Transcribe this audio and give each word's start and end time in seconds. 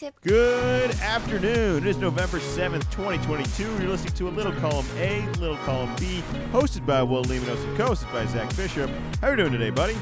morning 0.00 0.12
tip. 0.12 0.20
Good 0.22 0.90
afternoon. 1.00 1.78
It 1.78 1.86
is 1.86 1.96
November 1.96 2.38
7th, 2.38 2.90
2022. 2.90 3.62
You're 3.62 3.88
listening 3.88 4.14
to 4.14 4.28
a 4.28 4.30
little 4.30 4.52
column 4.52 4.86
A, 4.96 5.26
little 5.38 5.56
column 5.58 5.94
B, 5.98 6.22
hosted 6.52 6.86
by 6.86 7.02
Will 7.02 7.24
Limonos 7.24 7.62
and 7.64 7.76
co-hosted 7.76 8.12
by 8.12 8.26
Zach 8.26 8.54
Bishop. 8.56 8.90
How 9.20 9.28
are 9.28 9.30
you 9.30 9.36
doing 9.36 9.52
today, 9.52 9.70
buddy? 9.70 9.94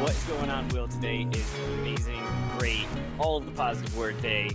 What's 0.00 0.24
going 0.26 0.50
on, 0.50 0.68
Will? 0.68 0.88
Today 0.88 1.26
is 1.32 1.54
amazing, 1.78 2.22
great, 2.58 2.86
all 3.18 3.36
of 3.36 3.46
the 3.46 3.52
positive 3.52 3.96
word 3.96 4.20
day. 4.20 4.50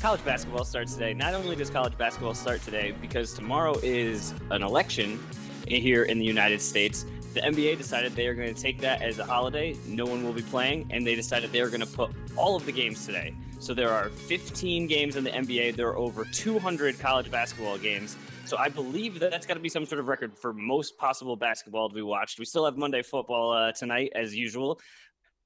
College 0.00 0.24
basketball 0.24 0.64
starts 0.64 0.94
today. 0.94 1.14
Not 1.14 1.34
only 1.34 1.56
does 1.56 1.70
college 1.70 1.96
basketball 1.96 2.34
start 2.34 2.62
today, 2.62 2.94
because 3.00 3.32
tomorrow 3.32 3.74
is 3.82 4.34
an 4.50 4.62
election 4.62 5.18
here 5.66 6.04
in 6.04 6.18
the 6.18 6.26
United 6.26 6.60
States. 6.60 7.06
The 7.32 7.40
NBA 7.40 7.78
decided 7.78 8.14
they 8.14 8.28
are 8.28 8.34
going 8.34 8.54
to 8.54 8.60
take 8.60 8.80
that 8.80 9.02
as 9.02 9.18
a 9.18 9.24
holiday. 9.24 9.74
No 9.86 10.04
one 10.04 10.22
will 10.22 10.32
be 10.32 10.42
playing, 10.42 10.86
and 10.90 11.06
they 11.06 11.14
decided 11.14 11.50
they 11.52 11.60
are 11.60 11.70
going 11.70 11.80
to 11.80 11.86
put 11.86 12.10
all 12.36 12.54
of 12.54 12.66
the 12.66 12.72
games 12.72 13.04
today. 13.06 13.34
So 13.64 13.72
there 13.72 13.90
are 13.90 14.10
15 14.10 14.86
games 14.86 15.16
in 15.16 15.24
the 15.24 15.30
NBA. 15.30 15.74
There 15.74 15.88
are 15.88 15.96
over 15.96 16.26
200 16.26 16.98
college 17.00 17.30
basketball 17.30 17.78
games. 17.78 18.14
So 18.44 18.58
I 18.58 18.68
believe 18.68 19.18
that 19.20 19.30
that's 19.30 19.46
got 19.46 19.54
to 19.54 19.60
be 19.60 19.70
some 19.70 19.86
sort 19.86 20.00
of 20.00 20.06
record 20.06 20.36
for 20.36 20.52
most 20.52 20.98
possible 20.98 21.34
basketball 21.34 21.88
to 21.88 21.94
be 21.94 22.02
watched. 22.02 22.38
We 22.38 22.44
still 22.44 22.66
have 22.66 22.76
Monday 22.76 23.00
football 23.00 23.52
uh, 23.52 23.72
tonight, 23.72 24.12
as 24.14 24.36
usual. 24.36 24.78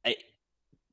I, 0.05 0.17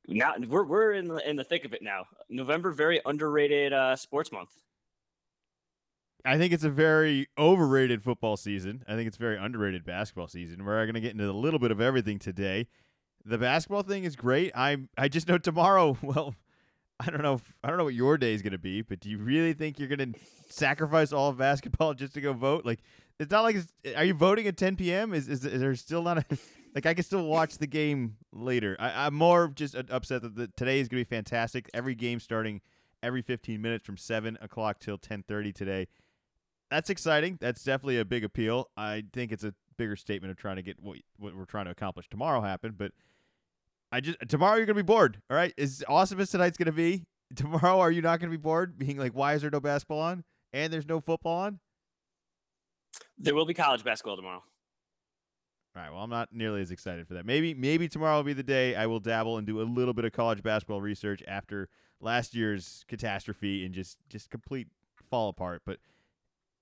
now 0.07 0.35
we're 0.47 0.65
we're 0.65 0.93
in 0.93 1.07
the 1.07 1.27
in 1.27 1.35
the 1.35 1.43
thick 1.43 1.65
of 1.65 1.73
it 1.73 1.81
now. 1.81 2.03
November, 2.29 2.69
very 2.69 3.01
underrated 3.03 3.73
uh, 3.73 3.95
sports 3.95 4.31
month. 4.31 4.49
I 6.23 6.37
think 6.37 6.53
it's 6.53 6.63
a 6.63 6.69
very 6.69 7.27
overrated 7.39 8.03
football 8.03 8.37
season. 8.37 8.83
I 8.87 8.93
think 8.93 9.07
it's 9.07 9.17
very 9.17 9.39
underrated 9.39 9.83
basketball 9.83 10.27
season. 10.27 10.63
We're 10.63 10.85
going 10.85 10.93
to 10.93 11.01
get 11.01 11.13
into 11.13 11.27
a 11.27 11.31
little 11.31 11.59
bit 11.59 11.71
of 11.71 11.81
everything 11.81 12.19
today. 12.19 12.67
The 13.25 13.39
basketball 13.39 13.81
thing 13.81 14.03
is 14.03 14.15
great. 14.15 14.51
I 14.53 14.77
I 14.95 15.07
just 15.07 15.27
know 15.27 15.39
tomorrow. 15.39 15.97
Well, 16.03 16.35
I 16.99 17.09
don't 17.09 17.21
know. 17.21 17.35
If, 17.35 17.53
I 17.63 17.69
don't 17.69 17.77
know 17.77 17.83
what 17.83 17.93
your 17.93 18.17
day 18.17 18.33
is 18.33 18.41
going 18.41 18.53
to 18.53 18.57
be, 18.57 18.81
but 18.81 18.99
do 18.99 19.09
you 19.09 19.17
really 19.17 19.53
think 19.53 19.79
you're 19.79 19.89
going 19.89 20.13
to 20.13 20.19
sacrifice 20.49 21.11
all 21.11 21.29
of 21.29 21.37
basketball 21.37 21.93
just 21.95 22.13
to 22.13 22.21
go 22.21 22.33
vote? 22.33 22.65
Like, 22.65 22.79
it's 23.19 23.31
not 23.31 23.43
like. 23.43 23.57
It's, 23.57 23.95
are 23.95 24.05
you 24.05 24.13
voting 24.13 24.47
at 24.47 24.57
10 24.57 24.75
p.m.? 24.75 25.13
Is, 25.13 25.27
is 25.27 25.45
is 25.45 25.61
there 25.61 25.75
still 25.75 26.03
not 26.03 26.17
a 26.17 26.25
like? 26.75 26.85
I 26.85 26.93
can 26.93 27.03
still 27.03 27.25
watch 27.25 27.57
the 27.57 27.67
game 27.67 28.17
later. 28.31 28.75
I, 28.79 29.05
I'm 29.05 29.13
more 29.13 29.47
just 29.47 29.75
upset 29.75 30.21
that 30.21 30.35
the, 30.35 30.47
today 30.55 30.79
is 30.79 30.87
going 30.87 31.03
to 31.03 31.09
be 31.09 31.15
fantastic. 31.15 31.69
Every 31.73 31.95
game 31.95 32.19
starting 32.19 32.61
every 33.03 33.21
15 33.21 33.61
minutes 33.61 33.85
from 33.85 33.97
seven 33.97 34.37
o'clock 34.41 34.79
till 34.79 34.97
10:30 34.97 35.53
today 35.53 35.87
that's 36.69 36.89
exciting. 36.89 37.37
That's 37.39 37.63
definitely 37.63 37.99
a 37.99 38.05
big 38.05 38.23
appeal. 38.23 38.69
I 38.75 39.03
think 39.13 39.31
it's 39.31 39.43
a 39.43 39.53
bigger 39.77 39.95
statement 39.95 40.31
of 40.31 40.37
trying 40.37 40.55
to 40.55 40.61
get 40.61 40.81
what 40.81 40.97
what 41.17 41.35
we're 41.35 41.45
trying 41.45 41.65
to 41.65 41.71
accomplish 41.71 42.09
tomorrow 42.09 42.41
happen. 42.41 42.73
But 42.77 42.91
I 43.95 44.01
just 44.01 44.17
tomorrow 44.27 44.57
you're 44.57 44.65
gonna 44.65 44.75
be 44.75 44.81
bored. 44.81 45.21
All 45.29 45.37
right, 45.37 45.53
as 45.57 45.81
awesome 45.87 46.19
as 46.19 46.29
tonight's 46.29 46.57
gonna 46.57 46.73
be, 46.73 47.05
tomorrow 47.33 47.79
are 47.79 47.91
you 47.91 48.01
not 48.01 48.19
gonna 48.19 48.29
be 48.29 48.35
bored? 48.35 48.77
Being 48.77 48.97
like, 48.97 49.13
why 49.13 49.35
is 49.35 49.41
there 49.41 49.49
no 49.49 49.61
basketball 49.61 50.01
on 50.01 50.25
and 50.51 50.73
there's 50.73 50.85
no 50.85 50.99
football 50.99 51.37
on? 51.37 51.59
There 53.17 53.33
will 53.33 53.45
be 53.45 53.53
college 53.53 53.85
basketball 53.85 54.17
tomorrow. 54.17 54.43
All 55.75 55.81
right. 55.81 55.93
Well, 55.93 56.03
I'm 56.03 56.09
not 56.09 56.29
nearly 56.33 56.61
as 56.61 56.71
excited 56.71 57.07
for 57.07 57.13
that. 57.13 57.25
Maybe 57.25 57.53
maybe 57.53 57.87
tomorrow 57.87 58.17
will 58.17 58.23
be 58.23 58.33
the 58.33 58.43
day 58.43 58.75
I 58.75 58.85
will 58.85 58.99
dabble 58.99 59.37
and 59.37 59.47
do 59.47 59.61
a 59.61 59.63
little 59.63 59.93
bit 59.93 60.03
of 60.03 60.11
college 60.11 60.43
basketball 60.43 60.81
research 60.81 61.23
after 61.25 61.69
last 62.01 62.35
year's 62.35 62.83
catastrophe 62.89 63.65
and 63.65 63.73
just 63.73 63.97
just 64.09 64.29
complete 64.29 64.67
fall 65.09 65.29
apart. 65.29 65.61
But 65.65 65.79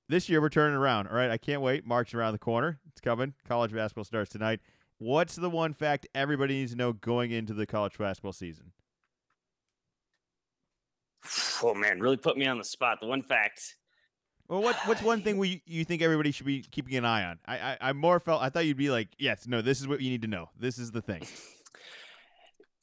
this 0.07 0.29
year 0.29 0.39
we're 0.39 0.49
turning 0.49 0.77
around. 0.77 1.07
All 1.07 1.15
right, 1.15 1.31
I 1.31 1.39
can't 1.39 1.63
wait. 1.63 1.83
March 1.83 2.13
around 2.13 2.33
the 2.33 2.39
corner. 2.39 2.79
It's 2.91 3.01
coming. 3.01 3.33
College 3.47 3.73
basketball 3.73 4.03
starts 4.03 4.31
tonight. 4.31 4.59
What's 4.97 5.35
the 5.35 5.49
one 5.49 5.73
fact 5.73 6.07
everybody 6.15 6.55
needs 6.55 6.71
to 6.71 6.77
know 6.77 6.93
going 6.93 7.31
into 7.31 7.53
the 7.53 7.65
college 7.65 7.97
basketball 7.97 8.33
season? 8.33 8.71
Oh 11.65 11.73
man, 11.73 12.01
really 12.01 12.17
put 12.17 12.35
me 12.35 12.45
on 12.45 12.57
the 12.57 12.63
spot. 12.65 12.97
The 12.99 13.07
one 13.07 13.23
fact. 13.23 13.77
Well, 14.49 14.61
what 14.61 14.75
what's 14.85 15.01
one 15.01 15.21
thing 15.21 15.37
we 15.37 15.61
you 15.65 15.85
think 15.85 16.01
everybody 16.01 16.31
should 16.31 16.45
be 16.45 16.61
keeping 16.61 16.97
an 16.97 17.05
eye 17.05 17.23
on? 17.23 17.39
I 17.45 17.57
I, 17.57 17.77
I 17.81 17.93
more 17.93 18.19
felt 18.19 18.41
I 18.41 18.49
thought 18.49 18.65
you'd 18.65 18.75
be 18.75 18.89
like, 18.89 19.07
yes, 19.17 19.47
no, 19.47 19.61
this 19.61 19.79
is 19.79 19.87
what 19.87 20.01
you 20.01 20.09
need 20.09 20.23
to 20.23 20.27
know. 20.27 20.49
This 20.59 20.77
is 20.77 20.91
the 20.91 21.01
thing. 21.01 21.25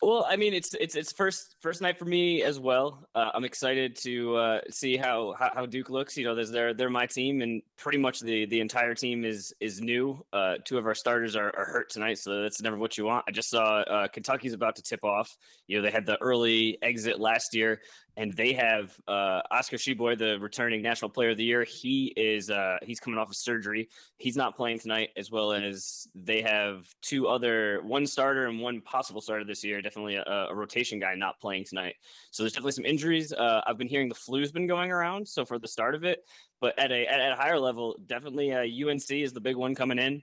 Well, 0.02 0.24
I 0.26 0.36
mean, 0.36 0.54
it's 0.54 0.72
it's 0.74 0.94
it's 0.94 1.12
first 1.12 1.56
first 1.60 1.82
night 1.82 1.98
for 1.98 2.06
me 2.06 2.42
as 2.42 2.58
well. 2.58 3.06
Uh, 3.14 3.30
I'm 3.34 3.44
excited 3.44 3.96
to 3.96 4.34
uh, 4.34 4.60
see 4.70 4.96
how, 4.96 5.34
how, 5.38 5.50
how 5.54 5.66
Duke 5.66 5.90
looks. 5.90 6.16
You 6.16 6.24
know, 6.24 6.42
they're 6.42 6.72
they're 6.72 6.88
my 6.88 7.04
team, 7.04 7.42
and 7.42 7.60
pretty 7.76 7.98
much 7.98 8.20
the 8.20 8.46
the 8.46 8.60
entire 8.60 8.94
team 8.94 9.26
is 9.26 9.52
is 9.60 9.82
new. 9.82 10.24
Uh, 10.32 10.54
two 10.64 10.78
of 10.78 10.86
our 10.86 10.94
starters 10.94 11.36
are, 11.36 11.54
are 11.54 11.66
hurt 11.66 11.90
tonight, 11.90 12.16
so 12.16 12.40
that's 12.40 12.62
never 12.62 12.78
what 12.78 12.96
you 12.96 13.04
want. 13.04 13.26
I 13.28 13.32
just 13.32 13.50
saw 13.50 13.80
uh, 13.80 14.08
Kentucky's 14.08 14.54
about 14.54 14.76
to 14.76 14.82
tip 14.82 15.04
off. 15.04 15.36
You 15.66 15.76
know, 15.76 15.82
they 15.82 15.90
had 15.90 16.06
the 16.06 16.16
early 16.22 16.78
exit 16.80 17.20
last 17.20 17.54
year 17.54 17.82
and 18.16 18.32
they 18.32 18.52
have 18.52 18.98
uh, 19.08 19.40
Oscar 19.50 19.76
Tshiebwe, 19.76 20.18
the 20.18 20.38
returning 20.38 20.82
National 20.82 21.08
Player 21.08 21.30
of 21.30 21.36
the 21.36 21.44
Year. 21.44 21.64
He 21.64 22.12
is 22.16 22.50
uh, 22.50 22.78
he's 22.82 23.00
coming 23.00 23.18
off 23.18 23.30
of 23.30 23.36
surgery. 23.36 23.88
He's 24.16 24.36
not 24.36 24.56
playing 24.56 24.78
tonight, 24.80 25.10
as 25.16 25.30
well 25.30 25.52
as 25.52 26.08
they 26.14 26.42
have 26.42 26.86
two 27.02 27.28
other 27.28 27.80
one 27.82 28.06
starter 28.06 28.46
and 28.46 28.60
one 28.60 28.80
possible 28.80 29.20
starter 29.20 29.44
this 29.44 29.64
year. 29.64 29.80
Definitely 29.80 30.16
a, 30.16 30.46
a 30.50 30.54
rotation 30.54 30.98
guy 30.98 31.14
not 31.14 31.40
playing 31.40 31.64
tonight. 31.64 31.94
So 32.30 32.42
there's 32.42 32.52
definitely 32.52 32.72
some 32.72 32.84
injuries. 32.84 33.32
Uh, 33.32 33.60
I've 33.66 33.78
been 33.78 33.88
hearing 33.88 34.08
the 34.08 34.14
flu's 34.14 34.52
been 34.52 34.66
going 34.66 34.90
around. 34.90 35.26
So 35.26 35.44
for 35.44 35.58
the 35.58 35.68
start 35.68 35.94
of 35.94 36.04
it, 36.04 36.24
but 36.60 36.78
at 36.78 36.92
a 36.92 37.06
at, 37.06 37.20
at 37.20 37.32
a 37.32 37.36
higher 37.36 37.58
level, 37.58 37.96
definitely 38.06 38.52
UNC 38.52 39.10
uh, 39.10 39.14
is 39.14 39.32
the 39.32 39.40
big 39.40 39.56
one 39.56 39.74
coming 39.74 39.98
in 39.98 40.22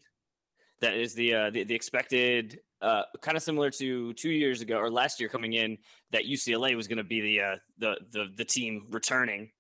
that 0.81 0.93
is 0.93 1.13
the 1.13 1.33
uh, 1.33 1.49
the, 1.49 1.63
the 1.63 1.75
expected 1.75 2.59
uh, 2.81 3.03
kind 3.21 3.35
of 3.35 3.43
similar 3.43 3.71
to 3.71 4.13
two 4.13 4.29
years 4.29 4.61
ago 4.61 4.77
or 4.77 4.89
last 4.89 5.19
year 5.19 5.29
coming 5.29 5.53
in 5.53 5.77
that 6.11 6.25
UCLA 6.25 6.75
was 6.75 6.88
going 6.88 6.97
to 6.97 7.03
be 7.03 7.21
the, 7.21 7.41
uh, 7.41 7.55
the 7.77 7.95
the 8.11 8.25
the 8.35 8.45
team 8.45 8.88
returning. 8.89 9.51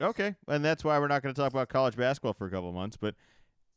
Okay, 0.00 0.34
and 0.48 0.64
that's 0.64 0.82
why 0.82 0.98
we're 0.98 1.08
not 1.08 1.22
going 1.22 1.34
to 1.34 1.40
talk 1.40 1.52
about 1.52 1.68
college 1.68 1.96
basketball 1.96 2.32
for 2.32 2.46
a 2.46 2.50
couple 2.50 2.72
months, 2.72 2.96
but 2.96 3.14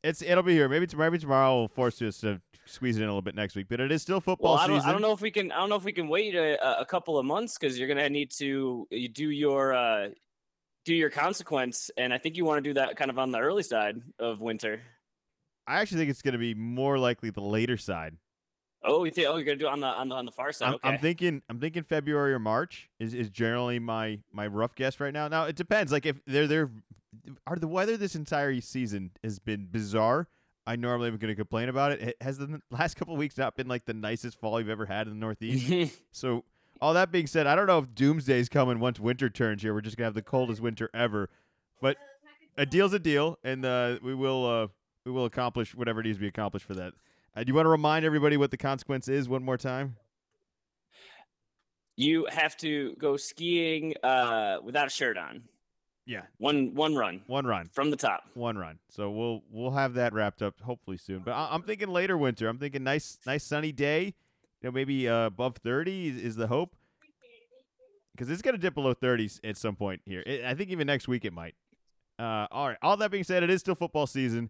it's 0.03 0.21
it'll 0.21 0.43
be 0.43 0.53
here. 0.53 0.67
Maybe 0.67 0.87
maybe 0.97 1.17
tomorrow 1.17 1.55
will 1.55 1.67
force 1.67 2.01
us 2.01 2.19
to 2.19 2.41
squeeze 2.65 2.97
it 2.97 3.01
in 3.01 3.07
a 3.07 3.11
little 3.11 3.21
bit 3.21 3.35
next 3.35 3.55
week, 3.55 3.67
but 3.69 3.79
it 3.79 3.91
is 3.91 4.01
still 4.01 4.21
football 4.21 4.53
well, 4.53 4.63
I 4.63 4.67
don't, 4.67 4.77
season. 4.77 4.89
I 4.89 4.91
don't 4.91 5.01
know 5.01 5.11
if 5.11 5.21
we 5.21 5.31
can. 5.31 5.51
I 5.51 5.57
don't 5.57 5.69
know 5.69 5.75
if 5.75 5.83
we 5.83 5.93
can 5.93 6.07
wait 6.07 6.35
a, 6.35 6.79
a 6.79 6.85
couple 6.85 7.19
of 7.19 7.25
months 7.25 7.57
because 7.59 7.77
you're 7.77 7.87
going 7.87 7.97
to 7.97 8.09
need 8.09 8.31
to 8.37 8.87
you 8.89 9.09
do 9.09 9.29
your 9.29 9.73
uh, 9.73 10.09
do 10.85 10.95
your 10.95 11.09
consequence, 11.09 11.91
and 11.97 12.13
I 12.13 12.17
think 12.17 12.37
you 12.37 12.45
want 12.45 12.63
to 12.63 12.69
do 12.69 12.73
that 12.75 12.95
kind 12.95 13.11
of 13.11 13.19
on 13.19 13.31
the 13.31 13.39
early 13.39 13.63
side 13.63 13.97
of 14.19 14.41
winter. 14.41 14.81
I 15.67 15.79
actually 15.79 15.99
think 15.99 16.11
it's 16.11 16.21
going 16.21 16.33
to 16.33 16.39
be 16.39 16.53
more 16.53 16.97
likely 16.97 17.29
the 17.29 17.41
later 17.41 17.77
side. 17.77 18.17
Oh, 18.87 19.03
you 19.03 19.11
think? 19.11 19.27
Oh, 19.27 19.35
you're 19.35 19.45
gonna 19.45 19.57
do 19.57 19.65
it 19.65 19.71
on 19.71 19.79
the 19.79 19.87
on 19.87 20.09
the 20.09 20.15
on 20.15 20.25
the 20.25 20.31
far 20.31 20.51
side. 20.51 20.67
I'm, 20.67 20.73
okay. 20.75 20.89
I'm 20.89 20.99
thinking. 20.99 21.41
I'm 21.49 21.59
thinking 21.59 21.83
February 21.83 22.33
or 22.33 22.39
March 22.39 22.89
is, 22.99 23.13
is 23.13 23.29
generally 23.29 23.79
my 23.79 24.19
my 24.31 24.47
rough 24.47 24.75
guess 24.75 24.99
right 24.99 25.13
now. 25.13 25.27
Now 25.27 25.45
it 25.45 25.55
depends. 25.55 25.91
Like 25.91 26.05
if 26.05 26.21
they're 26.27 26.47
there, 26.47 26.69
are 27.47 27.55
the 27.55 27.67
weather 27.67 27.97
this 27.97 28.15
entire 28.15 28.59
season 28.61 29.11
has 29.23 29.39
been 29.39 29.65
bizarre. 29.65 30.27
I 30.67 30.75
normally 30.75 31.09
am 31.09 31.17
going 31.17 31.29
to 31.29 31.35
complain 31.35 31.69
about 31.69 31.91
it. 31.91 32.01
it. 32.01 32.17
Has 32.21 32.37
the 32.37 32.61
last 32.71 32.95
couple 32.95 33.15
weeks 33.15 33.37
not 33.37 33.55
been 33.55 33.67
like 33.67 33.85
the 33.85 33.93
nicest 33.93 34.39
fall 34.39 34.59
you've 34.59 34.69
ever 34.69 34.85
had 34.85 35.07
in 35.07 35.13
the 35.13 35.19
Northeast? 35.19 35.99
so 36.11 36.43
all 36.81 36.93
that 36.95 37.11
being 37.11 37.27
said, 37.27 37.47
I 37.47 37.55
don't 37.55 37.67
know 37.67 37.79
if 37.79 37.93
doomsday 37.93 38.39
is 38.39 38.49
coming 38.49 38.79
once 38.79 38.99
winter 38.99 39.29
turns 39.29 39.61
here. 39.61 39.73
We're 39.73 39.81
just 39.81 39.97
gonna 39.97 40.07
have 40.07 40.15
the 40.15 40.21
coldest 40.21 40.61
winter 40.61 40.89
ever. 40.93 41.29
But 41.81 41.97
a 42.57 42.65
deal's 42.65 42.93
a 42.93 42.99
deal, 42.99 43.39
and 43.43 43.65
uh, 43.65 43.97
we 44.01 44.13
will. 44.13 44.45
Uh, 44.45 44.67
we 45.05 45.11
will 45.11 45.25
accomplish 45.25 45.75
whatever 45.75 46.01
needs 46.01 46.17
to 46.17 46.21
be 46.21 46.27
accomplished 46.27 46.65
for 46.65 46.73
that. 46.73 46.93
Uh, 47.35 47.43
do 47.43 47.49
you 47.49 47.53
want 47.53 47.65
to 47.65 47.69
remind 47.69 48.05
everybody 48.05 48.37
what 48.37 48.51
the 48.51 48.57
consequence 48.57 49.07
is 49.07 49.29
one 49.29 49.43
more 49.43 49.57
time? 49.57 49.95
You 51.95 52.27
have 52.29 52.57
to 52.57 52.95
go 52.97 53.15
skiing 53.15 53.93
uh, 54.03 54.57
without 54.63 54.87
a 54.87 54.89
shirt 54.89 55.17
on. 55.17 55.43
Yeah. 56.05 56.23
One 56.37 56.75
one 56.75 56.95
run. 56.95 57.21
One 57.27 57.45
run 57.45 57.69
from 57.71 57.89
the 57.89 57.95
top. 57.95 58.25
One 58.33 58.57
run. 58.57 58.79
So 58.89 59.09
we'll 59.09 59.43
we'll 59.49 59.71
have 59.71 59.95
that 59.95 60.13
wrapped 60.13 60.41
up 60.41 60.59
hopefully 60.61 60.97
soon. 60.97 61.19
But 61.19 61.31
I, 61.31 61.55
am 61.55 61.63
thinking 61.63 61.87
later 61.87 62.17
winter. 62.17 62.47
I'm 62.47 62.59
thinking 62.59 62.83
nice 62.83 63.17
nice 63.25 63.43
sunny 63.43 63.71
day. 63.71 64.13
You 64.61 64.69
know 64.69 64.71
maybe 64.71 65.07
uh, 65.07 65.27
above 65.27 65.57
30 65.57 66.09
is, 66.09 66.21
is 66.21 66.35
the 66.35 66.47
hope. 66.47 66.75
Because 68.11 68.29
it's 68.29 68.41
gonna 68.41 68.57
dip 68.57 68.75
below 68.75 68.93
30s 68.93 69.39
at 69.43 69.57
some 69.57 69.75
point 69.75 70.01
here. 70.05 70.23
It, 70.25 70.45
I 70.45 70.53
think 70.53 70.69
even 70.69 70.87
next 70.87 71.07
week 71.07 71.25
it 71.25 71.33
might. 71.33 71.55
Uh, 72.19 72.47
all 72.51 72.67
right. 72.67 72.77
All 72.81 72.97
that 72.97 73.11
being 73.11 73.23
said, 73.23 73.43
it 73.43 73.49
is 73.49 73.61
still 73.61 73.75
football 73.75 74.07
season 74.07 74.49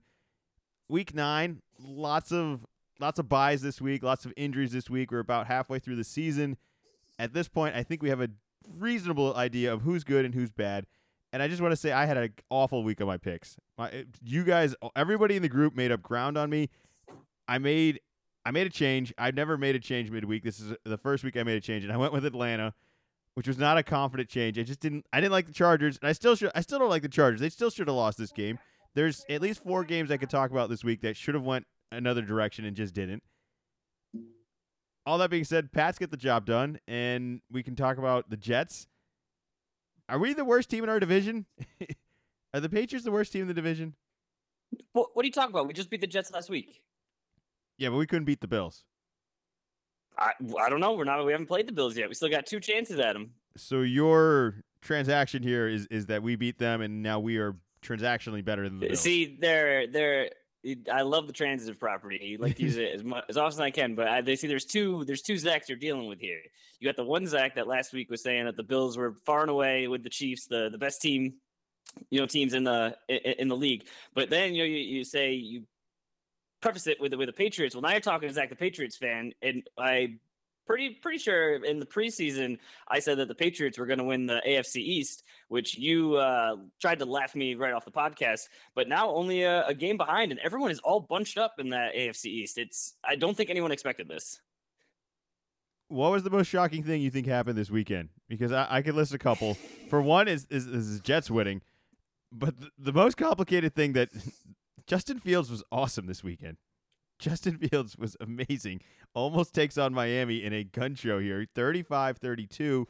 week 0.90 1.14
nine, 1.14 1.62
lots 1.80 2.32
of 2.32 2.66
lots 3.00 3.20
of 3.20 3.30
buys 3.30 3.62
this 3.62 3.82
week, 3.82 4.04
lots 4.04 4.26
of 4.26 4.34
injuries 4.38 4.72
this 4.72 4.90
week. 4.90 5.12
We're 5.12 5.20
about 5.20 5.48
halfway 5.48 5.80
through 5.80 5.96
the 5.98 6.04
season. 6.04 6.58
At 7.18 7.34
this 7.34 7.48
point, 7.48 7.76
I 7.76 7.84
think 7.84 8.02
we 8.02 8.10
have 8.10 8.22
a 8.22 8.30
reasonable 8.78 9.36
idea 9.36 9.74
of 9.74 9.82
who's 9.82 10.04
good 10.04 10.26
and 10.26 10.34
who's 10.34 10.52
bad. 10.52 10.86
And 11.32 11.42
I 11.44 11.48
just 11.48 11.62
want 11.62 11.72
to 11.72 11.76
say 11.76 11.92
I 11.92 12.06
had 12.06 12.18
an 12.18 12.34
awful 12.50 12.84
week 12.84 13.02
on 13.02 13.08
my 13.08 13.18
picks. 13.18 13.58
My, 13.78 14.06
you 14.24 14.44
guys, 14.44 14.76
everybody 14.96 15.36
in 15.36 15.42
the 15.42 15.50
group 15.50 15.76
made 15.76 15.92
up 15.92 16.02
ground 16.02 16.38
on 16.38 16.50
me. 16.50 16.70
I 17.48 17.58
made 17.58 18.00
I 18.46 18.52
made 18.52 18.68
a 18.68 18.70
change. 18.70 19.14
I've 19.18 19.36
never 19.36 19.58
made 19.58 19.76
a 19.76 19.80
change 19.80 20.12
midweek. 20.12 20.44
This 20.44 20.60
is 20.60 20.74
the 20.86 20.98
first 20.98 21.24
week 21.24 21.36
I 21.36 21.44
made 21.44 21.58
a 21.58 21.62
change, 21.62 21.84
and 21.84 21.92
I 21.92 21.98
went 21.98 22.14
with 22.14 22.26
Atlanta, 22.26 22.74
which 23.34 23.48
was 23.48 23.58
not 23.58 23.78
a 23.78 23.84
confident 23.84 24.30
change. 24.30 24.60
I 24.60 24.64
just 24.64 24.80
didn't. 24.80 25.06
I 25.12 25.20
didn't 25.20 25.32
like 25.32 25.48
the 25.48 25.54
Chargers, 25.54 25.98
and 26.02 26.08
I 26.08 26.14
still 26.14 26.36
should. 26.36 26.52
I 26.54 26.62
still 26.62 26.80
don't 26.80 26.90
like 26.90 27.02
the 27.02 27.10
Chargers. 27.10 27.42
They 27.42 27.50
still 27.50 27.70
should 27.70 27.88
have 27.88 27.96
lost 27.96 28.18
this 28.18 28.32
game 28.32 28.60
there's 28.96 29.26
at 29.30 29.42
least 29.42 29.64
four 29.64 29.84
games 29.84 30.10
I 30.10 30.18
could 30.18 30.30
talk 30.30 30.52
about 30.52 30.70
this 30.70 30.84
week 30.84 31.02
that 31.02 31.16
should 31.16 31.36
have 31.36 31.44
went 31.44 31.68
another 31.92 32.22
direction 32.22 32.66
and 32.66 32.76
just 32.76 32.94
didn't. 32.94 33.22
all 35.06 35.18
that 35.20 35.30
being 35.30 35.44
said, 35.44 35.72
Pats 35.72 36.00
get 36.00 36.12
the 36.12 36.18
job 36.18 36.46
done, 36.46 36.80
and 36.88 37.42
we 37.52 37.62
can 37.62 37.76
talk 37.76 37.98
about 37.98 38.30
the 38.30 38.38
Jets. 38.38 38.88
Are 40.10 40.18
we 40.18 40.34
the 40.34 40.46
worst 40.46 40.70
team 40.70 40.84
in 40.84 40.90
our 40.90 41.00
division? 41.00 41.46
are 42.54 42.60
the 42.60 42.70
Patriots 42.70 43.06
the 43.06 43.12
worst 43.12 43.32
team 43.32 43.44
in 43.44 43.48
the 43.48 43.54
division? 43.54 43.96
What, 44.94 45.10
what 45.14 45.24
are 45.24 45.28
you 45.28 45.32
talking 45.32 45.52
about? 45.52 45.68
We 45.68 45.74
just 45.74 45.90
beat 45.90 46.02
the 46.02 46.08
Jets 46.08 46.32
last 46.32 46.50
week. 46.50 46.82
Yeah, 47.78 47.90
but 47.90 47.98
we 47.98 48.08
couldn't 48.08 48.26
beat 48.26 48.42
the 48.42 48.48
Bills. 48.48 48.84
I, 50.18 50.32
I 50.60 50.70
don't 50.70 50.80
know. 50.80 50.94
We're 50.94 51.04
not. 51.04 51.26
We 51.26 51.34
haven't 51.34 51.48
played 51.48 51.68
the 51.68 51.74
Bills 51.74 51.98
yet. 51.98 52.08
We 52.08 52.16
still 52.16 52.30
got 52.30 52.46
two 52.46 52.62
chances 52.62 53.00
at 53.00 53.14
them. 53.14 53.32
So 53.58 53.82
your 53.82 54.62
transaction 54.82 55.44
here 55.44 55.68
is 55.68 55.88
is 55.88 56.06
that 56.06 56.24
we 56.24 56.38
beat 56.38 56.58
them, 56.58 56.80
and 56.82 57.04
now 57.04 57.20
we 57.20 57.38
are 57.38 57.56
transactionally 57.86 58.44
better 58.44 58.68
than 58.68 58.80
the 58.80 58.88
Bills. 58.88 59.00
See, 59.00 59.38
they're 59.40 59.88
they're. 59.88 60.30
I 60.92 61.04
love 61.04 61.28
the 61.28 61.34
transitive 61.34 61.80
property. 61.80 62.20
You 62.24 62.38
like 62.40 62.56
to 62.56 62.64
use 62.64 62.78
it 62.78 62.92
as 62.92 63.04
much 63.04 63.24
as 63.30 63.38
often 63.38 63.58
as 63.58 63.60
I 63.60 63.70
can, 63.70 63.94
but 63.94 64.08
I, 64.08 64.22
they 64.22 64.36
see 64.36 64.48
there's 64.48 64.66
two 64.66 65.06
there's 65.06 65.22
two 65.22 65.36
Zachs 65.36 65.70
you're 65.70 65.78
dealing 65.78 66.08
with 66.08 66.20
here. 66.20 66.40
You 66.80 66.88
got 66.88 66.96
the 66.96 67.04
one 67.04 67.28
Zach 67.28 67.56
that 67.56 67.68
last 67.68 67.94
week 67.94 68.10
was 68.10 68.24
saying 68.24 68.46
that 68.46 68.58
the 68.58 68.64
Bills 68.64 68.98
were 68.98 69.14
far 69.26 69.42
and 69.42 69.52
away 69.52 69.88
with 69.88 70.04
the 70.04 70.10
Chiefs 70.10 70.48
the 70.48 70.70
the 70.72 70.78
best 70.80 71.02
team, 71.02 71.36
you 72.10 72.20
know, 72.20 72.26
teams 72.26 72.56
in 72.56 72.64
the 72.64 72.98
in, 73.08 73.18
in 73.18 73.48
the 73.48 73.56
league. 73.56 73.88
But 74.16 74.32
then 74.32 74.56
you 74.56 74.64
know 74.64 74.68
you, 74.68 74.78
you 74.78 75.04
say 75.04 75.34
you 75.34 75.64
preface 76.62 76.88
it 76.88 77.00
with 77.00 77.14
with 77.14 77.28
the 77.28 77.34
Patriots. 77.34 77.76
Well, 77.76 77.84
now 77.84 77.92
you're 77.92 78.00
talking 78.00 78.28
to 78.28 78.34
Zach, 78.34 78.50
the 78.50 78.56
Patriots 78.56 78.98
fan, 78.98 79.34
and 79.44 79.64
I 79.78 80.16
pretty 80.66 80.92
pretty 81.02 81.20
sure 81.20 81.64
in 81.64 81.80
the 81.80 81.86
preseason 81.86 82.58
I 82.88 83.00
said 83.00 83.18
that 83.20 83.28
the 83.28 83.36
Patriots 83.36 83.78
were 83.78 83.86
going 83.86 84.00
to 84.00 84.06
win 84.06 84.26
the 84.26 84.42
AFC 84.48 84.78
East, 84.78 85.24
which 85.48 85.78
you 85.78 86.16
uh, 86.16 86.58
tried 86.80 87.00
to 87.00 87.06
laugh 87.06 87.36
me 87.36 87.56
right 87.56 87.74
off 87.74 87.86
the 87.86 87.92
podcast. 87.92 88.42
But 88.76 88.88
now 88.88 89.10
only 89.10 89.44
a, 89.44 89.66
a, 89.68 89.74
game 89.74 89.98
behind, 89.98 90.32
and 90.32 90.40
everyone 90.42 90.72
is 90.72 90.80
all 90.80 91.02
bunched 91.02 91.38
up 91.38 91.56
in 91.60 91.70
that 91.70 91.94
AFC 91.96 92.26
East. 92.26 92.58
It's 92.58 92.96
I 93.04 93.16
don't 93.16 93.36
think 93.36 93.50
anyone 93.50 93.72
expected 93.72 94.08
this. 94.08 94.42
What 95.88 96.12
was 96.12 96.24
the 96.24 96.32
most 96.32 96.48
shocking 96.48 96.84
thing 96.84 97.02
you 97.02 97.12
think 97.12 97.28
happened 97.28 97.58
this 97.58 97.70
weekend? 97.70 98.10
Because 98.28 98.52
I, 98.52 98.68
I 98.70 98.82
could 98.82 98.96
list 98.96 99.14
a 99.14 99.20
couple. 99.20 99.56
For 99.90 100.02
one, 100.02 100.28
is 100.28 100.48
is, 100.50 100.66
is 100.66 101.00
Jets 101.02 101.30
winning, 101.30 101.62
but 102.32 102.60
the, 102.60 102.70
the 102.78 102.94
most 102.94 103.18
complicated 103.18 103.76
thing 103.76 103.94
that 103.94 104.10
Justin 104.88 105.20
Fields 105.20 105.50
was 105.50 105.64
awesome 105.72 106.08
this 106.08 106.24
weekend. 106.24 106.58
Justin 107.20 107.58
Fields 107.70 107.98
was 107.98 108.16
amazing. 108.20 108.82
Almost 109.14 109.54
takes 109.54 109.78
on 109.78 109.94
Miami 109.94 110.44
in 110.44 110.54
a 110.54 110.64
gun 110.64 110.96
show 110.96 111.20
here. 111.20 111.46
35 111.56 112.18
32. 112.18 112.88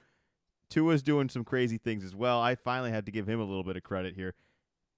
Tua's 0.70 1.04
doing 1.04 1.30
some 1.30 1.44
crazy 1.44 1.78
things 1.78 2.04
as 2.04 2.16
well. 2.16 2.42
I 2.42 2.56
finally 2.56 2.90
had 2.92 3.06
to 3.06 3.12
give 3.12 3.30
him 3.30 3.40
a 3.40 3.46
little 3.46 3.64
bit 3.64 3.78
of 3.78 3.84
credit 3.84 4.16
here. 4.16 4.34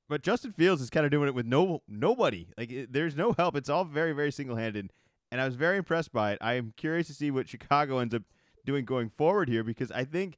But 0.08 0.24
Justin 0.24 0.54
Fields 0.54 0.82
is 0.82 0.90
kind 0.90 1.06
of 1.06 1.12
doing 1.12 1.28
it 1.28 1.36
with 1.36 1.46
no 1.46 1.82
nobody. 1.88 2.48
Like 2.58 2.72
it, 2.72 2.94
there's 2.94 3.16
no 3.16 3.34
help. 3.34 3.56
It's 3.56 3.70
all 3.70 3.84
very 3.84 4.14
very 4.14 4.32
single-handed 4.32 4.90
and 5.32 5.42
I 5.42 5.46
was 5.46 5.56
very 5.56 5.78
impressed 5.78 6.12
by 6.12 6.32
it. 6.34 6.38
I 6.42 6.54
am 6.54 6.74
curious 6.78 7.08
to 7.08 7.14
see 7.14 7.32
what 7.32 7.48
Chicago 7.48 8.00
ends 8.00 8.14
up 8.14 8.24
doing 8.66 8.86
going 8.86 9.10
forward 9.10 9.50
here 9.50 9.64
because 9.64 9.92
I 9.92 10.04
think 10.04 10.38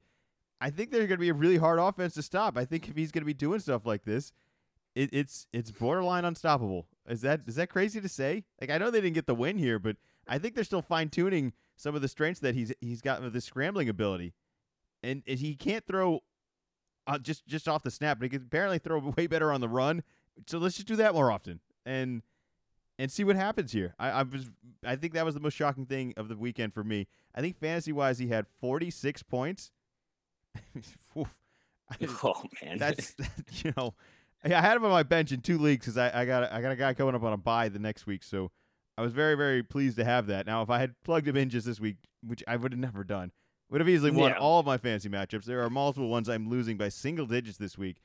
I 0.61 0.69
think 0.69 0.91
they're 0.91 1.07
going 1.07 1.17
to 1.17 1.17
be 1.17 1.29
a 1.29 1.33
really 1.33 1.57
hard 1.57 1.79
offense 1.79 2.13
to 2.15 2.21
stop. 2.21 2.57
I 2.57 2.65
think 2.65 2.89
if 2.89 2.95
he's 2.95 3.11
going 3.11 3.21
to 3.21 3.25
be 3.25 3.33
doing 3.33 3.59
stuff 3.59 3.85
like 3.85 4.03
this, 4.03 4.33
it, 4.99 5.09
it's 5.13 5.47
it's 5.53 5.71
borderline 5.71 6.25
unstoppable. 6.25 6.85
Is 7.07 7.21
that 7.21 7.41
is 7.47 7.55
that 7.55 7.69
crazy 7.69 8.01
to 8.01 8.09
say? 8.09 8.43
Like 8.59 8.69
I 8.69 8.77
know 8.77 8.91
they 8.91 8.99
didn't 8.99 9.15
get 9.15 9.27
the 9.27 9.35
win 9.35 9.57
here, 9.57 9.79
but 9.79 9.95
I 10.27 10.37
think 10.37 10.55
they're 10.55 10.65
still 10.65 10.81
fine 10.81 11.07
tuning 11.07 11.53
some 11.77 11.95
of 11.95 12.01
the 12.01 12.09
strengths 12.09 12.41
that 12.41 12.53
he's 12.53 12.73
he's 12.81 12.99
got 12.99 13.21
with 13.21 13.33
his 13.33 13.45
scrambling 13.45 13.87
ability, 13.87 14.33
and, 15.01 15.23
and 15.25 15.39
he 15.39 15.55
can't 15.55 15.87
throw 15.87 16.19
uh, 17.07 17.17
just 17.17 17.47
just 17.47 17.69
off 17.69 17.81
the 17.81 17.91
snap, 17.91 18.19
but 18.19 18.25
he 18.25 18.29
can 18.29 18.41
apparently 18.41 18.77
throw 18.77 18.99
way 19.17 19.25
better 19.25 19.53
on 19.53 19.61
the 19.61 19.69
run. 19.69 20.03
So 20.47 20.57
let's 20.57 20.75
just 20.75 20.87
do 20.87 20.97
that 20.97 21.13
more 21.13 21.31
often 21.31 21.61
and 21.85 22.21
and 22.97 23.09
see 23.09 23.23
what 23.23 23.37
happens 23.37 23.71
here. 23.71 23.95
I, 23.99 24.09
I 24.09 24.23
was 24.23 24.49
I 24.85 24.97
think 24.97 25.13
that 25.13 25.23
was 25.23 25.33
the 25.33 25.39
most 25.39 25.55
shocking 25.55 25.85
thing 25.85 26.13
of 26.17 26.27
the 26.27 26.35
weekend 26.35 26.73
for 26.73 26.83
me. 26.83 27.07
I 27.33 27.39
think 27.39 27.57
fantasy 27.57 27.93
wise, 27.93 28.19
he 28.19 28.27
had 28.27 28.47
forty 28.59 28.91
six 28.91 29.23
points. 29.23 29.71
oh 31.15 32.43
man, 32.61 32.77
that's 32.77 33.13
that, 33.13 33.29
you 33.63 33.73
know 33.77 33.95
I 34.43 34.49
had 34.49 34.77
him 34.77 34.85
on 34.85 34.91
my 34.91 35.03
bench 35.03 35.31
in 35.31 35.41
two 35.41 35.57
leagues 35.57 35.85
because 35.85 35.97
I, 35.97 36.21
I 36.21 36.25
got 36.25 36.51
I 36.51 36.61
got 36.61 36.71
a 36.71 36.75
guy 36.75 36.93
coming 36.93 37.15
up 37.15 37.23
on 37.23 37.33
a 37.33 37.37
buy 37.37 37.69
the 37.69 37.79
next 37.79 38.07
week, 38.07 38.23
so 38.23 38.51
I 38.97 39.01
was 39.01 39.11
very 39.11 39.35
very 39.35 39.63
pleased 39.63 39.97
to 39.97 40.05
have 40.05 40.27
that. 40.27 40.45
Now, 40.45 40.61
if 40.61 40.69
I 40.69 40.79
had 40.79 40.95
plugged 41.03 41.27
him 41.27 41.37
in 41.37 41.49
just 41.49 41.65
this 41.65 41.79
week, 41.79 41.97
which 42.25 42.43
I 42.47 42.55
would 42.55 42.71
have 42.71 42.79
never 42.79 43.03
done, 43.03 43.31
would 43.69 43.81
have 43.81 43.89
easily 43.89 44.11
won 44.11 44.31
yeah. 44.31 44.37
all 44.37 44.59
of 44.59 44.65
my 44.65 44.77
fantasy 44.77 45.09
matchups. 45.09 45.45
There 45.45 45.63
are 45.63 45.69
multiple 45.69 46.09
ones 46.09 46.29
I'm 46.29 46.49
losing 46.49 46.77
by 46.77 46.89
single 46.89 47.25
digits 47.25 47.57
this 47.57 47.77
week. 47.77 48.01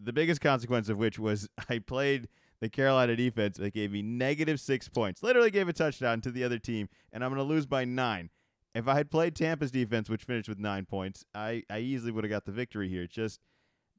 The 0.00 0.12
biggest 0.12 0.40
consequence 0.40 0.88
of 0.88 0.98
which 0.98 1.18
was 1.18 1.48
I 1.68 1.78
played 1.78 2.28
the 2.60 2.68
Carolina 2.68 3.16
defense 3.16 3.56
that 3.58 3.74
gave 3.74 3.90
me 3.90 4.02
negative 4.02 4.60
six 4.60 4.88
points, 4.88 5.22
literally 5.22 5.50
gave 5.50 5.68
a 5.68 5.72
touchdown 5.72 6.20
to 6.22 6.30
the 6.30 6.44
other 6.44 6.58
team, 6.58 6.88
and 7.12 7.24
I'm 7.24 7.30
going 7.30 7.44
to 7.44 7.54
lose 7.54 7.66
by 7.66 7.84
nine. 7.84 8.30
If 8.74 8.88
I 8.88 8.94
had 8.94 9.10
played 9.10 9.34
Tampa's 9.34 9.70
defense, 9.70 10.08
which 10.08 10.24
finished 10.24 10.48
with 10.48 10.58
nine 10.58 10.86
points, 10.86 11.24
I, 11.34 11.64
I 11.68 11.80
easily 11.80 12.12
would 12.12 12.24
have 12.24 12.30
got 12.30 12.46
the 12.46 12.52
victory 12.52 12.88
here. 12.88 13.06
Just 13.06 13.40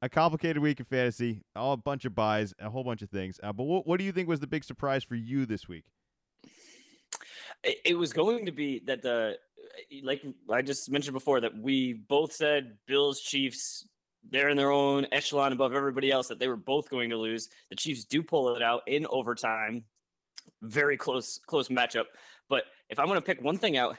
a 0.04 0.08
complicated 0.10 0.60
week 0.60 0.80
of 0.80 0.86
fantasy, 0.86 1.40
all 1.56 1.72
a 1.72 1.78
bunch 1.78 2.04
of 2.04 2.14
buys, 2.14 2.52
a 2.60 2.68
whole 2.68 2.84
bunch 2.84 3.00
of 3.00 3.08
things. 3.08 3.40
Uh, 3.42 3.54
but 3.54 3.64
what, 3.64 3.86
what 3.86 3.98
do 3.98 4.04
you 4.04 4.12
think 4.12 4.28
was 4.28 4.38
the 4.38 4.46
big 4.46 4.62
surprise 4.62 5.02
for 5.02 5.14
you 5.14 5.46
this 5.46 5.66
week? 5.66 5.84
It, 7.62 7.78
it 7.86 7.94
was 7.94 8.12
going 8.12 8.44
to 8.44 8.52
be 8.52 8.82
that 8.86 9.00
the, 9.00 9.38
like 10.02 10.22
I 10.52 10.60
just 10.60 10.90
mentioned 10.90 11.14
before, 11.14 11.40
that 11.40 11.56
we 11.56 11.94
both 11.94 12.34
said 12.34 12.76
Bills, 12.86 13.18
Chiefs, 13.18 13.88
they're 14.30 14.50
in 14.50 14.58
their 14.58 14.70
own 14.70 15.06
echelon 15.10 15.54
above 15.54 15.72
everybody 15.72 16.12
else, 16.12 16.28
that 16.28 16.38
they 16.38 16.48
were 16.48 16.56
both 16.56 16.90
going 16.90 17.08
to 17.08 17.16
lose. 17.16 17.48
The 17.70 17.76
Chiefs 17.76 18.04
do 18.04 18.22
pull 18.22 18.54
it 18.54 18.62
out 18.62 18.82
in 18.86 19.06
overtime. 19.08 19.84
Very 20.60 20.98
close, 20.98 21.40
close 21.46 21.68
matchup. 21.68 22.04
But 22.50 22.64
if 22.90 22.98
I 22.98 23.06
want 23.06 23.16
to 23.16 23.22
pick 23.22 23.42
one 23.42 23.56
thing 23.56 23.78
out, 23.78 23.96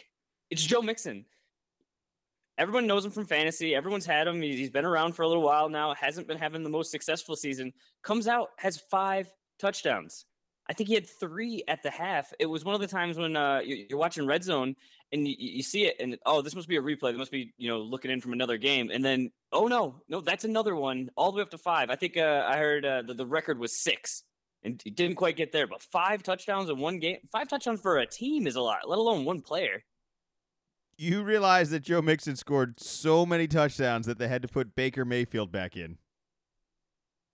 it's 0.50 0.64
Joe 0.64 0.82
Mixon 0.82 1.26
everyone 2.58 2.86
knows 2.86 3.04
him 3.04 3.10
from 3.10 3.26
fantasy. 3.26 3.74
Everyone's 3.74 4.06
had 4.06 4.26
him. 4.26 4.40
He's 4.40 4.70
been 4.70 4.84
around 4.84 5.14
for 5.14 5.22
a 5.22 5.28
little 5.28 5.42
while 5.42 5.68
now. 5.68 5.94
Hasn't 5.94 6.28
been 6.28 6.38
having 6.38 6.62
the 6.62 6.70
most 6.70 6.90
successful 6.90 7.36
season. 7.36 7.72
Comes 8.02 8.28
out 8.28 8.50
has 8.58 8.78
five 8.90 9.32
touchdowns. 9.58 10.26
I 10.68 10.72
think 10.72 10.88
he 10.88 10.94
had 10.94 11.06
three 11.06 11.62
at 11.68 11.82
the 11.82 11.90
half. 11.90 12.32
It 12.38 12.46
was 12.46 12.64
one 12.64 12.74
of 12.74 12.80
the 12.80 12.86
times 12.86 13.18
when 13.18 13.36
uh, 13.36 13.60
you're 13.64 13.98
watching 13.98 14.26
Red 14.26 14.42
Zone 14.42 14.74
and 15.12 15.28
you, 15.28 15.34
you, 15.38 15.62
see 15.62 15.84
it, 15.84 15.96
and 16.00 16.16
oh, 16.24 16.40
this 16.40 16.54
must 16.54 16.68
be 16.68 16.76
a 16.76 16.82
replay. 16.82 17.12
They 17.12 17.18
must 17.18 17.30
be 17.30 17.52
you 17.58 17.68
know 17.68 17.80
looking 17.80 18.10
in 18.10 18.20
from 18.20 18.32
another 18.32 18.56
game, 18.56 18.90
and 18.90 19.04
then 19.04 19.30
oh 19.52 19.66
no, 19.66 20.00
no, 20.08 20.20
that's 20.20 20.44
another 20.44 20.74
one 20.74 21.10
all 21.16 21.32
the 21.32 21.36
way 21.36 21.42
up 21.42 21.50
to 21.50 21.58
five. 21.58 21.90
I 21.90 21.96
think 21.96 22.16
uh, 22.16 22.44
I 22.48 22.56
heard 22.56 22.84
uh, 22.86 23.02
the, 23.06 23.14
the 23.14 23.26
record 23.26 23.58
was 23.58 23.82
six, 23.82 24.22
and 24.62 24.80
he 24.82 24.90
didn't 24.90 25.16
quite 25.16 25.36
get 25.36 25.52
there, 25.52 25.66
but 25.66 25.82
five 25.82 26.22
touchdowns 26.22 26.70
in 26.70 26.78
one 26.78 26.98
game. 26.98 27.18
Five 27.30 27.48
touchdowns 27.48 27.82
for 27.82 27.98
a 27.98 28.06
team 28.06 28.46
is 28.46 28.56
a 28.56 28.62
lot, 28.62 28.88
let 28.88 28.98
alone 28.98 29.26
one 29.26 29.42
player 29.42 29.84
you 30.96 31.22
realize 31.22 31.70
that 31.70 31.80
Joe 31.80 32.02
Mixon 32.02 32.36
scored 32.36 32.80
so 32.80 33.24
many 33.26 33.46
touchdowns 33.46 34.06
that 34.06 34.18
they 34.18 34.28
had 34.28 34.42
to 34.42 34.48
put 34.48 34.74
Baker 34.74 35.04
Mayfield 35.04 35.50
back 35.52 35.76
in. 35.76 35.98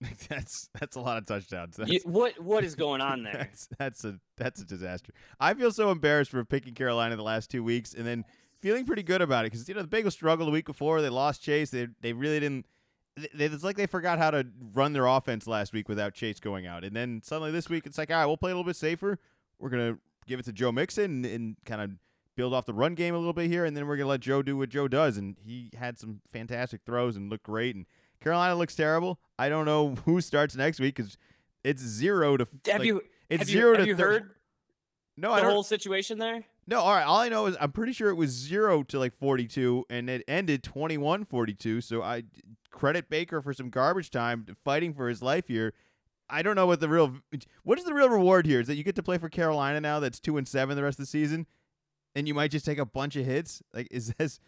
that's 0.29 0.69
that's 0.79 0.95
a 0.95 0.99
lot 0.99 1.17
of 1.17 1.25
touchdowns. 1.25 1.79
You, 1.85 1.99
what 2.05 2.39
what 2.41 2.63
is 2.63 2.75
going 2.75 3.01
on 3.01 3.23
there? 3.23 3.33
That's, 3.33 3.67
that's 3.77 4.05
a 4.05 4.19
that's 4.37 4.61
a 4.61 4.65
disaster. 4.65 5.13
I 5.39 5.53
feel 5.53 5.71
so 5.71 5.91
embarrassed 5.91 6.31
for 6.31 6.43
picking 6.43 6.73
Carolina 6.73 7.15
the 7.15 7.23
last 7.23 7.51
two 7.51 7.63
weeks, 7.63 7.93
and 7.93 8.05
then 8.05 8.25
feeling 8.61 8.85
pretty 8.85 9.03
good 9.03 9.21
about 9.21 9.45
it 9.45 9.51
because 9.51 9.67
you 9.67 9.75
know 9.75 9.83
the 9.83 9.87
Bengals 9.87 10.13
struggled 10.13 10.47
the 10.47 10.51
week 10.51 10.65
before. 10.65 11.01
They 11.01 11.09
lost 11.09 11.43
Chase. 11.43 11.69
They 11.69 11.87
they 12.01 12.13
really 12.13 12.39
didn't. 12.39 12.65
They, 13.33 13.45
it's 13.45 13.63
like 13.63 13.75
they 13.75 13.87
forgot 13.87 14.19
how 14.19 14.31
to 14.31 14.47
run 14.73 14.93
their 14.93 15.05
offense 15.05 15.45
last 15.45 15.73
week 15.73 15.89
without 15.89 16.13
Chase 16.13 16.39
going 16.39 16.65
out, 16.65 16.83
and 16.83 16.95
then 16.95 17.21
suddenly 17.23 17.51
this 17.51 17.69
week 17.69 17.85
it's 17.85 17.97
like, 17.97 18.09
all 18.09 18.17
right, 18.17 18.25
we'll 18.25 18.37
play 18.37 18.51
a 18.51 18.55
little 18.55 18.67
bit 18.67 18.77
safer. 18.77 19.19
We're 19.59 19.69
gonna 19.69 19.97
give 20.25 20.39
it 20.39 20.45
to 20.45 20.53
Joe 20.53 20.71
Mixon 20.71 21.03
and, 21.03 21.25
and 21.25 21.55
kind 21.65 21.81
of 21.81 21.91
build 22.35 22.53
off 22.53 22.65
the 22.65 22.73
run 22.73 22.95
game 22.95 23.13
a 23.13 23.17
little 23.17 23.33
bit 23.33 23.49
here, 23.49 23.65
and 23.65 23.75
then 23.75 23.87
we're 23.87 23.97
gonna 23.97 24.09
let 24.09 24.21
Joe 24.21 24.41
do 24.41 24.57
what 24.57 24.69
Joe 24.69 24.87
does. 24.87 25.17
And 25.17 25.37
he 25.43 25.69
had 25.77 25.99
some 25.99 26.21
fantastic 26.27 26.81
throws 26.85 27.15
and 27.15 27.29
looked 27.29 27.43
great. 27.43 27.75
And 27.75 27.85
Carolina 28.21 28.55
looks 28.55 28.75
terrible. 28.75 29.19
I 29.37 29.49
don't 29.49 29.65
know 29.65 29.95
who 30.05 30.21
starts 30.21 30.55
next 30.55 30.79
week 30.79 30.95
because 30.95 31.17
it's 31.63 31.81
zero 31.81 32.37
to. 32.37 32.47
Have 32.67 32.79
like, 32.79 32.87
you? 32.87 33.01
It's 33.29 33.41
have 33.41 33.49
zero 33.49 33.71
you, 33.71 33.75
to. 33.75 33.79
Have 33.79 33.87
you 33.87 33.95
heard? 33.95 34.31
No, 35.17 35.35
the 35.35 35.43
whole 35.43 35.63
situation 35.63 36.17
there. 36.17 36.43
No, 36.67 36.79
all 36.79 36.93
right. 36.93 37.03
All 37.03 37.19
I 37.19 37.29
know 37.29 37.47
is 37.47 37.57
I'm 37.59 37.71
pretty 37.71 37.91
sure 37.91 38.09
it 38.09 38.15
was 38.15 38.29
zero 38.31 38.83
to 38.83 38.97
like 38.97 39.13
42, 39.13 39.85
and 39.89 40.09
it 40.09 40.23
ended 40.27 40.63
21-42. 40.63 41.83
So 41.83 42.01
I 42.01 42.23
credit 42.71 43.09
Baker 43.09 43.41
for 43.41 43.53
some 43.53 43.69
garbage 43.69 44.09
time 44.09 44.45
fighting 44.63 44.93
for 44.93 45.09
his 45.09 45.21
life 45.21 45.47
here. 45.47 45.73
I 46.29 46.41
don't 46.41 46.55
know 46.55 46.65
what 46.65 46.79
the 46.79 46.87
real 46.87 47.17
what 47.63 47.77
is 47.77 47.83
the 47.83 47.93
real 47.93 48.09
reward 48.09 48.45
here 48.45 48.61
is 48.61 48.67
that 48.67 48.77
you 48.77 48.83
get 48.85 48.95
to 48.95 49.03
play 49.03 49.17
for 49.17 49.27
Carolina 49.27 49.81
now. 49.81 49.99
That's 49.99 50.19
two 50.19 50.37
and 50.37 50.47
seven 50.47 50.77
the 50.77 50.83
rest 50.83 50.97
of 50.97 51.03
the 51.03 51.09
season 51.09 51.45
and 52.15 52.27
you 52.27 52.33
might 52.33 52.51
just 52.51 52.65
take 52.65 52.77
a 52.77 52.85
bunch 52.85 53.15
of 53.15 53.25
hits? 53.25 53.61
Like, 53.73 53.87
is 53.91 54.13
this 54.17 54.39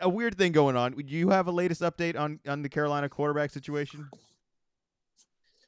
a 0.00 0.08
weird 0.08 0.36
thing 0.36 0.52
going 0.52 0.76
on? 0.76 0.92
Do 0.92 1.04
you 1.04 1.30
have 1.30 1.46
a 1.46 1.52
latest 1.52 1.82
update 1.82 2.18
on 2.18 2.40
on 2.46 2.62
the 2.62 2.68
Carolina 2.68 3.08
quarterback 3.08 3.50
situation? 3.50 4.08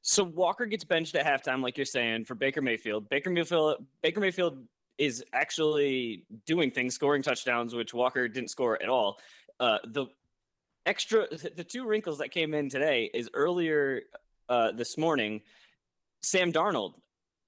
So 0.03 0.25
Walker 0.25 0.67
gets 0.67 0.83
benched 0.83 1.15
at 1.15 1.25
halftime, 1.25 1.63
like 1.63 1.77
you're 1.77 1.87
saying, 1.87 2.25
for 2.25 2.35
Baker 2.35 2.61
Mayfield. 2.61 3.09
Baker 3.09 3.31
Mayfield 3.31 3.85
Baker 4.03 4.21
Mayfield 4.21 4.65
is 4.99 5.25
actually 5.33 6.25
doing 6.47 6.71
things, 6.71 6.95
scoring 6.95 7.23
touchdowns, 7.23 7.75
which 7.75 7.95
Walker 7.95 8.29
didn't 8.29 8.51
score 8.51 8.83
at 8.83 8.89
all. 8.89 9.19
Uh, 9.59 9.79
the 9.85 10.07
extra, 10.87 11.27
the 11.29 11.65
two 11.65 11.87
wrinkles 11.87 12.19
that 12.19 12.31
came 12.31 12.53
in 12.55 12.69
today 12.69 13.11
is 13.15 13.31
earlier 13.33 14.03
uh, 14.49 14.73
this 14.73 14.99
morning. 14.99 15.41
Sam 16.21 16.53
Darnold 16.53 16.95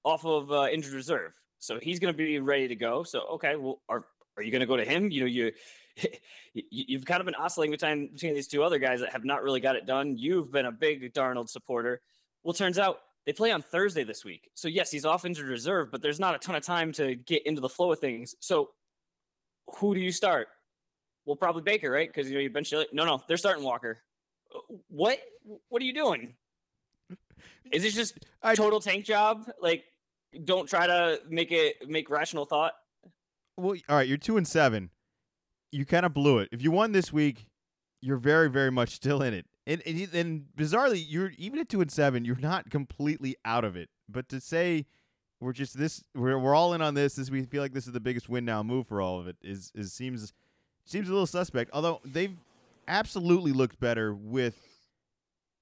off 0.05 0.25
of 0.25 0.51
uh, 0.53 0.69
injured 0.73 0.95
reserve. 0.95 1.33
So 1.65 1.79
he's 1.81 1.99
going 1.99 2.13
to 2.13 2.17
be 2.17 2.39
ready 2.39 2.69
to 2.69 2.77
go. 2.77 3.03
So 3.03 3.21
okay, 3.35 3.57
well, 3.57 3.81
are 3.89 4.05
are 4.37 4.43
you 4.43 4.51
going 4.51 4.61
to 4.61 4.67
go 4.67 4.77
to 4.77 4.85
him? 4.85 5.11
You 5.11 5.21
know, 5.21 5.27
you 5.27 5.53
you've 6.71 7.05
kind 7.05 7.21
of 7.21 7.27
been 7.27 7.35
oscillating 7.35 7.73
between 7.73 8.13
between 8.13 8.35
these 8.35 8.49
two 8.49 8.63
other 8.63 8.79
guys 8.79 9.01
that 9.01 9.13
have 9.13 9.25
not 9.25 9.43
really 9.43 9.61
got 9.61 9.77
it 9.77 9.87
done. 9.87 10.17
You've 10.17 10.51
been 10.51 10.67
a 10.67 10.73
big 10.73 11.13
Darnold 11.15 11.49
supporter. 11.49 12.01
Well, 12.43 12.55
turns 12.55 12.79
out 12.79 13.01
they 13.27 13.33
play 13.33 13.53
on 13.53 13.63
Thursday 13.63 14.05
this 14.05 14.25
week. 14.25 14.51
So 14.55 14.69
yes, 14.69 14.91
he's 14.91 15.05
off 15.05 15.25
injured 15.25 15.49
reserve, 15.49 15.91
but 15.91 16.03
there's 16.03 16.21
not 16.21 16.35
a 16.35 16.39
ton 16.39 16.55
of 16.57 16.63
time 16.63 16.93
to 16.93 17.15
get 17.15 17.47
into 17.47 17.61
the 17.61 17.69
flow 17.69 17.93
of 17.93 17.99
things. 17.99 18.35
So 18.41 18.71
who 19.79 19.95
do 19.95 20.01
you 20.01 20.13
start? 20.13 20.49
Well, 21.25 21.37
probably 21.37 21.63
Baker, 21.63 21.91
right? 21.91 22.09
Because 22.09 22.29
you 22.29 22.35
know 22.35 22.41
you've 22.41 22.53
been 22.53 22.65
chilling. 22.65 22.89
No, 22.93 23.05
no, 23.05 23.23
they're 23.27 23.39
starting 23.39 23.65
Walker. 23.65 24.03
Uh, 24.55 24.59
what? 24.89 25.19
What 25.69 25.81
are 25.81 25.85
you 25.85 25.95
doing? 25.95 26.35
Is 27.73 27.83
this 27.83 27.95
just 27.95 28.19
a 28.43 28.55
total 28.55 28.81
tank 28.81 29.05
job? 29.05 29.51
Like, 29.61 29.85
don't 30.45 30.69
try 30.69 30.87
to 30.87 31.21
make 31.29 31.53
it 31.53 31.89
make 31.89 32.11
rational 32.11 32.45
thought. 32.45 32.73
Well, 33.57 33.77
all 33.89 33.97
right, 33.97 34.09
you're 34.09 34.19
two 34.19 34.37
and 34.37 34.47
seven. 34.47 34.91
You 35.71 35.85
kind 35.85 36.07
of 36.07 36.15
blew 36.15 36.39
it. 36.39 36.49
If 36.53 36.63
you 36.63 36.71
won 36.71 36.93
this 36.93 37.13
week, 37.13 37.47
you're 38.01 38.19
very, 38.19 38.51
very 38.51 38.71
much 38.71 38.91
still 38.91 39.23
in 39.23 39.35
it. 39.35 39.47
And, 39.67 39.83
and, 39.87 40.15
and 40.15 40.45
bizarrely, 40.57 41.05
you're 41.07 41.33
even 41.39 41.59
at 41.59 41.69
two 41.69 41.81
and 41.81 41.91
seven, 41.91 42.25
you're 42.25 42.37
not 42.37 42.71
completely 42.71 43.37
out 43.45 43.65
of 43.65 43.77
it. 43.77 43.89
But 44.09 44.29
to 44.29 44.41
say 44.41 44.87
we're 45.41 45.53
just 45.53 45.79
this, 45.79 46.05
we're, 46.15 46.39
we're 46.39 46.55
all 46.55 46.75
in 46.75 46.83
on 46.83 46.95
this. 46.95 47.15
This 47.15 47.31
we 47.31 47.43
feel 47.45 47.63
like 47.63 47.73
this 47.73 47.87
is 47.87 47.93
the 47.93 48.01
biggest 48.01 48.29
win 48.29 48.45
now 48.45 48.63
move 48.63 48.87
for 48.87 49.01
all 49.01 49.19
of 49.19 49.27
it. 49.27 49.37
Is 49.43 49.73
is 49.75 49.93
seems 49.93 50.33
seems 50.85 51.09
a 51.09 51.13
little 51.13 51.27
suspect. 51.27 51.71
Although 51.73 52.01
they've 52.05 52.37
absolutely 52.87 53.53
looked 53.53 53.81
better 53.81 54.15
with 54.15 54.74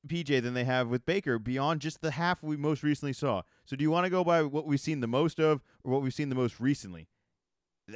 PJ 0.09 0.42
than 0.42 0.54
they 0.54 0.64
have 0.64 0.88
with 0.88 1.06
Baker 1.06 1.38
beyond 1.38 1.80
just 1.80 2.00
the 2.00 2.12
half 2.12 2.42
we 2.42 2.56
most 2.56 2.82
recently 2.82 3.12
saw. 3.12 3.42
So 3.64 3.76
do 3.76 3.82
you 3.82 3.90
want 3.90 4.04
to 4.04 4.11
go 4.11 4.25
by 4.25 4.42
what 4.42 4.66
we've 4.66 4.80
seen 4.80 5.00
the 5.00 5.06
most 5.06 5.38
of 5.38 5.62
or 5.85 5.92
what 5.92 6.02
we've 6.02 6.14
seen 6.14 6.28
the 6.28 6.35
most 6.35 6.61
recently? 6.61 7.09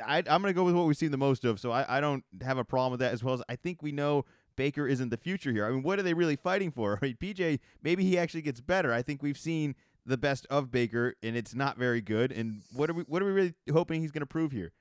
I, 0.04 0.18
am 0.18 0.42
going 0.42 0.44
to 0.44 0.52
go 0.52 0.64
with 0.64 0.74
what 0.74 0.86
we've 0.86 0.96
seen 0.96 1.10
the 1.10 1.16
most 1.16 1.44
of. 1.44 1.60
So 1.60 1.70
I, 1.70 1.98
I 1.98 2.00
don't 2.00 2.24
have 2.42 2.58
a 2.58 2.64
problem 2.64 2.92
with 2.92 3.00
that 3.00 3.12
as 3.12 3.22
well 3.22 3.34
as 3.34 3.42
I 3.48 3.56
think 3.56 3.82
we 3.82 3.92
know 3.92 4.24
Baker 4.56 4.86
isn't 4.86 5.10
the 5.10 5.16
future 5.16 5.52
here. 5.52 5.66
I 5.66 5.70
mean, 5.70 5.82
what 5.82 5.98
are 5.98 6.02
they 6.02 6.14
really 6.14 6.36
fighting 6.36 6.70
for? 6.70 6.98
I 7.02 7.06
mean, 7.06 7.16
PJ, 7.20 7.60
maybe 7.82 8.04
he 8.04 8.18
actually 8.18 8.42
gets 8.42 8.60
better. 8.60 8.92
I 8.92 9.02
think 9.02 9.22
we've 9.22 9.38
seen 9.38 9.74
the 10.04 10.16
best 10.16 10.46
of 10.50 10.70
Baker 10.70 11.14
and 11.22 11.36
it's 11.36 11.54
not 11.54 11.78
very 11.78 12.00
good. 12.00 12.32
And 12.32 12.62
what 12.72 12.90
are 12.90 12.94
we, 12.94 13.02
what 13.04 13.22
are 13.22 13.26
we 13.26 13.32
really 13.32 13.54
hoping 13.72 14.00
he's 14.00 14.12
going 14.12 14.20
to 14.20 14.26
prove 14.26 14.52
here? 14.52 14.72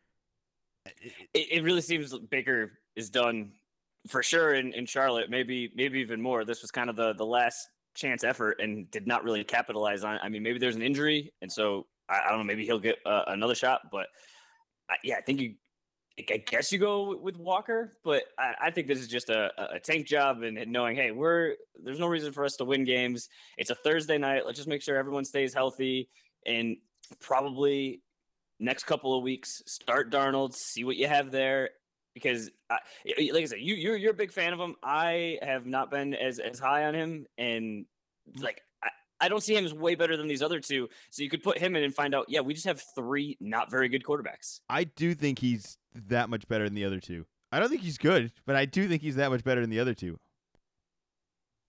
It, 1.33 1.47
it 1.51 1.63
really 1.63 1.81
seems 1.81 2.15
Baker 2.29 2.73
is 2.95 3.09
done 3.09 3.51
for 4.07 4.23
sure 4.23 4.53
in, 4.55 4.73
in 4.73 4.85
Charlotte, 4.85 5.29
maybe 5.29 5.71
maybe 5.75 5.99
even 5.99 6.21
more. 6.21 6.45
This 6.45 6.61
was 6.61 6.71
kind 6.71 6.89
of 6.89 6.95
the 6.95 7.13
the 7.13 7.25
last 7.25 7.67
chance 7.95 8.23
effort 8.23 8.59
and 8.59 8.89
did 8.91 9.07
not 9.07 9.23
really 9.23 9.43
capitalize 9.43 10.03
on 10.03 10.15
it. 10.15 10.21
I 10.23 10.29
mean, 10.29 10.43
maybe 10.43 10.59
there's 10.59 10.75
an 10.75 10.81
injury, 10.81 11.33
and 11.41 11.51
so 11.51 11.87
I, 12.09 12.21
I 12.25 12.29
don't 12.29 12.39
know. 12.39 12.43
Maybe 12.43 12.65
he'll 12.65 12.79
get 12.79 12.97
uh, 13.05 13.23
another 13.27 13.55
shot, 13.55 13.81
but 13.91 14.07
I, 14.89 14.95
yeah, 15.03 15.15
I 15.17 15.21
think 15.21 15.41
you. 15.41 15.55
I 16.29 16.37
guess 16.37 16.71
you 16.71 16.79
go 16.79 17.17
with 17.17 17.35
Walker, 17.35 17.97
but 18.05 18.23
I, 18.39 18.53
I 18.61 18.71
think 18.71 18.87
this 18.87 18.99
is 18.99 19.09
just 19.09 19.29
a, 19.29 19.51
a 19.75 19.81
tank 19.81 20.07
job 20.07 20.43
and 20.43 20.71
knowing, 20.71 20.95
hey, 20.95 21.11
we're 21.11 21.55
there's 21.83 21.99
no 21.99 22.07
reason 22.07 22.31
for 22.31 22.45
us 22.45 22.55
to 22.55 22.63
win 22.63 22.85
games. 22.85 23.27
It's 23.57 23.69
a 23.69 23.75
Thursday 23.75 24.17
night. 24.17 24.45
Let's 24.45 24.55
just 24.57 24.69
make 24.69 24.81
sure 24.81 24.95
everyone 24.95 25.25
stays 25.25 25.53
healthy 25.53 26.07
and 26.45 26.77
probably 27.19 28.01
next 28.59 28.85
couple 28.85 29.17
of 29.17 29.23
weeks 29.23 29.61
start 29.65 30.11
Darnold, 30.11 30.53
see 30.53 30.83
what 30.83 30.95
you 30.95 31.07
have 31.07 31.31
there, 31.31 31.71
because 32.15 32.49
I, 32.71 32.77
like 33.31 33.43
I 33.43 33.45
said, 33.45 33.59
you 33.59 33.75
you're 33.75 33.97
you're 33.97 34.11
a 34.11 34.15
big 34.15 34.31
fan 34.31 34.53
of 34.53 34.59
him. 34.59 34.75
I 34.81 35.37
have 35.43 35.67
not 35.67 35.91
been 35.91 36.15
as 36.15 36.39
as 36.39 36.57
high 36.57 36.85
on 36.85 36.95
him, 36.95 37.27
and 37.37 37.85
mm. 38.35 38.43
like 38.43 38.61
I, 38.81 38.89
I 39.21 39.29
don't 39.29 39.43
see 39.43 39.55
him 39.55 39.65
as 39.65 39.73
way 39.73 39.93
better 39.93 40.17
than 40.17 40.27
these 40.27 40.41
other 40.41 40.59
two. 40.59 40.89
So 41.11 41.21
you 41.21 41.29
could 41.29 41.43
put 41.43 41.59
him 41.59 41.75
in 41.75 41.83
and 41.83 41.93
find 41.93 42.15
out. 42.15 42.25
Yeah, 42.29 42.39
we 42.39 42.55
just 42.55 42.65
have 42.65 42.81
three 42.95 43.37
not 43.39 43.69
very 43.69 43.89
good 43.89 44.03
quarterbacks. 44.03 44.61
I 44.69 44.85
do 44.85 45.13
think 45.13 45.37
he's 45.37 45.77
that 46.07 46.29
much 46.29 46.47
better 46.47 46.63
than 46.63 46.73
the 46.73 46.85
other 46.85 46.99
two. 46.99 47.25
I 47.51 47.59
don't 47.59 47.69
think 47.69 47.81
he's 47.81 47.97
good, 47.97 48.31
but 48.45 48.55
I 48.55 48.65
do 48.65 48.87
think 48.87 49.01
he's 49.01 49.17
that 49.17 49.29
much 49.29 49.43
better 49.43 49.61
than 49.61 49.69
the 49.69 49.79
other 49.79 49.93
two. 49.93 50.17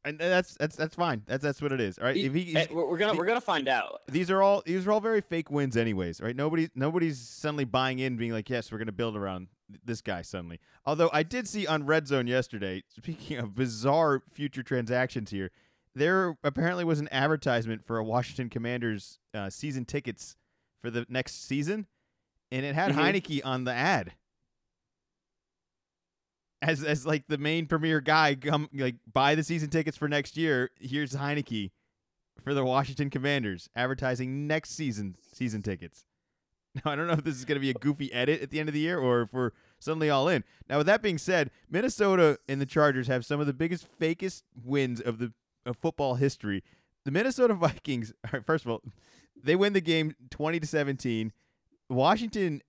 And 0.04 0.20
that's 0.20 0.54
that's 0.54 0.76
that's 0.76 0.94
fine. 0.94 1.22
That's 1.26 1.42
that's 1.42 1.60
what 1.60 1.72
it 1.72 1.80
is. 1.80 1.98
All 1.98 2.04
right. 2.04 2.16
If 2.16 2.32
he, 2.32 2.56
eh, 2.56 2.66
we're 2.70 2.96
gonna 2.96 3.18
we're 3.18 3.26
gonna 3.26 3.40
find 3.40 3.66
out. 3.66 4.02
These 4.06 4.30
are 4.30 4.40
all 4.40 4.62
these 4.64 4.86
are 4.86 4.92
all 4.92 5.00
very 5.00 5.20
fake 5.20 5.50
wins, 5.50 5.76
anyways. 5.76 6.20
Right? 6.20 6.36
Nobody 6.36 6.68
nobody's 6.76 7.18
suddenly 7.18 7.64
buying 7.64 7.98
in, 7.98 8.16
being 8.16 8.30
like, 8.30 8.48
yes, 8.48 8.70
we're 8.70 8.78
gonna 8.78 8.92
build 8.92 9.16
around 9.16 9.48
this 9.84 10.00
guy 10.00 10.22
suddenly. 10.22 10.60
Although 10.84 11.10
I 11.12 11.22
did 11.22 11.48
see 11.48 11.66
on 11.66 11.86
Red 11.86 12.06
Zone 12.06 12.26
yesterday, 12.26 12.84
speaking 12.88 13.38
of 13.38 13.54
bizarre 13.54 14.22
future 14.30 14.62
transactions 14.62 15.30
here, 15.30 15.50
there 15.94 16.36
apparently 16.44 16.84
was 16.84 17.00
an 17.00 17.08
advertisement 17.10 17.84
for 17.84 17.98
a 17.98 18.04
Washington 18.04 18.50
Commanders 18.50 19.18
uh, 19.34 19.48
season 19.50 19.84
tickets 19.84 20.36
for 20.82 20.90
the 20.90 21.06
next 21.08 21.46
season, 21.46 21.86
and 22.50 22.66
it 22.66 22.74
had 22.74 22.92
mm-hmm. 22.92 23.00
Heinicke 23.00 23.40
on 23.44 23.64
the 23.64 23.72
ad 23.72 24.12
as 26.62 26.82
as 26.82 27.06
like 27.06 27.24
the 27.28 27.38
main 27.38 27.66
premier 27.66 28.00
guy. 28.00 28.34
Come 28.34 28.68
like 28.74 28.96
buy 29.10 29.34
the 29.34 29.42
season 29.42 29.70
tickets 29.70 29.96
for 29.96 30.08
next 30.08 30.36
year. 30.36 30.70
Here's 30.80 31.14
Heinicke 31.14 31.70
for 32.42 32.54
the 32.54 32.64
Washington 32.64 33.10
Commanders 33.10 33.68
advertising 33.74 34.46
next 34.46 34.70
season 34.70 35.16
season 35.32 35.62
tickets. 35.62 36.05
Now, 36.84 36.92
I 36.92 36.96
don't 36.96 37.06
know 37.06 37.14
if 37.14 37.24
this 37.24 37.36
is 37.36 37.44
going 37.44 37.56
to 37.56 37.60
be 37.60 37.70
a 37.70 37.74
goofy 37.74 38.12
edit 38.12 38.42
at 38.42 38.50
the 38.50 38.60
end 38.60 38.68
of 38.68 38.74
the 38.74 38.80
year 38.80 38.98
or 38.98 39.22
if 39.22 39.32
we're 39.32 39.52
suddenly 39.78 40.10
all 40.10 40.28
in. 40.28 40.44
Now, 40.68 40.78
with 40.78 40.86
that 40.86 41.00
being 41.00 41.18
said, 41.18 41.50
Minnesota 41.70 42.38
and 42.48 42.60
the 42.60 42.66
Chargers 42.66 43.06
have 43.06 43.24
some 43.24 43.40
of 43.40 43.46
the 43.46 43.54
biggest, 43.54 43.86
fakest 43.98 44.42
wins 44.64 45.00
of 45.00 45.18
the 45.18 45.32
of 45.64 45.76
football 45.76 46.14
history. 46.14 46.62
The 47.04 47.10
Minnesota 47.10 47.54
Vikings, 47.54 48.12
first 48.44 48.64
of 48.64 48.70
all, 48.70 48.82
they 49.42 49.56
win 49.56 49.72
the 49.72 49.80
game 49.80 50.14
20 50.30 50.60
to 50.60 50.66
17. 50.66 51.32
Washington 51.88 52.62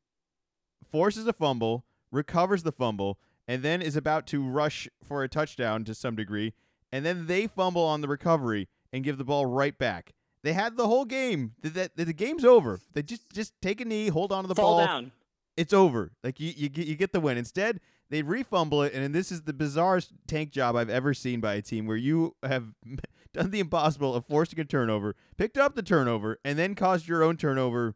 forces 0.92 1.28
a 1.28 1.34
fumble, 1.34 1.86
recovers 2.12 2.64
the 2.64 2.72
fumble, 2.72 3.20
and 3.48 3.64
then 3.64 3.82
is 3.82 3.96
about 3.96 4.28
to 4.28 4.44
rush 4.44 4.88
for 5.04 5.24
a 5.24 5.30
touchdown 5.30 5.84
to 5.86 5.94
some 5.94 6.16
degree. 6.16 6.54
And 6.92 7.06
then 7.06 7.28
they 7.28 7.48
fumble 7.48 7.84
on 7.84 8.02
the 8.02 8.08
recovery 8.08 8.68
and 8.92 9.04
give 9.04 9.18
the 9.18 9.24
ball 9.24 9.46
right 9.46 9.78
back. 9.78 10.14
They 10.48 10.54
had 10.54 10.78
the 10.78 10.88
whole 10.88 11.04
game. 11.04 11.56
The, 11.62 11.92
the, 11.94 12.06
the 12.06 12.14
game's 12.14 12.46
over. 12.46 12.80
They 12.94 13.04
just 13.04 13.30
just 13.34 13.52
take 13.62 13.82
a 13.82 13.86
knee, 13.86 14.08
hold 14.08 14.32
on 14.32 14.46
to 14.46 14.48
the 14.48 14.56
Fall 14.56 14.78
ball. 14.78 14.86
down. 14.86 15.12
It's 15.58 15.74
over. 15.74 16.14
Like 16.24 16.40
you 16.40 16.54
you 16.56 16.70
get 16.70 16.88
you 16.88 16.96
get 16.96 17.12
the 17.12 17.20
win. 17.20 17.38
Instead, 17.38 17.82
they 18.10 18.24
refumble 18.24 18.88
it, 18.88 18.94
and 18.94 19.14
this 19.14 19.30
is 19.30 19.42
the 19.42 19.52
bizarrest 19.52 20.14
tank 20.26 20.52
job 20.52 20.78
I've 20.78 20.90
ever 20.90 21.14
seen 21.14 21.42
by 21.42 21.56
a 21.56 21.62
team 21.62 21.86
where 21.86 21.98
you 21.98 22.38
have 22.44 22.68
done 23.34 23.52
the 23.52 23.60
impossible 23.60 24.16
of 24.16 24.26
forcing 24.26 24.58
a 24.62 24.64
turnover, 24.64 25.18
picked 25.36 25.58
up 25.58 25.76
the 25.76 25.84
turnover, 25.84 26.40
and 26.46 26.58
then 26.58 26.76
caused 26.76 27.10
your 27.10 27.24
own 27.24 27.36
turnover 27.36 27.96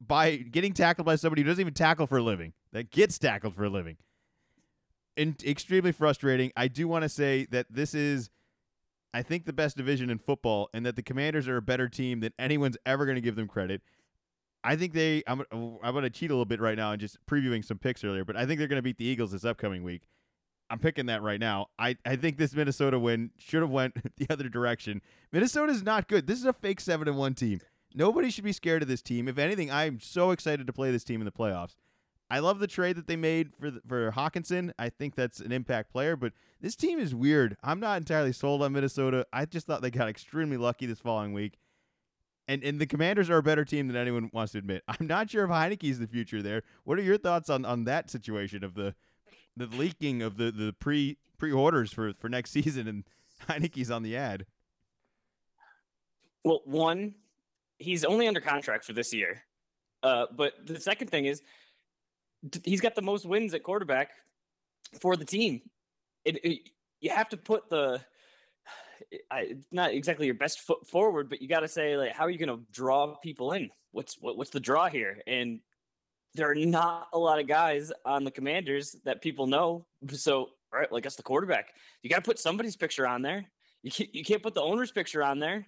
by 0.00 0.36
getting 0.36 0.74
tackled 0.74 1.04
by 1.04 1.16
somebody 1.16 1.42
who 1.42 1.48
doesn't 1.48 1.62
even 1.62 1.74
tackle 1.74 2.06
for 2.06 2.18
a 2.18 2.22
living. 2.22 2.52
That 2.72 2.92
gets 2.92 3.18
tackled 3.18 3.56
for 3.56 3.64
a 3.64 3.70
living. 3.70 3.96
And 5.16 5.34
extremely 5.42 5.90
frustrating. 5.90 6.52
I 6.56 6.68
do 6.68 6.86
want 6.86 7.02
to 7.02 7.08
say 7.08 7.48
that 7.50 7.66
this 7.68 7.92
is 7.92 8.30
I 9.14 9.22
think, 9.22 9.44
the 9.44 9.52
best 9.52 9.76
division 9.76 10.10
in 10.10 10.18
football, 10.18 10.68
and 10.72 10.86
that 10.86 10.96
the 10.96 11.02
Commanders 11.02 11.48
are 11.48 11.56
a 11.56 11.62
better 11.62 11.88
team 11.88 12.20
than 12.20 12.32
anyone's 12.38 12.76
ever 12.86 13.04
going 13.04 13.16
to 13.16 13.20
give 13.20 13.36
them 13.36 13.48
credit. 13.48 13.82
I 14.64 14.76
think 14.76 14.92
they. 14.92 15.22
I'm. 15.26 15.42
I'm 15.52 15.92
going 15.92 16.04
to 16.04 16.10
cheat 16.10 16.30
a 16.30 16.34
little 16.34 16.44
bit 16.44 16.60
right 16.60 16.76
now 16.76 16.92
and 16.92 17.00
just 17.00 17.18
previewing 17.26 17.64
some 17.64 17.78
picks 17.78 18.04
earlier, 18.04 18.24
but 18.24 18.36
I 18.36 18.46
think 18.46 18.58
they're 18.58 18.68
going 18.68 18.78
to 18.78 18.82
beat 18.82 18.98
the 18.98 19.04
Eagles 19.04 19.32
this 19.32 19.44
upcoming 19.44 19.82
week. 19.82 20.02
I'm 20.70 20.78
picking 20.78 21.06
that 21.06 21.20
right 21.22 21.38
now. 21.38 21.66
I, 21.78 21.98
I 22.06 22.16
think 22.16 22.38
this 22.38 22.54
Minnesota 22.54 22.98
win 22.98 23.30
should 23.36 23.60
have 23.60 23.70
went 23.70 23.94
the 24.16 24.26
other 24.30 24.48
direction. 24.48 25.02
Minnesota's 25.30 25.82
not 25.82 26.08
good. 26.08 26.26
This 26.26 26.38
is 26.38 26.46
a 26.46 26.54
fake 26.54 26.80
seven 26.80 27.08
and 27.08 27.18
one 27.18 27.34
team. 27.34 27.60
Nobody 27.94 28.30
should 28.30 28.44
be 28.44 28.52
scared 28.52 28.80
of 28.80 28.88
this 28.88 29.02
team. 29.02 29.28
If 29.28 29.36
anything, 29.36 29.70
I'm 29.70 30.00
so 30.00 30.30
excited 30.30 30.66
to 30.66 30.72
play 30.72 30.90
this 30.90 31.04
team 31.04 31.20
in 31.20 31.26
the 31.26 31.32
playoffs. 31.32 31.76
I 32.32 32.38
love 32.38 32.60
the 32.60 32.66
trade 32.66 32.96
that 32.96 33.06
they 33.06 33.16
made 33.16 33.50
for 33.60 33.70
the, 33.70 33.82
for 33.86 34.10
Hockenson. 34.10 34.72
I 34.78 34.88
think 34.88 35.14
that's 35.14 35.38
an 35.38 35.52
impact 35.52 35.92
player, 35.92 36.16
but 36.16 36.32
this 36.62 36.74
team 36.74 36.98
is 36.98 37.14
weird. 37.14 37.58
I'm 37.62 37.78
not 37.78 37.98
entirely 37.98 38.32
sold 38.32 38.62
on 38.62 38.72
Minnesota. 38.72 39.26
I 39.34 39.44
just 39.44 39.66
thought 39.66 39.82
they 39.82 39.90
got 39.90 40.08
extremely 40.08 40.56
lucky 40.56 40.86
this 40.86 40.98
following 40.98 41.34
week. 41.34 41.58
And 42.48 42.64
and 42.64 42.80
the 42.80 42.86
Commanders 42.86 43.28
are 43.28 43.36
a 43.36 43.42
better 43.42 43.66
team 43.66 43.86
than 43.86 43.98
anyone 43.98 44.30
wants 44.32 44.52
to 44.52 44.58
admit. 44.58 44.82
I'm 44.88 45.06
not 45.06 45.28
sure 45.28 45.44
if 45.44 45.50
Heinicke's 45.50 45.98
the 45.98 46.06
future 46.06 46.40
there. 46.40 46.62
What 46.84 46.98
are 46.98 47.02
your 47.02 47.18
thoughts 47.18 47.50
on, 47.50 47.66
on 47.66 47.84
that 47.84 48.08
situation 48.08 48.64
of 48.64 48.76
the 48.76 48.94
the 49.54 49.66
leaking 49.66 50.22
of 50.22 50.38
the, 50.38 50.50
the 50.50 50.72
pre 50.72 51.18
pre 51.36 51.52
orders 51.52 51.92
for, 51.92 52.14
for 52.14 52.30
next 52.30 52.50
season 52.52 52.88
and 52.88 53.04
Heinicke's 53.46 53.90
on 53.90 54.02
the 54.02 54.16
ad? 54.16 54.46
Well, 56.44 56.62
one, 56.64 57.14
he's 57.78 58.06
only 58.06 58.26
under 58.26 58.40
contract 58.40 58.86
for 58.86 58.94
this 58.94 59.12
year. 59.12 59.42
Uh, 60.02 60.26
but 60.34 60.54
the 60.64 60.80
second 60.80 61.08
thing 61.08 61.26
is 61.26 61.42
he's 62.64 62.80
got 62.80 62.94
the 62.94 63.02
most 63.02 63.26
wins 63.26 63.54
at 63.54 63.62
quarterback 63.62 64.10
for 65.00 65.16
the 65.16 65.24
team. 65.24 65.62
It, 66.24 66.44
it, 66.44 66.58
you 67.00 67.10
have 67.10 67.28
to 67.30 67.36
put 67.36 67.68
the 67.68 68.00
I, 69.30 69.56
not 69.70 69.92
exactly 69.92 70.26
your 70.26 70.34
best 70.34 70.60
foot 70.60 70.86
forward, 70.86 71.28
but 71.28 71.42
you 71.42 71.48
got 71.48 71.60
to 71.60 71.68
say 71.68 71.96
like, 71.96 72.12
how 72.12 72.24
are 72.24 72.30
you 72.30 72.38
going 72.38 72.56
to 72.56 72.64
draw 72.72 73.16
people 73.16 73.52
in? 73.52 73.70
What's 73.90 74.16
what, 74.20 74.36
what's 74.36 74.50
the 74.50 74.60
draw 74.60 74.88
here? 74.88 75.20
And 75.26 75.60
there 76.34 76.50
are 76.50 76.54
not 76.54 77.08
a 77.12 77.18
lot 77.18 77.38
of 77.38 77.46
guys 77.46 77.92
on 78.04 78.24
the 78.24 78.30
Commanders 78.30 78.96
that 79.04 79.20
people 79.20 79.46
know. 79.46 79.86
So, 80.12 80.50
right, 80.72 80.90
like 80.90 81.02
that's 81.02 81.16
the 81.16 81.22
quarterback. 81.22 81.74
You 82.02 82.10
got 82.10 82.16
to 82.16 82.22
put 82.22 82.38
somebody's 82.38 82.76
picture 82.76 83.06
on 83.06 83.22
there. 83.22 83.44
You 83.82 83.90
can't, 83.90 84.14
you 84.14 84.24
can't 84.24 84.42
put 84.42 84.54
the 84.54 84.62
owner's 84.62 84.92
picture 84.92 85.22
on 85.22 85.38
there. 85.38 85.66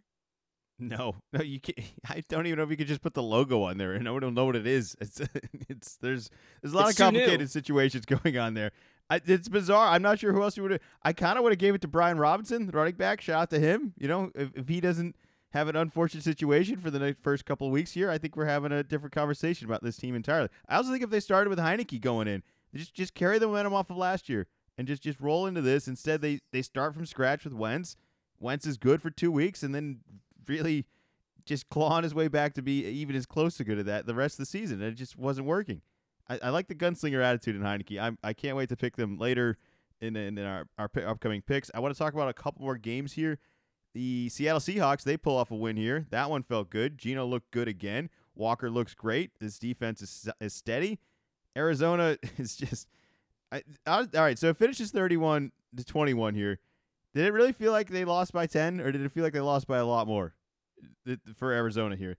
No, 0.79 1.17
no, 1.33 1.43
you 1.43 1.61
can't. 1.61 1.79
I 2.09 2.23
don't 2.29 2.47
even 2.47 2.59
know 2.59 2.65
if 2.65 2.71
you 2.71 2.77
could 2.77 2.89
just 2.89 3.03
put 3.03 3.15
the 3.15 3.23
logo 3.23 3.63
on 3.63 3.79
there, 3.79 3.93
and 3.93 4.05
no 4.05 4.13
one 4.13 4.23
will 4.23 4.31
know 4.33 4.47
what 4.47 4.57
it 4.57 4.67
is. 4.67 4.97
It's, 5.01 5.21
it's 5.69 5.97
there's 5.97 6.31
there's 6.63 6.73
a 6.73 6.77
lot 6.77 6.89
It's 6.91 6.99
of 6.99 7.05
complicated 7.05 7.51
situations 7.51 8.05
going 8.23 8.37
on 8.39 8.55
there. 8.55 8.73
I, 9.11 9.21
it's 9.27 9.49
bizarre. 9.49 9.89
I'm 9.89 10.03
not 10.03 10.19
sure 10.19 10.33
who 10.33 10.43
else 10.43 10.57
you 10.57 10.63
would. 10.63 10.73
have 10.73 10.81
I 11.03 11.13
kind 11.13 11.37
of 11.37 11.45
would 11.45 11.53
have 11.53 11.59
gave 11.59 11.75
it 11.75 11.83
to 11.83 11.89
Brian 11.89 12.19
Robinson, 12.19 12.67
the 12.67 12.73
running 12.73 12.95
back. 12.95 13.21
Shout 13.21 13.43
out 13.43 13.51
to 13.51 13.59
him. 13.59 13.93
You 13.99 14.09
know, 14.09 14.31
if, 14.35 14.51
if 14.55 14.69
he 14.69 14.81
doesn't 14.81 15.15
have 15.53 15.69
an 15.69 15.77
unfortunate 15.77 16.25
situation 16.25 16.79
for 16.79 16.91
the 16.91 16.99
next 16.99 17.23
first 17.23 17.45
couple 17.45 17.67
of 17.67 17.73
weeks 17.73 17.93
here, 17.93 18.11
I 18.11 18.19
think 18.19 18.35
we're 18.35 18.47
having 18.47 18.73
a 18.73 18.83
different 18.83 19.15
conversation 19.15 19.67
about 19.67 19.83
this 19.85 19.97
team 19.97 20.17
entirely. 20.17 20.49
I 20.69 20.77
also 20.77 20.91
think 20.91 21.05
if 21.05 21.11
they 21.11 21.21
started 21.21 21.51
with 21.51 21.59
Heinicke 21.59 22.01
going 22.01 22.27
in, 22.27 22.43
just 22.75 22.95
just 22.95 23.15
carry 23.15 23.39
the 23.39 23.47
momentum 23.47 23.75
off 23.75 23.91
of 23.91 23.97
last 23.97 24.29
year 24.29 24.47
and 24.77 24.89
just 24.89 25.03
just 25.03 25.21
roll 25.21 25.47
into 25.47 25.61
this. 25.61 25.87
Instead, 25.87 26.23
they 26.23 26.41
they 26.53 26.63
start 26.63 26.95
from 26.95 27.07
scratch 27.07 27.45
with 27.45 27.53
Wentz. 27.53 27.97
Wentz 28.41 28.67
is 28.67 28.77
good 28.77 29.01
for 29.01 29.11
two 29.11 29.31
weeks, 29.31 29.63
and 29.63 29.75
then 29.75 30.01
really 30.49 30.87
just 31.45 31.69
clawing 31.69 32.05
his 32.05 32.15
way 32.15 32.29
back 32.29 32.55
to 32.55 32.63
be 32.63 32.85
even 32.85 33.15
as 33.17 33.27
close 33.27 33.57
to 33.59 33.65
good 33.65 33.79
at 33.79 33.87
that 33.87 34.07
the 34.07 34.15
rest 34.15 34.35
of 34.35 34.39
the 34.39 34.47
season. 34.47 34.81
And 34.81 34.93
it 34.93 34.97
just 34.97 35.17
wasn't 35.17 35.47
working. 35.47 35.83
I, 36.29 36.39
I 36.45 36.49
like 36.51 36.69
the 36.69 36.75
gunslinger 36.75 37.23
attitude 37.23 37.57
in 37.57 37.63
Heinicke. 37.63 38.01
I'm, 38.01 38.19
I 38.23 38.33
can't 38.33 38.57
wait 38.57 38.69
to 38.71 38.77
pick 38.77 38.97
them 38.97 39.19
later 39.19 39.59
in, 40.01 40.17
in, 40.17 40.39
in 40.39 40.45
our, 40.45 40.67
our 40.79 40.89
pi- 40.89 41.03
upcoming 41.03 41.43
picks. 41.43 41.71
I 41.75 41.81
want 41.81 41.95
to 41.95 41.99
talk 41.99 42.15
about 42.15 42.29
a 42.29 42.35
couple 42.35 42.63
more 42.63 42.77
games 42.77 43.13
here. 43.13 43.39
The 43.93 44.29
Seattle 44.29 44.61
Seahawks, 44.61 45.05
they 45.05 45.17
pull 45.17 45.37
off 45.37 45.51
a 45.51 45.55
win 45.55 45.77
here. 45.77 46.07
That 46.11 46.31
one 46.31 46.43
felt 46.43 46.71
good. 46.71 46.99
Geno 46.99 47.27
looked 47.27 47.51
good 47.51 47.69
again. 47.69 48.11
Walker 48.35 48.71
looks 48.71 48.95
great. 48.95 49.31
This 49.39 49.59
defense 49.59 50.03
is, 50.03 50.29
is 50.41 50.53
steady. 50.53 50.99
Arizona 51.57 52.19
is 52.39 52.57
just. 52.57 52.89
I, 53.53 53.63
I, 53.87 53.99
all 53.99 54.07
right, 54.15 54.39
so 54.39 54.49
it 54.49 54.57
finishes 54.57 54.91
31 54.91 55.53
to 55.77 55.85
21 55.85 56.35
here. 56.35 56.59
Did 57.15 57.27
it 57.27 57.33
really 57.33 57.53
feel 57.53 57.71
like 57.71 57.89
they 57.89 58.05
lost 58.05 58.33
by 58.33 58.47
10, 58.47 58.81
or 58.81 58.91
did 58.91 59.01
it 59.01 59.13
feel 59.13 59.23
like 59.23 59.33
they 59.33 59.41
lost 59.41 59.69
by 59.69 59.79
a 59.79 59.87
lot 59.87 60.09
more 60.09 60.35
for 61.37 61.53
Arizona 61.53 61.95
here? 61.95 62.17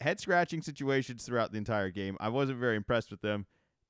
Head 0.00 0.20
scratching 0.20 0.62
situations 0.62 1.24
throughout 1.24 1.52
the 1.52 1.58
entire 1.58 1.90
game. 1.90 2.16
I 2.20 2.28
wasn't 2.28 2.58
very 2.58 2.76
impressed 2.76 3.10
with 3.10 3.22
them. 3.22 3.46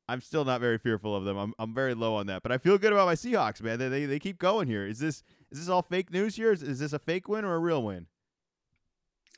I'm 0.09 0.21
still 0.21 0.45
not 0.45 0.61
very 0.61 0.79
fearful 0.79 1.15
of 1.15 1.25
them. 1.25 1.37
I'm, 1.37 1.55
I'm 1.59 1.75
very 1.75 1.95
low 1.95 2.15
on 2.17 2.27
that, 2.27 2.43
but 2.43 2.51
I 2.51 2.59
feel 2.59 2.79
good 2.79 2.93
about 2.93 3.07
my 3.07 3.15
Seahawks, 3.15 3.63
man. 3.63 3.79
They, 3.79 3.89
they, 3.89 4.07
they 4.07 4.19
keep 4.19 4.39
going 4.39 4.67
here. 4.67 4.87
Is 4.87 4.99
this 4.99 5.23
is 5.53 5.59
this 5.59 5.69
all 5.69 5.83
fake 5.83 6.13
news 6.13 6.37
here? 6.37 6.53
Is, 6.53 6.63
is 6.63 6.79
this 6.79 6.93
a 6.93 6.99
fake 6.99 7.29
win 7.29 7.45
or 7.45 7.55
a 7.55 7.59
real 7.59 7.83
win? 7.83 8.07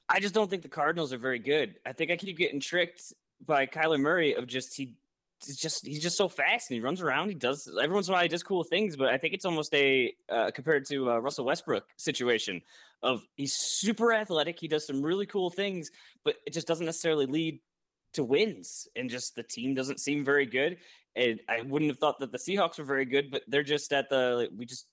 I 0.08 0.20
just 0.20 0.34
don't 0.34 0.48
think 0.48 0.62
the 0.62 0.68
Cardinals 0.68 1.12
are 1.12 1.18
very 1.18 1.38
good. 1.38 1.76
I 1.86 1.92
think 1.92 2.10
I 2.10 2.16
keep 2.16 2.38
getting 2.38 2.60
tricked 2.60 3.12
by 3.46 3.66
Kyler 3.66 4.00
Murray 4.00 4.34
of 4.34 4.46
just 4.46 4.74
he 4.74 4.94
he's 5.46 5.56
just 5.56 5.86
he's 5.86 6.02
just 6.02 6.16
so 6.16 6.28
fast 6.28 6.70
and 6.70 6.76
he 6.76 6.80
runs 6.80 7.00
around. 7.00 7.28
He 7.28 7.34
does 7.34 7.68
every 7.82 7.94
once 7.94 8.08
in 8.08 8.12
a 8.12 8.14
while 8.14 8.22
he 8.22 8.28
does 8.28 8.42
cool 8.42 8.64
things, 8.64 8.96
but 8.96 9.08
I 9.08 9.18
think 9.18 9.34
it's 9.34 9.44
almost 9.44 9.74
a 9.74 10.14
uh, 10.28 10.50
compared 10.52 10.86
to 10.86 11.10
uh, 11.10 11.18
Russell 11.18 11.44
Westbrook 11.44 11.86
situation 11.96 12.62
of 13.02 13.22
he's 13.36 13.54
super 13.54 14.12
athletic. 14.12 14.58
He 14.60 14.68
does 14.68 14.86
some 14.86 15.02
really 15.02 15.26
cool 15.26 15.50
things, 15.50 15.90
but 16.24 16.36
it 16.46 16.52
just 16.52 16.66
doesn't 16.66 16.86
necessarily 16.86 17.26
lead 17.26 17.60
to 18.14 18.24
wins. 18.24 18.88
And 18.96 19.10
just 19.10 19.34
the 19.34 19.42
team 19.42 19.74
doesn't 19.74 20.00
seem 20.00 20.24
very 20.24 20.46
good. 20.46 20.78
And 21.14 21.40
I 21.48 21.62
wouldn't 21.62 21.90
have 21.90 21.98
thought 21.98 22.20
that 22.20 22.32
the 22.32 22.38
Seahawks 22.38 22.78
were 22.78 22.84
very 22.84 23.04
good, 23.04 23.30
but 23.30 23.42
they're 23.48 23.62
just 23.62 23.92
at 23.92 24.08
the 24.08 24.48
we 24.56 24.64
just 24.64 24.86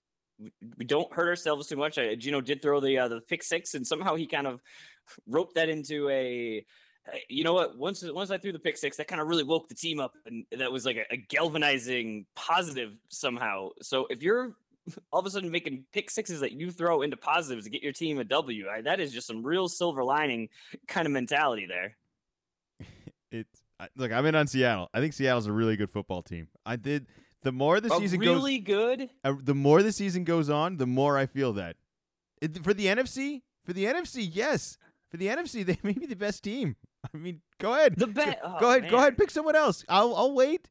we 0.77 0.85
don't 0.85 1.11
hurt 1.13 1.27
ourselves 1.27 1.67
too 1.67 1.75
much. 1.75 1.97
I, 1.97 2.15
Geno 2.15 2.41
did 2.41 2.61
throw 2.61 2.79
the 2.79 2.97
uh, 2.97 3.07
the 3.07 3.21
pick 3.21 3.43
six, 3.43 3.73
and 3.73 3.85
somehow 3.85 4.15
he 4.15 4.25
kind 4.25 4.47
of 4.47 4.61
roped 5.27 5.55
that 5.55 5.69
into 5.69 6.09
a. 6.09 6.65
You 7.29 7.43
know 7.43 7.53
what? 7.53 7.77
Once 7.77 8.03
once 8.03 8.31
I 8.31 8.37
threw 8.37 8.51
the 8.51 8.59
pick 8.59 8.77
six, 8.77 8.97
that 8.97 9.07
kind 9.07 9.21
of 9.21 9.27
really 9.27 9.43
woke 9.43 9.67
the 9.69 9.75
team 9.75 9.99
up, 9.99 10.13
and 10.25 10.45
that 10.57 10.71
was 10.71 10.85
like 10.85 10.97
a, 10.97 11.13
a 11.13 11.17
galvanizing 11.17 12.25
positive 12.35 12.93
somehow. 13.09 13.69
So 13.81 14.07
if 14.09 14.21
you're 14.21 14.55
all 15.11 15.19
of 15.19 15.25
a 15.25 15.29
sudden 15.29 15.51
making 15.51 15.85
pick 15.93 16.09
sixes 16.09 16.39
that 16.41 16.51
you 16.53 16.71
throw 16.71 17.01
into 17.01 17.17
positives 17.17 17.65
to 17.65 17.69
get 17.69 17.83
your 17.83 17.93
team 17.93 18.19
a 18.19 18.23
W, 18.23 18.67
I, 18.69 18.81
that 18.81 18.99
is 18.99 19.11
just 19.11 19.27
some 19.27 19.43
real 19.43 19.67
silver 19.67 20.03
lining 20.03 20.49
kind 20.87 21.05
of 21.05 21.11
mentality 21.11 21.65
there. 21.67 21.95
It's 23.31 23.61
look. 23.95 24.11
I'm 24.11 24.25
in 24.25 24.33
on 24.33 24.47
Seattle. 24.47 24.89
I 24.91 24.99
think 24.99 25.13
Seattle's 25.13 25.45
a 25.45 25.51
really 25.51 25.77
good 25.77 25.91
football 25.91 26.23
team. 26.23 26.47
I 26.65 26.77
did. 26.77 27.05
The 27.43 27.51
more 27.51 27.79
the 27.79 27.91
season 27.91 28.19
goes, 28.19 28.35
really 28.35 28.57
good. 28.57 29.07
uh, 29.23 29.33
the 29.41 29.53
more 29.53 29.83
the 29.83 29.91
season 29.91 30.23
goes 30.23 30.49
on, 30.49 30.77
the 30.77 30.87
more 30.87 31.15
I 31.15 31.27
feel 31.27 31.53
that. 31.53 31.75
It, 32.41 32.63
for 32.63 32.73
the 32.73 32.87
NFC, 32.87 33.43
for 33.63 33.73
the 33.73 33.85
NFC, 33.85 34.27
yes. 34.31 34.77
For 35.09 35.17
the 35.17 35.27
NFC, 35.27 35.65
they 35.65 35.77
may 35.83 35.93
be 35.93 36.05
the 36.05 36.15
best 36.15 36.43
team. 36.43 36.75
I 37.13 37.17
mean, 37.17 37.41
go 37.59 37.73
ahead. 37.73 37.95
The 37.97 38.07
Go- 38.07 38.13
bet. 38.13 38.41
go 38.41 38.57
oh, 38.61 38.69
ahead. 38.69 38.89
Go 38.89 38.97
ahead. 38.97 39.17
Pick 39.17 39.31
someone 39.31 39.55
else. 39.55 39.85
I'll 39.87 40.15
I'll 40.15 40.33
wait. 40.33 40.69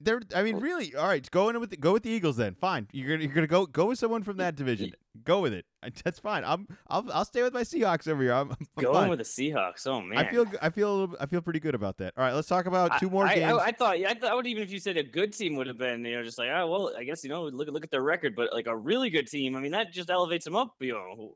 They're. 0.00 0.20
I 0.34 0.44
mean, 0.44 0.56
oh. 0.56 0.60
really. 0.60 0.94
All 0.94 1.06
right. 1.06 1.28
Go 1.30 1.48
in 1.48 1.58
with 1.58 1.70
the, 1.70 1.76
go 1.76 1.92
with 1.92 2.04
the 2.04 2.10
Eagles 2.10 2.36
then. 2.36 2.54
Fine. 2.54 2.86
You're 2.92 3.08
gonna 3.08 3.24
you're 3.24 3.34
gonna 3.34 3.48
go 3.48 3.66
go 3.66 3.86
with 3.86 3.98
someone 3.98 4.22
from 4.22 4.36
that 4.36 4.54
division. 4.54 4.92
Go 5.24 5.40
with 5.40 5.52
it. 5.52 5.64
That's 6.04 6.20
fine. 6.20 6.44
I'm 6.44 6.68
I'll 6.88 7.04
I'll 7.12 7.24
stay 7.24 7.42
with 7.42 7.52
my 7.52 7.62
Seahawks 7.62 8.06
over 8.06 8.22
here. 8.22 8.32
I'm, 8.32 8.50
I'm 8.52 8.66
Going 8.80 8.94
fine. 8.94 9.08
with 9.08 9.18
the 9.18 9.24
Seahawks. 9.24 9.86
Oh 9.86 10.00
man. 10.00 10.18
I 10.18 10.30
feel 10.30 10.46
I 10.62 10.70
feel 10.70 10.90
a 10.90 10.96
little, 10.96 11.16
I 11.20 11.26
feel 11.26 11.40
pretty 11.40 11.60
good 11.60 11.74
about 11.74 11.98
that. 11.98 12.14
All 12.16 12.22
right. 12.22 12.32
Let's 12.32 12.48
talk 12.48 12.66
about 12.66 13.00
two 13.00 13.10
more 13.10 13.26
I, 13.26 13.34
games. 13.34 13.58
I, 13.60 13.66
I 13.66 13.72
thought, 13.72 13.96
I 13.96 14.14
thought 14.14 14.46
even 14.46 14.62
if 14.62 14.70
you 14.70 14.78
said 14.78 14.96
a 14.96 15.02
good 15.02 15.32
team 15.32 15.56
would 15.56 15.66
have 15.66 15.78
been, 15.78 16.04
you 16.04 16.16
know, 16.16 16.22
just 16.22 16.38
like, 16.38 16.50
oh 16.52 16.68
well, 16.70 16.92
I 16.96 17.02
guess 17.02 17.24
you 17.24 17.30
know, 17.30 17.44
look 17.44 17.68
look 17.68 17.82
at 17.82 17.90
their 17.90 18.02
record, 18.02 18.36
but 18.36 18.52
like 18.52 18.68
a 18.68 18.76
really 18.76 19.10
good 19.10 19.26
team, 19.26 19.56
I 19.56 19.60
mean, 19.60 19.72
that 19.72 19.92
just 19.92 20.10
elevates 20.10 20.44
them 20.44 20.54
up, 20.54 20.74
you 20.78 20.92
know. 20.92 21.34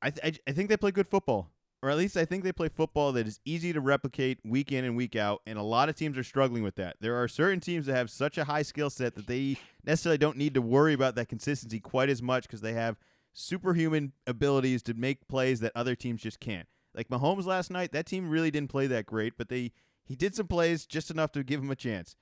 I, 0.00 0.10
th- 0.10 0.36
I 0.46 0.50
I 0.50 0.52
think 0.52 0.68
they 0.68 0.76
play 0.76 0.90
good 0.90 1.06
football, 1.06 1.50
or 1.84 1.90
at 1.90 1.98
least 1.98 2.16
I 2.16 2.24
think 2.24 2.44
they 2.44 2.52
play 2.52 2.70
football 2.70 3.12
that 3.12 3.26
is 3.26 3.40
easy 3.44 3.74
to 3.74 3.80
replicate 3.80 4.38
week 4.42 4.72
in 4.72 4.86
and 4.86 4.96
week 4.96 5.14
out. 5.14 5.42
And 5.46 5.58
a 5.58 5.62
lot 5.62 5.90
of 5.90 5.94
teams 5.94 6.16
are 6.16 6.24
struggling 6.24 6.62
with 6.62 6.76
that. 6.76 6.96
There 6.98 7.14
are 7.22 7.28
certain 7.28 7.60
teams 7.60 7.84
that 7.84 7.94
have 7.94 8.08
such 8.08 8.38
a 8.38 8.44
high 8.44 8.62
skill 8.62 8.88
set 8.88 9.14
that 9.16 9.26
they 9.26 9.58
necessarily 9.84 10.16
don't 10.16 10.38
need 10.38 10.54
to 10.54 10.62
worry 10.62 10.94
about 10.94 11.14
that 11.16 11.28
consistency 11.28 11.80
quite 11.80 12.08
as 12.08 12.22
much 12.22 12.44
because 12.44 12.62
they 12.62 12.72
have 12.72 12.96
superhuman 13.34 14.12
abilities 14.26 14.82
to 14.84 14.94
make 14.94 15.28
plays 15.28 15.60
that 15.60 15.72
other 15.74 15.94
teams 15.94 16.22
just 16.22 16.40
can't. 16.40 16.66
Like 16.94 17.08
Mahomes 17.08 17.44
last 17.44 17.70
night, 17.70 17.92
that 17.92 18.06
team 18.06 18.30
really 18.30 18.50
didn't 18.50 18.70
play 18.70 18.86
that 18.86 19.04
great, 19.04 19.34
but 19.36 19.50
they 19.50 19.72
he 20.06 20.16
did 20.16 20.34
some 20.34 20.46
plays 20.46 20.86
just 20.86 21.10
enough 21.10 21.32
to 21.32 21.44
give 21.44 21.60
him 21.60 21.70
a 21.70 21.76
chance. 21.76 22.16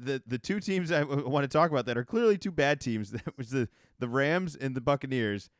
The 0.00 0.20
the 0.26 0.38
two 0.38 0.58
teams 0.58 0.90
I 0.92 1.00
w- 1.00 1.28
want 1.28 1.44
to 1.44 1.48
talk 1.48 1.70
about 1.70 1.86
that 1.86 1.96
are 1.96 2.04
clearly 2.04 2.36
two 2.36 2.50
bad 2.50 2.80
teams. 2.80 3.10
That 3.24 3.38
was 3.38 3.50
the 3.50 3.68
the 4.00 4.08
Rams 4.08 4.56
and 4.56 4.74
the 4.74 4.80
Buccaneers 4.80 5.50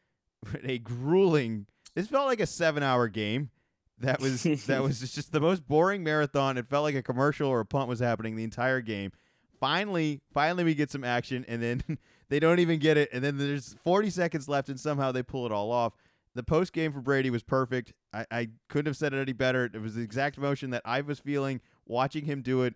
a 0.65 0.79
grueling. 0.79 1.67
This 1.99 2.07
felt 2.07 2.29
like 2.29 2.39
a 2.39 2.47
seven-hour 2.47 3.09
game. 3.09 3.51
That 3.99 4.21
was 4.21 4.45
that 4.45 4.85
was 4.85 5.01
just 5.15 5.33
the 5.33 5.41
most 5.41 5.67
boring 5.67 6.05
marathon. 6.05 6.57
It 6.57 6.69
felt 6.69 6.85
like 6.85 6.95
a 6.95 7.03
commercial 7.03 7.49
or 7.49 7.59
a 7.59 7.67
punt 7.67 7.89
was 7.89 7.99
happening 7.99 8.37
the 8.37 8.45
entire 8.45 8.81
game. 8.81 9.11
Finally, 9.59 10.21
finally, 10.33 10.63
we 10.63 10.77
get 10.77 10.93
some 10.93 11.03
action, 11.03 11.45
and 11.49 11.61
then 11.61 11.83
they 12.29 12.39
don't 12.39 12.61
even 12.61 12.79
get 12.79 12.97
it. 12.97 13.09
And 13.13 13.25
then 13.25 13.37
there's 13.37 13.75
40 13.83 14.11
seconds 14.11 14.49
left, 14.49 14.69
and 14.69 14.79
somehow 14.79 15.11
they 15.11 15.25
pull 15.25 15.45
it 15.45 15.51
all 15.51 15.73
off. 15.73 15.95
The 16.37 16.45
post 16.45 16.73
game 16.73 16.93
for 16.93 17.01
Brady 17.01 17.31
was 17.31 17.43
perfect. 17.43 17.93
I, 18.13 18.27
I 18.31 18.49
couldn't 18.69 18.87
have 18.87 18.97
said 18.97 19.13
it 19.13 19.21
any 19.21 19.33
better. 19.33 19.65
It 19.65 19.83
was 19.83 19.97
the 19.97 20.03
exact 20.03 20.39
emotion 20.39 20.71
that 20.71 20.83
I 20.85 21.01
was 21.01 21.19
feeling 21.19 21.61
watching 21.85 22.27
him 22.27 22.43
do 22.43 22.63
it. 22.63 22.75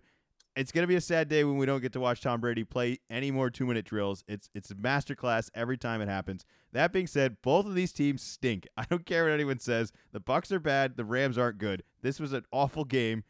It's 0.55 0.71
gonna 0.71 0.87
be 0.87 0.95
a 0.95 1.01
sad 1.01 1.29
day 1.29 1.43
when 1.43 1.57
we 1.57 1.65
don't 1.65 1.81
get 1.81 1.93
to 1.93 1.99
watch 1.99 2.21
Tom 2.21 2.39
Brady 2.39 2.63
play 2.63 2.99
any 3.09 3.31
more 3.31 3.49
two 3.49 3.65
minute 3.65 3.85
drills. 3.85 4.23
It's 4.27 4.49
it's 4.53 4.69
a 4.69 4.75
masterclass 4.75 5.49
every 5.55 5.77
time 5.77 6.01
it 6.01 6.07
happens. 6.07 6.45
That 6.73 6.91
being 6.91 7.07
said, 7.07 7.37
both 7.41 7.65
of 7.65 7.75
these 7.75 7.91
teams 7.91 8.21
stink. 8.21 8.67
I 8.77 8.85
don't 8.89 9.05
care 9.05 9.25
what 9.25 9.33
anyone 9.33 9.59
says. 9.59 9.91
The 10.11 10.19
Bucks 10.19 10.51
are 10.51 10.59
bad. 10.59 10.95
The 10.95 11.05
Rams 11.05 11.37
aren't 11.37 11.57
good. 11.57 11.83
This 12.01 12.19
was 12.19 12.33
an 12.33 12.45
awful 12.51 12.85
game. 12.85 13.23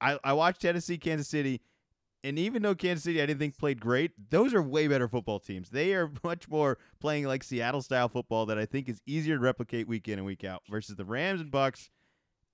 I, 0.00 0.18
I 0.24 0.32
watched 0.32 0.60
Tennessee, 0.60 0.98
Kansas 0.98 1.28
City, 1.28 1.60
and 2.26 2.38
even 2.38 2.62
though 2.62 2.74
Kansas 2.74 3.04
City 3.04 3.22
I 3.22 3.26
didn't 3.26 3.38
think 3.38 3.56
played 3.56 3.80
great, 3.80 4.10
those 4.30 4.52
are 4.52 4.62
way 4.62 4.88
better 4.88 5.06
football 5.06 5.38
teams. 5.38 5.70
They 5.70 5.94
are 5.94 6.10
much 6.24 6.48
more 6.48 6.78
playing 6.98 7.26
like 7.26 7.44
Seattle 7.44 7.82
style 7.82 8.08
football 8.08 8.46
that 8.46 8.58
I 8.58 8.66
think 8.66 8.88
is 8.88 9.00
easier 9.06 9.36
to 9.36 9.40
replicate 9.40 9.86
week 9.86 10.08
in 10.08 10.18
and 10.18 10.26
week 10.26 10.42
out 10.42 10.62
versus 10.68 10.96
the 10.96 11.04
Rams 11.04 11.40
and 11.40 11.50
Bucks. 11.50 11.90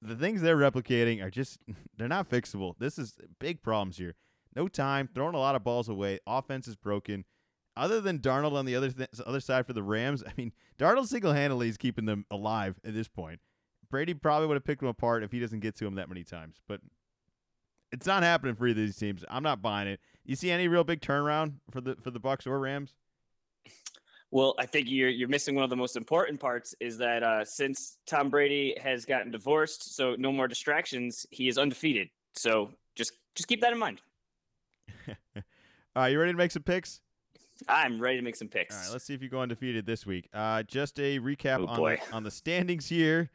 The 0.04 0.16
things 0.16 0.42
they're 0.42 0.56
replicating 0.56 1.22
are 1.22 1.30
just 1.30 1.58
they're 1.96 2.08
not 2.08 2.28
fixable. 2.28 2.74
This 2.78 2.98
is 2.98 3.14
big 3.38 3.62
problems 3.62 3.96
here. 3.96 4.14
No 4.54 4.68
time, 4.68 5.08
throwing 5.14 5.34
a 5.34 5.38
lot 5.38 5.54
of 5.54 5.64
balls 5.64 5.88
away. 5.88 6.18
Offense 6.26 6.68
is 6.68 6.76
broken. 6.76 7.24
Other 7.74 8.02
than 8.02 8.18
Darnold 8.18 8.52
on 8.52 8.66
the 8.66 8.76
other 8.76 8.90
th- 8.90 9.08
other 9.24 9.40
side 9.40 9.66
for 9.66 9.72
the 9.72 9.82
Rams, 9.82 10.22
I 10.26 10.32
mean, 10.36 10.52
Darnold 10.78 11.06
single 11.06 11.32
handedly 11.32 11.68
is 11.68 11.78
keeping 11.78 12.04
them 12.04 12.26
alive 12.30 12.78
at 12.84 12.94
this 12.94 13.08
point. 13.08 13.40
Brady 13.88 14.14
probably 14.14 14.48
would 14.48 14.54
have 14.54 14.64
picked 14.64 14.80
them 14.80 14.88
apart 14.88 15.22
if 15.22 15.32
he 15.32 15.40
doesn't 15.40 15.60
get 15.60 15.76
to 15.76 15.86
him 15.86 15.94
that 15.96 16.08
many 16.08 16.24
times, 16.24 16.56
but 16.66 16.80
it's 17.92 18.06
not 18.06 18.22
happening 18.22 18.54
for 18.54 18.66
either 18.66 18.80
of 18.80 18.86
these 18.86 18.96
teams. 18.96 19.24
I'm 19.28 19.42
not 19.42 19.60
buying 19.60 19.86
it. 19.86 20.00
You 20.24 20.34
see 20.34 20.50
any 20.50 20.66
real 20.66 20.84
big 20.84 21.00
turnaround 21.00 21.54
for 21.70 21.80
the 21.80 21.96
for 21.96 22.10
the 22.10 22.20
Bucks 22.20 22.46
or 22.46 22.58
Rams? 22.58 22.94
Well, 24.32 24.54
I 24.58 24.64
think 24.66 24.88
you're 24.88 25.10
you're 25.10 25.28
missing 25.28 25.54
one 25.54 25.62
of 25.62 25.70
the 25.70 25.76
most 25.76 25.94
important 25.94 26.40
parts 26.40 26.74
is 26.80 26.96
that 26.98 27.22
uh, 27.22 27.44
since 27.44 27.98
Tom 28.06 28.30
Brady 28.30 28.74
has 28.82 29.04
gotten 29.04 29.30
divorced, 29.30 29.94
so 29.94 30.16
no 30.18 30.32
more 30.32 30.48
distractions, 30.48 31.26
he 31.30 31.48
is 31.48 31.58
undefeated. 31.58 32.08
So 32.34 32.70
just 32.96 33.12
just 33.34 33.46
keep 33.46 33.60
that 33.60 33.72
in 33.72 33.78
mind. 33.78 34.00
All 35.36 35.42
right, 35.96 36.08
you 36.08 36.18
ready 36.18 36.32
to 36.32 36.38
make 36.38 36.50
some 36.50 36.62
picks? 36.62 37.00
I'm 37.68 38.00
ready 38.00 38.16
to 38.16 38.22
make 38.24 38.34
some 38.36 38.48
picks. 38.48 38.74
All 38.74 38.82
right, 38.82 38.92
let's 38.92 39.04
see 39.04 39.12
if 39.14 39.22
you 39.22 39.28
go 39.28 39.40
undefeated 39.40 39.84
this 39.84 40.06
week. 40.06 40.28
Uh, 40.32 40.62
just 40.62 40.98
a 40.98 41.18
recap 41.20 41.58
Oh, 41.60 41.66
on 41.66 41.76
boy. 41.76 42.00
the, 42.08 42.16
on 42.16 42.22
the 42.24 42.30
standings 42.30 42.88
here. 42.88 43.30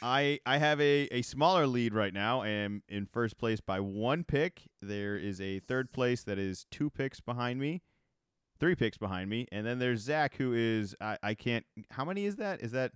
I 0.00 0.38
I 0.46 0.58
have 0.58 0.80
a, 0.80 1.08
a 1.10 1.22
smaller 1.22 1.66
lead 1.66 1.94
right 1.94 2.14
now. 2.14 2.42
I 2.42 2.48
am 2.48 2.82
in 2.88 3.06
first 3.06 3.38
place 3.38 3.60
by 3.60 3.80
one 3.80 4.22
pick. 4.22 4.62
There 4.80 5.16
is 5.16 5.40
a 5.40 5.58
third 5.58 5.92
place 5.92 6.22
that 6.24 6.38
is 6.38 6.64
two 6.70 6.90
picks 6.90 7.20
behind 7.20 7.58
me. 7.60 7.82
Three 8.62 8.76
picks 8.76 8.96
behind 8.96 9.28
me, 9.28 9.48
and 9.50 9.66
then 9.66 9.80
there's 9.80 10.02
Zach, 10.02 10.36
who 10.36 10.52
is 10.54 10.94
I, 11.00 11.18
I 11.20 11.34
can't. 11.34 11.66
How 11.90 12.04
many 12.04 12.24
is 12.24 12.36
that? 12.36 12.62
Is 12.62 12.70
that 12.72 12.92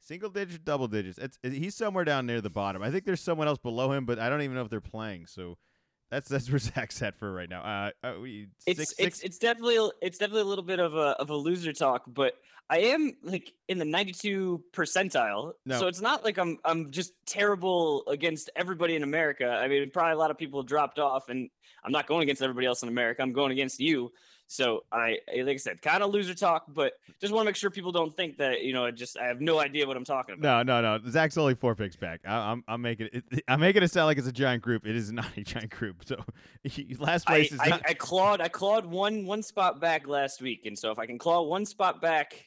single 0.00 0.30
digits, 0.30 0.58
double 0.58 0.88
digits? 0.88 1.16
It's 1.16 1.38
he's 1.42 1.76
somewhere 1.76 2.04
down 2.04 2.26
near 2.26 2.40
the 2.40 2.50
bottom. 2.50 2.82
I 2.82 2.90
think 2.90 3.04
there's 3.04 3.20
someone 3.20 3.46
else 3.46 3.58
below 3.58 3.92
him, 3.92 4.04
but 4.04 4.18
I 4.18 4.28
don't 4.28 4.42
even 4.42 4.56
know 4.56 4.62
if 4.62 4.68
they're 4.68 4.80
playing. 4.80 5.26
So 5.26 5.58
that's 6.10 6.28
that's 6.28 6.50
where 6.50 6.58
Zach's 6.58 7.00
at 7.02 7.16
for 7.16 7.32
right 7.32 7.48
now. 7.48 7.62
Uh, 7.62 7.90
uh 8.04 8.20
we, 8.20 8.48
it's 8.66 8.78
six, 8.78 8.90
it's 8.90 8.96
six, 8.96 9.20
it's 9.20 9.38
definitely 9.38 9.78
it's 10.02 10.18
definitely 10.18 10.42
a 10.42 10.46
little 10.46 10.64
bit 10.64 10.80
of 10.80 10.94
a 10.94 11.14
of 11.20 11.30
a 11.30 11.36
loser 11.36 11.72
talk, 11.72 12.02
but 12.08 12.34
I 12.68 12.78
am 12.78 13.16
like 13.22 13.52
in 13.68 13.78
the 13.78 13.84
92 13.84 14.60
percentile. 14.72 15.52
No. 15.64 15.78
So 15.78 15.86
it's 15.86 16.00
not 16.00 16.24
like 16.24 16.36
I'm 16.36 16.58
I'm 16.64 16.90
just 16.90 17.12
terrible 17.26 18.02
against 18.08 18.50
everybody 18.56 18.96
in 18.96 19.04
America. 19.04 19.46
I 19.48 19.68
mean, 19.68 19.88
probably 19.92 20.14
a 20.14 20.18
lot 20.18 20.32
of 20.32 20.36
people 20.36 20.64
dropped 20.64 20.98
off, 20.98 21.28
and 21.28 21.48
I'm 21.84 21.92
not 21.92 22.08
going 22.08 22.24
against 22.24 22.42
everybody 22.42 22.66
else 22.66 22.82
in 22.82 22.88
America. 22.88 23.22
I'm 23.22 23.32
going 23.32 23.52
against 23.52 23.78
you. 23.78 24.10
So 24.48 24.84
I, 24.92 25.18
like 25.36 25.48
I 25.48 25.56
said, 25.56 25.82
kind 25.82 26.02
of 26.02 26.10
loser 26.12 26.34
talk, 26.34 26.64
but 26.68 26.92
just 27.20 27.32
want 27.32 27.44
to 27.44 27.48
make 27.48 27.56
sure 27.56 27.68
people 27.68 27.90
don't 27.90 28.16
think 28.16 28.38
that 28.38 28.62
you 28.62 28.72
know, 28.72 28.84
I 28.84 28.92
just 28.92 29.18
I 29.18 29.26
have 29.26 29.40
no 29.40 29.58
idea 29.58 29.86
what 29.86 29.96
I'm 29.96 30.04
talking 30.04 30.36
about. 30.38 30.66
No, 30.66 30.80
no, 30.80 30.98
no. 30.98 31.10
Zach's 31.10 31.36
only 31.36 31.56
four 31.56 31.74
picks 31.74 31.96
back. 31.96 32.20
I, 32.24 32.52
am 32.52 32.62
I'm 32.68 32.80
making 32.80 33.08
it. 33.12 33.24
I'm 33.48 33.60
making 33.60 33.82
it 33.82 33.90
sound 33.90 34.06
like 34.06 34.18
it's 34.18 34.28
a 34.28 34.32
giant 34.32 34.62
group. 34.62 34.86
It 34.86 34.94
is 34.94 35.10
not 35.10 35.26
a 35.36 35.42
giant 35.42 35.70
group. 35.70 36.04
So 36.04 36.16
last 36.98 37.26
place 37.26 37.52
I, 37.52 37.54
is 37.54 37.60
I, 37.60 37.68
not. 37.68 37.82
I 37.88 37.94
clawed 37.94 38.40
I 38.40 38.48
clawed 38.48 38.86
one 38.86 39.26
one 39.26 39.42
spot 39.42 39.80
back 39.80 40.06
last 40.06 40.40
week, 40.40 40.66
and 40.66 40.78
so 40.78 40.92
if 40.92 40.98
I 40.98 41.06
can 41.06 41.18
claw 41.18 41.42
one 41.42 41.66
spot 41.66 42.00
back 42.00 42.46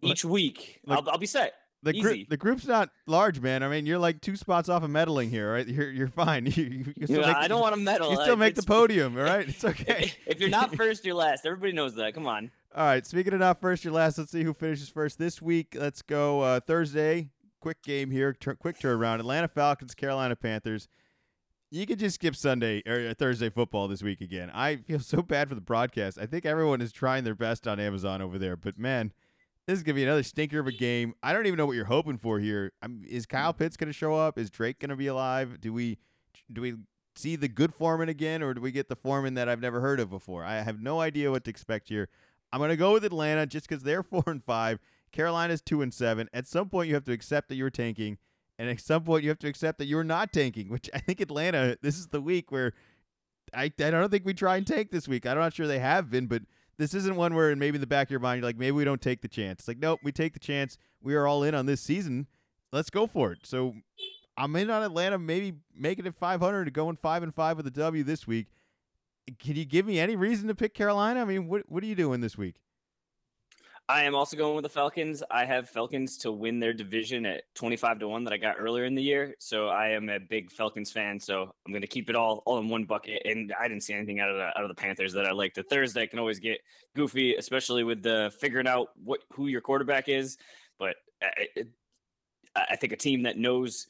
each 0.00 0.24
week, 0.24 0.80
I'll, 0.88 1.08
I'll 1.10 1.18
be 1.18 1.26
set. 1.26 1.54
The 1.82 1.92
group 1.92 2.28
the 2.28 2.36
group's 2.36 2.66
not 2.66 2.90
large, 3.06 3.40
man. 3.40 3.62
I 3.62 3.68
mean, 3.68 3.86
you're 3.86 3.98
like 3.98 4.20
two 4.20 4.36
spots 4.36 4.68
off 4.68 4.82
of 4.82 4.90
medaling 4.90 5.30
here, 5.30 5.52
right? 5.52 5.66
You're 5.66 5.90
you're 5.90 6.08
fine. 6.08 6.46
You, 6.58 6.64
you, 6.64 6.94
you 6.96 7.06
still 7.06 7.20
Yeah, 7.20 7.28
make 7.28 7.36
I 7.36 7.48
don't 7.48 7.60
want 7.60 7.74
to 7.74 7.80
medal. 7.80 8.10
You 8.10 8.16
still 8.16 8.30
like, 8.30 8.38
make 8.38 8.54
the 8.56 8.62
podium, 8.62 9.16
all 9.16 9.22
right? 9.24 9.48
It's 9.48 9.64
okay. 9.64 10.12
If 10.26 10.40
you're 10.40 10.50
not 10.50 10.74
first, 10.76 11.04
you're 11.04 11.14
last. 11.14 11.46
Everybody 11.46 11.72
knows 11.72 11.94
that. 11.94 12.14
Come 12.14 12.26
on. 12.26 12.50
All 12.74 12.84
right. 12.84 13.06
Speaking 13.06 13.32
of 13.32 13.40
not 13.40 13.60
first, 13.60 13.84
your 13.84 13.92
last. 13.92 14.18
Let's 14.18 14.32
see 14.32 14.42
who 14.42 14.54
finishes 14.54 14.88
first 14.88 15.18
this 15.18 15.40
week. 15.40 15.76
Let's 15.78 16.02
go 16.02 16.40
uh, 16.40 16.60
Thursday. 16.60 17.28
Quick 17.60 17.82
game 17.82 18.10
here. 18.10 18.32
Tur- 18.32 18.54
quick 18.56 18.78
turnaround. 18.78 19.20
Atlanta 19.20 19.48
Falcons, 19.48 19.94
Carolina 19.94 20.36
Panthers. 20.36 20.88
You 21.70 21.86
could 21.86 21.98
just 21.98 22.14
skip 22.14 22.34
Sunday 22.34 22.82
or 22.86 23.10
uh, 23.10 23.14
Thursday 23.14 23.50
football 23.50 23.88
this 23.88 24.02
week 24.02 24.20
again. 24.20 24.50
I 24.54 24.76
feel 24.76 25.00
so 25.00 25.22
bad 25.22 25.48
for 25.48 25.54
the 25.54 25.60
broadcast. 25.60 26.18
I 26.18 26.26
think 26.26 26.46
everyone 26.46 26.80
is 26.80 26.92
trying 26.92 27.24
their 27.24 27.34
best 27.34 27.68
on 27.68 27.78
Amazon 27.78 28.22
over 28.22 28.38
there, 28.38 28.56
but 28.56 28.78
man, 28.78 29.12
this 29.68 29.76
is 29.76 29.82
gonna 29.82 29.96
be 29.96 30.02
another 30.02 30.22
stinker 30.22 30.58
of 30.58 30.66
a 30.66 30.72
game. 30.72 31.12
I 31.22 31.34
don't 31.34 31.44
even 31.44 31.58
know 31.58 31.66
what 31.66 31.76
you're 31.76 31.84
hoping 31.84 32.16
for 32.16 32.40
here. 32.40 32.72
i 32.80 32.86
is 33.06 33.26
Kyle 33.26 33.52
mm. 33.52 33.58
Pitts 33.58 33.76
gonna 33.76 33.92
show 33.92 34.14
up? 34.14 34.38
Is 34.38 34.48
Drake 34.48 34.78
gonna 34.78 34.96
be 34.96 35.08
alive? 35.08 35.60
Do 35.60 35.74
we 35.74 35.98
do 36.50 36.62
we 36.62 36.76
see 37.14 37.36
the 37.36 37.48
good 37.48 37.74
Foreman 37.74 38.08
again, 38.08 38.42
or 38.42 38.54
do 38.54 38.62
we 38.62 38.72
get 38.72 38.88
the 38.88 38.96
Foreman 38.96 39.34
that 39.34 39.46
I've 39.46 39.60
never 39.60 39.82
heard 39.82 40.00
of 40.00 40.08
before? 40.08 40.42
I 40.42 40.62
have 40.62 40.80
no 40.80 41.00
idea 41.00 41.30
what 41.30 41.44
to 41.44 41.50
expect 41.50 41.90
here. 41.90 42.08
I'm 42.50 42.60
gonna 42.60 42.76
go 42.76 42.94
with 42.94 43.04
Atlanta 43.04 43.44
just 43.44 43.68
because 43.68 43.82
they're 43.82 44.02
four 44.02 44.24
and 44.26 44.42
five. 44.42 44.78
Carolina's 45.12 45.60
two 45.60 45.82
and 45.82 45.92
seven. 45.92 46.30
At 46.32 46.46
some 46.46 46.70
point, 46.70 46.88
you 46.88 46.94
have 46.94 47.04
to 47.04 47.12
accept 47.12 47.50
that 47.50 47.56
you're 47.56 47.68
tanking, 47.68 48.16
and 48.58 48.70
at 48.70 48.80
some 48.80 49.04
point, 49.04 49.22
you 49.22 49.28
have 49.28 49.38
to 49.40 49.48
accept 49.48 49.76
that 49.80 49.86
you're 49.86 50.02
not 50.02 50.32
tanking. 50.32 50.68
Which 50.70 50.88
I 50.94 50.98
think 50.98 51.20
Atlanta. 51.20 51.76
This 51.82 51.98
is 51.98 52.06
the 52.06 52.22
week 52.22 52.50
where 52.50 52.72
I 53.52 53.64
I 53.64 53.90
don't 53.90 54.10
think 54.10 54.24
we 54.24 54.32
try 54.32 54.56
and 54.56 54.66
tank 54.66 54.92
this 54.92 55.06
week. 55.06 55.26
I'm 55.26 55.36
not 55.36 55.52
sure 55.52 55.66
they 55.66 55.78
have 55.78 56.08
been, 56.08 56.26
but 56.26 56.44
this 56.78 56.94
isn't 56.94 57.16
one 57.16 57.34
where 57.34 57.54
maybe 57.56 57.76
in 57.76 57.80
the 57.80 57.86
back 57.86 58.06
of 58.06 58.10
your 58.10 58.20
mind 58.20 58.38
you're 58.38 58.48
like 58.48 58.56
maybe 58.56 58.72
we 58.72 58.84
don't 58.84 59.00
take 59.00 59.20
the 59.20 59.28
chance. 59.28 59.60
It's 59.60 59.68
like 59.68 59.78
nope, 59.78 60.00
we 60.02 60.12
take 60.12 60.32
the 60.32 60.38
chance. 60.38 60.78
We 61.02 61.14
are 61.14 61.26
all 61.26 61.42
in 61.42 61.54
on 61.54 61.66
this 61.66 61.80
season. 61.80 62.26
Let's 62.72 62.90
go 62.90 63.06
for 63.06 63.32
it. 63.32 63.40
So 63.44 63.74
I'm 64.36 64.54
in 64.56 64.70
on 64.70 64.82
Atlanta, 64.82 65.18
maybe 65.18 65.54
making 65.74 66.06
it 66.06 66.14
500 66.14 66.64
to 66.66 66.70
going 66.70 66.96
five 66.96 67.22
and 67.22 67.34
five 67.34 67.56
with 67.56 67.66
a 67.66 67.70
W 67.70 68.04
this 68.04 68.26
week. 68.26 68.46
Can 69.38 69.56
you 69.56 69.64
give 69.64 69.86
me 69.86 69.98
any 69.98 70.16
reason 70.16 70.48
to 70.48 70.54
pick 70.54 70.74
Carolina? 70.74 71.20
I 71.20 71.24
mean, 71.24 71.48
what 71.48 71.62
what 71.68 71.82
are 71.82 71.86
you 71.86 71.94
doing 71.94 72.20
this 72.20 72.38
week? 72.38 72.56
I 73.90 74.02
am 74.04 74.14
also 74.14 74.36
going 74.36 74.54
with 74.54 74.64
the 74.64 74.68
Falcons. 74.68 75.22
I 75.30 75.46
have 75.46 75.70
Falcons 75.70 76.18
to 76.18 76.30
win 76.30 76.60
their 76.60 76.74
division 76.74 77.24
at 77.24 77.44
25 77.54 78.00
to 78.00 78.08
1 78.08 78.24
that 78.24 78.34
I 78.34 78.36
got 78.36 78.56
earlier 78.58 78.84
in 78.84 78.94
the 78.94 79.02
year. 79.02 79.34
So 79.38 79.68
I 79.68 79.88
am 79.88 80.10
a 80.10 80.18
big 80.20 80.50
Falcons 80.50 80.92
fan. 80.92 81.18
So 81.18 81.50
I'm 81.66 81.72
going 81.72 81.80
to 81.80 81.88
keep 81.88 82.10
it 82.10 82.16
all 82.16 82.42
all 82.44 82.58
in 82.58 82.68
one 82.68 82.84
bucket. 82.84 83.22
And 83.24 83.54
I 83.58 83.66
didn't 83.66 83.82
see 83.82 83.94
anything 83.94 84.20
out 84.20 84.28
of 84.28 84.36
the 84.36 84.46
out 84.58 84.62
of 84.62 84.68
the 84.68 84.74
Panthers 84.74 85.14
that 85.14 85.24
I 85.24 85.32
liked. 85.32 85.56
The 85.56 85.62
Thursday 85.62 86.06
can 86.06 86.18
always 86.18 86.38
get 86.38 86.60
goofy, 86.94 87.36
especially 87.36 87.82
with 87.82 88.02
the 88.02 88.30
figuring 88.38 88.68
out 88.68 88.88
what 89.02 89.20
who 89.32 89.46
your 89.46 89.62
quarterback 89.62 90.10
is. 90.10 90.36
But 90.78 90.96
I, 91.22 91.64
I 92.54 92.76
think 92.76 92.92
a 92.92 92.96
team 92.96 93.22
that 93.22 93.38
knows 93.38 93.86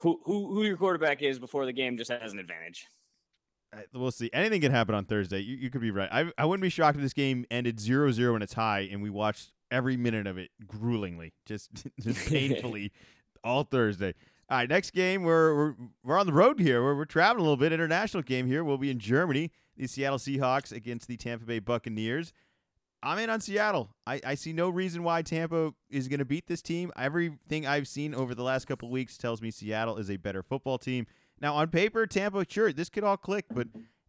who, 0.00 0.20
who 0.26 0.52
who 0.52 0.64
your 0.64 0.76
quarterback 0.76 1.22
is 1.22 1.38
before 1.38 1.64
the 1.64 1.72
game 1.72 1.96
just 1.96 2.10
has 2.10 2.34
an 2.34 2.38
advantage. 2.38 2.86
We'll 3.92 4.10
see. 4.10 4.30
Anything 4.32 4.60
can 4.60 4.72
happen 4.72 4.94
on 4.94 5.04
Thursday. 5.04 5.40
You, 5.40 5.56
you 5.56 5.70
could 5.70 5.80
be 5.80 5.90
right. 5.90 6.08
I, 6.12 6.30
I 6.36 6.44
wouldn't 6.44 6.62
be 6.62 6.68
shocked 6.68 6.96
if 6.96 7.02
this 7.02 7.12
game 7.12 7.46
ended 7.50 7.78
0-0 7.78 8.34
and 8.34 8.42
it's 8.42 8.52
high, 8.52 8.88
and 8.90 9.02
we 9.02 9.10
watched 9.10 9.52
every 9.70 9.96
minute 9.96 10.26
of 10.26 10.36
it 10.38 10.50
gruelingly, 10.66 11.32
just 11.46 11.70
just 12.00 12.26
painfully, 12.28 12.92
all 13.42 13.64
Thursday. 13.64 14.14
All 14.50 14.58
right, 14.58 14.68
next 14.68 14.90
game 14.92 15.22
we're 15.22 15.54
we're, 15.54 15.74
we're 16.04 16.18
on 16.18 16.26
the 16.26 16.32
road 16.32 16.60
here. 16.60 16.82
We're, 16.82 16.94
we're 16.94 17.04
traveling 17.06 17.40
a 17.40 17.42
little 17.42 17.56
bit. 17.56 17.72
International 17.72 18.22
game 18.22 18.46
here. 18.46 18.62
We'll 18.62 18.78
be 18.78 18.90
in 18.90 18.98
Germany. 18.98 19.50
The 19.76 19.86
Seattle 19.86 20.18
Seahawks 20.18 20.70
against 20.72 21.08
the 21.08 21.16
Tampa 21.16 21.46
Bay 21.46 21.58
Buccaneers. 21.58 22.32
I'm 23.02 23.18
in 23.18 23.30
on 23.30 23.40
Seattle. 23.40 23.88
I, 24.06 24.20
I 24.24 24.34
see 24.36 24.52
no 24.52 24.68
reason 24.68 25.02
why 25.02 25.22
Tampa 25.22 25.72
is 25.90 26.06
going 26.06 26.20
to 26.20 26.24
beat 26.24 26.46
this 26.46 26.62
team. 26.62 26.92
Everything 26.96 27.66
I've 27.66 27.88
seen 27.88 28.14
over 28.14 28.34
the 28.34 28.44
last 28.44 28.66
couple 28.66 28.88
of 28.88 28.92
weeks 28.92 29.18
tells 29.18 29.42
me 29.42 29.50
Seattle 29.50 29.96
is 29.96 30.08
a 30.08 30.18
better 30.18 30.42
football 30.42 30.78
team. 30.78 31.06
Now, 31.42 31.56
on 31.56 31.68
paper, 31.68 32.06
Tampa, 32.06 32.46
sure, 32.48 32.72
this 32.72 32.88
could 32.88 33.02
all 33.02 33.16
click, 33.16 33.46
but 33.50 33.66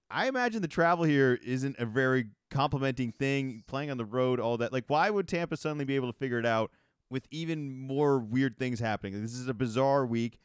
I 0.09 0.27
imagine 0.27 0.61
the 0.61 0.67
travel 0.67 1.03
here 1.03 1.39
isn't 1.43 1.77
a 1.79 1.85
very 1.85 2.27
complimenting 2.51 3.11
thing. 3.11 3.63
Playing 3.65 3.89
on 3.89 3.97
the 3.97 4.05
road, 4.05 4.39
all 4.39 4.55
that. 4.57 4.71
Like, 4.71 4.85
why 4.87 5.09
would 5.09 5.27
Tampa 5.27 5.57
suddenly 5.57 5.83
be 5.83 5.95
able 5.95 6.11
to 6.11 6.17
figure 6.17 6.37
it 6.37 6.45
out 6.45 6.69
with 7.09 7.27
even 7.31 7.75
more 7.75 8.19
weird 8.19 8.59
things 8.59 8.79
happening? 8.79 9.19
This 9.19 9.33
is 9.33 9.47
a 9.47 9.53
bizarre 9.55 10.05
week. 10.05 10.37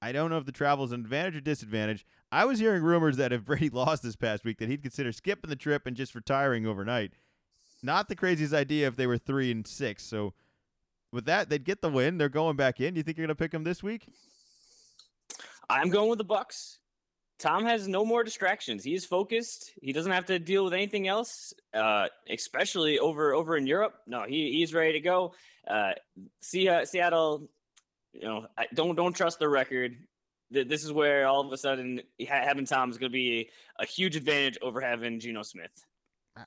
I 0.00 0.12
don't 0.12 0.30
know 0.30 0.38
if 0.38 0.46
the 0.46 0.52
travel 0.52 0.84
is 0.84 0.92
an 0.92 1.00
advantage 1.00 1.34
or 1.34 1.40
disadvantage. 1.40 2.06
I 2.30 2.44
was 2.44 2.60
hearing 2.60 2.84
rumors 2.84 3.16
that 3.16 3.32
if 3.32 3.44
Brady 3.44 3.68
lost 3.72 4.04
this 4.04 4.14
past 4.14 4.44
week, 4.44 4.58
that 4.58 4.68
he'd 4.68 4.82
consider 4.82 5.10
skipping 5.10 5.50
the 5.50 5.56
trip 5.56 5.84
and 5.84 5.96
just 5.96 6.14
retiring 6.14 6.64
overnight. 6.64 7.14
Not 7.82 8.08
the 8.08 8.14
craziest 8.14 8.54
idea 8.54 8.86
if 8.86 8.94
they 8.94 9.08
were 9.08 9.18
three 9.18 9.50
and 9.50 9.66
six. 9.66 10.04
So 10.04 10.32
with 11.10 11.24
that, 11.24 11.50
they'd 11.50 11.64
get 11.64 11.82
the 11.82 11.90
win. 11.90 12.18
They're 12.18 12.28
going 12.28 12.54
back 12.54 12.80
in. 12.80 12.94
You 12.94 13.02
think 13.02 13.18
you're 13.18 13.26
going 13.26 13.36
to 13.36 13.42
pick 13.42 13.50
them 13.50 13.64
this 13.64 13.82
week? 13.82 14.06
I'm 15.68 15.90
going 15.90 16.08
with 16.08 16.18
the 16.18 16.24
Bucks. 16.24 16.78
Tom 17.38 17.64
has 17.64 17.86
no 17.86 18.04
more 18.04 18.24
distractions. 18.24 18.82
He 18.82 18.94
is 18.94 19.04
focused. 19.04 19.72
He 19.82 19.92
doesn't 19.92 20.12
have 20.12 20.26
to 20.26 20.38
deal 20.38 20.64
with 20.64 20.72
anything 20.72 21.06
else, 21.06 21.52
uh, 21.74 22.06
especially 22.30 22.98
over 22.98 23.34
over 23.34 23.56
in 23.56 23.66
Europe. 23.66 23.94
No, 24.06 24.22
he 24.22 24.52
he's 24.52 24.72
ready 24.72 24.92
to 24.92 25.00
go. 25.00 25.34
Uh, 25.68 25.92
see, 26.40 26.70
Seattle, 26.84 27.48
you 28.14 28.22
know, 28.22 28.46
I 28.56 28.66
don't 28.74 28.96
don't 28.96 29.14
trust 29.14 29.38
the 29.38 29.48
record. 29.48 29.96
This 30.50 30.84
is 30.84 30.92
where 30.92 31.26
all 31.26 31.44
of 31.44 31.52
a 31.52 31.58
sudden 31.58 32.00
having 32.26 32.66
Tom 32.66 32.90
is 32.90 32.98
going 32.98 33.10
to 33.10 33.14
be 33.14 33.50
a 33.78 33.84
huge 33.84 34.16
advantage 34.16 34.56
over 34.62 34.80
having 34.80 35.20
Geno 35.20 35.42
Smith. 35.42 35.72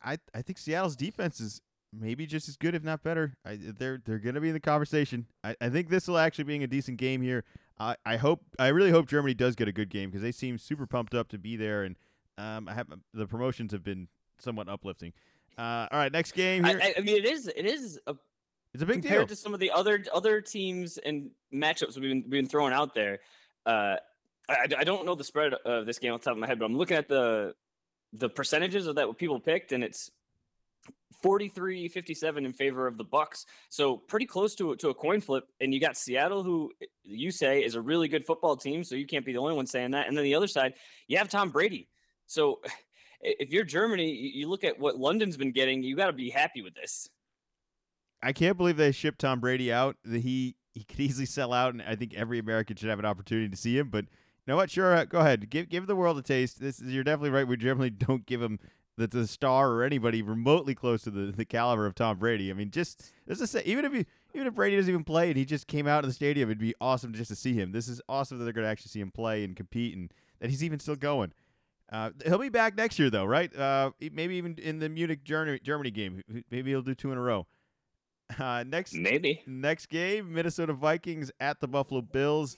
I 0.04 0.18
I 0.34 0.42
think 0.42 0.58
Seattle's 0.58 0.96
defense 0.96 1.40
is 1.40 1.62
maybe 1.94 2.26
just 2.26 2.48
as 2.48 2.56
good, 2.56 2.76
if 2.76 2.84
not 2.84 3.04
better. 3.04 3.36
I, 3.46 3.60
they're 3.62 4.02
they're 4.04 4.20
going 4.20 4.36
to 4.36 4.42
be 4.42 4.48
in 4.48 4.54
the 4.54 4.60
conversation. 4.60 5.28
I, 5.44 5.56
I 5.62 5.70
think 5.70 5.90
this 5.90 6.08
will 6.08 6.18
actually 6.18 6.46
being 6.46 6.64
a 6.64 6.68
decent 6.68 6.98
game 6.98 7.22
here. 7.22 7.44
I, 7.80 7.96
I 8.06 8.18
hope 8.18 8.42
I 8.58 8.68
really 8.70 8.92
hope 8.92 9.08
Germany 9.08 9.34
does 9.34 9.56
get 9.56 9.68
a 9.68 9.72
good 9.72 9.90
game 9.90 10.10
because 10.10 10.22
they 10.22 10.32
seem 10.32 10.58
super 10.58 10.86
pumped 10.86 11.16
up 11.16 11.30
to 11.30 11.38
be 11.38 11.56
there, 11.56 11.84
and 11.84 11.96
um, 12.38 12.68
I 12.68 12.74
have 12.74 12.88
the 13.14 13.26
promotions 13.26 13.72
have 13.72 13.84
been 13.84 14.08
somewhat 14.40 14.68
uplifting. 14.68 15.14
Uh, 15.58 15.88
all 15.92 16.00
right, 16.00 16.12
next 16.12 16.34
game 16.34 16.66
I, 16.66 16.70
here. 16.70 16.80
I, 16.84 16.94
I 16.98 17.02
mean, 17.02 17.18
it 17.18 17.26
is 17.26 17.48
it 17.48 17.66
is 17.66 18.00
a 18.08 18.16
it's 18.74 18.84
a 18.84 18.86
big 18.86 19.02
compared 19.02 19.22
deal. 19.22 19.28
to 19.28 19.36
some 19.36 19.54
of 19.54 19.60
the 19.60 19.72
other 19.72 20.04
other 20.14 20.42
teams 20.42 20.98
and 20.98 21.32
matchups 21.54 21.96
we've 21.96 22.10
been, 22.10 22.22
we've 22.24 22.30
been 22.30 22.48
throwing 22.48 22.74
out 22.74 22.94
there. 22.94 23.20
Uh, 23.66 23.96
I, 24.48 24.68
I 24.78 24.84
don't 24.84 25.06
know 25.06 25.16
the 25.16 25.24
spread 25.24 25.54
of 25.54 25.86
this 25.86 26.00
game 26.00 26.14
off 26.14 26.22
the 26.22 26.26
top 26.26 26.34
of 26.34 26.40
my 26.40 26.48
head, 26.48 26.60
but 26.60 26.66
I'm 26.66 26.78
looking 26.78 26.98
at 26.98 27.08
the 27.08 27.54
the 28.14 28.30
percentages 28.30 28.88
of 28.88 28.96
that 28.96 29.08
what 29.08 29.18
people 29.18 29.40
picked, 29.40 29.72
and 29.72 29.84
it's 29.84 30.12
43 31.22 31.90
57 31.90 32.46
in 32.46 32.54
favor 32.54 32.88
of 32.88 32.98
the 32.98 33.04
bucks 33.04 33.46
so 33.70 33.98
pretty 33.98 34.26
close 34.26 34.56
to, 34.56 34.76
to 34.78 34.90
a 34.90 34.94
coin 34.94 35.20
flip 35.20 35.46
and 35.60 35.74
you 35.74 35.80
got 35.82 35.98
seattle 35.98 36.44
who 36.44 36.72
you 37.04 37.30
say 37.30 37.62
is 37.62 37.76
a 37.76 37.82
really 37.82 38.08
good 38.08 38.26
football 38.26 38.56
team 38.56 38.84
so 38.84 38.96
you 38.96 39.06
can't 39.06 39.26
be 39.26 39.34
the 39.34 39.40
only 39.40 39.54
one 39.54 39.66
saying 39.66 39.92
that 39.92 40.08
and 40.08 40.16
then 40.16 40.24
the 40.24 40.36
other 40.36 40.48
side 40.48 40.74
you 41.08 41.18
have 41.18 41.28
tom 41.28 41.50
brady 41.50 41.90
so 42.26 42.62
if 43.22 43.52
you're 43.52 43.66
germany 43.66 44.10
you 44.10 44.48
look 44.48 44.64
at 44.64 44.80
what 44.80 44.98
london's 44.98 45.36
been 45.36 45.52
getting 45.52 45.84
you 45.84 45.96
got 45.96 46.08
to 46.08 46.14
be 46.14 46.30
happy 46.30 46.62
with 46.62 46.74
this 46.74 47.10
I 48.22 48.34
can't 48.34 48.58
believe 48.58 48.78
they 48.78 48.92
shipped 48.92 49.20
Tom 49.20 49.40
Brady 49.40 49.72
out. 49.72 49.98
He 50.06 50.56
he 50.74 50.84
could 50.84 51.00
easily 51.00 51.26
sell 51.26 51.54
out, 51.54 51.74
and 51.74 51.82
I 51.82 51.96
think 51.96 52.14
every 52.14 52.40
American 52.40 52.76
should 52.76 52.90
have 52.90 53.00
an 53.00 53.06
opportunity 53.06 53.50
to 53.50 53.58
see 53.58 53.78
him. 53.78 53.90
But 53.90 54.06
you 54.06 54.12
know 54.48 54.56
what? 54.56 54.70
Sure, 54.70 55.06
go 55.06 55.20
ahead. 55.20 55.50
Give 55.50 55.70
give 55.70 55.88
the 55.88 55.96
world 55.96 56.18
a 56.18 56.22
taste. 56.22 56.60
This 56.60 56.80
is 56.80 56.92
you're 56.92 57.04
definitely 57.04 57.32
right. 57.32 57.48
We 57.48 57.58
generally 57.58 57.90
don't 57.90 58.26
give 58.26 58.42
him 58.42 58.60
the, 59.08 59.20
a 59.20 59.28
star 59.28 59.72
or 59.72 59.84
anybody 59.84 60.22
remotely 60.22 60.76
close 60.76 61.04
to 61.04 61.12
the, 61.12 61.32
the 61.32 61.46
caliber 61.46 61.86
of 61.86 61.96
Tom 61.96 62.18
Brady. 62.18 62.50
I 62.50 62.54
mean, 62.54 62.72
just 62.72 63.12
just 63.28 63.52
say 63.52 63.62
even 63.66 63.86
if 63.86 63.94
he 63.94 64.06
even 64.34 64.48
if 64.48 64.56
Brady 64.56 64.76
doesn't 64.76 64.90
even 64.90 65.04
play 65.04 65.30
and 65.30 65.38
he 65.38 65.46
just 65.46 65.68
came 65.68 65.88
out 65.88 66.04
of 66.04 66.10
the 66.10 66.14
stadium, 66.14 66.50
it'd 66.50 66.60
be 66.60 66.76
awesome 66.80 67.14
just 67.14 67.30
to 67.30 67.36
see 67.36 67.54
him. 67.54 67.72
This 67.72 67.88
is 67.88 68.02
awesome 68.10 68.38
that 68.38 68.44
they're 68.44 68.54
going 68.54 68.66
to 68.66 68.72
actually 68.72 68.90
see 68.90 69.00
him 69.00 69.12
play 69.12 69.44
and 69.44 69.56
compete, 69.56 69.96
and 69.96 70.12
that 70.40 70.50
he's 70.50 70.64
even 70.64 70.80
still 70.80 70.96
going. 70.96 71.34
Uh, 71.92 72.12
he'll 72.24 72.38
be 72.38 72.50
back 72.50 72.76
next 72.76 73.00
year, 73.00 73.10
though, 73.10 73.26
right? 73.26 73.56
Uh, 73.56 73.92
maybe 74.12 74.36
even 74.36 74.56
in 74.60 74.80
the 74.80 74.90
Munich 74.90 75.24
Germany, 75.24 75.60
Germany 75.64 75.90
game. 75.90 76.24
Maybe 76.52 76.70
he'll 76.70 76.84
do 76.84 76.94
two 76.94 77.12
in 77.12 77.18
a 77.18 77.22
row. 77.22 77.48
Uh, 78.38 78.64
next, 78.64 78.94
maybe 78.94 79.42
next 79.48 79.88
game, 79.88 80.32
Minnesota 80.32 80.72
Vikings 80.72 81.32
at 81.40 81.60
the 81.60 81.68
Buffalo 81.68 82.00
Bills. 82.00 82.58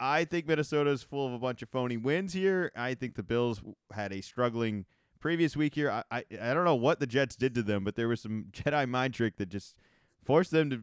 I 0.00 0.24
think 0.24 0.46
Minnesota 0.46 0.88
is 0.88 1.02
full 1.02 1.26
of 1.26 1.34
a 1.34 1.38
bunch 1.38 1.60
of 1.60 1.68
phony 1.68 1.98
wins 1.98 2.32
here. 2.32 2.72
I 2.74 2.94
think 2.94 3.14
the 3.14 3.22
Bills 3.22 3.60
had 3.92 4.14
a 4.14 4.22
struggling 4.22 4.86
previous 5.20 5.56
week 5.56 5.74
here. 5.74 5.90
I, 5.90 6.02
I 6.10 6.24
I 6.40 6.54
don't 6.54 6.64
know 6.64 6.74
what 6.74 7.00
the 7.00 7.06
Jets 7.06 7.36
did 7.36 7.54
to 7.54 7.62
them, 7.62 7.84
but 7.84 7.96
there 7.96 8.08
was 8.08 8.20
some 8.20 8.46
Jedi 8.52 8.88
mind 8.88 9.14
trick 9.14 9.36
that 9.36 9.48
just 9.48 9.76
forced 10.24 10.50
them 10.50 10.70
to 10.70 10.82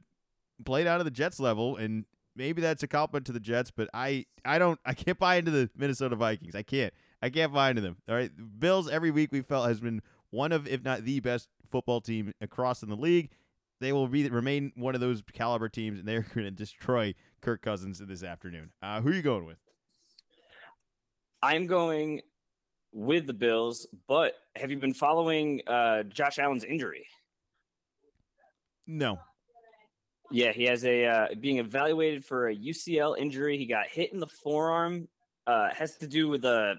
play 0.63 0.83
down 0.83 0.99
to 0.99 1.03
the 1.03 1.11
Jets 1.11 1.39
level, 1.39 1.77
and 1.77 2.05
maybe 2.35 2.61
that's 2.61 2.83
a 2.83 2.87
compliment 2.87 3.25
to 3.27 3.31
the 3.31 3.39
Jets. 3.39 3.71
But 3.71 3.89
I 3.93 4.25
I 4.43 4.59
don't 4.59 4.79
I 4.85 4.93
can't 4.93 5.19
buy 5.19 5.35
into 5.35 5.51
the 5.51 5.69
Minnesota 5.75 6.15
Vikings. 6.15 6.55
I 6.55 6.63
can't. 6.63 6.93
I 7.21 7.29
can't 7.29 7.53
buy 7.53 7.69
into 7.69 7.81
them. 7.81 7.97
All 8.07 8.15
right, 8.15 8.31
Bills 8.59 8.89
every 8.89 9.11
week 9.11 9.31
we 9.31 9.41
felt 9.41 9.67
has 9.67 9.79
been 9.79 10.01
one 10.29 10.51
of, 10.51 10.67
if 10.67 10.83
not 10.83 11.05
the 11.05 11.19
best 11.21 11.49
football 11.69 12.01
team 12.01 12.33
across 12.41 12.83
in 12.83 12.89
the 12.89 12.95
league. 12.95 13.31
They 13.81 13.91
will 13.91 14.07
be 14.07 14.27
remain 14.29 14.71
one 14.75 14.95
of 14.95 15.01
those 15.01 15.21
caliber 15.33 15.69
teams, 15.69 15.99
and 15.99 16.07
they're 16.07 16.25
going 16.35 16.45
to 16.45 16.51
destroy 16.51 17.13
Kirk 17.41 17.61
Cousins 17.61 17.99
this 17.99 18.23
afternoon. 18.23 18.71
Uh, 18.81 19.01
who 19.01 19.09
are 19.09 19.13
you 19.13 19.21
going 19.21 19.45
with? 19.45 19.57
I'm 21.41 21.67
going 21.67 22.21
with 22.95 23.27
the 23.27 23.33
Bills, 23.33 23.85
but 24.07 24.35
have 24.55 24.71
you 24.71 24.77
been 24.77 24.93
following 24.93 25.61
uh, 25.67 26.03
Josh 26.03 26.39
Allen's 26.39 26.63
injury? 26.63 27.05
No. 28.87 29.19
Yeah, 30.31 30.53
he 30.53 30.63
has 30.63 30.85
a 30.85 31.05
uh, 31.05 31.27
being 31.39 31.57
evaluated 31.57 32.23
for 32.23 32.47
a 32.47 32.55
UCL 32.55 33.17
injury. 33.19 33.57
He 33.57 33.65
got 33.65 33.87
hit 33.87 34.13
in 34.13 34.19
the 34.19 34.27
forearm. 34.27 35.07
Uh, 35.45 35.69
has 35.73 35.97
to 35.97 36.07
do 36.07 36.29
with 36.29 36.41
the 36.41 36.75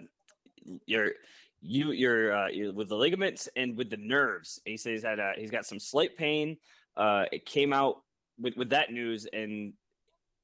your 0.87 1.13
you 1.61 1.93
your, 1.93 2.35
uh, 2.35 2.49
your 2.49 2.73
with 2.73 2.89
the 2.89 2.97
ligaments 2.97 3.49
and 3.55 3.77
with 3.77 3.91
the 3.91 3.99
nerves. 3.99 4.61
He 4.65 4.77
says 4.77 5.03
that 5.03 5.21
uh, 5.21 5.33
he's 5.37 5.51
got 5.51 5.67
some 5.67 5.79
slight 5.79 6.17
pain. 6.17 6.57
Uh, 6.97 7.27
it 7.31 7.45
came 7.45 7.73
out 7.73 8.03
with 8.41 8.57
with 8.57 8.71
that 8.71 8.91
news, 8.91 9.27
and 9.33 9.75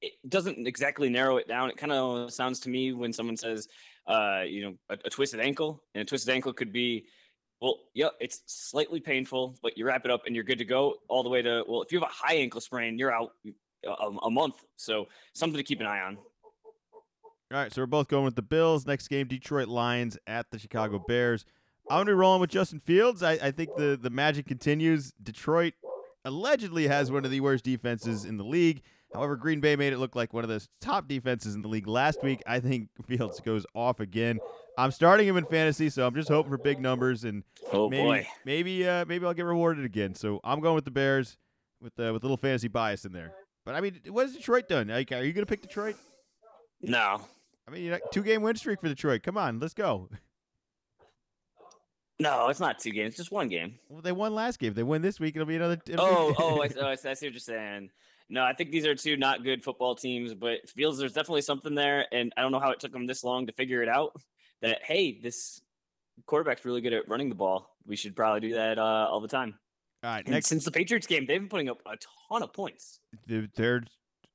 it 0.03 0.13
doesn't 0.29 0.67
exactly 0.67 1.09
narrow 1.09 1.39
it 1.39 1.49
down. 1.49 1.71
It 1.71 1.77
kind 1.77 1.93
of 1.93 2.33
sounds 2.33 2.61
to 2.61 2.69
me 2.69 2.93
when 2.93 3.13
someone 3.13 3.37
says, 3.37 3.69
uh, 4.07 4.43
you 4.47 4.63
know, 4.63 4.75
a, 4.91 4.99
a 5.05 5.11
twisted 5.11 5.41
ankle, 5.41 5.83
and 5.95 6.03
a 6.03 6.05
twisted 6.05 6.33
ankle 6.33 6.53
could 6.53 6.73
be 6.73 7.07
well, 7.63 7.79
yeah, 7.95 8.09
it's 8.19 8.43
slightly 8.47 8.99
painful, 8.99 9.57
but 9.63 9.79
you 9.79 9.87
wrap 9.87 10.05
it 10.05 10.11
up 10.11 10.23
and 10.27 10.35
you're 10.35 10.45
good 10.45 10.59
to 10.59 10.65
go 10.65 10.97
all 11.09 11.23
the 11.23 11.29
way 11.29 11.43
to, 11.43 11.63
well, 11.69 11.81
if 11.83 11.93
you 11.93 12.01
have 12.01 12.09
a 12.09 12.13
high 12.13 12.35
ankle 12.35 12.61
sprain, 12.61 12.99
you're 12.99 13.13
out 13.13 13.31
a, 13.87 14.05
a, 14.25 14.31
month. 14.31 14.57
So 14.75 15.07
something 15.33 15.59
to 15.59 15.63
keep 15.63 15.79
an 15.81 15.87
eye 15.87 16.01
on. 16.01 16.17
All 16.17 17.59
right, 17.59 17.73
so 17.73 17.81
we're 17.81 17.87
both 17.87 18.09
going 18.09 18.25
with 18.25 18.35
the 18.35 18.43
Bills. 18.43 18.85
Next 18.85 19.07
game, 19.07 19.29
Detroit 19.29 19.69
Lions 19.69 20.19
at 20.27 20.51
the 20.51 20.59
Chicago 20.59 21.05
Bears. 21.07 21.45
I'm 21.89 21.99
gonna 21.99 22.07
be 22.07 22.13
rolling 22.15 22.41
with 22.41 22.51
Justin 22.51 22.81
Fields. 22.81 23.23
I, 23.23 23.33
I 23.33 23.51
think 23.51 23.77
the 23.77 23.99
the 24.01 24.11
magic 24.11 24.47
continues. 24.47 25.13
Detroit 25.23 25.75
allegedly 26.25 26.87
has 26.87 27.13
one 27.13 27.25
of 27.25 27.31
the 27.31 27.41
worst 27.41 27.65
defenses 27.65 28.25
in 28.25 28.39
the 28.39 28.45
league. 28.45 28.83
However, 29.15 29.37
Green 29.37 29.61
Bay 29.61 29.77
made 29.77 29.93
it 29.93 29.99
look 29.99 30.17
like 30.17 30.33
one 30.33 30.45
of 30.45 30.51
the 30.51 30.67
top 30.81 31.07
defenses 31.07 31.55
in 31.55 31.63
the 31.63 31.69
league 31.69 31.87
last 31.87 32.23
week. 32.23 32.43
I 32.47 32.61
think 32.61 32.89
Fields 33.07 33.41
goes 33.41 33.67
off 33.75 34.01
again. 34.01 34.39
I'm 34.79 34.91
starting 34.91 35.29
him 35.29 35.37
in 35.37 35.45
fantasy, 35.45 35.91
so 35.91 36.07
I'm 36.07 36.15
just 36.15 36.29
hoping 36.29 36.51
for 36.51 36.59
big 36.59 36.81
numbers 36.81 37.25
and 37.25 37.45
oh 37.73 37.91
maybe, 37.91 38.03
boy, 38.03 38.27
maybe 38.47 38.89
uh, 38.89 39.05
maybe 39.07 39.27
I'll 39.27 39.35
get 39.35 39.45
rewarded 39.45 39.85
again. 39.85 40.15
So 40.15 40.41
I'm 40.43 40.61
going 40.61 40.75
with 40.75 40.87
the 40.87 40.91
Bears 40.91 41.37
with 41.81 41.93
uh, 41.99 42.13
with 42.13 42.23
a 42.23 42.27
little 42.27 42.39
fantasy 42.39 42.69
bias 42.69 43.05
in 43.05 43.13
there. 43.13 43.33
But 43.67 43.75
I 43.75 43.81
mean, 43.81 44.01
what 44.09 44.27
has 44.27 44.35
Detroit 44.35 44.69
done? 44.69 44.89
Like, 44.89 45.13
are 45.13 45.23
you 45.23 45.33
gonna 45.33 45.47
pick 45.47 45.61
Detroit? 45.61 45.97
No, 46.81 47.21
I 47.69 47.71
mean, 47.71 47.99
two 48.13 48.23
game 48.23 48.43
win 48.43 48.57
streak 48.57 48.81
for 48.81 48.89
Detroit. 48.89 49.23
Come 49.23 49.37
on, 49.37 49.61
let's 49.61 49.75
go. 49.75 50.09
No, 52.19 52.49
it's 52.49 52.61
not 52.61 52.79
two 52.79 52.91
games. 52.93 53.09
It's 53.09 53.17
just 53.17 53.33
one 53.33 53.49
game. 53.49 53.79
Well, 53.89 54.01
they 54.01 54.13
won 54.13 54.35
last 54.35 54.59
game. 54.59 54.75
They 54.75 54.83
win 54.83 55.03
this 55.03 55.19
week. 55.19 55.35
It'll 55.35 55.47
be 55.47 55.57
another. 55.57 55.81
It'll 55.87 56.05
oh, 56.05 56.29
be... 56.31 56.37
oh, 56.39 56.63
I, 56.63 56.69
oh, 56.81 56.89
I 56.91 56.95
see 56.95 57.27
what 57.27 57.33
you're 57.33 57.41
saying. 57.41 57.91
No, 58.33 58.43
I 58.43 58.55
think 58.55 58.71
these 58.71 58.87
are 58.87 58.95
two 58.95 59.19
not 59.19 59.45
good 59.45 59.63
football 59.63 59.95
teams, 59.95 60.33
but 60.33 60.67
Fields 60.71 60.99
there's 60.99 61.13
definitely 61.13 61.43
something 61.43 61.75
there, 61.75 62.07
and 62.13 62.33
I 62.35 62.41
don't 62.41 62.51
know 62.51 62.61
how 62.61 62.71
it 62.71 62.81
took 62.81 62.91
them 62.91 63.07
this 63.07 63.23
long 63.23 63.47
to 63.47 63.53
figure 63.53 63.83
it 63.83 63.91
out. 63.91 64.17
That 64.63 64.83
hey, 64.83 65.21
this 65.21 65.61
quarterback's 66.25 66.65
really 66.65 66.81
good 66.81 66.95
at 66.95 67.07
running 67.11 67.29
the 67.29 67.35
ball. 67.35 67.77
We 67.87 67.95
should 67.95 68.17
probably 68.17 68.41
do 68.41 68.55
that 68.55 68.79
uh, 68.79 69.07
all 69.11 69.21
the 69.21 69.29
time. 69.29 69.59
All 70.03 70.11
right. 70.11 70.25
And 70.25 70.33
next, 70.33 70.47
since 70.47 70.65
the 70.65 70.71
Patriots 70.71 71.07
game, 71.07 71.27
they've 71.27 71.41
been 71.41 71.51
putting 71.51 71.69
up 71.69 71.83
a 71.85 71.99
ton 72.31 72.43
of 72.43 72.55
points. 72.55 73.01
They're, 73.27 73.49
they're 73.55 73.83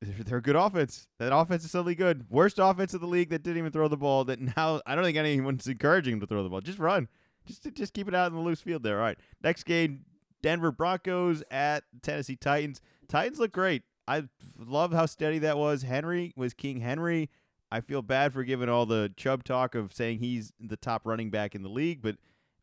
they're 0.02 0.42
good 0.42 0.56
offense. 0.56 1.08
That 1.18 1.36
offense 1.36 1.66
is 1.66 1.72
suddenly 1.72 1.96
good. 1.96 2.30
Worst 2.30 2.60
offense 2.60 2.94
of 2.94 3.02
the 3.02 3.08
league 3.08 3.32
that 3.32 3.42
didn't 3.42 3.58
even 3.58 3.72
throw 3.72 3.88
the 3.88 3.98
ball. 3.98 4.26
That 4.26 4.40
now 4.40 4.80
I 4.86 4.94
don't 4.94 5.04
think 5.04 5.18
anyone's 5.18 5.66
encouraging 5.68 6.14
him 6.14 6.20
to 6.20 6.28
throw 6.28 6.44
the 6.44 6.50
ball. 6.50 6.62
Just 6.62 6.78
run. 6.78 7.08
Just 7.48 7.68
just 7.74 7.94
keep 7.96 8.08
it 8.08 8.14
out 8.14 8.28
in 8.28 8.38
the 8.38 8.44
loose 8.44 8.62
field 8.62 8.84
there. 8.84 8.98
All 8.98 9.06
right. 9.06 9.18
Next 9.44 9.64
game, 9.64 10.06
Denver 10.44 10.72
Broncos 10.72 11.42
at 11.50 11.84
Tennessee 12.04 12.36
Titans. 12.36 12.80
Titans 13.08 13.40
look 13.40 13.52
great. 13.52 13.84
I 14.08 14.24
love 14.58 14.94
how 14.94 15.06
steady 15.06 15.40
that 15.40 15.58
was. 15.58 15.84
Henry 15.84 16.34
was 16.36 16.54
King 16.54 16.80
Henry. 16.80 17.30
I 17.72 17.82
feel 17.82 18.02
bad 18.02 18.34
for 18.34 18.44
giving 18.44 18.70
all 18.70 18.86
the 18.86 19.12
Chubb 19.18 19.44
talk 19.44 19.76
of 19.76 19.94
saying 19.94 20.20
he's 20.20 20.54
the 20.60 20.78
top 20.78 21.02
running 21.06 21.30
back 21.30 21.54
in 21.54 21.64
the 21.64 21.70
league, 21.70 22.02
but 22.02 22.16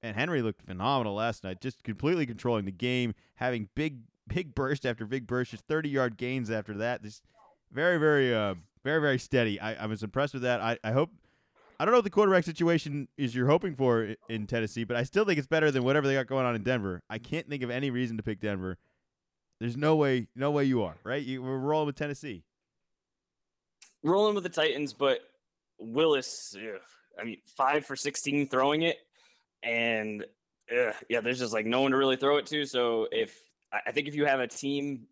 and 0.02 0.16
Henry 0.16 0.42
looked 0.42 0.62
phenomenal 0.62 1.14
last 1.14 1.44
night, 1.44 1.60
just 1.60 1.82
completely 1.82 2.26
controlling 2.26 2.66
the 2.66 2.72
game, 2.72 3.14
having 3.36 3.68
big 3.74 4.00
big 4.28 4.54
burst 4.54 4.86
after 4.86 5.06
big 5.06 5.26
burst, 5.26 5.50
just 5.50 5.64
30 5.66 5.88
yard 5.88 6.16
gains 6.16 6.50
after 6.50 6.74
that. 6.74 7.02
Just 7.02 7.22
very, 7.72 7.98
very, 7.98 8.34
uh, 8.34 8.54
very, 8.82 9.00
very 9.00 9.18
steady. 9.18 9.60
I, 9.60 9.84
I 9.84 9.86
was 9.86 10.02
impressed 10.02 10.34
with 10.34 10.42
that. 10.42 10.60
I, 10.60 10.78
I 10.84 10.92
hope. 10.92 11.10
I 11.78 11.84
don't 11.84 11.90
know 11.90 11.98
what 11.98 12.04
the 12.04 12.10
quarterback 12.10 12.44
situation 12.44 13.08
is 13.18 13.34
you're 13.34 13.48
hoping 13.48 13.74
for 13.74 14.14
in 14.28 14.46
Tennessee, 14.46 14.84
but 14.84 14.96
I 14.96 15.02
still 15.02 15.24
think 15.24 15.38
it's 15.38 15.48
better 15.48 15.72
than 15.72 15.82
whatever 15.82 16.06
they 16.06 16.14
got 16.14 16.28
going 16.28 16.46
on 16.46 16.54
in 16.54 16.62
Denver. 16.62 17.02
I 17.10 17.18
can't 17.18 17.48
think 17.48 17.64
of 17.64 17.70
any 17.70 17.90
reason 17.90 18.16
to 18.16 18.22
pick 18.22 18.40
Denver. 18.40 18.78
There's 19.60 19.76
no 19.76 19.96
way, 19.96 20.26
no 20.34 20.50
way 20.50 20.64
you 20.64 20.82
are 20.82 20.96
right. 21.04 21.22
You, 21.22 21.42
we're 21.42 21.58
rolling 21.58 21.86
with 21.86 21.96
Tennessee. 21.96 22.42
Rolling 24.02 24.34
with 24.34 24.44
the 24.44 24.50
Titans, 24.50 24.92
but 24.92 25.20
Willis, 25.78 26.54
ugh, 26.56 26.80
I 27.18 27.24
mean, 27.24 27.38
five 27.56 27.86
for 27.86 27.96
16 27.96 28.48
throwing 28.48 28.82
it, 28.82 28.98
and 29.62 30.24
ugh, 30.70 30.94
yeah, 31.08 31.20
there's 31.20 31.38
just 31.38 31.52
like 31.52 31.66
no 31.66 31.80
one 31.80 31.92
to 31.92 31.96
really 31.96 32.16
throw 32.16 32.36
it 32.36 32.46
to. 32.46 32.66
So 32.66 33.08
if 33.10 33.40
I 33.72 33.92
think 33.92 34.08
if 34.08 34.14
you 34.14 34.26
have 34.26 34.40
a 34.40 34.46
team 34.46 35.06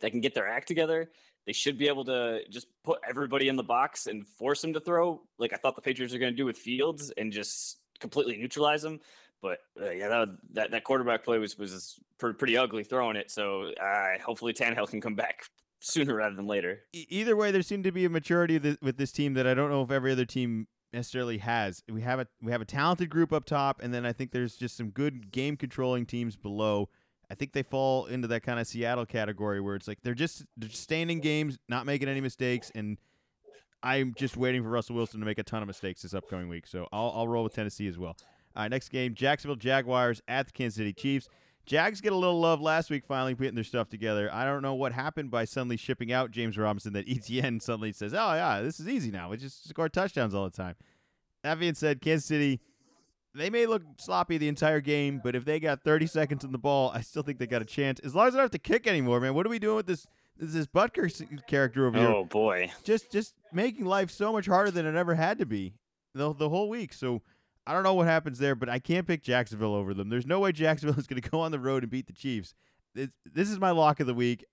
that 0.00 0.10
can 0.10 0.20
get 0.20 0.34
their 0.34 0.48
act 0.48 0.68
together, 0.68 1.10
they 1.46 1.52
should 1.52 1.78
be 1.78 1.88
able 1.88 2.04
to 2.04 2.40
just 2.48 2.68
put 2.84 3.00
everybody 3.08 3.48
in 3.48 3.56
the 3.56 3.62
box 3.62 4.06
and 4.06 4.26
force 4.26 4.62
them 4.62 4.72
to 4.74 4.80
throw. 4.80 5.20
Like 5.38 5.52
I 5.52 5.56
thought 5.56 5.74
the 5.74 5.82
Patriots 5.82 6.14
are 6.14 6.18
going 6.18 6.32
to 6.32 6.36
do 6.36 6.46
with 6.46 6.56
Fields 6.56 7.12
and 7.16 7.32
just 7.32 7.78
completely 8.00 8.36
neutralize 8.36 8.82
them. 8.82 9.00
But 9.42 9.58
uh, 9.80 9.90
yeah, 9.90 10.08
that, 10.08 10.28
that, 10.52 10.70
that 10.70 10.84
quarterback 10.84 11.24
play 11.24 11.38
was 11.38 11.58
was 11.58 11.98
pretty 12.18 12.56
ugly 12.56 12.84
throwing 12.84 13.16
it. 13.16 13.30
So 13.30 13.72
uh, 13.82 14.18
hopefully 14.24 14.52
Tannehill 14.52 14.88
can 14.88 15.00
come 15.00 15.16
back 15.16 15.44
sooner 15.80 16.14
rather 16.14 16.36
than 16.36 16.46
later. 16.46 16.84
Either 16.92 17.36
way, 17.36 17.50
there 17.50 17.62
seemed 17.62 17.84
to 17.84 17.92
be 17.92 18.04
a 18.04 18.10
maturity 18.10 18.76
with 18.80 18.96
this 18.96 19.12
team 19.12 19.34
that 19.34 19.46
I 19.46 19.54
don't 19.54 19.68
know 19.68 19.82
if 19.82 19.90
every 19.90 20.12
other 20.12 20.24
team 20.24 20.68
necessarily 20.92 21.38
has. 21.38 21.82
We 21.90 22.02
have 22.02 22.20
a 22.20 22.28
we 22.40 22.52
have 22.52 22.60
a 22.60 22.66
talented 22.66 23.10
group 23.10 23.32
up 23.32 23.44
top, 23.44 23.82
and 23.82 23.92
then 23.92 24.06
I 24.06 24.12
think 24.12 24.30
there's 24.30 24.56
just 24.56 24.76
some 24.76 24.90
good 24.90 25.32
game 25.32 25.56
controlling 25.56 26.06
teams 26.06 26.36
below. 26.36 26.88
I 27.30 27.34
think 27.34 27.52
they 27.52 27.62
fall 27.62 28.06
into 28.06 28.28
that 28.28 28.42
kind 28.42 28.60
of 28.60 28.66
Seattle 28.66 29.06
category 29.06 29.60
where 29.60 29.74
it's 29.74 29.88
like 29.88 29.98
they're 30.02 30.14
just 30.14 30.44
they're 30.56 30.68
staying 30.68 31.10
in 31.10 31.20
games, 31.20 31.58
not 31.68 31.86
making 31.86 32.08
any 32.08 32.20
mistakes, 32.20 32.70
and 32.74 32.98
I'm 33.82 34.14
just 34.16 34.36
waiting 34.36 34.62
for 34.62 34.68
Russell 34.68 34.96
Wilson 34.96 35.18
to 35.20 35.26
make 35.26 35.38
a 35.38 35.42
ton 35.42 35.62
of 35.62 35.66
mistakes 35.66 36.02
this 36.02 36.14
upcoming 36.14 36.48
week. 36.48 36.66
So 36.66 36.86
I'll 36.92 37.12
I'll 37.16 37.28
roll 37.28 37.42
with 37.42 37.54
Tennessee 37.54 37.88
as 37.88 37.98
well. 37.98 38.16
All 38.54 38.62
right, 38.62 38.70
next 38.70 38.88
game, 38.90 39.14
Jacksonville 39.14 39.56
Jaguars 39.56 40.20
at 40.28 40.46
the 40.46 40.52
Kansas 40.52 40.76
City 40.76 40.92
Chiefs. 40.92 41.28
Jags 41.64 42.00
get 42.00 42.12
a 42.12 42.16
little 42.16 42.40
love 42.40 42.60
last 42.60 42.90
week, 42.90 43.04
finally 43.06 43.34
putting 43.34 43.54
their 43.54 43.62
stuff 43.64 43.88
together. 43.88 44.28
I 44.32 44.44
don't 44.44 44.62
know 44.62 44.74
what 44.74 44.92
happened 44.92 45.30
by 45.30 45.44
suddenly 45.44 45.76
shipping 45.76 46.12
out 46.12 46.32
James 46.32 46.58
Robinson 46.58 46.92
that 46.94 47.06
ETN 47.08 47.62
suddenly 47.62 47.92
says, 47.92 48.12
"Oh 48.14 48.34
yeah, 48.34 48.60
this 48.60 48.80
is 48.80 48.88
easy 48.88 49.10
now. 49.10 49.30
We 49.30 49.36
just 49.36 49.68
score 49.68 49.88
touchdowns 49.88 50.34
all 50.34 50.44
the 50.44 50.56
time." 50.56 50.74
That 51.44 51.60
being 51.60 51.74
said, 51.74 52.00
Kansas 52.00 52.26
City 52.26 52.60
they 53.34 53.50
may 53.50 53.66
look 53.66 53.82
sloppy 53.96 54.38
the 54.38 54.48
entire 54.48 54.80
game, 54.80 55.20
but 55.22 55.34
if 55.34 55.44
they 55.44 55.58
got 55.58 55.82
30 55.82 56.06
seconds 56.06 56.44
on 56.44 56.52
the 56.52 56.58
ball, 56.58 56.90
I 56.94 57.00
still 57.00 57.22
think 57.22 57.38
they 57.38 57.46
got 57.46 57.62
a 57.62 57.66
chance. 57.66 57.98
As 58.00 58.14
long 58.14 58.26
as 58.26 58.34
they 58.34 58.38
don't 58.38 58.44
have 58.44 58.50
to 58.50 58.58
kick 58.58 58.86
anymore, 58.86 59.20
man. 59.20 59.34
What 59.34 59.46
are 59.46 59.50
we 59.50 59.58
doing 59.58 59.76
with 59.76 59.86
this 59.86 60.06
this 60.36 60.66
Butker 60.66 61.46
character 61.46 61.86
over 61.86 61.98
oh, 61.98 62.00
here? 62.00 62.10
Oh 62.10 62.24
boy, 62.24 62.72
just 62.84 63.10
just 63.10 63.34
making 63.52 63.84
life 63.84 64.10
so 64.10 64.32
much 64.32 64.46
harder 64.46 64.70
than 64.70 64.86
it 64.86 64.94
ever 64.94 65.14
had 65.14 65.38
to 65.38 65.46
be 65.46 65.74
the 66.14 66.34
the 66.34 66.48
whole 66.48 66.68
week. 66.68 66.92
So 66.92 67.22
I 67.66 67.72
don't 67.72 67.84
know 67.84 67.94
what 67.94 68.06
happens 68.06 68.38
there, 68.38 68.54
but 68.54 68.68
I 68.68 68.78
can't 68.78 69.06
pick 69.06 69.22
Jacksonville 69.22 69.74
over 69.74 69.94
them. 69.94 70.08
There's 70.08 70.26
no 70.26 70.40
way 70.40 70.52
Jacksonville 70.52 70.98
is 70.98 71.06
going 71.06 71.20
to 71.20 71.30
go 71.30 71.40
on 71.40 71.52
the 71.52 71.60
road 71.60 71.82
and 71.82 71.90
beat 71.90 72.06
the 72.06 72.12
Chiefs. 72.12 72.54
This, 72.94 73.08
this 73.24 73.50
is 73.50 73.58
my 73.58 73.70
lock 73.70 74.00
of 74.00 74.06
the 74.06 74.14
week. 74.14 74.44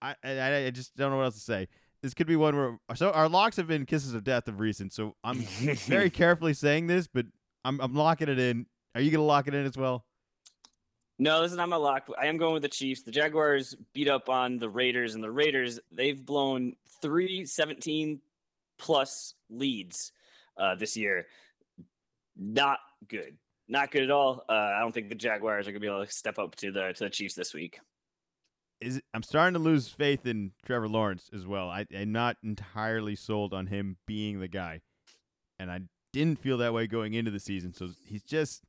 I, 0.00 0.14
I 0.22 0.66
I 0.66 0.70
just 0.70 0.96
don't 0.96 1.10
know 1.10 1.16
what 1.16 1.24
else 1.24 1.34
to 1.34 1.40
say. 1.40 1.68
This 2.02 2.14
could 2.14 2.28
be 2.28 2.36
one 2.36 2.56
where 2.56 2.78
so 2.94 3.10
our 3.10 3.28
locks 3.28 3.56
have 3.56 3.66
been 3.66 3.84
kisses 3.84 4.14
of 4.14 4.22
death 4.22 4.46
of 4.46 4.60
recent. 4.60 4.92
So 4.92 5.16
I'm 5.24 5.38
very 5.40 6.10
carefully 6.10 6.54
saying 6.54 6.86
this, 6.86 7.08
but 7.08 7.26
I'm 7.64 7.80
I'm 7.80 7.94
locking 7.94 8.28
it 8.28 8.38
in. 8.38 8.66
Are 8.94 9.00
you 9.00 9.10
gonna 9.10 9.24
lock 9.24 9.48
it 9.48 9.54
in 9.54 9.66
as 9.66 9.76
well? 9.76 10.04
No, 11.18 11.42
this 11.42 11.50
is 11.50 11.56
not 11.56 11.68
my 11.68 11.76
lock. 11.76 12.08
I 12.20 12.26
am 12.26 12.36
going 12.36 12.54
with 12.54 12.62
the 12.62 12.68
Chiefs. 12.68 13.02
The 13.02 13.10
Jaguars 13.10 13.74
beat 13.92 14.08
up 14.08 14.28
on 14.28 14.58
the 14.58 14.68
Raiders, 14.68 15.16
and 15.16 15.24
the 15.24 15.30
Raiders 15.30 15.80
they've 15.90 16.24
blown 16.24 16.74
three 17.02 17.44
17 17.44 18.20
plus 18.78 19.34
leads 19.50 20.12
uh, 20.56 20.76
this 20.76 20.96
year. 20.96 21.26
Not 22.38 22.78
good. 23.08 23.36
Not 23.68 23.90
good 23.90 24.02
at 24.02 24.10
all. 24.10 24.44
Uh, 24.48 24.52
I 24.52 24.80
don't 24.80 24.92
think 24.92 25.08
the 25.08 25.14
Jaguars 25.14 25.66
are 25.66 25.72
going 25.72 25.80
to 25.80 25.86
be 25.86 25.92
able 25.92 26.04
to 26.04 26.10
step 26.10 26.38
up 26.38 26.54
to 26.56 26.72
the 26.72 26.92
to 26.94 27.04
the 27.04 27.10
Chiefs 27.10 27.34
this 27.34 27.52
week. 27.52 27.80
Is 28.80 29.02
I'm 29.12 29.22
starting 29.22 29.54
to 29.54 29.58
lose 29.58 29.88
faith 29.88 30.24
in 30.24 30.52
Trevor 30.64 30.88
Lawrence 30.88 31.28
as 31.34 31.46
well. 31.46 31.68
I, 31.68 31.84
I'm 31.94 32.12
not 32.12 32.36
entirely 32.42 33.16
sold 33.16 33.52
on 33.52 33.66
him 33.66 33.96
being 34.06 34.40
the 34.40 34.48
guy, 34.48 34.80
and 35.58 35.70
I 35.70 35.80
didn't 36.12 36.38
feel 36.38 36.58
that 36.58 36.72
way 36.72 36.86
going 36.86 37.14
into 37.14 37.30
the 37.30 37.40
season. 37.40 37.74
So 37.74 37.90
he's 38.06 38.22
just. 38.22 38.62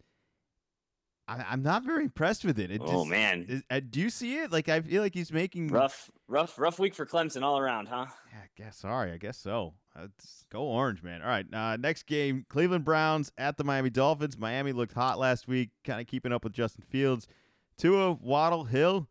I, 1.27 1.45
I'm 1.47 1.61
not 1.61 1.83
very 1.85 2.03
impressed 2.03 2.43
with 2.43 2.57
it. 2.57 2.71
it 2.71 2.81
oh 2.83 3.01
just, 3.01 3.07
man, 3.07 3.45
is, 3.47 3.63
uh, 3.69 3.79
do 3.87 4.01
you 4.01 4.09
see 4.09 4.39
it? 4.39 4.51
Like 4.51 4.67
I 4.67 4.81
feel 4.81 5.03
like 5.03 5.13
he's 5.13 5.31
making 5.31 5.67
rough, 5.67 6.09
rough, 6.27 6.57
rough 6.57 6.79
week 6.79 6.95
for 6.95 7.05
Clemson 7.05 7.43
all 7.43 7.59
around, 7.59 7.87
huh? 7.87 8.07
Yeah, 8.33 8.39
I 8.39 8.47
guess. 8.57 8.77
Sorry, 8.79 9.11
I 9.11 9.17
guess 9.17 9.37
so. 9.37 9.75
Let's 9.97 10.45
go 10.51 10.61
orange, 10.61 11.03
man. 11.03 11.21
All 11.21 11.27
right, 11.27 11.45
uh, 11.53 11.77
next 11.77 12.03
game: 12.03 12.45
Cleveland 12.49 12.85
Browns 12.85 13.31
at 13.37 13.57
the 13.57 13.63
Miami 13.63 13.89
Dolphins. 13.89 14.37
Miami 14.37 14.71
looked 14.71 14.93
hot 14.93 15.19
last 15.19 15.47
week, 15.47 15.69
kind 15.83 15.99
of 15.99 16.07
keeping 16.07 16.31
up 16.31 16.43
with 16.43 16.53
Justin 16.53 16.83
Fields. 16.89 17.27
Tua, 17.77 18.13
Waddle, 18.13 18.65
Hill. 18.65 19.07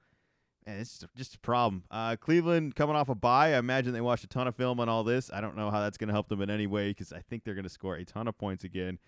Man, 0.66 0.80
it's 0.80 1.02
just, 1.16 1.34
a 1.34 1.38
problem. 1.38 1.84
Uh, 1.90 2.16
Cleveland 2.16 2.74
coming 2.74 2.94
off 2.94 3.08
a 3.08 3.14
bye. 3.14 3.54
I 3.54 3.58
imagine 3.58 3.94
they 3.94 4.02
watched 4.02 4.24
a 4.24 4.28
ton 4.28 4.46
of 4.46 4.54
film 4.54 4.78
on 4.80 4.88
all 4.88 5.02
this. 5.02 5.30
I 5.32 5.40
don't 5.40 5.56
know 5.56 5.70
how 5.70 5.80
that's 5.80 5.96
going 5.96 6.08
to 6.08 6.12
help 6.14 6.28
them 6.28 6.42
in 6.42 6.50
any 6.50 6.66
way 6.66 6.90
because 6.90 7.10
I 7.10 7.20
think 7.20 7.44
they're 7.44 7.54
going 7.54 7.64
to 7.64 7.70
score 7.70 7.96
a 7.96 8.04
ton 8.04 8.28
of 8.28 8.36
points 8.36 8.64
again. 8.64 8.98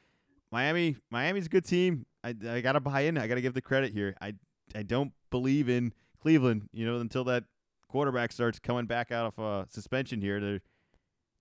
Miami, 0.51 0.97
Miami's 1.11 1.47
a 1.47 1.51
good 1.51 1.67
team. 1.67 2.07
I, 2.25 2.35
I 2.49 2.61
got 2.63 2.73
to 2.73 2.81
buy 2.81 3.03
in. 3.03 3.19
I 3.19 3.27
got 3.27 3.35
to 3.35 3.43
give 3.43 3.53
the 3.53 3.61
credit 3.61 3.93
here. 3.93 4.17
I 4.21 4.35
I 4.75 4.83
don't 4.83 5.13
believe 5.31 5.69
in 5.69 5.93
Cleveland. 6.21 6.69
You 6.73 6.87
know, 6.87 6.97
until 6.97 7.25
that 7.25 7.45
quarterback 7.89 8.33
starts 8.33 8.59
coming 8.59 8.87
back 8.87 9.13
out 9.13 9.27
of 9.27 9.39
uh, 9.39 9.65
suspension 9.69 10.21
here, 10.21 10.41
there, 10.41 10.61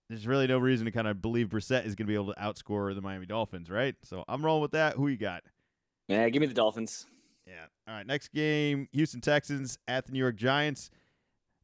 there's 0.10 0.26
really 0.26 0.48
no 0.48 0.58
reason 0.58 0.86
to 0.86 0.92
kind 0.92 1.08
of 1.08 1.22
believe 1.22 1.50
Brissett 1.50 1.86
is 1.86 1.96
going 1.96 2.06
to 2.08 2.12
be 2.12 2.16
able 2.16 2.34
to 2.34 2.40
outscore 2.40 2.94
the 2.96 3.02
Miami 3.02 3.28
Dolphins, 3.28 3.70
right? 3.70 3.96
So 4.04 4.26
I'm 4.28 4.44
rolling 4.44 4.64
with 4.64 4.72
that. 4.72 4.96
Who 4.96 5.08
you 5.08 5.18
got? 5.18 5.44
Yeah, 6.08 6.28
give 6.30 6.42
me 6.42 6.48
the 6.48 6.54
Dolphins. 6.54 7.06
Yeah. 7.46 7.66
All 7.88 7.94
right. 7.94 8.06
Next 8.06 8.34
game: 8.34 8.88
Houston 8.92 9.22
Texans 9.22 9.78
at 9.88 10.08
the 10.08 10.12
New 10.12 10.20
York 10.20 10.36
Giants. 10.36 10.90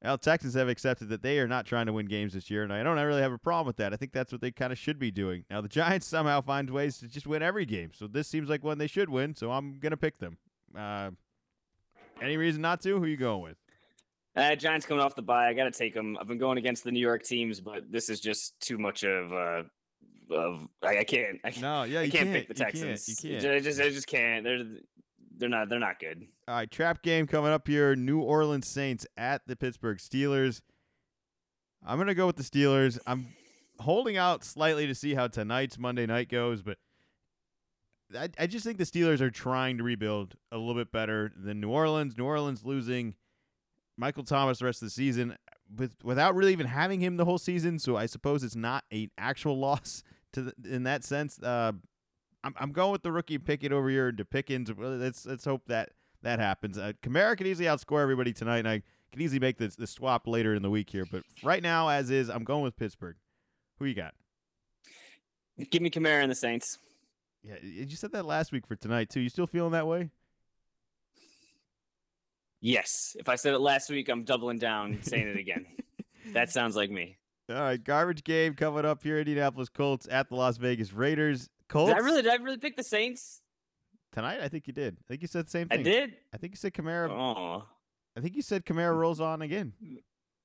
Well, 0.03 0.19
Texans 0.19 0.53
have 0.53 0.69
accepted 0.69 1.09
that 1.09 1.23
they 1.23 1.39
are 1.39 1.47
not 1.47 1.65
trying 1.65 1.87
to 1.87 1.93
win 1.93 2.05
games 2.05 2.33
this 2.33 2.51
year, 2.51 2.61
and 2.61 2.71
I 2.71 2.83
don't 2.83 2.97
really 2.97 3.23
have 3.23 3.31
a 3.31 3.39
problem 3.39 3.65
with 3.65 3.77
that. 3.77 3.91
I 3.91 3.95
think 3.95 4.11
that's 4.11 4.31
what 4.31 4.39
they 4.39 4.51
kind 4.51 4.71
of 4.71 4.77
should 4.77 4.99
be 4.99 5.09
doing. 5.09 5.45
Now, 5.49 5.61
the 5.61 5.67
Giants 5.67 6.05
somehow 6.07 6.41
find 6.41 6.69
ways 6.69 6.99
to 6.99 7.07
just 7.07 7.25
win 7.25 7.41
every 7.41 7.65
game, 7.65 7.91
so 7.93 8.05
this 8.05 8.27
seems 8.27 8.47
like 8.47 8.63
one 8.63 8.77
they 8.77 8.87
should 8.87 9.09
win. 9.09 9.33
So 9.33 9.51
I'm 9.51 9.79
gonna 9.79 9.97
pick 9.97 10.19
them. 10.19 10.37
Uh, 10.77 11.11
any 12.21 12.37
reason 12.37 12.61
not 12.61 12.81
to? 12.81 12.99
Who 12.99 13.05
you 13.05 13.17
going 13.17 13.41
with? 13.41 13.57
Uh, 14.35 14.55
Giants 14.55 14.85
coming 14.85 15.01
off 15.01 15.15
the 15.15 15.21
bye. 15.21 15.47
I 15.47 15.53
got 15.53 15.63
to 15.63 15.71
take 15.71 15.93
them. 15.93 16.17
I've 16.19 16.27
been 16.27 16.37
going 16.37 16.57
against 16.57 16.83
the 16.83 16.91
New 16.91 16.99
York 16.99 17.23
teams, 17.23 17.61
but 17.61 17.89
this 17.89 18.09
is 18.09 18.19
just 18.19 18.59
too 18.59 18.77
much 18.77 19.03
of. 19.03 19.31
Uh, 19.31 19.63
of 20.31 20.67
I, 20.83 20.99
I 20.99 21.03
can't. 21.03 21.39
I, 21.43 21.53
no, 21.61 21.83
yeah, 21.83 22.01
I 22.01 22.09
can't, 22.09 22.25
can't, 22.25 22.33
pick 22.33 22.47
the 22.47 22.53
you 22.55 22.65
can't, 22.65 22.73
Texans. 22.73 23.23
You 23.23 23.39
can't. 23.39 23.55
I 23.55 23.59
just, 23.59 23.79
I 23.79 23.89
just 23.89 24.07
can't. 24.07 24.43
They're, 24.43 24.63
they're 25.37 25.49
not, 25.49 25.69
they're 25.69 25.79
not 25.79 25.99
good. 25.99 26.25
All 26.47 26.55
right, 26.55 26.69
trap 26.69 27.01
game 27.01 27.27
coming 27.27 27.51
up 27.51 27.67
here. 27.67 27.95
New 27.95 28.19
Orleans 28.19 28.67
Saints 28.67 29.05
at 29.15 29.41
the 29.47 29.55
Pittsburgh 29.55 29.99
Steelers. 29.99 30.61
I'm 31.85 31.97
gonna 31.97 32.15
go 32.15 32.25
with 32.25 32.37
the 32.37 32.43
Steelers. 32.43 32.97
I'm 33.05 33.27
holding 33.79 34.17
out 34.17 34.43
slightly 34.43 34.87
to 34.87 34.95
see 34.95 35.13
how 35.13 35.27
tonight's 35.27 35.77
Monday 35.77 36.05
night 36.05 36.29
goes, 36.29 36.61
but 36.63 36.77
I, 38.17 38.29
I 38.39 38.47
just 38.47 38.65
think 38.65 38.77
the 38.77 38.85
Steelers 38.85 39.21
are 39.21 39.31
trying 39.31 39.77
to 39.77 39.83
rebuild 39.83 40.35
a 40.51 40.57
little 40.57 40.75
bit 40.75 40.91
better 40.91 41.31
than 41.35 41.61
New 41.61 41.69
Orleans. 41.69 42.17
New 42.17 42.25
Orleans 42.25 42.65
losing 42.65 43.15
Michael 43.97 44.23
Thomas 44.23 44.59
the 44.59 44.65
rest 44.65 44.81
of 44.81 44.87
the 44.87 44.91
season 44.91 45.37
with 45.75 45.95
without 46.03 46.35
really 46.35 46.51
even 46.51 46.67
having 46.67 46.99
him 46.99 47.17
the 47.17 47.25
whole 47.25 47.37
season. 47.37 47.79
So 47.79 47.95
I 47.95 48.05
suppose 48.05 48.43
it's 48.43 48.55
not 48.55 48.83
an 48.91 49.09
actual 49.17 49.57
loss 49.59 50.03
to 50.33 50.43
the, 50.43 50.53
in 50.69 50.83
that 50.83 51.03
sense. 51.03 51.39
Uh, 51.41 51.73
I'm 52.43 52.53
I'm 52.57 52.71
going 52.71 52.91
with 52.91 53.03
the 53.03 53.11
rookie 53.11 53.37
Pickett 53.37 53.71
over 53.71 53.89
here 53.89 54.11
to 54.11 54.25
Pickens. 54.25 54.71
Let's 54.77 55.25
let's 55.25 55.45
hope 55.45 55.63
that 55.67 55.91
that 56.21 56.39
happens. 56.39 56.77
Uh, 56.77 56.93
Kamara 57.01 57.37
can 57.37 57.47
easily 57.47 57.67
outscore 57.67 58.01
everybody 58.01 58.33
tonight, 58.33 58.59
and 58.59 58.67
I 58.67 58.81
can 59.11 59.21
easily 59.21 59.39
make 59.39 59.57
the 59.57 59.73
the 59.77 59.87
swap 59.87 60.27
later 60.27 60.53
in 60.53 60.61
the 60.61 60.69
week 60.69 60.89
here. 60.89 61.05
But 61.11 61.23
right 61.43 61.63
now, 61.63 61.87
as 61.89 62.09
is, 62.11 62.29
I'm 62.29 62.43
going 62.43 62.63
with 62.63 62.77
Pittsburgh. 62.77 63.15
Who 63.79 63.85
you 63.85 63.95
got? 63.95 64.13
Give 65.71 65.81
me 65.81 65.89
Kamara 65.89 66.21
and 66.21 66.31
the 66.31 66.35
Saints. 66.35 66.77
Yeah, 67.43 67.55
you 67.61 67.95
said 67.95 68.11
that 68.13 68.25
last 68.25 68.51
week 68.51 68.65
for 68.67 68.75
tonight 68.75 69.09
too. 69.09 69.21
You 69.21 69.29
still 69.29 69.47
feeling 69.47 69.71
that 69.71 69.87
way? 69.87 70.09
Yes. 72.65 73.15
If 73.19 73.29
I 73.29 73.35
said 73.35 73.53
it 73.53 73.59
last 73.59 73.91
week, 73.91 74.09
I'm 74.09 74.23
doubling 74.23 74.57
down, 74.57 74.97
saying 75.03 75.27
it 75.27 75.37
again. 75.37 75.67
that 76.33 76.49
sounds 76.49 76.75
like 76.75 76.89
me. 76.89 77.15
All 77.47 77.55
right, 77.57 77.81
garbage 77.81 78.23
game 78.23 78.55
coming 78.55 78.85
up 78.85 79.03
here. 79.03 79.19
Indianapolis 79.19 79.69
Colts 79.69 80.07
at 80.09 80.29
the 80.29 80.35
Las 80.35 80.57
Vegas 80.57 80.91
Raiders. 80.91 81.47
Colts. 81.69 81.93
Did 81.93 82.01
I 82.01 82.03
really? 82.03 82.23
Did 82.23 82.31
I 82.31 82.35
really 82.37 82.57
pick 82.57 82.75
the 82.75 82.83
Saints 82.83 83.41
tonight? 84.11 84.39
I 84.41 84.47
think 84.47 84.65
you 84.65 84.73
did. 84.73 84.97
I 84.99 85.05
think 85.07 85.21
you 85.21 85.27
said 85.27 85.45
the 85.45 85.51
same 85.51 85.67
thing. 85.67 85.79
I 85.79 85.83
did. 85.83 86.15
I 86.33 86.37
think 86.37 86.53
you 86.53 86.57
said 86.57 86.73
Kamara. 86.73 87.11
Oh. 87.11 87.65
I 88.17 88.21
think 88.21 88.35
you 88.35 88.41
said 88.41 88.65
Kamara 88.65 88.97
rolls 88.97 89.21
on 89.21 89.43
again. 89.43 89.73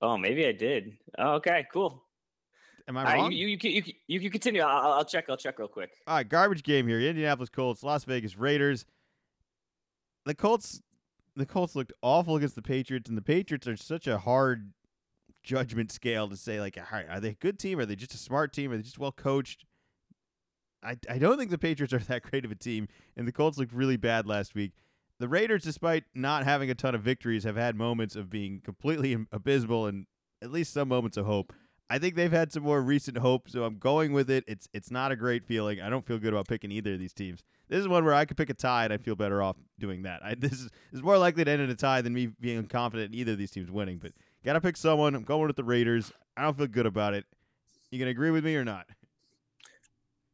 Oh, 0.03 0.19
maybe 0.19 0.45
I 0.47 0.53
did. 0.53 0.99
Oh, 1.17 1.37
okay, 1.37 1.67
cool. 1.73 2.05
Am 2.87 2.99
I 2.99 3.15
wrong? 3.15 3.27
Uh, 3.29 3.31
you, 3.31 3.47
you, 3.47 3.59
you, 3.63 3.83
you, 4.09 4.21
you 4.21 4.31
continue. 4.31 4.61
I'll, 4.61 4.93
I'll 4.93 5.05
check. 5.07 5.25
I'll 5.31 5.39
check 5.39 5.59
real 5.59 5.69
quick. 5.69 5.93
All 6.07 6.17
right, 6.17 6.29
garbage 6.29 6.65
game 6.65 6.87
here. 6.87 7.01
Indianapolis 7.01 7.49
Colts, 7.49 7.83
Las 7.83 8.05
Vegas 8.05 8.37
Raiders. 8.37 8.85
The 10.27 10.35
Colts, 10.35 10.83
the 11.41 11.47
Colts 11.47 11.77
looked 11.77 11.93
awful 12.03 12.37
against 12.37 12.55
the 12.55 12.63
Patriots, 12.63 13.09
and 13.09 13.17
the 13.17 13.23
Patriots 13.23 13.67
are 13.67 13.77
such 13.77 14.07
a 14.07 14.19
hard 14.19 14.73
judgment 15.43 15.91
scale 15.91 16.29
to 16.29 16.37
say 16.37 16.61
like, 16.61 16.79
are 16.93 17.21
they 17.21 17.31
a 17.31 17.35
good 17.35 17.59
team? 17.59 17.79
Are 17.79 17.87
they 17.87 17.97
just 17.97 18.15
a 18.15 18.19
smart 18.19 18.53
team? 18.53 18.73
Are 18.73 18.77
they 18.77 18.83
just 18.83 18.99
well 18.99 19.13
coached? 19.13 19.65
I, 20.83 20.97
I 21.09 21.19
don't 21.19 21.39
think 21.39 21.51
the 21.51 21.59
Patriots 21.59 21.93
are 21.93 21.99
that 22.09 22.23
great 22.23 22.45
of 22.45 22.51
a 22.51 22.57
team, 22.57 22.89
and 23.17 23.27
the 23.27 23.33
Colts 23.33 23.59
looked 23.59 23.73
really 23.73 23.97
bad 23.97 24.27
last 24.27 24.55
week. 24.55 24.73
The 25.19 25.29
Raiders, 25.29 25.63
despite 25.63 26.05
not 26.15 26.45
having 26.45 26.71
a 26.71 26.75
ton 26.75 26.95
of 26.95 27.03
victories, 27.03 27.45
have 27.45 27.57
had 27.57 27.77
moments 27.77 28.17
of 28.17 28.31
being 28.31 28.61
completely 28.65 29.17
abysmal 29.33 29.87
and 29.87 30.07
at 30.43 30.51
least 30.51 30.73
some 30.73 30.89
moments 30.89 31.17
of 31.17 31.27
hope. 31.27 31.53
I 31.91 31.99
think 31.99 32.15
they've 32.15 32.31
had 32.31 32.53
some 32.53 32.63
more 32.63 32.81
recent 32.81 33.19
hope, 33.19 33.51
so 33.51 33.65
I'm 33.65 33.77
going 33.77 34.13
with 34.13 34.31
it. 34.31 34.45
It's 34.47 34.69
it's 34.73 34.93
not 34.93 35.11
a 35.11 35.17
great 35.17 35.45
feeling. 35.45 35.81
I 35.81 35.91
don't 35.91 36.07
feel 36.07 36.19
good 36.19 36.33
about 36.33 36.47
picking 36.47 36.71
either 36.71 36.95
of 36.95 37.01
these 37.01 37.13
teams. 37.13 37.43
This 37.69 37.81
is 37.81 37.89
one 37.89 38.05
where 38.05 38.15
I 38.15 38.25
could 38.25 38.37
pick 38.37 38.49
a 38.49 38.55
tie 38.55 38.85
and 38.85 38.93
I 38.93 38.97
feel 38.97 39.17
better 39.17 39.43
off 39.43 39.57
doing 39.79 40.03
that. 40.03 40.21
I, 40.25 40.35
this 40.39 40.53
is, 40.53 40.65
this 40.65 40.99
is 40.99 41.03
more 41.03 41.19
likely 41.19 41.45
to 41.45 41.51
end 41.51 41.61
in 41.61 41.69
a 41.69 41.75
tie 41.75 42.01
than 42.01 42.15
me 42.15 42.29
being 42.41 42.65
confident 42.67 43.13
in 43.13 43.19
either 43.19 43.33
of 43.33 43.39
these 43.39 43.51
teams 43.51 43.73
winning. 43.73 43.99
But 43.99 44.13
gotta 44.45 44.61
pick 44.61 44.77
someone. 44.77 45.17
I'm 45.17 45.25
going 45.25 45.49
with 45.49 45.57
the 45.57 45.65
Raiders. 45.65 46.13
I 46.37 46.43
don't 46.43 46.57
feel 46.57 46.69
good 46.69 46.87
about 46.87 47.15
it. 47.15 47.27
You 47.91 47.99
gonna 47.99 48.13
agree 48.13 48.31
with 48.31 48.45
me 48.45 48.55
or 48.55 48.65
not? 48.65 48.87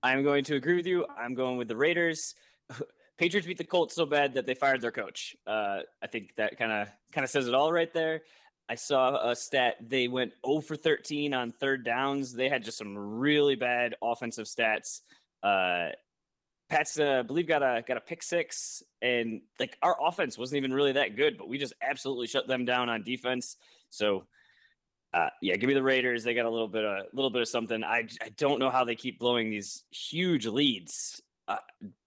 I'm 0.03 0.23
going 0.23 0.45
to 0.45 0.57
agree 0.57 0.77
with 0.77 0.87
you. 0.87 1.07
I'm 1.19 1.35
going 1.35 1.57
with 1.57 1.69
the 1.69 1.77
Raiders. 1.77 2.35
Patriots 3.17 3.47
beat 3.47 3.57
the 3.57 3.65
Colts 3.65 3.95
so 3.95 4.05
bad 4.05 4.35
that 4.35 4.45
they 4.47 4.55
fired 4.55 4.83
their 4.83 4.91
coach. 4.91 5.35
Uh, 5.47 5.81
I 6.03 6.07
think 6.07 6.35
that 6.37 6.59
kind 6.59 6.71
of 6.71 6.89
kind 7.13 7.25
of 7.25 7.31
says 7.31 7.49
it 7.49 7.55
all 7.55 7.73
right 7.73 7.93
there. 7.95 8.21
I 8.69 8.75
saw 8.75 9.31
a 9.31 9.37
stat. 9.37 9.77
They 9.81 10.09
went 10.09 10.33
0 10.45 10.61
for 10.61 10.77
13 10.77 11.35
on 11.35 11.53
third 11.53 11.85
downs. 11.85 12.33
They 12.33 12.49
had 12.49 12.65
just 12.65 12.79
some 12.79 12.97
really 12.97 13.55
bad 13.55 13.95
offensive 14.03 14.47
stats. 14.47 15.03
Uh, 15.43 15.91
Pat's, 16.69 16.99
uh, 16.99 17.21
I 17.21 17.23
believe, 17.23 17.47
got 17.47 17.63
a 17.63 17.85
got 17.87 17.97
a 17.97 18.01
pick 18.01 18.23
six, 18.23 18.83
and 19.01 19.43
like 19.61 19.79
our 19.83 19.97
offense 20.05 20.37
wasn't 20.37 20.57
even 20.59 20.73
really 20.73 20.93
that 20.93 21.15
good, 21.15 21.39
but 21.39 21.49
we 21.49 21.59
just 21.59 21.75
absolutely 21.81 22.27
shut 22.27 22.49
them 22.49 22.65
down 22.65 22.89
on 22.89 23.05
defense. 23.05 23.57
So, 23.91 24.25
uh, 25.15 25.29
yeah, 25.41 25.55
give 25.55 25.69
me 25.69 25.75
the 25.75 25.83
Raiders. 25.83 26.25
They 26.25 26.35
got 26.35 26.45
a 26.45 26.51
little 26.51 26.67
bit 26.67 26.85
of 26.85 26.91
a 26.91 27.05
little 27.13 27.31
bit 27.31 27.43
of 27.43 27.49
something. 27.49 27.85
I 27.85 28.09
I 28.21 28.31
don't 28.37 28.59
know 28.59 28.71
how 28.71 28.85
they 28.85 28.97
keep 28.97 29.21
blowing 29.21 29.51
these 29.51 29.85
huge 29.91 30.47
leads. 30.47 31.23
Uh, 31.49 31.57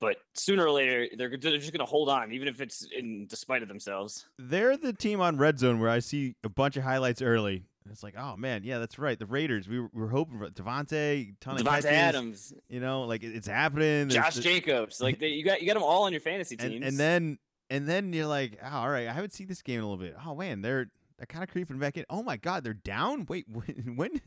but 0.01 0.17
sooner 0.33 0.65
or 0.65 0.71
later, 0.71 1.07
they're, 1.17 1.29
they're 1.29 1.57
just 1.57 1.71
going 1.71 1.79
to 1.79 1.85
hold 1.85 2.09
on, 2.09 2.31
even 2.33 2.47
if 2.47 2.59
it's 2.59 2.85
in 2.95 3.25
despite 3.27 3.61
of 3.61 3.67
themselves. 3.69 4.25
They're 4.37 4.75
the 4.75 4.91
team 4.91 5.21
on 5.21 5.37
Red 5.37 5.59
Zone 5.59 5.79
where 5.79 5.89
I 5.89 5.99
see 5.99 6.35
a 6.43 6.49
bunch 6.49 6.75
of 6.75 6.83
highlights 6.83 7.21
early. 7.21 7.63
And 7.85 7.93
It's 7.93 8.03
like, 8.03 8.15
oh 8.17 8.35
man, 8.35 8.63
yeah, 8.65 8.79
that's 8.79 8.99
right. 8.99 9.17
The 9.17 9.25
Raiders. 9.25 9.69
We 9.69 9.79
were, 9.79 9.89
we 9.93 10.01
were 10.01 10.09
hoping 10.09 10.39
for 10.39 10.49
Davante, 10.49 11.35
ton 11.39 11.57
of 11.57 11.65
catches, 11.65 11.85
Adams, 11.85 12.53
You 12.67 12.81
know, 12.81 13.03
like 13.03 13.23
it's 13.23 13.47
happening. 13.47 14.09
Josh 14.09 14.35
the- 14.35 14.41
Jacobs. 14.41 14.99
Like 14.99 15.19
they, 15.19 15.29
you 15.29 15.45
got 15.45 15.61
you 15.61 15.67
got 15.67 15.75
them 15.75 15.83
all 15.83 16.03
on 16.03 16.11
your 16.11 16.21
fantasy 16.21 16.57
teams. 16.57 16.75
and, 16.75 16.83
and 16.83 16.97
then 16.97 17.39
and 17.69 17.87
then 17.87 18.11
you're 18.11 18.27
like, 18.27 18.59
oh, 18.63 18.77
all 18.79 18.89
right, 18.89 19.07
I 19.07 19.13
haven't 19.13 19.31
seen 19.33 19.47
this 19.47 19.61
game 19.61 19.79
in 19.79 19.85
a 19.85 19.89
little 19.89 20.03
bit. 20.03 20.15
Oh 20.25 20.35
man, 20.35 20.61
they're 20.61 20.87
they're 21.17 21.25
kind 21.27 21.43
of 21.43 21.49
creeping 21.49 21.79
back 21.79 21.95
in. 21.97 22.05
Oh 22.09 22.23
my 22.23 22.35
god, 22.35 22.63
they're 22.65 22.73
down. 22.73 23.25
Wait, 23.29 23.45
when? 23.51 23.93
when 23.95 24.21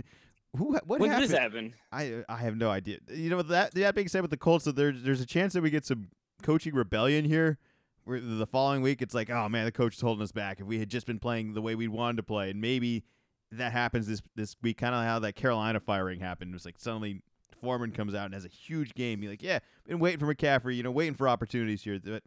who? 0.57 0.73
What 0.73 1.01
when 1.01 1.11
happened? 1.11 1.29
did 1.29 1.31
this 1.31 1.39
happen? 1.39 1.75
I 1.91 2.25
I 2.29 2.37
have 2.39 2.57
no 2.57 2.71
idea. 2.71 2.99
You 3.09 3.31
know 3.31 3.43
that 3.43 3.75
that 3.75 3.95
being 3.95 4.09
said, 4.09 4.23
with 4.23 4.31
the 4.31 4.37
Colts, 4.37 4.65
so 4.65 4.73
there's 4.73 5.03
there's 5.03 5.21
a 5.21 5.27
chance 5.27 5.53
that 5.55 5.63
we 5.63 5.71
get 5.71 5.85
some 5.85 6.09
coaching 6.43 6.75
rebellion 6.75 7.25
here. 7.25 7.59
Where 8.05 8.21
the 8.21 8.47
following 8.47 8.83
week 8.83 9.01
it's 9.01 9.15
like, 9.15 9.31
oh 9.31 9.49
man, 9.49 9.65
the 9.65 9.73
coach 9.73 9.95
is 9.95 10.01
holding 10.01 10.23
us 10.23 10.33
back. 10.33 10.61
If 10.61 10.67
we 10.67 10.79
had 10.79 10.89
just 10.89 11.07
been 11.07 11.21
playing 11.21 11.55
the 11.55 11.63
way 11.63 11.75
we 11.77 11.87
wanted 11.87 12.17
to 12.17 12.23
play, 12.25 12.51
and 12.51 12.61
maybe 12.61 13.05
that 13.53 13.73
happens 13.73 14.07
this 14.09 14.23
this 14.35 14.57
week, 14.61 14.79
kind 14.79 14.95
of 14.95 15.05
how 15.05 15.19
that 15.21 15.35
Carolina 15.35 15.79
firing 15.81 16.21
happened. 16.21 16.51
It 16.51 16.55
was 16.55 16.65
like 16.65 16.79
suddenly 16.79 17.23
Foreman 17.61 17.93
comes 17.93 18.15
out 18.15 18.27
and 18.27 18.35
has 18.35 18.45
a 18.45 18.49
huge 18.49 18.95
game. 18.95 19.23
You're 19.23 19.33
like, 19.33 19.43
yeah, 19.43 19.61
been 19.87 20.01
waiting 20.01 20.19
for 20.19 20.33
McCaffrey, 20.35 20.77
you 20.77 20.83
know, 20.83 20.91
waiting 20.91 21.15
for 21.15 21.29
opportunities 21.29 21.83
here. 21.83 21.99
But 22.03 22.25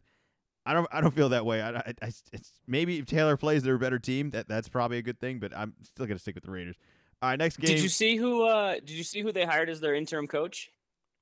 I 0.65 0.73
don't 0.73 0.87
I 0.91 1.01
don't 1.01 1.13
feel 1.13 1.29
that 1.29 1.45
way. 1.45 1.61
I, 1.61 1.71
I, 1.71 1.93
I 2.01 2.11
it's 2.31 2.53
maybe 2.67 2.97
if 2.99 3.05
Taylor 3.05 3.37
plays 3.37 3.63
their 3.63 3.77
better 3.77 3.99
team, 3.99 4.31
that 4.31 4.47
that's 4.47 4.69
probably 4.69 4.97
a 4.97 5.01
good 5.01 5.19
thing. 5.19 5.39
But 5.39 5.55
I'm 5.55 5.73
still 5.83 6.05
gonna 6.05 6.19
stick 6.19 6.35
with 6.35 6.45
the 6.45 6.51
Raiders. 6.51 6.77
All 7.21 7.29
right, 7.29 7.39
next 7.39 7.57
game. 7.57 7.75
Did 7.75 7.81
you 7.83 7.89
see 7.89 8.15
who? 8.17 8.43
uh 8.43 8.75
Did 8.75 8.91
you 8.91 9.03
see 9.03 9.21
who 9.21 9.31
they 9.31 9.45
hired 9.45 9.69
as 9.69 9.79
their 9.79 9.95
interim 9.95 10.27
coach? 10.27 10.69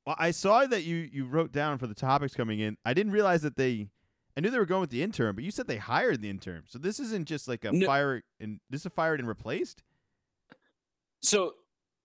Well, 0.06 0.16
I 0.20 0.32
saw 0.32 0.66
that 0.66 0.84
you 0.84 1.10
you 1.12 1.26
wrote 1.26 1.52
down 1.52 1.78
for 1.78 1.88
the 1.88 1.94
topics 1.94 2.34
coming 2.34 2.60
in. 2.60 2.78
I 2.86 2.94
didn't 2.94 3.14
realize 3.14 3.42
that 3.44 3.56
they. 3.56 3.88
I 4.36 4.42
knew 4.42 4.50
they 4.50 4.58
were 4.58 4.66
going 4.66 4.82
with 4.82 4.90
the 4.90 5.04
interim, 5.04 5.36
but 5.36 5.44
you 5.44 5.52
said 5.52 5.68
they 5.68 5.78
hired 5.78 6.22
the 6.24 6.30
interim, 6.30 6.64
So 6.68 6.80
this 6.80 7.00
isn't 7.00 7.28
just 7.28 7.48
like 7.48 7.64
a 7.66 7.72
No. 7.72 7.86
fire 7.86 8.24
and 8.40 8.60
this 8.70 8.84
is 8.84 8.92
fired 8.96 9.20
and 9.20 9.30
replaced. 9.30 9.84
So 11.22 11.54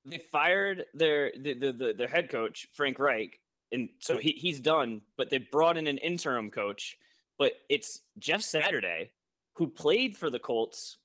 they 0.05 0.19
fired 0.31 0.85
their 0.95 1.33
the, 1.39 1.55
the, 1.55 1.73
the 1.73 1.95
their 1.97 2.09
head 2.09 2.29
coach 2.31 2.69
Frank 2.75 2.99
Reich, 2.99 3.41
and 3.73 3.89
so 3.99 4.19
he 4.19 4.33
he's 4.33 4.61
done. 4.61 5.01
But 5.17 5.31
they 5.31 5.39
brought 5.39 5.77
in 5.77 5.87
an 5.87 5.99
interim 5.99 6.51
coach. 6.51 6.99
But 7.39 7.53
it's 7.69 8.01
Jeff 8.19 8.43
Saturday, 8.43 9.11
who 9.55 9.69
played 9.69 10.17
for 10.17 10.29
the 10.29 10.41
Colts, 10.41 10.99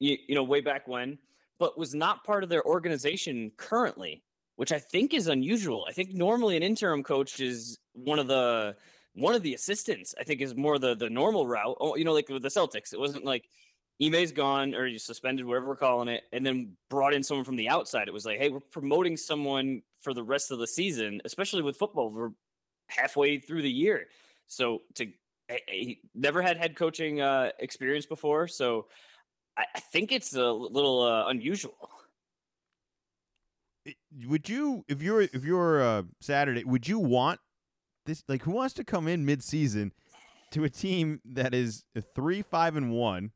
you, 0.00 0.18
you 0.26 0.34
know, 0.34 0.42
way 0.42 0.60
back 0.60 0.88
when, 0.88 1.18
but 1.58 1.78
was 1.78 1.94
not 1.94 2.24
part 2.24 2.42
of 2.42 2.48
their 2.48 2.64
organization 2.64 3.50
currently, 3.56 4.22
which 4.56 4.72
I 4.72 4.78
think 4.78 5.14
is 5.14 5.28
unusual. 5.28 5.86
I 5.88 5.92
think 5.92 6.14
normally 6.14 6.56
an 6.56 6.62
interim 6.62 7.02
coach 7.02 7.40
is 7.40 7.78
one 7.92 8.18
of 8.18 8.26
the 8.26 8.76
one 9.14 9.34
of 9.34 9.42
the 9.42 9.54
assistants. 9.54 10.14
I 10.18 10.24
think 10.24 10.40
is 10.40 10.54
more 10.54 10.78
the 10.78 10.94
the 10.94 11.10
normal 11.10 11.46
route. 11.46 11.76
Oh, 11.80 11.96
you 11.96 12.04
know, 12.04 12.12
like 12.12 12.28
with 12.28 12.42
the 12.42 12.48
Celtics, 12.48 12.92
it 12.92 13.00
wasn't 13.00 13.24
like 13.24 13.48
Ime's 14.02 14.32
gone 14.32 14.74
or 14.74 14.86
you 14.86 14.98
suspended, 14.98 15.46
whatever 15.46 15.68
we're 15.68 15.76
calling 15.76 16.08
it, 16.08 16.24
and 16.32 16.44
then 16.44 16.76
brought 16.90 17.14
in 17.14 17.22
someone 17.22 17.44
from 17.44 17.56
the 17.56 17.68
outside. 17.68 18.08
It 18.08 18.14
was 18.14 18.26
like, 18.26 18.38
hey, 18.38 18.50
we're 18.50 18.60
promoting 18.60 19.16
someone 19.16 19.82
for 20.02 20.12
the 20.12 20.22
rest 20.22 20.50
of 20.50 20.58
the 20.58 20.66
season, 20.66 21.20
especially 21.24 21.62
with 21.62 21.76
football. 21.76 22.10
We're 22.10 22.30
halfway 22.88 23.38
through 23.38 23.62
the 23.62 23.70
year, 23.70 24.06
so 24.46 24.82
to 24.94 25.06
he 25.68 26.00
never 26.14 26.42
had 26.42 26.56
head 26.56 26.76
coaching 26.76 27.20
uh, 27.20 27.50
experience 27.60 28.06
before, 28.06 28.48
so 28.48 28.86
I, 29.56 29.64
I 29.74 29.80
think 29.80 30.12
it's 30.12 30.34
a 30.34 30.50
little 30.50 31.02
uh, 31.02 31.28
unusual. 31.28 31.90
Would 34.26 34.48
you, 34.48 34.84
if 34.88 35.00
you're 35.00 35.22
if 35.22 35.44
you're 35.44 35.80
uh, 35.80 36.02
Saturday, 36.20 36.64
would 36.64 36.88
you 36.88 36.98
want 36.98 37.38
this? 38.04 38.24
Like, 38.28 38.42
who 38.42 38.50
wants 38.50 38.74
to 38.74 38.84
come 38.84 39.06
in 39.06 39.24
mid-season 39.24 39.92
to 40.50 40.64
a 40.64 40.70
team 40.70 41.20
that 41.24 41.54
is 41.54 41.84
three, 42.14 42.42
five, 42.42 42.76
and 42.76 42.90
one? 42.90 43.30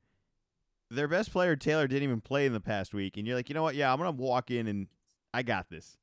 Their 0.90 1.06
best 1.06 1.30
player 1.30 1.54
Taylor 1.54 1.86
didn't 1.86 2.02
even 2.02 2.20
play 2.20 2.46
in 2.46 2.52
the 2.52 2.60
past 2.60 2.92
week, 2.92 3.16
and 3.16 3.26
you're 3.26 3.36
like, 3.36 3.48
you 3.48 3.54
know 3.54 3.62
what? 3.62 3.76
Yeah, 3.76 3.92
I'm 3.92 3.98
gonna 3.98 4.10
walk 4.10 4.50
in 4.50 4.66
and 4.66 4.88
I 5.32 5.44
got 5.44 5.70
this 5.70 5.96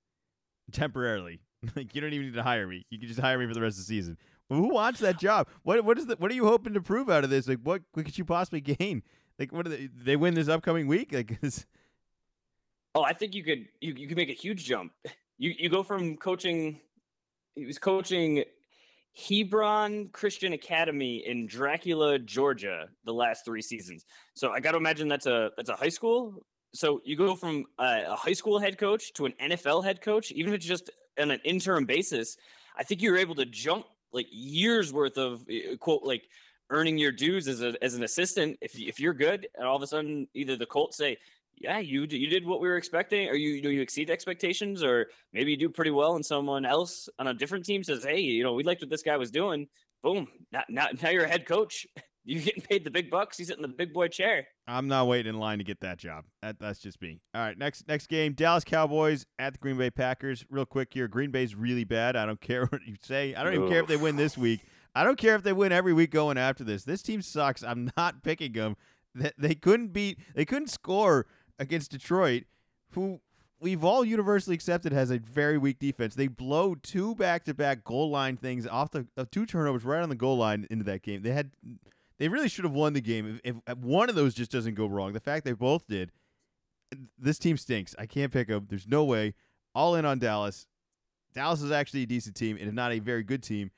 temporarily. 0.72 1.42
like, 1.76 1.94
you 1.94 2.00
don't 2.00 2.14
even 2.14 2.28
need 2.28 2.36
to 2.36 2.44
hire 2.44 2.68
me. 2.68 2.86
You 2.90 3.00
can 3.00 3.08
just 3.08 3.20
hire 3.20 3.38
me 3.38 3.48
for 3.48 3.54
the 3.54 3.62
rest 3.62 3.74
of 3.74 3.86
the 3.86 3.88
season. 3.88 4.18
Who 4.50 4.70
wants 4.70 5.02
that 5.02 5.20
job? 5.20 5.48
What 5.64 5.84
what 5.84 5.98
is 5.98 6.06
the 6.06 6.16
what 6.16 6.32
are 6.32 6.36
you 6.36 6.46
hoping 6.46 6.74
to 6.74 6.82
prove 6.82 7.10
out 7.10 7.26
of 7.26 7.30
this? 7.30 7.48
Like, 7.48 7.60
what, 7.64 7.82
what 7.94 8.06
could 8.06 8.18
you 8.18 8.24
possibly 8.24 8.62
gain? 8.80 9.04
Like, 9.40 9.52
what 9.52 9.66
do 9.66 9.72
they 9.72 9.90
they 9.94 10.16
win 10.16 10.34
this 10.34 10.48
upcoming 10.48 10.88
week? 10.88 11.14
Like, 11.14 11.40
is, 11.44 11.66
Oh, 12.98 13.04
I 13.04 13.14
think 13.14 13.36
you 13.36 13.44
could 13.44 13.68
you 13.80 13.94
you 13.94 14.08
could 14.08 14.18
make 14.18 14.30
a 14.30 14.34
huge 14.34 14.66
jump. 14.66 14.92
You 15.38 15.54
you 15.58 15.70
go 15.70 15.84
from 15.84 16.18
coaching 16.18 16.80
he 17.54 17.66
was 17.66 17.78
coaching 17.78 18.44
Hebron 19.14 20.10
Christian 20.10 20.54
Academy 20.54 21.24
in 21.26 21.48
Dacula, 21.48 22.24
Georgia, 22.26 22.88
the 23.06 23.14
last 23.14 23.46
three 23.46 23.62
seasons. 23.62 24.06
So 24.34 24.52
I 24.52 24.60
got 24.60 24.72
to 24.72 24.78
imagine 24.78 25.08
that's 25.08 25.28
a 25.28 25.52
that's 25.58 25.70
a 25.70 25.76
high 25.76 25.90
school. 25.90 26.44
So 26.74 27.02
you 27.06 27.16
go 27.16 27.36
from 27.36 27.66
a, 27.80 28.06
a 28.08 28.16
high 28.16 28.34
school 28.34 28.58
head 28.58 28.80
coach 28.80 29.14
to 29.14 29.28
an 29.28 29.34
NFL 29.42 29.84
head 29.84 30.02
coach, 30.02 30.32
even 30.32 30.54
if 30.54 30.58
it's 30.58 30.66
just 30.66 30.90
on 31.20 31.32
an 31.32 31.40
interim 31.44 31.86
basis. 31.86 32.38
I 32.76 32.84
think 32.84 33.02
you're 33.02 33.18
able 33.18 33.36
to 33.36 33.46
jump 33.46 33.86
like 34.12 34.28
years 34.32 34.94
worth 34.94 35.18
of 35.18 35.46
uh, 35.50 35.76
quote 35.78 36.04
like 36.04 36.30
earning 36.70 36.98
your 36.98 37.12
dues 37.12 37.48
as 37.48 37.62
a 37.62 37.74
as 37.82 37.94
an 37.96 38.04
assistant 38.04 38.58
if 38.62 38.78
if 38.78 39.00
you're 39.00 39.14
good, 39.14 39.48
and 39.56 39.66
all 39.66 39.76
of 39.76 39.82
a 39.82 39.88
sudden 39.88 40.28
either 40.34 40.56
the 40.56 40.66
Colts 40.66 40.98
say, 40.98 41.18
yeah, 41.60 41.80
you 41.80 42.02
you 42.10 42.28
did 42.28 42.46
what 42.46 42.62
we 42.62 42.68
were 42.68 42.78
expecting, 42.78 43.28
or 43.30 43.36
you 43.36 43.50
you, 43.50 43.62
know, 43.62 43.70
you 43.70 43.82
exceed 43.82 44.10
expectations, 44.10 44.84
or 44.84 45.08
maybe 45.34 45.52
you 45.52 45.58
do 45.58 45.70
pretty 45.70 45.92
well, 45.92 46.16
and 46.16 46.26
someone 46.26 46.66
else 46.66 47.10
on 47.20 47.28
a 47.28 47.34
different 47.34 47.66
team 47.66 47.84
says, 47.84 48.04
hey, 48.04 48.20
you 48.20 48.44
know, 48.44 48.54
we 48.54 48.64
liked 48.64 48.82
what 48.82 48.90
this 48.90 49.04
guy 49.04 49.18
was 49.18 49.32
doing. 49.32 49.68
Boom, 50.04 50.28
now 50.52 50.64
now, 50.70 50.88
now 51.02 51.10
you're 51.10 51.26
a 51.26 51.30
head 51.30 51.46
coach. 51.46 51.88
You're 52.30 52.42
getting 52.42 52.62
paid 52.62 52.84
the 52.84 52.92
big 52.92 53.10
bucks. 53.10 53.38
He's 53.38 53.50
in 53.52 53.62
the 53.62 53.70
big 53.70 53.94
boy 53.94 54.10
chair. 54.10 54.48
I'm 54.68 54.90
not 54.90 55.08
waiting 55.08 55.34
in 55.34 55.40
line 55.40 55.60
to 55.60 55.64
get 55.64 55.80
that 55.80 55.98
job. 55.98 56.26
That, 56.42 56.60
that's 56.60 56.80
just 56.80 57.02
me. 57.02 57.22
All 57.34 57.40
right, 57.40 57.58
next 57.58 57.88
next 57.88 58.08
game, 58.08 58.34
Dallas 58.34 58.66
Cowboys 58.66 59.26
at 59.40 59.54
the 59.54 59.60
Green 59.60 59.78
Bay 59.78 59.90
Packers. 59.90 60.46
Real 60.50 60.66
quick 60.66 60.90
here, 60.94 61.08
Green 61.08 61.32
Bay's 61.32 61.56
really 61.56 61.86
bad. 61.86 62.18
I 62.18 62.26
don't 62.26 62.42
care 62.42 62.66
what 62.66 62.82
you 62.86 62.96
say. 63.02 63.34
I 63.34 63.46
don't 63.46 63.54
even 63.54 63.70
care 63.70 63.80
if 63.80 63.88
they 63.88 63.96
win 63.96 64.18
this 64.18 64.38
week. 64.38 64.60
I 64.98 65.04
don't 65.04 65.18
care 65.18 65.36
if 65.36 65.44
they 65.44 65.54
win 65.54 65.72
every 65.72 65.94
week 65.94 66.10
going 66.10 66.38
after 66.38 66.64
this. 66.64 66.84
This 66.84 67.04
team 67.04 67.22
sucks. 67.22 67.64
I'm 67.64 67.92
not 67.98 68.24
picking 68.24 68.54
them. 68.54 68.76
They 69.38 69.56
couldn't 69.56 69.94
beat. 69.94 70.20
They 70.36 70.46
couldn't 70.46 70.70
score 70.70 71.26
against 71.60 71.92
Detroit, 71.92 72.44
who 72.92 73.20
we've 73.60 73.84
all 73.84 74.06
universally 74.06 74.54
accepted 74.54 74.94
has 74.94 75.10
a 75.10 75.18
very 75.18 75.58
weak 75.58 75.80
defense. 75.80 76.16
They 76.16 76.28
blow 76.28 76.76
two 76.76 77.16
back-to-back 77.16 77.84
goal 77.84 78.10
line 78.10 78.38
things 78.38 78.68
off 78.68 78.92
the 78.92 79.08
uh, 79.18 79.26
two 79.32 79.46
turnovers 79.46 79.84
right 79.84 80.02
on 80.02 80.10
the 80.10 80.16
goal 80.16 80.38
line 80.38 80.68
into 80.70 80.84
that 80.86 81.02
game. 81.02 81.24
They 81.24 81.32
had 81.32 81.52
they 82.20 82.28
really 82.28 82.50
should 82.50 82.66
have 82.66 82.74
won 82.74 82.94
the 82.94 83.02
game 83.02 83.40
if, 83.44 83.56
if 83.68 83.78
one 83.78 84.10
of 84.10 84.16
those 84.16 84.34
just 84.34 84.52
doesn't 84.52 84.76
go 84.76 84.88
wrong. 84.88 85.14
The 85.14 85.20
fact 85.20 85.46
they 85.46 85.54
both 85.54 85.88
did, 85.88 86.12
this 87.18 87.40
team 87.40 87.58
stinks. 87.58 87.96
I 87.98 88.06
can't 88.06 88.32
pick 88.32 88.48
them. 88.48 88.68
There's 88.70 88.88
no 88.88 89.04
way. 89.04 89.36
All 89.76 89.96
in 89.96 90.06
on 90.06 90.20
Dallas. 90.20 90.68
Dallas 91.34 91.62
is 91.62 91.72
actually 91.72 92.04
a 92.04 92.08
decent 92.08 92.36
team, 92.36 92.58
and 92.60 92.68
if 92.68 92.74
not 92.74 92.92
a 92.92 93.00
very 93.00 93.24
good 93.24 93.44
team. 93.44 93.72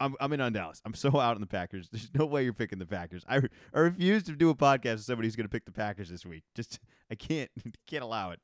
I'm, 0.00 0.16
I'm 0.20 0.32
in 0.32 0.40
on 0.40 0.52
Dallas. 0.52 0.80
I'm 0.84 0.94
so 0.94 1.08
out 1.20 1.34
on 1.34 1.40
the 1.40 1.46
Packers. 1.46 1.88
There's 1.90 2.10
no 2.14 2.26
way 2.26 2.44
you're 2.44 2.52
picking 2.52 2.78
the 2.78 2.86
Packers. 2.86 3.24
I, 3.28 3.40
I 3.74 3.78
refuse 3.78 4.24
to 4.24 4.32
do 4.32 4.50
a 4.50 4.54
podcast 4.54 4.94
with 4.94 5.04
somebody 5.04 5.26
who's 5.26 5.36
going 5.36 5.46
to 5.46 5.50
pick 5.50 5.66
the 5.66 5.72
Packers 5.72 6.08
this 6.08 6.26
week. 6.26 6.44
Just 6.54 6.80
I 7.10 7.14
can't 7.14 7.50
can't 7.86 8.02
allow 8.02 8.30
it. 8.30 8.40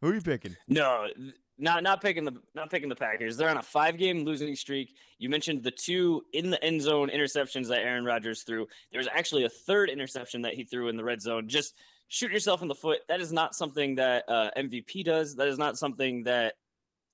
Who 0.00 0.08
are 0.08 0.14
you 0.14 0.20
picking? 0.20 0.56
No, 0.66 1.08
not 1.58 1.82
not 1.82 2.00
picking 2.00 2.24
the 2.24 2.32
not 2.54 2.70
picking 2.70 2.88
the 2.88 2.96
Packers. 2.96 3.36
They're 3.36 3.50
on 3.50 3.58
a 3.58 3.62
five 3.62 3.98
game 3.98 4.24
losing 4.24 4.54
streak. 4.56 4.94
You 5.18 5.28
mentioned 5.28 5.62
the 5.62 5.70
two 5.70 6.22
in 6.32 6.50
the 6.50 6.62
end 6.64 6.80
zone 6.80 7.10
interceptions 7.10 7.68
that 7.68 7.80
Aaron 7.80 8.04
Rodgers 8.04 8.42
threw. 8.42 8.66
There 8.92 8.98
was 8.98 9.08
actually 9.14 9.44
a 9.44 9.48
third 9.48 9.90
interception 9.90 10.42
that 10.42 10.54
he 10.54 10.64
threw 10.64 10.88
in 10.88 10.96
the 10.96 11.04
red 11.04 11.20
zone. 11.20 11.48
Just 11.48 11.74
shoot 12.08 12.32
yourself 12.32 12.62
in 12.62 12.68
the 12.68 12.74
foot. 12.74 13.00
That 13.08 13.20
is 13.20 13.30
not 13.30 13.54
something 13.54 13.94
that 13.96 14.24
uh, 14.26 14.50
MVP 14.56 15.04
does. 15.04 15.36
That 15.36 15.48
is 15.48 15.58
not 15.58 15.76
something 15.76 16.24
that 16.24 16.54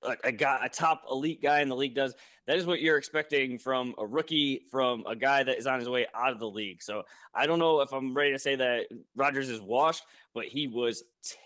like 0.03 0.19
a 0.23 0.31
guy, 0.31 0.59
a 0.63 0.69
top 0.69 1.03
elite 1.09 1.41
guy 1.41 1.61
in 1.61 1.69
the 1.69 1.75
league 1.75 1.95
does. 1.95 2.15
That 2.47 2.57
is 2.57 2.65
what 2.65 2.79
you're 2.79 2.97
expecting 2.97 3.57
from 3.57 3.93
a 3.97 4.07
rookie, 4.07 4.61
from 4.71 5.05
a 5.05 5.15
guy 5.15 5.43
that 5.43 5.57
is 5.57 5.67
on 5.67 5.79
his 5.79 5.89
way 5.89 6.07
out 6.15 6.31
of 6.31 6.39
the 6.39 6.49
league. 6.49 6.81
So 6.81 7.03
I 7.35 7.45
don't 7.45 7.59
know 7.59 7.81
if 7.81 7.91
I'm 7.91 8.15
ready 8.15 8.31
to 8.31 8.39
say 8.39 8.55
that 8.55 8.85
Rodgers 9.17 9.49
is 9.49 9.59
washed, 9.59 10.05
but 10.33 10.45
he 10.45 10.67
was 10.67 11.03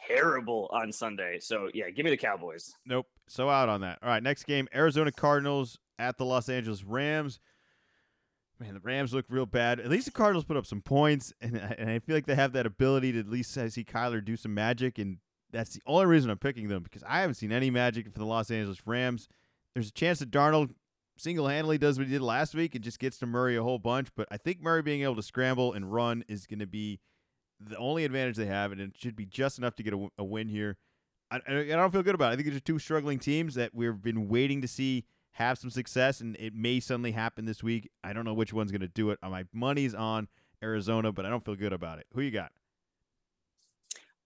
terrible 0.08 0.70
on 0.72 0.92
Sunday. 0.92 1.40
So 1.40 1.70
yeah, 1.74 1.90
give 1.90 2.06
me 2.06 2.12
the 2.12 2.18
Cowboys. 2.18 2.72
Nope. 2.86 3.08
So 3.28 3.50
out 3.50 3.68
on 3.68 3.82
that. 3.82 3.98
All 4.04 4.10
right, 4.10 4.22
next 4.22 4.44
game, 4.44 4.68
Arizona 4.76 5.12
Cardinals 5.12 5.80
at 5.98 6.18
the 6.18 6.26
Los 6.26 6.50
Angeles 6.50 6.84
Rams. 6.84 7.40
Man, 8.60 8.76
the 8.76 8.80
Rams 8.80 9.12
look 9.12 9.26
real 9.28 9.48
bad. 9.48 9.80
At 9.80 9.90
least 9.90 10.06
the 10.06 10.12
Cardinals 10.12 10.46
put 10.46 10.56
up 10.56 10.68
some 10.68 10.82
points, 10.82 11.34
and 11.42 11.58
I, 11.58 11.76
and 11.80 11.90
I 11.90 11.98
feel 11.98 12.16
like 12.16 12.28
they 12.28 12.36
have 12.36 12.54
that 12.54 12.68
ability 12.68 13.14
to 13.14 13.20
at 13.20 13.28
least 13.28 13.54
see 13.54 13.84
Kyler 13.84 14.24
do 14.24 14.38
some 14.38 14.54
magic, 14.54 15.00
and 15.00 15.18
that's 15.52 15.74
the 15.74 15.82
only 15.88 16.06
reason 16.06 16.30
I'm 16.30 16.38
picking 16.38 16.68
them 16.68 16.84
because 16.84 17.04
I 17.08 17.22
haven't 17.22 17.36
seen 17.36 17.52
any 17.52 17.72
magic 17.72 18.06
for 18.14 18.20
the 18.20 18.26
Los 18.26 18.52
Angeles 18.52 18.86
Rams. 18.86 19.28
There's 19.74 19.88
a 19.88 19.94
chance 19.94 20.20
that 20.20 20.30
Donald 20.30 20.74
single-handedly 21.22 21.78
does 21.78 21.98
what 21.98 22.08
he 22.08 22.14
did 22.14 22.22
last 22.22 22.56
week 22.56 22.76
and 22.76 22.84
just 22.84 23.00
gets 23.00 23.18
to 23.20 23.26
Murray 23.26 23.56
a 23.56 23.64
whole 23.64 23.80
bunch, 23.80 24.10
but 24.16 24.28
I 24.32 24.38
think 24.38 24.62
Murray 24.62 24.82
being 24.82 25.04
able 25.04 25.16
to 25.16 25.24
scramble 25.24 25.74
and 25.74 25.92
run 25.92 26.24
is 26.28 26.46
going 26.46 26.60
to 26.60 26.68
be 26.68 27.00
the 27.60 27.78
only 27.78 28.06
advantage 28.06 28.38
they 28.38 28.48
have, 28.48 28.72
and 28.72 28.82
it 28.82 28.92
should 28.96 29.16
be 29.16 29.26
just 29.26 29.58
enough 29.58 29.76
to 29.76 29.84
get 29.84 29.94
a 30.18 30.24
win 30.24 30.50
here. 30.50 30.78
I, 31.30 31.40
I 31.48 31.64
don't 31.64 31.92
feel 31.92 32.04
good 32.04 32.16
about 32.16 32.32
it. 32.32 32.34
I 32.34 32.36
think 32.36 32.48
these 32.48 32.58
are 32.58 32.62
two 32.62 32.80
struggling 32.80 33.20
teams 33.20 33.56
that 33.56 33.74
we've 33.74 34.02
been 34.02 34.28
waiting 34.28 34.62
to 34.62 34.68
see 34.68 35.06
have 35.34 35.58
some 35.58 35.70
success, 35.70 36.20
and 36.20 36.36
it 36.38 36.54
may 36.54 36.80
suddenly 36.80 37.12
happen 37.12 37.46
this 37.46 37.64
week. 37.64 37.90
I 38.04 38.14
don't 38.14 38.26
know 38.26 38.34
which 38.34 38.52
one's 38.52 38.72
going 38.72 38.82
to 38.82 38.88
do 38.88 39.12
it. 39.12 39.20
My 39.22 39.46
money's 39.54 39.94
on 39.94 40.28
Arizona, 40.62 41.12
but 41.12 41.26
I 41.26 41.30
don't 41.30 41.46
feel 41.46 41.56
good 41.56 41.72
about 41.72 42.00
it. 42.00 42.08
Who 42.14 42.22
you 42.22 42.32
got? 42.32 42.52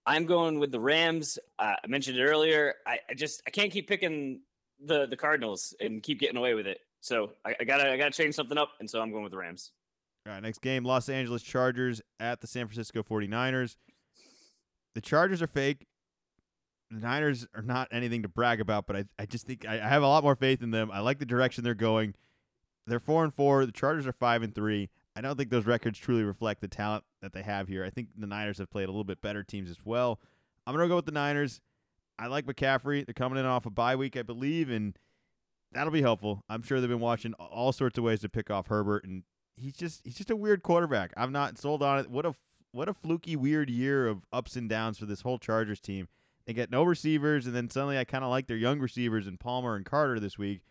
I'm 0.07 0.25
going 0.25 0.59
with 0.59 0.71
the 0.71 0.79
Rams. 0.79 1.39
Uh, 1.59 1.73
I 1.83 1.87
mentioned 1.87 2.17
it 2.17 2.23
earlier. 2.23 2.75
I, 2.85 2.99
I 3.09 3.13
just 3.15 3.41
I 3.45 3.49
can't 3.49 3.71
keep 3.71 3.87
picking 3.87 4.41
the 4.83 5.05
the 5.07 5.17
Cardinals 5.17 5.75
and 5.79 6.01
keep 6.01 6.19
getting 6.19 6.37
away 6.37 6.53
with 6.53 6.67
it. 6.67 6.79
So 7.01 7.33
I, 7.45 7.55
I 7.59 7.63
gotta 7.63 7.91
I 7.91 7.97
gotta 7.97 8.11
change 8.11 8.35
something 8.35 8.57
up, 8.57 8.71
and 8.79 8.89
so 8.89 9.01
I'm 9.01 9.11
going 9.11 9.23
with 9.23 9.31
the 9.31 9.37
Rams. 9.37 9.71
All 10.27 10.33
right, 10.33 10.41
next 10.41 10.61
game 10.61 10.83
Los 10.83 11.07
Angeles 11.07 11.43
Chargers 11.43 12.01
at 12.19 12.41
the 12.41 12.47
San 12.47 12.67
Francisco 12.67 13.03
49ers. 13.03 13.77
The 14.95 15.01
Chargers 15.01 15.41
are 15.41 15.47
fake. 15.47 15.85
The 16.89 16.99
Niners 16.99 17.47
are 17.53 17.61
not 17.61 17.89
anything 17.91 18.23
to 18.23 18.29
brag 18.29 18.61
about, 18.61 18.87
but 18.87 18.95
I, 18.95 19.05
I 19.19 19.25
just 19.25 19.45
think 19.45 19.67
I, 19.67 19.75
I 19.75 19.87
have 19.87 20.03
a 20.03 20.07
lot 20.07 20.23
more 20.23 20.35
faith 20.35 20.63
in 20.63 20.71
them. 20.71 20.89
I 20.91 20.99
like 20.99 21.19
the 21.19 21.25
direction 21.25 21.63
they're 21.63 21.73
going. 21.73 22.15
They're 22.87 22.99
four 22.99 23.23
and 23.23 23.33
four. 23.33 23.65
The 23.65 23.71
Chargers 23.71 24.07
are 24.07 24.13
five 24.13 24.43
and 24.43 24.53
three. 24.53 24.89
I 25.15 25.21
don't 25.21 25.37
think 25.37 25.49
those 25.49 25.65
records 25.65 25.97
truly 25.97 26.23
reflect 26.23 26.61
the 26.61 26.67
talent 26.67 27.03
that 27.21 27.33
they 27.33 27.41
have 27.41 27.67
here. 27.67 27.83
I 27.85 27.89
think 27.89 28.09
the 28.17 28.27
Niners 28.27 28.57
have 28.57 28.69
played 28.69 28.85
a 28.85 28.91
little 28.91 29.03
bit 29.03 29.21
better 29.21 29.43
teams 29.43 29.69
as 29.69 29.77
well. 29.83 30.19
I'm 30.67 30.75
gonna 30.75 30.87
go 30.87 30.95
with 30.95 31.05
the 31.05 31.11
Niners. 31.11 31.61
I 32.17 32.27
like 32.27 32.45
McCaffrey. 32.45 33.05
They're 33.05 33.13
coming 33.13 33.39
in 33.39 33.45
off 33.45 33.65
a 33.65 33.69
bye 33.69 33.95
week, 33.95 34.15
I 34.15 34.21
believe, 34.21 34.69
and 34.69 34.97
that'll 35.71 35.91
be 35.91 36.01
helpful. 36.01 36.43
I'm 36.49 36.63
sure 36.63 36.79
they've 36.79 36.89
been 36.89 36.99
watching 36.99 37.33
all 37.33 37.71
sorts 37.71 37.97
of 37.97 38.03
ways 38.03 38.21
to 38.21 38.29
pick 38.29 38.49
off 38.49 38.67
Herbert, 38.67 39.03
and 39.03 39.23
he's 39.55 39.73
just 39.73 40.01
he's 40.03 40.15
just 40.15 40.31
a 40.31 40.35
weird 40.35 40.63
quarterback. 40.63 41.11
I'm 41.17 41.31
not 41.31 41.57
sold 41.57 41.83
on 41.83 41.99
it. 41.99 42.09
What 42.09 42.25
a 42.25 42.33
what 42.71 42.89
a 42.89 42.93
fluky 42.93 43.35
weird 43.35 43.69
year 43.69 44.07
of 44.07 44.25
ups 44.31 44.55
and 44.55 44.69
downs 44.69 44.97
for 44.97 45.05
this 45.05 45.21
whole 45.21 45.37
Chargers 45.37 45.79
team. 45.79 46.07
They 46.45 46.53
get 46.53 46.71
no 46.71 46.83
receivers, 46.83 47.45
and 47.47 47.55
then 47.55 47.69
suddenly 47.69 47.97
I 47.97 48.03
kind 48.03 48.23
of 48.23 48.29
like 48.29 48.47
their 48.47 48.57
young 48.57 48.79
receivers 48.79 49.27
in 49.27 49.37
Palmer 49.37 49.75
and 49.75 49.85
Carter 49.85 50.19
this 50.19 50.37
week. 50.37 50.61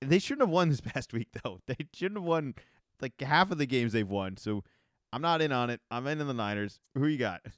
They 0.00 0.18
shouldn't 0.18 0.42
have 0.42 0.52
won 0.52 0.68
this 0.68 0.80
past 0.80 1.12
week 1.12 1.28
though. 1.42 1.60
They 1.66 1.76
shouldn't 1.94 2.18
have 2.18 2.26
won 2.26 2.54
like 3.00 3.20
half 3.20 3.50
of 3.50 3.58
the 3.58 3.66
games 3.66 3.92
they've 3.92 4.08
won. 4.08 4.36
So 4.36 4.64
I'm 5.12 5.22
not 5.22 5.42
in 5.42 5.52
on 5.52 5.70
it. 5.70 5.80
I'm 5.90 6.06
in 6.06 6.20
on 6.20 6.26
the 6.26 6.34
Niners. 6.34 6.80
Who 6.94 7.06
you 7.06 7.18
got? 7.18 7.42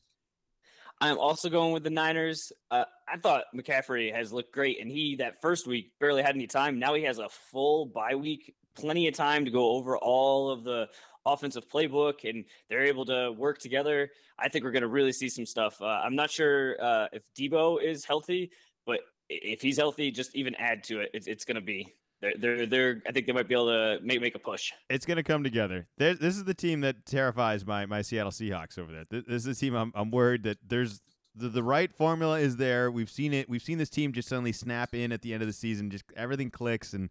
I'm 1.02 1.18
also 1.18 1.48
going 1.48 1.72
with 1.72 1.82
the 1.82 1.90
Niners. 1.90 2.52
Uh, 2.70 2.84
I 3.08 3.16
thought 3.16 3.46
McCaffrey 3.52 4.14
has 4.14 4.32
looked 4.32 4.54
great, 4.54 4.80
and 4.80 4.88
he 4.88 5.16
that 5.16 5.42
first 5.42 5.66
week 5.66 5.90
barely 5.98 6.22
had 6.22 6.36
any 6.36 6.46
time. 6.46 6.78
Now 6.78 6.94
he 6.94 7.02
has 7.02 7.18
a 7.18 7.28
full 7.28 7.86
bye 7.86 8.14
week, 8.14 8.54
plenty 8.76 9.08
of 9.08 9.14
time 9.14 9.44
to 9.44 9.50
go 9.50 9.72
over 9.72 9.98
all 9.98 10.50
of 10.50 10.62
the 10.62 10.86
offensive 11.26 11.68
playbook, 11.68 12.22
and 12.22 12.44
they're 12.68 12.84
able 12.84 13.04
to 13.06 13.32
work 13.32 13.58
together. 13.58 14.10
I 14.38 14.48
think 14.48 14.64
we're 14.64 14.70
going 14.70 14.82
to 14.82 14.88
really 14.88 15.12
see 15.12 15.28
some 15.28 15.44
stuff. 15.44 15.82
Uh, 15.82 15.86
I'm 15.86 16.14
not 16.14 16.30
sure 16.30 16.76
uh, 16.80 17.06
if 17.12 17.24
Deebo 17.36 17.82
is 17.82 18.04
healthy, 18.04 18.52
but 18.86 19.00
if 19.28 19.60
he's 19.60 19.78
healthy, 19.78 20.12
just 20.12 20.36
even 20.36 20.54
add 20.54 20.84
to 20.84 21.00
it. 21.00 21.10
It's, 21.14 21.26
it's 21.26 21.44
going 21.44 21.56
to 21.56 21.60
be 21.60 21.92
they're, 22.22 22.34
they're, 22.38 22.66
they're, 22.66 23.02
I 23.06 23.12
think 23.12 23.26
they 23.26 23.32
might 23.32 23.48
be 23.48 23.54
able 23.54 23.66
to 23.66 23.98
make 24.02 24.20
make 24.20 24.34
a 24.34 24.38
push. 24.38 24.72
It's 24.88 25.04
going 25.04 25.16
to 25.16 25.22
come 25.22 25.42
together. 25.42 25.88
There, 25.98 26.14
this 26.14 26.36
is 26.36 26.44
the 26.44 26.54
team 26.54 26.80
that 26.82 27.04
terrifies 27.04 27.66
my 27.66 27.84
my 27.86 28.00
Seattle 28.02 28.32
Seahawks 28.32 28.78
over 28.78 28.92
there. 28.92 29.04
This, 29.10 29.24
this 29.26 29.46
is 29.46 29.58
a 29.58 29.60
team 29.60 29.74
I'm 29.74 29.92
I'm 29.94 30.10
worried 30.10 30.44
that 30.44 30.58
there's 30.66 31.02
the, 31.34 31.48
the 31.48 31.62
right 31.62 31.92
formula 31.92 32.38
is 32.38 32.56
there. 32.56 32.90
We've 32.90 33.10
seen 33.10 33.32
it. 33.32 33.48
We've 33.48 33.62
seen 33.62 33.78
this 33.78 33.90
team 33.90 34.12
just 34.12 34.28
suddenly 34.28 34.52
snap 34.52 34.94
in 34.94 35.12
at 35.12 35.22
the 35.22 35.32
end 35.32 35.42
of 35.42 35.48
the 35.48 35.52
season. 35.52 35.90
Just 35.90 36.04
everything 36.16 36.50
clicks, 36.50 36.92
and 36.92 37.10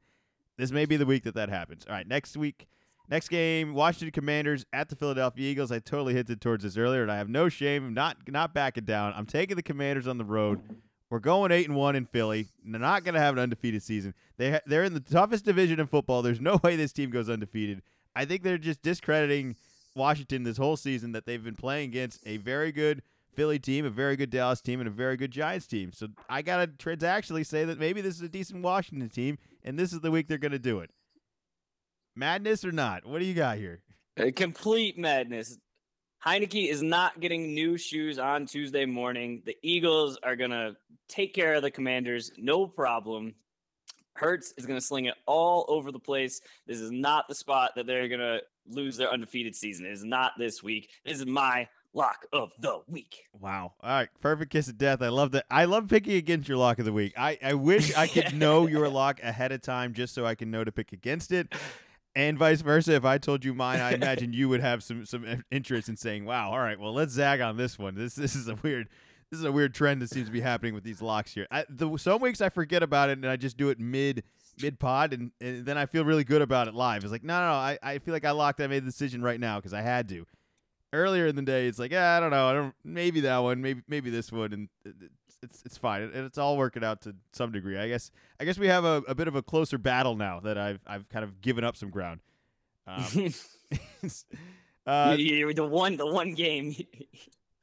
this 0.58 0.72
may 0.72 0.86
be 0.86 0.98
the 0.98 1.06
week 1.06 1.24
that 1.24 1.36
that 1.36 1.50
happens. 1.50 1.86
All 1.88 1.94
right, 1.94 2.08
next 2.08 2.38
week, 2.38 2.68
next 3.10 3.30
game, 3.30 3.74
Washington 3.74 4.12
Commanders 4.12 4.66
at 4.72 4.90
the 4.90 4.96
Philadelphia 4.96 5.50
Eagles. 5.50 5.72
I 5.72 5.80
totally 5.80 6.14
hinted 6.14 6.40
towards 6.40 6.64
this 6.64 6.78
earlier, 6.78 7.02
and 7.02 7.12
I 7.12 7.18
have 7.18 7.30
no 7.30 7.50
shame. 7.50 7.94
not 7.94 8.18
not 8.28 8.54
backing 8.54 8.86
down. 8.86 9.14
I'm 9.16 9.26
taking 9.26 9.56
the 9.56 9.64
Commanders 9.64 10.08
on 10.08 10.18
the 10.18 10.26
road. 10.26 10.62
We're 11.12 11.20
going 11.20 11.52
eight 11.52 11.68
and 11.68 11.76
one 11.76 11.98
in 11.98 12.06
Philly. 12.06 12.48
They're 12.64 12.80
not 12.80 13.04
going 13.04 13.16
to 13.16 13.20
have 13.20 13.34
an 13.34 13.40
undefeated 13.44 13.84
season. 13.84 14.14
They 14.38 14.52
ha- 14.52 14.62
they're 14.66 14.86
in 14.86 14.94
the 14.94 15.02
toughest 15.02 15.44
division 15.44 15.78
in 15.82 15.88
football. 15.88 16.22
There's 16.22 16.40
no 16.40 16.58
way 16.64 16.78
this 16.78 16.94
team 16.94 17.10
goes 17.10 17.30
undefeated. 17.30 17.82
I 18.16 18.24
think 18.24 18.44
they're 18.44 18.58
just 18.58 18.82
discrediting 18.82 19.58
Washington 19.94 20.44
this 20.44 20.56
whole 20.56 20.78
season 20.78 21.12
that 21.12 21.26
they've 21.26 21.44
been 21.44 21.58
playing 21.58 21.90
against 21.90 22.26
a 22.26 22.38
very 22.38 22.72
good 22.72 23.02
Philly 23.36 23.60
team, 23.60 23.86
a 23.86 23.90
very 23.90 24.16
good 24.16 24.30
Dallas 24.30 24.62
team, 24.62 24.80
and 24.80 24.88
a 24.88 24.92
very 24.92 25.18
good 25.18 25.32
Giants 25.32 25.68
team. 25.68 25.92
So 25.92 26.08
I 26.30 26.42
gotta 26.42 26.68
transactionally 26.68 27.46
say 27.46 27.66
that 27.66 27.78
maybe 27.78 28.00
this 28.00 28.16
is 28.16 28.22
a 28.22 28.30
decent 28.30 28.64
Washington 28.64 29.10
team, 29.10 29.38
and 29.66 29.78
this 29.78 29.92
is 29.92 30.00
the 30.00 30.12
week 30.12 30.30
they're 30.30 30.38
gonna 30.38 30.60
do 30.60 30.80
it. 30.80 30.92
Madness 32.16 32.64
or 32.64 32.72
not? 32.72 33.06
What 33.06 33.20
do 33.20 33.26
you 33.26 33.34
got 33.34 33.58
here? 33.58 33.82
A 34.16 34.32
complete 34.32 34.98
madness. 34.98 35.58
Heinicke 36.26 36.70
is 36.70 36.84
not 36.84 37.20
getting 37.20 37.56
new 37.56 37.78
shoes 37.78 38.20
on 38.20 38.46
Tuesday 38.46 38.86
morning. 38.86 39.42
The 39.44 39.58
Eagles 39.64 40.20
are 40.22 40.36
going 40.36 40.52
to 40.52 40.76
take 41.08 41.34
care 41.34 41.56
of 41.56 41.64
the 41.64 41.72
Commanders, 41.72 42.32
no 42.38 42.68
problem. 42.68 43.34
Hurts 44.14 44.54
is 44.56 44.68
going 44.68 44.80
to 44.80 44.86
sling 44.86 45.06
it 45.06 45.16
all 45.26 45.66
over 45.68 45.92
the 45.92 46.00
place. 46.00 46.42
This 46.68 46.80
is 46.80 46.92
not 46.92 47.28
the 47.28 47.34
spot 47.34 47.72
that 47.76 47.88
they're 47.88 48.08
going 48.08 48.20
to 48.20 48.40
lose 48.70 48.98
their 48.98 49.12
undefeated 49.12 49.56
season. 49.56 49.88
It 49.88 49.94
is 49.94 50.04
not 50.04 50.34
this 50.38 50.62
week. 50.62 50.92
This 51.06 51.18
is 51.18 51.26
my 51.26 51.68
lock 51.94 52.28
of 52.32 52.52
the 52.60 52.82
week. 52.88 53.24
Wow. 53.40 53.74
All 53.82 53.90
right. 53.90 54.10
Perfect 54.22 54.52
kiss 54.52 54.68
of 54.68 54.78
death. 54.78 55.02
I 55.02 55.10
love 55.10 55.32
that. 55.32 55.46
I 55.50 55.66
love 55.66 55.88
picking 55.90 56.14
against 56.14 56.48
your 56.48 56.58
lock 56.60 56.78
of 56.78 56.86
the 56.86 56.94
week. 56.94 57.14
I, 57.18 57.40
I 57.44 57.56
wish 57.56 57.96
I 57.96 58.06
could 58.06 58.36
know 58.38 58.68
your 58.68 58.90
lock 58.90 59.24
ahead 59.24 59.52
of 59.52 59.62
time 59.64 59.94
just 59.94 60.14
so 60.14 60.26
I 60.26 60.36
can 60.36 60.52
know 60.52 60.64
to 60.64 60.72
pick 60.72 60.94
against 60.94 61.32
it 61.32 61.52
and 62.16 62.38
vice 62.38 62.62
versa. 62.62 62.94
If 62.94 63.06
I 63.06 63.18
told 63.18 63.46
you 63.46 63.54
mine, 63.54 63.80
I 63.80 63.94
imagine 63.94 64.34
you 64.34 64.50
would 64.50 64.62
have 64.62 64.84
some 64.84 65.06
some 65.06 65.44
interest 65.52 65.90
in 65.90 65.98
saying, 65.98 66.26
"Wow, 66.26 66.52
all 66.52 66.60
right, 66.60 66.80
well, 66.80 66.94
let's 66.94 67.14
zag 67.14 67.42
on 67.42 67.58
this 67.58 67.78
one. 67.80 67.96
This 67.96 68.16
this 68.16 68.36
is 68.36 68.48
a 68.48 68.56
weird." 68.56 68.90
This 69.30 69.40
is 69.40 69.46
a 69.46 69.52
weird 69.54 69.74
trend 69.74 70.02
that 70.02 70.10
seems 70.10 70.26
to 70.26 70.32
be 70.34 70.42
happening 70.42 70.74
with 70.74 70.84
these 70.84 71.02
locks 71.02 71.34
here. 71.34 71.48
I, 71.50 71.64
the, 71.70 71.96
some 71.96 72.20
weeks 72.20 72.42
I 72.42 72.50
forget 72.50 72.84
about 72.84 73.10
it 73.10 73.14
and 73.14 73.26
I 73.26 73.38
just 73.38 73.56
do 73.56 73.70
it 73.70 73.80
mid 73.80 74.24
mid 74.62 74.78
pod, 74.78 75.14
and, 75.14 75.32
and 75.40 75.66
then 75.66 75.78
I 75.78 75.86
feel 75.86 76.04
really 76.04 76.26
good 76.26 76.42
about 76.42 76.68
it 76.68 76.74
live. 76.74 77.04
It's 77.04 77.14
like, 77.14 77.24
no, 77.24 77.40
no, 77.40 77.48
no 77.48 77.54
I, 77.54 77.80
I 77.82 78.00
feel 78.00 78.14
like 78.14 78.26
I 78.26 78.32
locked. 78.32 78.60
I 78.60 78.68
made 78.68 78.84
the 78.84 78.88
decision 78.88 79.22
right 79.22 79.40
now 79.40 79.58
because 79.58 79.74
I 79.74 79.82
had 79.82 80.10
to. 80.10 80.26
Earlier 80.92 81.28
in 81.28 81.38
the 81.38 81.42
day, 81.44 81.68
it's 81.68 81.80
like, 81.80 81.94
yeah, 81.94 82.18
I 82.18 82.20
don't 82.20 82.32
know, 82.32 82.50
I 82.50 82.54
don't 82.54 82.76
maybe 82.84 83.22
that 83.22 83.38
one, 83.38 83.62
maybe 83.62 83.82
maybe 83.88 84.10
this 84.10 84.34
one, 84.34 84.52
and 84.52 84.70
it's 85.42 85.62
it's 85.66 85.78
fine. 85.78 86.04
It, 86.04 86.16
it's 86.16 86.38
all 86.38 86.58
working 86.58 86.84
out 86.84 87.02
to 87.02 87.16
some 87.34 87.52
degree. 87.52 87.78
I 87.78 87.88
guess 87.88 88.12
I 88.40 88.46
guess 88.46 88.58
we 88.58 88.68
have 88.68 88.84
a, 88.84 89.04
a 89.08 89.16
bit 89.16 89.28
of 89.28 89.36
a 89.36 89.42
closer 89.42 89.78
battle 89.78 90.16
now 90.16 90.40
that 90.42 90.58
I've 90.58 90.80
I've 90.88 91.10
kind 91.10 91.24
of 91.24 91.42
given 91.42 91.64
up 91.64 91.76
some 91.76 91.90
ground. 91.90 92.22
Um, 92.88 93.04
uh, 94.86 95.16
the 95.16 95.68
one 95.70 95.98
the 95.98 96.08
one 96.08 96.34
game. 96.34 96.76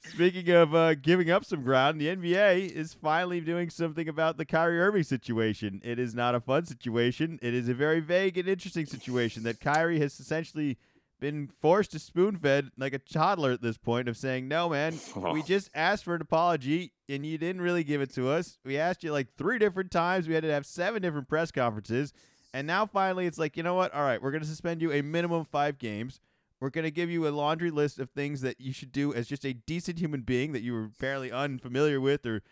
speaking 0.05 0.51
of 0.51 0.75
uh, 0.75 0.95
giving 0.95 1.31
up 1.31 1.45
some 1.45 1.63
ground, 1.63 2.01
the 2.01 2.09
NBA 2.09 2.71
is 2.71 2.95
finally 2.95 3.41
doing 3.41 3.71
something 3.71 4.09
about 4.09 4.37
the 4.37 4.45
Kyrie 4.45 4.81
Irving 4.81 5.03
situation. 5.03 5.81
It 5.85 5.99
is 5.99 6.15
not 6.15 6.35
a 6.35 6.41
fun 6.41 6.65
situation. 6.67 7.39
It 7.43 7.55
is 7.55 7.69
a 7.69 7.75
very 7.75 8.01
vague 8.01 8.39
and 8.39 8.49
interesting 8.49 8.87
situation 8.87 9.43
that 9.45 9.61
Kyrie 9.61 10.01
has 10.01 10.19
essentially 10.19 10.79
been 11.21 11.49
forced 11.49 11.93
to 11.93 11.99
spoon 11.99 12.37
fed 12.37 12.71
like 12.77 12.93
a 12.93 12.99
toddler 12.99 13.53
at 13.53 13.63
this 13.63 13.79
point 13.79 14.09
of 14.09 14.17
saying, 14.17 14.49
No, 14.49 14.69
man, 14.69 14.99
we 15.33 15.43
just 15.43 15.71
asked 15.75 16.05
for 16.05 16.15
an 16.15 16.23
apology 16.23 16.93
and 17.09 17.25
you 17.25 17.39
didn't 17.39 17.63
really 17.63 17.85
give 17.85 18.01
it 18.01 18.13
to 18.15 18.29
us. 18.29 18.59
We 18.65 18.79
asked 18.79 19.03
you 19.03 19.13
like 19.13 19.35
three 19.37 19.59
different 19.59 19.91
times. 19.91 20.29
We 20.29 20.35
had 20.35 20.45
to 20.45 20.53
have 20.53 20.67
seven 20.67 21.03
different 21.03 21.29
press 21.29 21.51
conferences. 21.51 22.13
And 22.55 22.67
now 22.67 22.87
finally 22.87 23.27
it's 23.27 23.39
like, 23.39 23.57
you 23.57 23.63
know 23.63 23.75
what? 23.75 23.93
All 23.95 24.03
right, 24.03 24.23
we're 24.23 24.31
going 24.31 24.43
to 24.43 24.49
suspend 24.49 24.81
you 24.81 24.93
a 24.93 25.03
minimum 25.03 25.45
five 25.45 25.79
games. 25.79 26.21
We're 26.61 26.71
going 26.71 26.85
to 26.85 26.91
give 26.91 27.11
you 27.11 27.29
a 27.29 27.31
laundry 27.31 27.71
list 27.71 28.01
of 28.01 28.11
things 28.11 28.41
that 28.41 28.61
you 28.61 28.73
should 28.73 28.91
do 28.91 29.15
as 29.15 29.29
just 29.29 29.45
a 29.45 29.53
decent 29.53 29.99
human 29.99 30.23
being 30.23 30.53
that 30.53 30.63
you 30.63 30.73
were 30.73 30.85
apparently 30.85 31.31
unfamiliar 31.31 32.01
with 32.01 32.27
or 32.27 32.43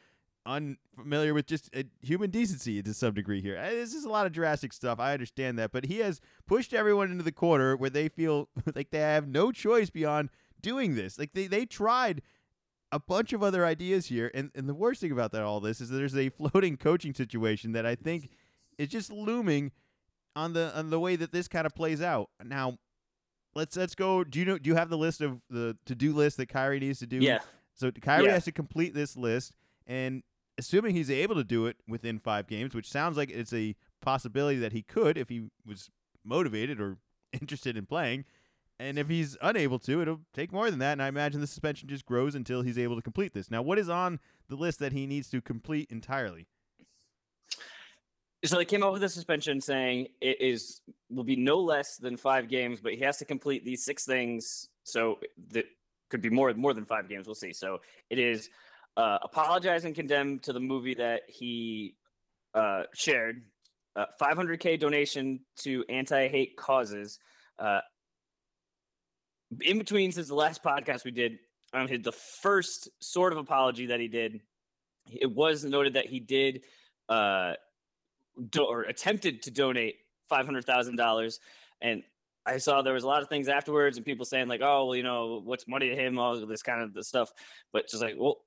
unfamiliar 0.47 1.34
with 1.34 1.47
just 1.47 1.68
uh, 1.76 1.82
human 2.01 2.30
decency 2.30 2.82
to 2.82 2.94
some 2.94 3.14
degree 3.14 3.42
here. 3.42 3.59
Uh, 3.59 3.70
this 3.70 3.94
is 3.94 4.05
a 4.05 4.09
lot 4.09 4.26
of 4.26 4.32
drastic 4.32 4.72
stuff. 4.72 4.99
I 5.01 5.12
understand 5.12 5.59
that, 5.59 5.72
but 5.72 5.86
he 5.86 5.99
has 5.99 6.20
pushed 6.47 6.72
everyone 6.72 7.11
into 7.11 7.24
the 7.24 7.32
corner 7.32 7.76
where 7.76 7.90
they 7.90 8.09
feel 8.09 8.49
like 8.74 8.90
they 8.90 8.99
have 8.99 9.28
no 9.28 9.53
choice 9.53 9.90
beyond 9.90 10.30
doing 10.61 10.94
this. 10.94 11.18
Like 11.18 11.32
they 11.34 11.47
they 11.47 11.66
tried 11.66 12.22
a 12.92 13.01
bunch 13.01 13.32
of 13.32 13.42
other 13.42 13.66
ideas 13.66 14.07
here, 14.07 14.30
and 14.34 14.51
and 14.55 14.68
the 14.68 14.74
worst 14.74 15.01
thing 15.01 15.12
about 15.12 15.32
that 15.32 15.42
all 15.42 15.61
this 15.61 15.80
is 15.80 15.90
that 15.90 15.97
there's 15.97 16.16
a 16.16 16.28
floating 16.53 16.76
coaching 16.76 17.14
situation 17.14 17.72
that 17.72 17.84
I 17.84 17.94
think 17.94 18.30
is 18.78 18.88
just 18.88 19.11
looming 19.11 19.72
on 20.34 20.53
the 20.53 20.76
on 20.76 20.90
the 20.90 21.01
way 21.01 21.16
that 21.16 21.32
this 21.32 21.49
kind 21.49 21.66
of 21.66 21.74
plays 21.74 22.01
out. 22.01 22.30
Now, 22.44 22.78
let's 23.55 23.76
let's 23.76 23.94
go. 23.94 24.22
Do 24.22 24.38
you 24.38 24.44
know? 24.44 24.59
Do 24.59 24.70
you 24.70 24.76
have 24.76 24.90
the 24.90 24.99
list 24.99 25.20
of 25.20 25.40
the 25.51 25.76
to 25.86 25.94
do 25.94 26.14
list 26.14 26.36
that 26.36 26.49
Kyrie 26.49 26.80
needs 26.80 27.01
to 27.01 27.07
do? 27.07 27.18
Yeah. 27.18 27.40
So 27.74 27.90
Kyrie 27.90 28.26
yeah. 28.26 28.32
has 28.32 28.44
to 28.44 28.53
complete 28.53 28.94
this 28.94 29.16
list, 29.16 29.53
and 29.86 30.22
assuming 30.59 30.94
he's 30.94 31.11
able 31.11 31.34
to 31.34 31.44
do 31.44 31.66
it 31.66 31.76
within 31.86 32.18
five 32.18 32.46
games, 32.46 32.74
which 32.74 32.90
sounds 32.90 33.16
like 33.16 33.30
it's 33.30 33.52
a 33.52 33.74
possibility 34.00 34.59
that 34.59 34.72
he 34.72 34.82
could 34.82 35.18
if 35.18 35.28
he 35.28 35.48
was 35.66 35.90
motivated 36.24 36.80
or 36.80 36.98
interested 37.32 37.76
in 37.76 37.86
playing. 37.86 38.24
And 38.78 38.98
if 38.98 39.09
he's 39.09 39.38
unable 39.40 39.78
to, 39.80 40.02
it'll 40.02 40.20
take 40.34 40.52
more 40.52 40.70
than 40.70 40.80
that. 40.80 40.92
And 40.92 41.02
I 41.02 41.09
imagine 41.09 41.40
the 41.40 41.46
suspension 41.46 41.88
just 41.88 42.04
grows 42.04 42.34
until 42.34 42.61
he's 42.61 42.78
able 42.78 42.96
to 42.96 43.02
complete 43.02 43.32
this. 43.32 43.50
Now, 43.50 43.62
what 43.62 43.78
is 43.78 43.88
on 43.88 44.20
the 44.48 44.57
list 44.57 44.80
that 44.80 44.92
he 44.92 45.07
needs 45.07 45.30
to 45.30 45.40
complete 45.40 45.90
entirely? 45.90 46.46
So 48.44 48.59
they 48.59 48.66
came 48.66 48.82
up 48.82 48.92
with 48.92 49.02
a 49.02 49.09
suspension 49.09 49.61
saying 49.61 50.09
it 50.20 50.40
is 50.40 50.82
will 51.11 51.24
be 51.24 51.36
no 51.36 51.59
less 51.59 51.96
than 51.96 52.18
five 52.18 52.48
games, 52.48 52.80
but 52.80 52.92
he 52.92 53.00
has 53.00 53.16
to 53.18 53.24
complete 53.24 53.64
these 53.64 53.82
six 53.82 54.04
things. 54.04 54.68
So 54.84 55.18
that 55.52 55.64
could 56.11 56.20
be 56.20 56.28
more 56.28 56.52
more 56.52 56.74
than 56.74 56.84
five 56.84 57.09
games. 57.09 57.26
We'll 57.26 57.34
see. 57.34 57.54
So 57.54 57.80
it 58.11 58.18
is 58.18 58.50
uh, 58.97 59.18
apologize 59.22 59.84
and 59.84 59.94
condemn 59.94 60.38
to 60.40 60.53
the 60.53 60.61
movie 60.61 60.94
that 60.94 61.22
he 61.28 61.97
uh, 62.55 62.84
shared, 62.94 63.42
uh, 63.94 64.07
500k 64.20 64.78
donation 64.78 65.40
to 65.57 65.84
anti-hate 65.88 66.57
causes. 66.57 67.18
Uh, 67.59 67.80
in 69.61 69.78
between, 69.78 70.12
since 70.12 70.28
the 70.28 70.34
last 70.34 70.62
podcast 70.62 71.05
we 71.05 71.11
did, 71.11 71.38
um, 71.72 71.86
the 71.86 72.12
first 72.12 72.88
sort 73.01 73.32
of 73.32 73.38
apology 73.38 73.86
that 73.86 74.01
he 74.01 74.09
did, 74.09 74.40
it 75.11 75.30
was 75.30 75.64
noted 75.64 75.94
that 75.94 76.07
he 76.07 76.20
did 76.20 76.62
uh, 77.09 77.55
do- 78.51 78.64
or 78.64 78.82
attempted 78.82 79.42
to 79.42 79.51
donate 79.51 79.97
five 80.28 80.47
hundred 80.47 80.64
thousand 80.64 80.97
dollars, 80.97 81.40
and 81.80 82.03
I 82.44 82.59
saw 82.59 82.82
there 82.82 82.94
was 82.94 83.05
a 83.05 83.09
lot 83.09 83.22
of 83.22 83.28
things 83.28 83.49
afterwards, 83.49 83.97
and 83.97 84.07
people 84.07 84.24
saying 84.24 84.49
like, 84.49 84.62
"Oh, 84.62 84.86
well, 84.86 84.97
you 84.97 85.03
know, 85.03 85.42
what's 85.44 85.68
money 85.68 85.88
to 85.90 85.97
him?" 85.97 86.18
All 86.18 86.44
this 86.47 86.62
kind 86.62 86.82
of 86.82 86.94
the 86.94 87.05
stuff, 87.05 87.30
but 87.72 87.88
just 87.88 88.03
like, 88.03 88.14
well, 88.16 88.38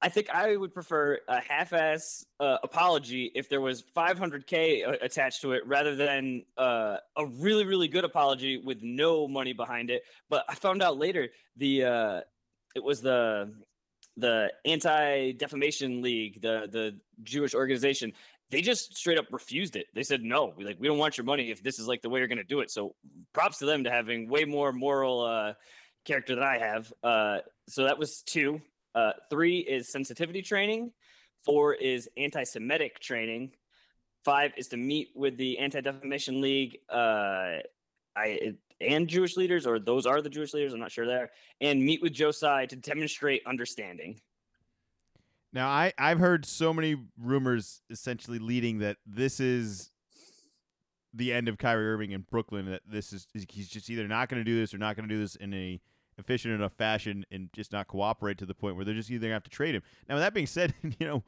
I 0.00 0.08
think 0.08 0.30
I 0.30 0.56
would 0.56 0.72
prefer 0.72 1.18
a 1.26 1.40
half-ass 1.40 2.24
uh, 2.38 2.58
apology 2.62 3.32
if 3.34 3.48
there 3.48 3.60
was 3.60 3.82
500k 3.96 4.86
uh, 4.86 4.92
attached 5.02 5.42
to 5.42 5.52
it, 5.52 5.66
rather 5.66 5.96
than 5.96 6.44
uh, 6.56 6.98
a 7.16 7.26
really, 7.26 7.64
really 7.64 7.88
good 7.88 8.04
apology 8.04 8.58
with 8.58 8.78
no 8.80 9.26
money 9.26 9.52
behind 9.52 9.90
it. 9.90 10.02
But 10.30 10.44
I 10.48 10.54
found 10.54 10.82
out 10.82 10.98
later 10.98 11.28
the 11.56 11.84
uh, 11.84 12.20
it 12.76 12.84
was 12.84 13.00
the 13.00 13.52
the 14.16 14.52
Anti 14.64 15.32
Defamation 15.32 16.00
League, 16.00 16.40
the 16.42 16.68
the 16.70 17.00
Jewish 17.24 17.54
organization. 17.54 18.12
They 18.50 18.62
just 18.62 18.96
straight 18.96 19.18
up 19.18 19.26
refused 19.30 19.76
it. 19.76 19.86
They 19.94 20.04
said 20.04 20.22
no. 20.22 20.54
We 20.56 20.64
like 20.64 20.76
we 20.78 20.86
don't 20.86 20.98
want 20.98 21.18
your 21.18 21.24
money 21.24 21.50
if 21.50 21.62
this 21.62 21.80
is 21.80 21.88
like 21.88 22.02
the 22.02 22.08
way 22.08 22.20
you're 22.20 22.28
going 22.28 22.38
to 22.38 22.44
do 22.44 22.60
it. 22.60 22.70
So 22.70 22.94
props 23.32 23.58
to 23.58 23.66
them 23.66 23.84
to 23.84 23.90
having 23.90 24.28
way 24.28 24.44
more 24.44 24.72
moral 24.72 25.22
uh, 25.22 25.54
character 26.04 26.36
than 26.36 26.44
I 26.44 26.58
have. 26.58 26.92
Uh, 27.02 27.38
so 27.68 27.84
that 27.84 27.98
was 27.98 28.22
two. 28.22 28.62
Uh, 28.94 29.12
three 29.30 29.58
is 29.58 29.88
sensitivity 29.88 30.42
training. 30.42 30.92
Four 31.44 31.74
is 31.74 32.08
anti-Semitic 32.16 33.00
training. 33.00 33.52
Five 34.24 34.52
is 34.56 34.68
to 34.68 34.76
meet 34.76 35.10
with 35.14 35.36
the 35.36 35.58
Anti-Defamation 35.58 36.40
League 36.40 36.78
uh, 36.92 37.58
I, 38.16 38.54
and 38.80 39.08
Jewish 39.08 39.36
leaders, 39.36 39.66
or 39.66 39.78
those 39.78 40.06
are 40.06 40.20
the 40.20 40.28
Jewish 40.28 40.52
leaders. 40.52 40.72
I'm 40.72 40.80
not 40.80 40.90
sure 40.90 41.06
there. 41.06 41.30
And 41.60 41.82
meet 41.82 42.02
with 42.02 42.12
Joe 42.12 42.32
Tsai 42.32 42.66
to 42.66 42.76
demonstrate 42.76 43.42
understanding. 43.46 44.20
Now, 45.52 45.68
I, 45.68 45.92
I've 45.96 46.18
heard 46.18 46.44
so 46.44 46.74
many 46.74 46.96
rumors 47.16 47.80
essentially 47.88 48.38
leading 48.38 48.80
that 48.80 48.98
this 49.06 49.40
is 49.40 49.90
the 51.14 51.32
end 51.32 51.48
of 51.48 51.56
Kyrie 51.56 51.88
Irving 51.88 52.10
in 52.10 52.26
Brooklyn. 52.30 52.66
That 52.66 52.82
this 52.86 53.12
is 53.12 53.26
he's 53.32 53.68
just 53.68 53.88
either 53.88 54.06
not 54.06 54.28
going 54.28 54.40
to 54.40 54.44
do 54.44 54.58
this 54.58 54.74
or 54.74 54.78
not 54.78 54.96
going 54.96 55.08
to 55.08 55.14
do 55.14 55.20
this 55.20 55.36
in 55.36 55.54
a 55.54 55.80
efficient 56.18 56.54
enough 56.54 56.72
fashion 56.72 57.24
and 57.30 57.48
just 57.52 57.72
not 57.72 57.88
cooperate 57.88 58.38
to 58.38 58.46
the 58.46 58.54
point 58.54 58.76
where 58.76 58.84
they're 58.84 58.94
just 58.94 59.10
either 59.10 59.20
going 59.20 59.30
to 59.30 59.34
have 59.34 59.44
to 59.44 59.50
trade 59.50 59.74
him. 59.74 59.82
Now, 60.08 60.18
that 60.18 60.34
being 60.34 60.46
said, 60.46 60.74
you 60.82 61.06
know, 61.06 61.22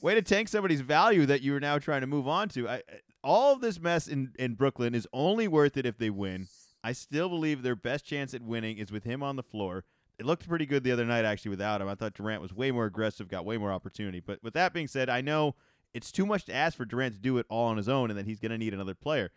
way 0.00 0.14
to 0.14 0.22
tank 0.22 0.48
somebody's 0.48 0.80
value 0.80 1.26
that 1.26 1.42
you 1.42 1.54
are 1.54 1.60
now 1.60 1.78
trying 1.78 2.00
to 2.00 2.06
move 2.06 2.28
on 2.28 2.48
to. 2.50 2.68
I, 2.68 2.82
all 3.22 3.52
of 3.52 3.60
this 3.60 3.80
mess 3.80 4.08
in, 4.08 4.32
in 4.38 4.54
Brooklyn 4.54 4.94
is 4.94 5.06
only 5.12 5.48
worth 5.48 5.76
it 5.76 5.86
if 5.86 5.98
they 5.98 6.10
win. 6.10 6.48
I 6.82 6.92
still 6.92 7.28
believe 7.28 7.62
their 7.62 7.76
best 7.76 8.04
chance 8.04 8.32
at 8.32 8.42
winning 8.42 8.78
is 8.78 8.90
with 8.90 9.04
him 9.04 9.22
on 9.22 9.36
the 9.36 9.42
floor. 9.42 9.84
It 10.18 10.26
looked 10.26 10.48
pretty 10.48 10.66
good 10.66 10.84
the 10.84 10.92
other 10.92 11.04
night, 11.04 11.24
actually, 11.24 11.50
without 11.50 11.80
him. 11.80 11.88
I 11.88 11.94
thought 11.94 12.14
Durant 12.14 12.42
was 12.42 12.52
way 12.52 12.70
more 12.70 12.86
aggressive, 12.86 13.28
got 13.28 13.44
way 13.44 13.58
more 13.58 13.72
opportunity. 13.72 14.20
But 14.20 14.42
with 14.42 14.54
that 14.54 14.72
being 14.72 14.86
said, 14.86 15.08
I 15.08 15.20
know 15.20 15.54
it's 15.92 16.12
too 16.12 16.26
much 16.26 16.44
to 16.46 16.54
ask 16.54 16.76
for 16.76 16.84
Durant 16.84 17.14
to 17.14 17.20
do 17.20 17.38
it 17.38 17.46
all 17.48 17.66
on 17.66 17.76
his 17.76 17.88
own 17.88 18.10
and 18.10 18.18
that 18.18 18.26
he's 18.26 18.38
going 18.38 18.52
to 18.52 18.58
need 18.58 18.74
another 18.74 18.94
player. 18.94 19.30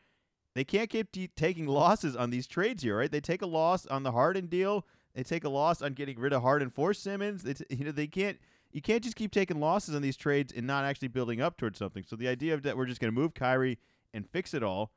They 0.56 0.64
can't 0.64 0.90
keep 0.90 1.12
t- 1.12 1.30
taking 1.36 1.68
losses 1.68 2.16
on 2.16 2.30
these 2.30 2.48
trades 2.48 2.84
here, 2.84 2.98
right? 2.98 3.12
They 3.12 3.22
take 3.22 3.42
a 3.42 3.48
loss 3.48 3.86
on 3.88 4.04
the 4.04 4.12
Harden 4.12 4.48
deal. 4.48 4.86
They 5.16 5.24
take 5.24 5.44
a 5.44 5.50
loss 5.50 5.82
on 5.82 5.94
getting 5.94 6.20
rid 6.20 6.34
of 6.34 6.42
Harden 6.42 6.70
for 6.70 6.94
Simmons. 6.94 7.44
You 7.70 7.86
know 7.86 7.92
they 7.92 8.08
can't 8.08 8.38
you 8.72 8.82
can't 8.82 9.04
just 9.04 9.16
keep 9.16 9.32
taking 9.32 9.60
losses 9.60 9.96
on 9.96 10.02
these 10.02 10.18
trades 10.18 10.52
and 10.56 10.66
not 10.66 10.84
actually 10.84 11.08
building 11.08 11.42
up 11.42 11.58
towards 11.58 11.78
something. 11.78 12.04
So 12.08 12.16
the 12.16 12.28
idea 12.28 12.54
of 12.54 12.64
that 12.64 12.76
we're 12.76 12.88
just 12.88 13.00
going 13.00 13.14
to 13.14 13.20
move 13.20 13.34
Kyrie 13.34 13.78
and 14.14 14.28
fix 14.28 14.54
it 14.54 14.64
all, 14.64 14.92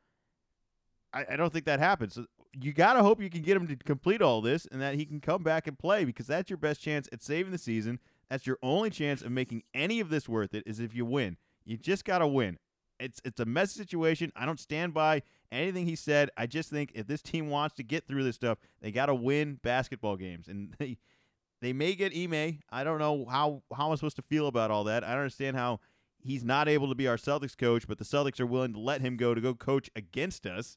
I, 1.12 1.26
I 1.30 1.36
don't 1.36 1.52
think 1.52 1.66
that 1.66 1.78
happens. 1.78 2.14
So 2.14 2.26
you 2.58 2.72
got 2.72 2.94
to 2.94 3.02
hope 3.02 3.20
you 3.20 3.30
can 3.30 3.42
get 3.42 3.56
him 3.56 3.66
to 3.68 3.76
complete 3.76 4.22
all 4.22 4.40
this 4.40 4.66
and 4.72 4.80
that 4.80 4.94
he 4.94 5.04
can 5.04 5.20
come 5.20 5.42
back 5.42 5.66
and 5.66 5.78
play 5.78 6.04
because 6.04 6.26
that's 6.26 6.48
your 6.48 6.56
best 6.56 6.80
chance 6.80 7.08
at 7.12 7.22
saving 7.22 7.52
the 7.52 7.58
season. 7.58 7.98
That's 8.30 8.46
your 8.46 8.58
only 8.62 8.90
chance 8.90 9.22
of 9.22 9.30
making 9.30 9.62
any 9.74 10.00
of 10.00 10.08
this 10.08 10.28
worth 10.28 10.54
it 10.54 10.64
is 10.66 10.80
if 10.80 10.94
you 10.94 11.04
win. 11.04 11.36
You 11.64 11.76
just 11.76 12.04
got 12.04 12.18
to 12.18 12.26
win. 12.26 12.58
It's 12.98 13.20
it's 13.24 13.40
a 13.40 13.44
messy 13.44 13.78
situation. 13.78 14.32
I 14.34 14.46
don't 14.46 14.58
stand 14.58 14.94
by 14.94 15.22
anything 15.52 15.86
he 15.86 15.96
said. 15.96 16.30
I 16.36 16.46
just 16.46 16.70
think 16.70 16.92
if 16.94 17.06
this 17.06 17.22
team 17.22 17.48
wants 17.48 17.74
to 17.76 17.82
get 17.82 18.06
through 18.06 18.24
this 18.24 18.36
stuff, 18.36 18.58
they 18.80 18.90
got 18.90 19.06
to 19.06 19.14
win 19.14 19.58
basketball 19.62 20.16
games. 20.16 20.48
And 20.48 20.74
they 20.78 20.98
they 21.60 21.72
may 21.72 21.94
get 21.94 22.16
Ime. 22.16 22.60
I 22.70 22.84
don't 22.84 22.98
know 22.98 23.26
how 23.28 23.62
how 23.74 23.90
I'm 23.90 23.96
supposed 23.96 24.16
to 24.16 24.22
feel 24.22 24.46
about 24.46 24.70
all 24.70 24.84
that. 24.84 25.04
I 25.04 25.10
don't 25.10 25.20
understand 25.20 25.56
how 25.56 25.80
he's 26.20 26.44
not 26.44 26.68
able 26.68 26.88
to 26.88 26.94
be 26.94 27.08
our 27.08 27.16
Celtics 27.16 27.56
coach, 27.56 27.86
but 27.86 27.98
the 27.98 28.04
Celtics 28.04 28.40
are 28.40 28.46
willing 28.46 28.72
to 28.74 28.80
let 28.80 29.00
him 29.00 29.16
go 29.16 29.34
to 29.34 29.40
go 29.40 29.54
coach 29.54 29.90
against 29.96 30.46
us. 30.46 30.76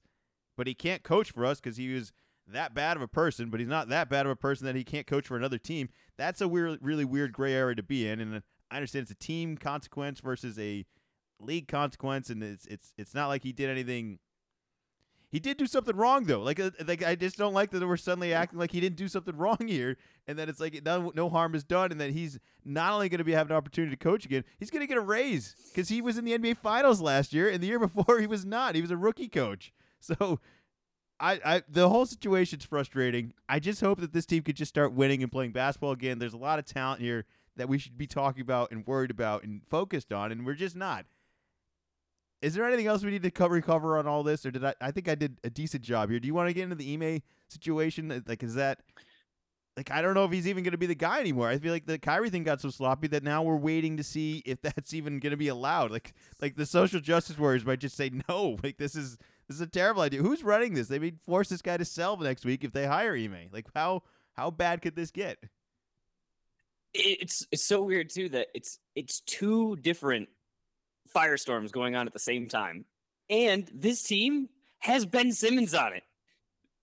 But 0.56 0.68
he 0.68 0.74
can't 0.74 1.04
coach 1.04 1.32
for 1.32 1.46
us 1.46 1.60
because 1.60 1.78
he 1.78 1.94
was 1.94 2.12
that 2.48 2.74
bad 2.74 2.98
of 2.98 3.04
a 3.04 3.08
person, 3.08 3.50
but 3.50 3.60
he's 3.60 3.70
not 3.70 3.90
that 3.90 4.10
bad 4.10 4.26
of 4.26 4.32
a 4.32 4.36
person 4.36 4.66
that 4.66 4.76
he 4.76 4.84
can't 4.84 5.08
coach 5.08 5.28
for 5.28 5.38
another 5.38 5.58
team. 5.58 5.90
That's 6.18 6.42
a 6.42 6.48
weird, 6.48 6.80
really 6.82 7.06
weird 7.06 7.32
gray 7.32 7.54
area 7.54 7.76
to 7.76 7.84
be 7.84 8.08
in. 8.08 8.20
And 8.20 8.42
I 8.70 8.76
understand 8.78 9.04
it's 9.04 9.12
a 9.12 9.16
team 9.16 9.58
consequence 9.58 10.20
versus 10.20 10.60
a 10.60 10.86
league 11.40 11.68
consequence, 11.68 12.30
and 12.30 12.44
it's 12.44 12.66
it's 12.66 12.94
it's 12.98 13.16
not 13.16 13.28
like 13.28 13.44
he 13.44 13.52
did 13.52 13.70
anything. 13.70 14.20
He 15.32 15.40
did 15.40 15.58
do 15.58 15.68
something 15.68 15.96
wrong 15.96 16.24
though. 16.24 16.42
Like 16.42 16.60
uh, 16.60 16.72
like 16.88 17.04
I 17.04 17.16
just 17.16 17.38
don't 17.38 17.54
like 17.54 17.70
that 17.72 17.88
we're 17.88 17.98
suddenly 17.98 18.34
acting 18.34 18.58
like 18.58 18.72
he 18.72 18.80
didn't 18.80 18.96
do 18.96 19.08
something 19.08 19.38
wrong 19.38 19.60
here, 19.68 19.98
and 20.28 20.40
that 20.40 20.50
it's 20.50 20.60
like 20.60 20.84
no, 20.84 21.12
no 21.14 21.30
harm 21.30 21.54
is 21.54 21.64
done, 21.64 21.92
and 21.92 22.02
that 22.02 22.12
he's 22.12 22.40
not 22.66 22.94
only 22.94 23.10
going 23.10 23.20
to 23.20 23.24
be 23.24 23.34
having 23.34 23.52
an 23.52 23.58
opportunity 23.58 23.96
to 23.96 24.04
coach 24.04 24.26
again, 24.26 24.44
he's 24.58 24.72
going 24.72 24.82
to 24.82 24.88
get 24.88 24.98
a 24.98 25.02
raise 25.02 25.56
because 25.70 25.90
he 25.90 26.02
was 26.02 26.18
in 26.18 26.26
the 26.26 26.38
NBA 26.38 26.58
Finals 26.58 27.00
last 27.00 27.32
year, 27.32 27.48
and 27.50 27.62
the 27.62 27.68
year 27.68 27.80
before 27.88 28.20
he 28.20 28.28
was 28.28 28.44
not. 28.44 28.76
He 28.76 28.82
was 28.82 28.92
a 28.92 28.98
rookie 28.98 29.30
coach. 29.30 29.74
So. 30.00 30.40
I, 31.22 31.42
I 31.44 31.64
the 31.68 31.90
whole 31.90 32.06
situation's 32.06 32.64
frustrating. 32.64 33.34
I 33.50 33.60
just 33.60 33.82
hope 33.82 34.00
that 34.00 34.14
this 34.14 34.26
team 34.26 34.42
could 34.42 34.56
just 34.56 34.70
start 34.70 34.94
winning 34.94 35.22
and 35.22 35.30
playing 35.30 35.52
basketball 35.52 35.92
again. 35.92 36.18
There's 36.18 36.32
a 36.32 36.38
lot 36.38 36.60
of 36.60 36.66
talent 36.66 37.02
here 37.02 37.26
that 37.58 37.68
we 37.68 37.78
should 37.78 37.98
be 37.98 38.08
talking 38.08 38.42
about 38.42 38.72
and 38.72 38.88
worried 38.88 39.12
about 39.12 39.44
and 39.44 39.62
focused 39.70 40.14
on, 40.14 40.32
and 40.32 40.46
we're 40.46 40.54
just 40.54 40.78
not. 40.78 41.06
Is 42.42 42.54
there 42.54 42.66
anything 42.66 42.88
else 42.88 43.04
we 43.04 43.12
need 43.12 43.24
to 43.24 43.32
cover 43.32 43.56
recover 43.56 43.98
on 43.98 44.08
all 44.08 44.24
this, 44.24 44.46
or 44.46 44.52
did 44.52 44.64
I? 44.64 44.74
I 44.80 44.92
think 44.92 45.10
I 45.10 45.16
did 45.16 45.38
a 45.44 45.50
decent 45.50 45.84
job 45.84 46.10
here. 46.10 46.20
Do 46.20 46.28
you 46.28 46.34
want 46.34 46.50
to 46.50 46.54
get 46.54 46.64
into 46.64 46.76
the 46.76 46.94
Ime 46.94 47.22
situation? 47.50 48.24
Like, 48.28 48.44
is 48.44 48.56
that 48.56 48.82
like 49.80 49.92
I 49.92 50.02
don't 50.02 50.14
know 50.14 50.26
if 50.26 50.32
he's 50.34 50.48
even 50.48 50.64
going 50.64 50.74
to 50.74 50.78
be 50.78 50.88
the 50.88 50.94
guy 50.96 51.22
anymore. 51.22 51.48
I 51.48 51.58
feel 51.58 51.72
like 51.72 51.86
the 51.86 51.98
Kyrie 51.98 52.30
thing 52.30 52.44
got 52.44 52.60
so 52.60 52.70
sloppy 52.70 53.08
that 53.08 53.24
now 53.24 53.44
we're 53.44 53.56
waiting 53.56 53.96
to 53.96 54.04
see 54.04 54.44
if 54.46 54.62
that's 54.64 54.94
even 54.94 55.20
going 55.20 55.32
to 55.32 55.38
be 55.38 55.48
allowed. 55.48 55.90
Like, 55.90 56.14
like 56.42 56.58
the 56.58 56.66
social 56.66 57.00
justice 57.00 57.38
warriors 57.38 57.66
might 57.66 57.80
just 57.80 57.96
say 57.96 58.12
no. 58.30 58.58
Like, 58.62 58.78
this 58.78 58.94
is 58.94 59.18
this 59.48 59.56
is 59.56 59.62
a 59.62 59.68
terrible 59.68 60.02
idea. 60.02 60.22
Who's 60.22 60.44
running 60.44 60.74
this? 60.74 60.90
They 60.90 61.00
may 61.00 61.14
force 61.24 61.48
this 61.48 61.62
guy 61.62 61.78
to 61.78 61.86
sell 61.86 62.18
next 62.18 62.46
week 62.46 62.66
if 62.66 62.74
they 62.74 62.86
hire 62.86 63.16
Ime. 63.16 63.50
Like, 63.54 63.68
how 63.74 64.04
how 64.34 64.52
bad 64.52 64.82
could 64.82 64.98
this 64.98 65.12
get? 65.12 65.38
It's 66.94 67.48
it's 67.50 67.64
so 67.64 67.82
weird 67.82 68.10
too 68.10 68.28
that 68.30 68.48
it's 68.54 68.80
it's 68.96 69.22
two 69.22 69.78
different 69.78 70.28
firestorms 71.16 71.72
going 71.72 71.96
on 71.96 72.08
at 72.08 72.14
the 72.14 72.20
same 72.20 72.48
time. 72.48 72.86
And 73.30 73.70
this 73.74 74.04
team 74.04 74.50
has 74.80 75.06
Ben 75.06 75.32
Simmons 75.32 75.74
on 75.74 75.94
it. 75.94 76.04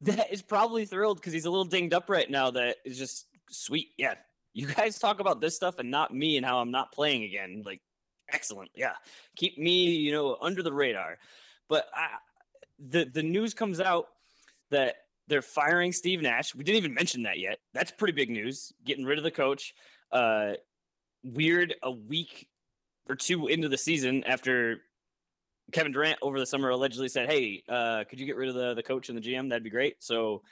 That 0.03 0.33
is 0.33 0.43
probably 0.43 0.85
thrilled 0.85 1.19
because 1.19 1.33
he's 1.33 1.47
a 1.47 1.51
little 1.51 1.65
dinged 1.65 1.95
up 1.95 2.09
right 2.11 2.31
now. 2.31 2.51
That 2.51 2.77
is 2.85 2.99
just 2.99 3.27
sweet. 3.51 3.89
Yeah. 3.97 4.15
You 4.53 4.67
guys 4.67 4.99
talk 4.99 5.21
about 5.21 5.41
this 5.41 5.57
stuff 5.57 5.79
and 5.79 5.91
not 5.91 6.15
me 6.15 6.37
and 6.37 6.47
how 6.47 6.59
I'm 6.59 6.71
not 6.71 6.93
playing 6.93 7.25
again. 7.25 7.63
Like, 7.65 7.81
excellent. 8.31 8.71
Yeah. 8.75 8.93
Keep 9.37 9.59
me, 9.59 9.87
you 9.97 10.13
know, 10.13 10.37
under 10.41 10.63
the 10.63 10.73
radar. 10.73 11.19
But 11.69 11.87
I, 11.95 12.09
the 12.79 13.05
the 13.05 13.23
news 13.23 13.55
comes 13.55 13.81
out 13.81 14.07
that 14.71 14.97
they're 15.29 15.43
firing 15.43 15.93
Steve 15.93 16.23
Nash. 16.23 16.55
We 16.55 16.63
didn't 16.63 16.79
even 16.79 16.95
mention 16.95 17.25
that 17.25 17.39
yet. 17.39 17.59
That's 17.75 17.91
pretty 17.91 18.13
big 18.13 18.31
news. 18.31 18.73
Getting 18.85 19.05
rid 19.05 19.19
of 19.19 19.25
the 19.25 19.31
coach. 19.31 19.75
Uh, 20.13 20.53
weird 21.25 21.75
a 21.83 21.91
week 21.91 22.49
or 23.09 23.15
two 23.15 23.47
into 23.47 23.69
the 23.69 23.79
season 23.79 24.25
after 24.25 24.81
Kevin 25.73 25.93
Durant 25.93 26.19
over 26.23 26.39
the 26.39 26.47
summer 26.47 26.71
allegedly 26.71 27.09
said, 27.09 27.31
"Hey, 27.31 27.63
uh, 27.69 28.05
could 28.09 28.21
you 28.21 28.27
get 28.27 28.37
rid 28.37 28.49
of 28.49 28.55
the 28.55 28.75
the 28.75 28.83
coach 28.83 29.09
and 29.09 29.19
the 29.19 29.23
GM? 29.23 29.49
That'd 29.49 29.65
be 29.65 29.71
great." 29.71 29.97
So 30.03 30.43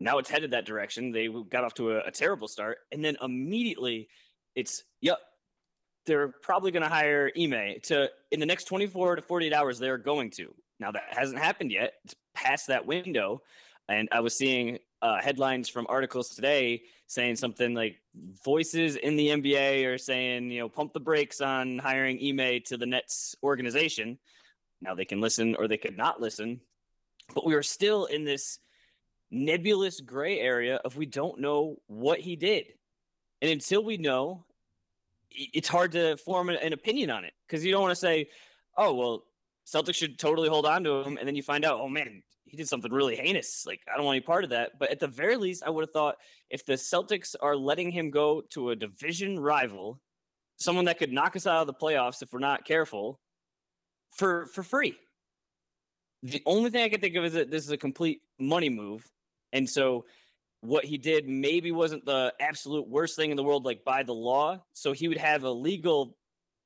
now 0.00 0.18
it's 0.18 0.30
headed 0.30 0.52
that 0.52 0.64
direction. 0.64 1.10
They 1.10 1.28
got 1.28 1.64
off 1.64 1.74
to 1.74 1.92
a, 1.92 1.98
a 2.06 2.10
terrible 2.10 2.48
start, 2.48 2.78
and 2.92 3.04
then 3.04 3.16
immediately 3.20 4.08
it's 4.54 4.84
yep. 5.00 5.18
They're 6.06 6.28
probably 6.28 6.70
going 6.70 6.84
to 6.84 6.88
hire 6.88 7.30
Ime 7.38 7.80
to 7.84 8.08
in 8.30 8.40
the 8.40 8.46
next 8.46 8.64
24 8.64 9.16
to 9.16 9.22
48 9.22 9.52
hours. 9.52 9.78
They're 9.78 9.98
going 9.98 10.30
to. 10.32 10.54
Now 10.80 10.92
that 10.92 11.02
hasn't 11.10 11.38
happened 11.38 11.70
yet. 11.70 11.94
It's 12.04 12.14
past 12.34 12.68
that 12.68 12.86
window, 12.86 13.42
and 13.88 14.08
I 14.12 14.20
was 14.20 14.36
seeing 14.36 14.78
uh, 15.02 15.20
headlines 15.20 15.68
from 15.68 15.86
articles 15.88 16.30
today 16.30 16.82
saying 17.06 17.36
something 17.36 17.74
like 17.74 18.00
voices 18.44 18.96
in 18.96 19.16
the 19.16 19.28
NBA 19.28 19.86
are 19.86 19.98
saying, 19.98 20.50
you 20.50 20.60
know, 20.60 20.68
pump 20.68 20.92
the 20.92 21.00
brakes 21.00 21.40
on 21.40 21.78
hiring 21.78 22.18
Ime 22.22 22.60
to 22.66 22.76
the 22.76 22.86
Nets 22.86 23.34
organization. 23.42 24.18
Now 24.80 24.94
they 24.94 25.04
can 25.04 25.20
listen 25.20 25.54
or 25.56 25.68
they 25.68 25.78
could 25.78 25.96
not 25.96 26.20
listen, 26.20 26.60
but 27.34 27.46
we 27.46 27.54
are 27.54 27.62
still 27.62 28.06
in 28.06 28.24
this 28.24 28.58
nebulous 29.30 30.00
gray 30.00 30.40
area 30.40 30.76
of 30.84 30.96
we 30.96 31.06
don't 31.06 31.40
know 31.40 31.76
what 31.86 32.20
he 32.20 32.36
did. 32.36 32.66
And 33.40 33.50
until 33.50 33.84
we 33.84 33.96
know, 33.96 34.44
it's 35.30 35.68
hard 35.68 35.92
to 35.92 36.16
form 36.16 36.48
an 36.48 36.72
opinion 36.72 37.10
on 37.10 37.24
it 37.24 37.32
because 37.46 37.64
you 37.64 37.70
don't 37.70 37.82
want 37.82 37.92
to 37.92 37.96
say, 37.96 38.28
oh, 38.76 38.94
well, 38.94 39.24
Celtics 39.66 39.96
should 39.96 40.18
totally 40.18 40.48
hold 40.48 40.66
on 40.66 40.84
to 40.84 41.02
him. 41.02 41.18
And 41.18 41.28
then 41.28 41.36
you 41.36 41.42
find 41.42 41.64
out, 41.64 41.78
oh 41.80 41.88
man, 41.88 42.22
he 42.48 42.56
did 42.56 42.68
something 42.68 42.92
really 42.92 43.16
heinous. 43.16 43.66
Like 43.66 43.80
I 43.92 43.96
don't 43.96 44.06
want 44.06 44.16
any 44.16 44.24
part 44.24 44.44
of 44.44 44.50
that. 44.50 44.78
But 44.78 44.90
at 44.90 45.00
the 45.00 45.06
very 45.06 45.36
least, 45.36 45.62
I 45.64 45.70
would 45.70 45.82
have 45.82 45.92
thought 45.92 46.16
if 46.50 46.64
the 46.64 46.74
Celtics 46.74 47.34
are 47.40 47.56
letting 47.56 47.90
him 47.90 48.10
go 48.10 48.42
to 48.50 48.70
a 48.70 48.76
division 48.76 49.38
rival, 49.38 50.00
someone 50.56 50.86
that 50.86 50.98
could 50.98 51.12
knock 51.12 51.36
us 51.36 51.46
out 51.46 51.60
of 51.60 51.66
the 51.66 51.74
playoffs 51.74 52.22
if 52.22 52.32
we're 52.32 52.38
not 52.38 52.64
careful, 52.64 53.20
for 54.16 54.46
for 54.46 54.62
free. 54.62 54.96
The 56.22 56.42
only 56.46 56.70
thing 56.70 56.82
I 56.82 56.88
can 56.88 57.00
think 57.00 57.14
of 57.14 57.24
is 57.24 57.34
that 57.34 57.50
this 57.50 57.64
is 57.64 57.70
a 57.70 57.76
complete 57.76 58.22
money 58.38 58.68
move, 58.68 59.06
and 59.52 59.68
so 59.68 60.04
what 60.60 60.84
he 60.84 60.98
did 60.98 61.28
maybe 61.28 61.70
wasn't 61.70 62.04
the 62.04 62.34
absolute 62.40 62.88
worst 62.88 63.14
thing 63.14 63.30
in 63.30 63.36
the 63.36 63.44
world, 63.44 63.64
like 63.64 63.84
by 63.84 64.02
the 64.02 64.14
law. 64.14 64.60
So 64.72 64.92
he 64.92 65.06
would 65.06 65.18
have 65.18 65.44
a 65.44 65.50
legal 65.50 66.16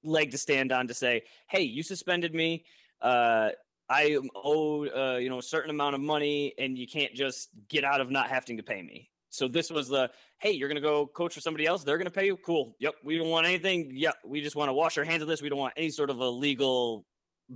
leg 0.02 0.30
to 0.30 0.38
stand 0.38 0.72
on 0.72 0.88
to 0.88 0.94
say, 0.94 1.22
"Hey, 1.48 1.62
you 1.62 1.82
suspended 1.82 2.34
me. 2.34 2.64
Uh, 3.00 3.50
I 3.88 4.02
am 4.04 4.28
owed, 4.34 4.90
uh, 4.94 5.16
you 5.18 5.28
know, 5.28 5.38
a 5.38 5.42
certain 5.42 5.70
amount 5.70 5.94
of 5.94 6.00
money, 6.00 6.54
and 6.58 6.78
you 6.78 6.86
can't 6.86 7.14
just 7.14 7.50
get 7.68 7.84
out 7.84 8.00
of 8.00 8.10
not 8.10 8.28
having 8.28 8.56
to 8.56 8.62
pay 8.62 8.82
me. 8.82 9.10
So 9.30 9.48
this 9.48 9.70
was 9.70 9.88
the, 9.88 10.10
hey, 10.38 10.50
you're 10.52 10.68
gonna 10.68 10.80
go 10.80 11.06
coach 11.06 11.34
for 11.34 11.40
somebody 11.40 11.66
else. 11.66 11.84
They're 11.84 11.98
gonna 11.98 12.10
pay 12.10 12.26
you. 12.26 12.36
Cool. 12.36 12.76
Yep. 12.80 12.96
We 13.02 13.16
don't 13.16 13.28
want 13.28 13.46
anything. 13.46 13.90
Yep. 13.94 14.16
We 14.24 14.42
just 14.42 14.56
want 14.56 14.68
to 14.68 14.74
wash 14.74 14.98
our 14.98 15.04
hands 15.04 15.22
of 15.22 15.28
this. 15.28 15.40
We 15.40 15.48
don't 15.48 15.58
want 15.58 15.74
any 15.76 15.90
sort 15.90 16.10
of 16.10 16.18
a 16.20 16.28
legal 16.28 17.06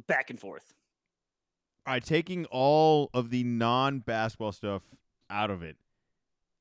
back 0.06 0.30
and 0.30 0.40
forth. 0.40 0.72
All 1.86 1.92
right, 1.92 2.04
taking 2.04 2.46
all 2.46 3.10
of 3.14 3.30
the 3.30 3.44
non-basketball 3.44 4.52
stuff 4.52 4.82
out 5.30 5.50
of 5.50 5.62
it, 5.62 5.76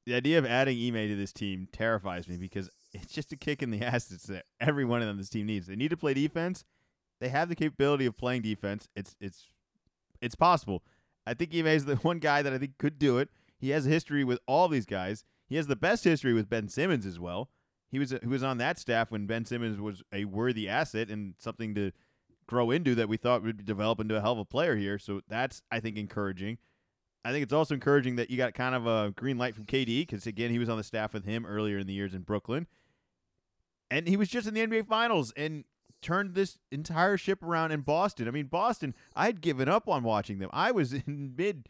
the 0.06 0.14
idea 0.14 0.38
of 0.38 0.46
adding 0.46 0.78
Ime 0.78 1.08
to 1.08 1.16
this 1.16 1.34
team 1.34 1.68
terrifies 1.72 2.28
me 2.28 2.38
because 2.38 2.70
it's 2.94 3.12
just 3.12 3.32
a 3.32 3.36
kick 3.36 3.64
in 3.64 3.72
the 3.72 3.82
ass 3.84 4.06
that 4.06 4.46
everyone 4.60 5.02
on 5.02 5.18
this 5.18 5.30
team 5.30 5.48
needs. 5.48 5.68
They 5.68 5.76
need 5.76 5.90
to 5.90 5.98
play 5.98 6.14
defense. 6.14 6.64
They 7.20 7.30
have 7.30 7.50
the 7.50 7.56
capability 7.56 8.06
of 8.06 8.18
playing 8.18 8.44
defense. 8.44 8.88
It's 8.96 9.16
it's 9.20 9.48
it's 10.22 10.36
possible. 10.36 10.84
I 11.26 11.34
think 11.34 11.54
Ime 11.56 11.68
is 11.68 11.86
the 11.86 11.96
one 12.02 12.20
guy 12.20 12.42
that 12.42 12.54
I 12.54 12.58
think 12.58 12.78
could 12.78 13.00
do 13.00 13.18
it. 13.18 13.30
He 13.58 13.70
has 13.70 13.86
a 13.86 13.90
history 13.90 14.24
with 14.24 14.40
all 14.48 14.68
these 14.68 14.86
guys. 14.86 15.24
He 15.48 15.56
has 15.56 15.68
the 15.68 15.76
best 15.76 16.04
history 16.04 16.34
with 16.34 16.50
Ben 16.50 16.68
Simmons 16.68 17.06
as 17.06 17.20
well. 17.20 17.50
He 17.90 18.00
was 18.00 18.12
he 18.12 18.28
was 18.28 18.44
on 18.44 18.58
that 18.58 18.78
staff 18.78 19.12
when 19.12 19.26
Ben 19.26 19.46
Simmons 19.46 19.80
was 19.80 20.04
a 20.12 20.26
worthy 20.26 20.68
asset 20.68 21.10
and 21.10 21.36
something 21.38 21.74
to 21.76 21.92
grow 22.48 22.72
into 22.72 22.94
that 22.96 23.10
we 23.10 23.18
thought 23.18 23.44
would 23.44 23.66
develop 23.66 24.00
into 24.00 24.18
a 24.18 24.22
hell 24.22 24.34
of 24.34 24.40
a 24.40 24.46
player 24.46 24.76
here. 24.76 25.00
So 25.00 25.22
that's 25.28 25.62
I 25.72 25.80
think 25.80 25.98
encouraging. 25.98 26.58
I 27.24 27.32
think 27.32 27.44
it's 27.44 27.54
also 27.54 27.74
encouraging 27.74 28.18
that 28.18 28.30
you 28.30 28.38
got 28.38 28.54
kind 28.54 28.76
of 28.76 28.86
a 28.86 29.12
green 29.16 29.38
light 29.38 29.56
from 29.56 29.66
KD 29.66 30.02
because 30.02 30.28
again 30.28 30.52
he 30.52 30.60
was 30.60 30.70
on 30.70 30.78
the 30.78 30.84
staff 30.84 31.14
with 31.14 31.26
him 31.26 31.46
earlier 31.46 31.80
in 31.80 31.88
the 31.88 31.94
years 31.94 32.14
in 32.14 32.22
Brooklyn, 32.22 32.68
and 33.90 34.08
he 34.08 34.18
was 34.18 34.30
just 34.30 34.48
in 34.48 34.54
the 34.54 34.66
NBA 34.66 34.88
Finals 34.88 35.32
and 35.38 35.64
turned 36.06 36.36
this 36.36 36.58
entire 36.72 37.18
ship 37.18 37.44
around 37.44 37.72
in 37.72 37.82
Boston. 37.82 38.28
I 38.28 38.32
mean 38.32 38.46
Boston, 38.46 38.94
I'd 39.16 39.42
given 39.42 39.68
up 39.68 39.90
on 39.90 40.04
watching 40.04 40.40
them. 40.40 40.50
I 40.54 40.72
was 40.72 40.94
in 41.08 41.34
mid 41.38 41.68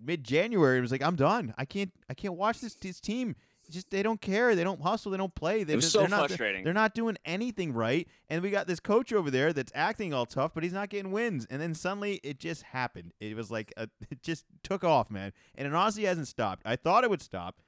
mid 0.00 0.22
January 0.22 0.76
and 0.76 0.82
was 0.82 0.92
like 0.92 1.02
I'm 1.02 1.16
done. 1.16 1.54
I 1.58 1.64
can't 1.64 1.92
I 2.08 2.14
can't 2.14 2.34
watch 2.34 2.60
this 2.60 2.74
this 2.74 3.00
team 3.00 3.34
just 3.72 3.90
they 3.90 4.02
don't 4.02 4.20
care. 4.20 4.54
They 4.54 4.64
don't 4.64 4.80
hustle. 4.80 5.10
They 5.10 5.18
don't 5.18 5.34
play. 5.34 5.64
They, 5.64 5.72
it 5.72 5.76
was 5.76 5.90
so 5.90 6.00
they're 6.00 6.08
not, 6.08 6.28
frustrating. 6.28 6.64
They're 6.64 6.72
not 6.72 6.94
doing 6.94 7.16
anything 7.24 7.72
right. 7.72 8.06
And 8.28 8.42
we 8.42 8.50
got 8.50 8.66
this 8.66 8.80
coach 8.80 9.12
over 9.12 9.30
there 9.30 9.52
that's 9.52 9.72
acting 9.74 10.14
all 10.14 10.26
tough, 10.26 10.52
but 10.54 10.62
he's 10.62 10.72
not 10.72 10.90
getting 10.90 11.10
wins. 11.10 11.46
And 11.50 11.60
then 11.60 11.74
suddenly 11.74 12.20
it 12.22 12.38
just 12.38 12.62
happened. 12.62 13.12
It 13.20 13.36
was 13.36 13.50
like 13.50 13.72
a, 13.76 13.88
it 14.10 14.22
just 14.22 14.44
took 14.62 14.84
off, 14.84 15.10
man. 15.10 15.32
And 15.54 15.66
it 15.66 15.74
honestly 15.74 16.04
hasn't 16.04 16.28
stopped. 16.28 16.62
I 16.64 16.76
thought 16.76 17.04
it 17.04 17.10
would 17.10 17.22
stop. 17.22 17.60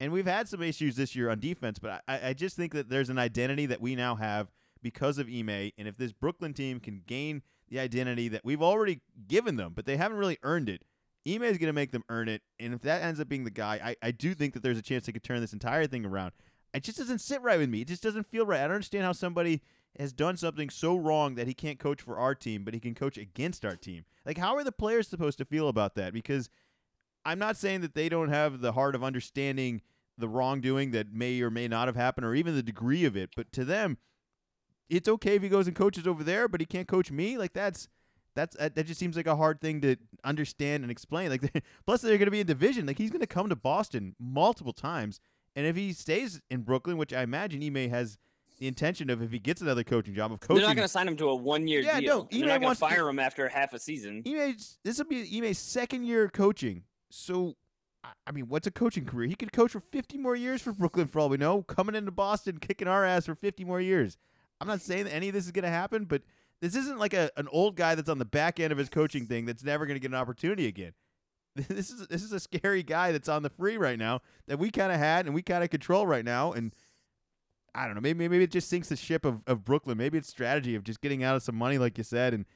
And 0.00 0.12
we've 0.12 0.26
had 0.26 0.48
some 0.48 0.62
issues 0.62 0.96
this 0.96 1.14
year 1.14 1.28
on 1.28 1.40
defense, 1.40 1.78
but 1.78 2.02
I, 2.08 2.28
I 2.28 2.32
just 2.32 2.56
think 2.56 2.72
that 2.72 2.88
there's 2.88 3.10
an 3.10 3.18
identity 3.18 3.66
that 3.66 3.82
we 3.82 3.94
now 3.94 4.14
have 4.14 4.50
because 4.82 5.18
of 5.18 5.28
Ime. 5.28 5.72
And 5.78 5.86
if 5.86 5.96
this 5.96 6.12
Brooklyn 6.12 6.54
team 6.54 6.80
can 6.80 7.02
gain 7.06 7.42
the 7.68 7.78
identity 7.78 8.28
that 8.28 8.44
we've 8.44 8.62
already 8.62 9.00
given 9.28 9.56
them, 9.56 9.72
but 9.74 9.86
they 9.86 9.96
haven't 9.96 10.18
really 10.18 10.38
earned 10.42 10.68
it, 10.68 10.84
Ime 11.26 11.42
is 11.42 11.58
going 11.58 11.68
to 11.68 11.72
make 11.72 11.92
them 11.92 12.04
earn 12.08 12.28
it. 12.28 12.42
And 12.58 12.72
if 12.74 12.80
that 12.82 13.02
ends 13.02 13.20
up 13.20 13.28
being 13.28 13.44
the 13.44 13.50
guy, 13.50 13.80
I, 13.82 14.08
I 14.08 14.10
do 14.10 14.34
think 14.34 14.54
that 14.54 14.62
there's 14.62 14.78
a 14.78 14.82
chance 14.82 15.06
they 15.06 15.12
could 15.12 15.22
turn 15.22 15.40
this 15.40 15.52
entire 15.52 15.86
thing 15.86 16.06
around. 16.06 16.32
It 16.72 16.84
just 16.84 16.98
doesn't 16.98 17.20
sit 17.20 17.42
right 17.42 17.58
with 17.58 17.68
me. 17.68 17.82
It 17.82 17.88
just 17.88 18.02
doesn't 18.02 18.26
feel 18.26 18.46
right. 18.46 18.60
I 18.60 18.64
don't 18.64 18.76
understand 18.76 19.04
how 19.04 19.12
somebody 19.12 19.60
has 19.98 20.12
done 20.12 20.36
something 20.36 20.70
so 20.70 20.96
wrong 20.96 21.34
that 21.34 21.48
he 21.48 21.54
can't 21.54 21.78
coach 21.78 22.00
for 22.00 22.16
our 22.16 22.34
team, 22.34 22.64
but 22.64 22.74
he 22.74 22.80
can 22.80 22.94
coach 22.94 23.18
against 23.18 23.64
our 23.64 23.76
team. 23.76 24.04
Like, 24.24 24.38
how 24.38 24.56
are 24.56 24.64
the 24.64 24.72
players 24.72 25.08
supposed 25.08 25.38
to 25.38 25.44
feel 25.44 25.68
about 25.68 25.96
that? 25.96 26.12
Because 26.12 26.48
I'm 27.24 27.38
not 27.38 27.56
saying 27.56 27.80
that 27.80 27.94
they 27.94 28.08
don't 28.08 28.28
have 28.28 28.60
the 28.60 28.72
heart 28.72 28.94
of 28.94 29.02
understanding 29.02 29.82
the 30.16 30.28
wrongdoing 30.28 30.92
that 30.92 31.12
may 31.12 31.40
or 31.40 31.50
may 31.50 31.66
not 31.66 31.88
have 31.88 31.96
happened 31.96 32.26
or 32.26 32.34
even 32.34 32.54
the 32.54 32.62
degree 32.62 33.04
of 33.04 33.16
it, 33.16 33.30
but 33.34 33.52
to 33.52 33.64
them, 33.64 33.98
it's 34.90 35.08
okay 35.08 35.36
if 35.36 35.42
he 35.42 35.48
goes 35.48 35.66
and 35.66 35.76
coaches 35.76 36.06
over 36.06 36.22
there, 36.22 36.48
but 36.48 36.60
he 36.60 36.66
can't 36.66 36.88
coach 36.88 37.10
me. 37.10 37.38
Like, 37.38 37.52
that's 37.52 37.88
that's 38.34 38.56
uh, 38.58 38.68
that 38.74 38.86
just 38.86 39.00
seems 39.00 39.16
like 39.16 39.26
a 39.26 39.36
hard 39.36 39.60
thing 39.60 39.80
to 39.80 39.96
understand 40.24 40.82
and 40.82 40.90
explain. 40.90 41.30
Like, 41.30 41.42
plus 41.86 42.02
they're 42.02 42.18
going 42.18 42.26
to 42.26 42.30
be 42.30 42.40
in 42.40 42.46
division. 42.46 42.86
Like 42.86 42.98
he's 42.98 43.10
going 43.10 43.20
to 43.20 43.26
come 43.26 43.48
to 43.48 43.56
Boston 43.56 44.14
multiple 44.18 44.72
times, 44.72 45.20
and 45.56 45.66
if 45.66 45.76
he 45.76 45.92
stays 45.92 46.40
in 46.50 46.62
Brooklyn, 46.62 46.96
which 46.96 47.12
I 47.12 47.22
imagine 47.22 47.60
may 47.72 47.88
has 47.88 48.18
the 48.58 48.66
intention 48.66 49.08
of, 49.10 49.22
if 49.22 49.32
he 49.32 49.38
gets 49.38 49.62
another 49.62 49.82
coaching 49.82 50.14
job 50.14 50.32
of 50.32 50.40
coaching, 50.40 50.56
they're 50.56 50.68
not 50.68 50.76
going 50.76 50.86
to 50.86 50.92
sign 50.92 51.08
him 51.08 51.16
to 51.16 51.28
a 51.28 51.34
one-year 51.34 51.80
yeah, 51.80 52.00
deal. 52.00 52.28
No, 52.30 52.38
they're 52.38 52.48
not 52.48 52.60
going 52.60 52.74
to 52.74 52.78
fire 52.78 53.08
him 53.08 53.18
after 53.18 53.48
half 53.48 53.72
a 53.72 53.78
season. 53.78 54.22
Ime, 54.26 54.56
this 54.84 54.98
will 54.98 55.06
be 55.06 55.38
Ime's 55.38 55.58
second 55.58 56.04
year 56.04 56.28
coaching. 56.28 56.84
So, 57.10 57.56
I 58.26 58.32
mean, 58.32 58.48
what's 58.48 58.66
a 58.66 58.70
coaching 58.70 59.06
career? 59.06 59.28
He 59.28 59.34
could 59.34 59.52
coach 59.52 59.72
for 59.72 59.80
50 59.80 60.18
more 60.18 60.36
years 60.36 60.60
for 60.62 60.72
Brooklyn, 60.72 61.08
for 61.08 61.20
all 61.20 61.28
we 61.28 61.38
know. 61.38 61.62
Coming 61.62 61.94
into 61.94 62.10
Boston, 62.10 62.58
kicking 62.58 62.86
our 62.86 63.04
ass 63.04 63.26
for 63.26 63.34
50 63.34 63.64
more 63.64 63.80
years. 63.80 64.18
I'm 64.60 64.68
not 64.68 64.80
saying 64.80 65.04
that 65.04 65.14
any 65.14 65.28
of 65.28 65.34
this 65.34 65.46
is 65.46 65.52
going 65.52 65.64
to 65.64 65.70
happen, 65.70 66.04
but 66.04 66.22
this 66.60 66.74
isn't 66.76 66.98
like 66.98 67.14
a, 67.14 67.30
an 67.36 67.48
old 67.50 67.76
guy 67.76 67.94
that's 67.94 68.10
on 68.10 68.18
the 68.18 68.24
back 68.24 68.60
end 68.60 68.72
of 68.72 68.78
his 68.78 68.88
coaching 68.88 69.26
thing 69.26 69.46
that's 69.46 69.64
never 69.64 69.86
going 69.86 69.96
to 69.96 70.00
get 70.00 70.10
an 70.10 70.16
opportunity 70.16 70.66
again. 70.66 70.92
This 71.68 71.90
is 71.90 72.06
this 72.06 72.22
is 72.22 72.32
a 72.32 72.38
scary 72.38 72.84
guy 72.84 73.10
that's 73.10 73.28
on 73.28 73.42
the 73.42 73.50
free 73.50 73.76
right 73.76 73.98
now 73.98 74.20
that 74.46 74.60
we 74.60 74.70
kind 74.70 74.92
of 74.92 74.98
had 74.98 75.26
and 75.26 75.34
we 75.34 75.42
kind 75.42 75.64
of 75.64 75.68
control 75.68 76.06
right 76.06 76.24
now. 76.24 76.52
And 76.52 76.72
I 77.74 77.86
don't 77.86 77.96
know, 77.96 78.00
maybe 78.00 78.28
maybe 78.28 78.44
it 78.44 78.52
just 78.52 78.68
sinks 78.68 78.88
the 78.88 78.96
ship 78.96 79.24
of, 79.24 79.42
of 79.48 79.64
Brooklyn. 79.64 79.98
Maybe 79.98 80.16
it's 80.16 80.28
strategy 80.28 80.76
of 80.76 80.84
just 80.84 81.00
getting 81.00 81.24
out 81.24 81.34
of 81.34 81.42
some 81.42 81.56
money, 81.56 81.76
like 81.76 81.98
you 81.98 82.04
said, 82.04 82.34
and 82.34 82.46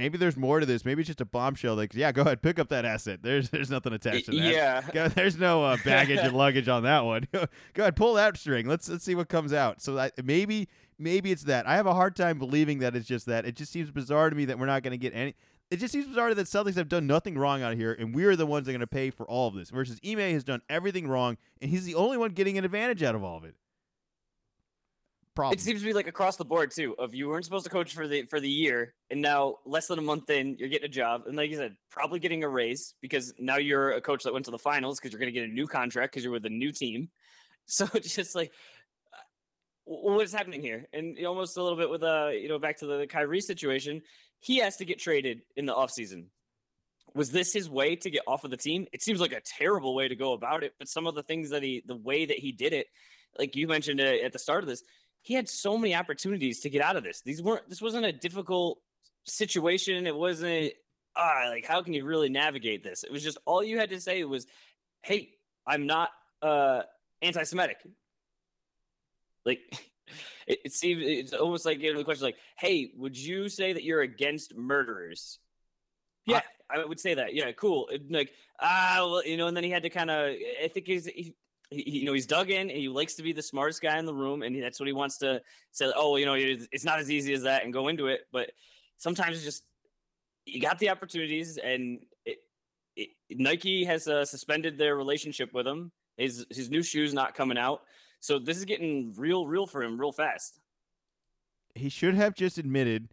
maybe 0.00 0.18
there's 0.18 0.36
more 0.36 0.60
to 0.60 0.66
this. 0.66 0.84
Maybe 0.84 1.02
it's 1.02 1.08
just 1.08 1.20
a 1.20 1.26
bombshell. 1.26 1.74
Like, 1.74 1.94
yeah, 1.94 2.10
go 2.10 2.22
ahead, 2.22 2.42
pick 2.42 2.58
up 2.58 2.68
that 2.70 2.84
asset. 2.84 3.20
There's 3.22 3.50
there's 3.50 3.70
nothing 3.70 3.92
attached 3.92 4.26
to 4.26 4.32
that. 4.32 4.38
Yeah, 4.38 4.82
go, 4.92 5.08
there's 5.08 5.38
no 5.38 5.64
uh, 5.64 5.76
baggage 5.84 6.20
and 6.20 6.34
luggage 6.34 6.68
on 6.68 6.84
that 6.84 7.04
one. 7.04 7.28
go 7.32 7.46
ahead, 7.78 7.96
pull 7.96 8.14
that 8.14 8.36
string. 8.36 8.66
Let's 8.66 8.88
let's 8.88 9.04
see 9.04 9.14
what 9.14 9.28
comes 9.28 9.52
out. 9.52 9.82
So 9.82 9.94
that 9.94 10.24
maybe 10.24 10.68
maybe 10.98 11.30
it's 11.30 11.44
that. 11.44 11.66
I 11.66 11.76
have 11.76 11.86
a 11.86 11.94
hard 11.94 12.16
time 12.16 12.38
believing 12.38 12.78
that 12.80 12.96
it's 12.96 13.06
just 13.06 13.26
that. 13.26 13.44
It 13.44 13.56
just 13.56 13.72
seems 13.72 13.90
bizarre 13.90 14.30
to 14.30 14.36
me 14.36 14.46
that 14.46 14.58
we're 14.58 14.66
not 14.66 14.82
going 14.82 14.92
to 14.92 14.98
get 14.98 15.14
any. 15.14 15.34
It 15.70 15.76
just 15.76 15.92
seems 15.92 16.06
bizarre 16.06 16.34
that 16.34 16.46
Celtics 16.46 16.74
have 16.74 16.88
done 16.88 17.06
nothing 17.06 17.38
wrong 17.38 17.62
out 17.62 17.76
here, 17.76 17.92
and 17.92 18.12
we're 18.12 18.34
the 18.34 18.46
ones 18.46 18.66
that 18.66 18.72
are 18.72 18.74
going 18.74 18.80
to 18.80 18.88
pay 18.88 19.10
for 19.10 19.24
all 19.26 19.46
of 19.46 19.54
this. 19.54 19.70
Versus 19.70 20.00
Ime 20.04 20.18
has 20.18 20.42
done 20.42 20.62
everything 20.68 21.06
wrong, 21.06 21.36
and 21.62 21.70
he's 21.70 21.84
the 21.84 21.94
only 21.94 22.16
one 22.16 22.30
getting 22.32 22.58
an 22.58 22.64
advantage 22.64 23.04
out 23.04 23.14
of 23.14 23.22
all 23.22 23.36
of 23.36 23.44
it. 23.44 23.54
Problem. 25.40 25.58
It 25.58 25.62
seems 25.62 25.80
to 25.80 25.86
be 25.86 25.94
like 25.94 26.06
across 26.06 26.36
the 26.36 26.44
board 26.44 26.70
too. 26.70 26.94
Of 26.98 27.14
you 27.14 27.28
weren't 27.28 27.44
supposed 27.44 27.64
to 27.64 27.70
coach 27.70 27.94
for 27.94 28.06
the 28.06 28.22
for 28.22 28.40
the 28.40 28.48
year, 28.48 28.94
and 29.10 29.22
now 29.22 29.56
less 29.64 29.86
than 29.86 29.98
a 29.98 30.02
month 30.02 30.28
in, 30.28 30.56
you're 30.58 30.68
getting 30.68 30.84
a 30.84 30.92
job, 30.92 31.22
and 31.26 31.34
like 31.34 31.50
you 31.50 31.56
said, 31.56 31.76
probably 31.90 32.18
getting 32.18 32.44
a 32.44 32.48
raise 32.48 32.94
because 33.00 33.32
now 33.38 33.56
you're 33.56 33.92
a 33.92 34.02
coach 34.02 34.24
that 34.24 34.34
went 34.34 34.44
to 34.44 34.50
the 34.50 34.58
finals 34.58 35.00
because 35.00 35.12
you're 35.12 35.18
going 35.18 35.32
to 35.32 35.40
get 35.40 35.48
a 35.48 35.52
new 35.52 35.66
contract 35.66 36.12
because 36.12 36.22
you're 36.24 36.32
with 36.32 36.44
a 36.46 36.50
new 36.50 36.72
team. 36.72 37.08
So 37.66 37.86
it's 37.94 38.16
just 38.16 38.34
like 38.34 38.50
what 39.90 40.22
is 40.24 40.32
happening 40.32 40.60
here? 40.60 40.88
And 40.92 41.16
almost 41.26 41.56
a 41.56 41.62
little 41.62 41.78
bit 41.78 41.90
with 41.90 42.02
uh, 42.02 42.30
you 42.32 42.48
know, 42.48 42.58
back 42.58 42.78
to 42.78 42.86
the 42.86 43.06
Kyrie 43.06 43.40
situation, 43.40 44.02
he 44.38 44.58
has 44.58 44.76
to 44.76 44.84
get 44.84 44.98
traded 44.98 45.42
in 45.56 45.66
the 45.66 45.74
offseason. 45.74 46.26
Was 47.14 47.30
this 47.30 47.52
his 47.52 47.68
way 47.68 47.96
to 47.96 48.10
get 48.10 48.22
off 48.26 48.44
of 48.44 48.50
the 48.50 48.56
team? 48.56 48.86
It 48.92 49.02
seems 49.02 49.20
like 49.20 49.32
a 49.32 49.40
terrible 49.40 49.94
way 49.94 50.06
to 50.06 50.14
go 50.14 50.32
about 50.32 50.62
it, 50.62 50.74
but 50.78 50.88
some 50.88 51.06
of 51.06 51.14
the 51.14 51.24
things 51.24 51.50
that 51.50 51.62
he 51.62 51.82
the 51.86 51.96
way 51.96 52.24
that 52.24 52.38
he 52.38 52.52
did 52.52 52.72
it, 52.72 52.86
like 53.38 53.56
you 53.56 53.66
mentioned 53.66 54.00
uh, 54.00 54.04
at 54.24 54.32
the 54.32 54.38
start 54.38 54.62
of 54.62 54.68
this, 54.68 54.82
he 55.22 55.34
had 55.34 55.48
so 55.48 55.76
many 55.76 55.94
opportunities 55.94 56.60
to 56.60 56.70
get 56.70 56.82
out 56.82 56.96
of 56.96 57.04
this. 57.04 57.20
These 57.20 57.42
weren't 57.42 57.68
this 57.68 57.82
wasn't 57.82 58.06
a 58.06 58.12
difficult 58.12 58.78
situation. 59.24 60.06
It 60.06 60.16
wasn't 60.16 60.72
ah, 61.16 61.46
like 61.48 61.66
how 61.66 61.82
can 61.82 61.92
you 61.92 62.04
really 62.04 62.28
navigate 62.28 62.82
this? 62.82 63.04
It 63.04 63.12
was 63.12 63.22
just 63.22 63.38
all 63.44 63.62
you 63.62 63.78
had 63.78 63.90
to 63.90 64.00
say 64.00 64.24
was, 64.24 64.46
"Hey, 65.02 65.30
I'm 65.66 65.86
not 65.86 66.10
uh 66.42 66.82
anti-Semitic. 67.22 67.78
Like 69.44 69.60
it, 70.46 70.60
it 70.66 70.72
seems 70.72 71.02
it's 71.04 71.32
almost 71.32 71.64
like 71.64 71.80
you 71.80 71.92
know 71.92 71.98
the 71.98 72.04
question 72.04 72.24
like, 72.24 72.38
hey, 72.58 72.92
would 72.96 73.16
you 73.16 73.48
say 73.48 73.72
that 73.72 73.84
you're 73.84 74.02
against 74.02 74.56
murderers? 74.56 75.38
Yeah, 76.26 76.42
I, 76.70 76.80
I 76.80 76.84
would 76.84 77.00
say 77.00 77.14
that. 77.14 77.34
Yeah, 77.34 77.52
cool. 77.52 77.88
like 78.10 78.32
ah, 78.60 78.96
well, 78.98 79.24
you 79.24 79.36
know, 79.36 79.46
and 79.46 79.56
then 79.56 79.64
he 79.64 79.70
had 79.70 79.82
to 79.82 79.90
kind 79.90 80.10
of. 80.10 80.34
I 80.62 80.68
think 80.68 80.86
he's. 80.86 81.06
He, 81.06 81.34
he, 81.70 82.00
you 82.00 82.04
know, 82.04 82.12
he's 82.12 82.26
dug 82.26 82.50
in. 82.50 82.68
And 82.68 82.78
he 82.78 82.88
likes 82.88 83.14
to 83.14 83.22
be 83.22 83.32
the 83.32 83.42
smartest 83.42 83.80
guy 83.80 83.98
in 83.98 84.04
the 84.04 84.14
room, 84.14 84.42
and 84.42 84.62
that's 84.62 84.78
what 84.78 84.86
he 84.86 84.92
wants 84.92 85.18
to 85.18 85.40
say. 85.72 85.90
Oh, 85.94 86.16
you 86.16 86.26
know, 86.26 86.34
it's 86.36 86.84
not 86.84 86.98
as 86.98 87.10
easy 87.10 87.32
as 87.32 87.42
that, 87.42 87.64
and 87.64 87.72
go 87.72 87.88
into 87.88 88.08
it. 88.08 88.22
But 88.32 88.52
sometimes 88.98 89.36
it's 89.36 89.44
just 89.44 89.64
you 90.44 90.60
got 90.60 90.78
the 90.78 90.90
opportunities, 90.90 91.56
and 91.56 92.00
it, 92.24 92.38
it, 92.96 93.10
Nike 93.30 93.84
has 93.84 94.08
uh, 94.08 94.24
suspended 94.24 94.78
their 94.78 94.96
relationship 94.96 95.52
with 95.54 95.66
him. 95.66 95.92
His 96.16 96.46
his 96.50 96.70
new 96.70 96.82
shoes 96.82 97.14
not 97.14 97.34
coming 97.34 97.56
out. 97.56 97.82
So 98.20 98.38
this 98.38 98.58
is 98.58 98.64
getting 98.66 99.14
real, 99.16 99.46
real 99.46 99.66
for 99.66 99.82
him 99.82 99.98
real 99.98 100.12
fast. 100.12 100.60
He 101.74 101.88
should 101.88 102.14
have 102.14 102.34
just 102.34 102.58
admitted 102.58 103.08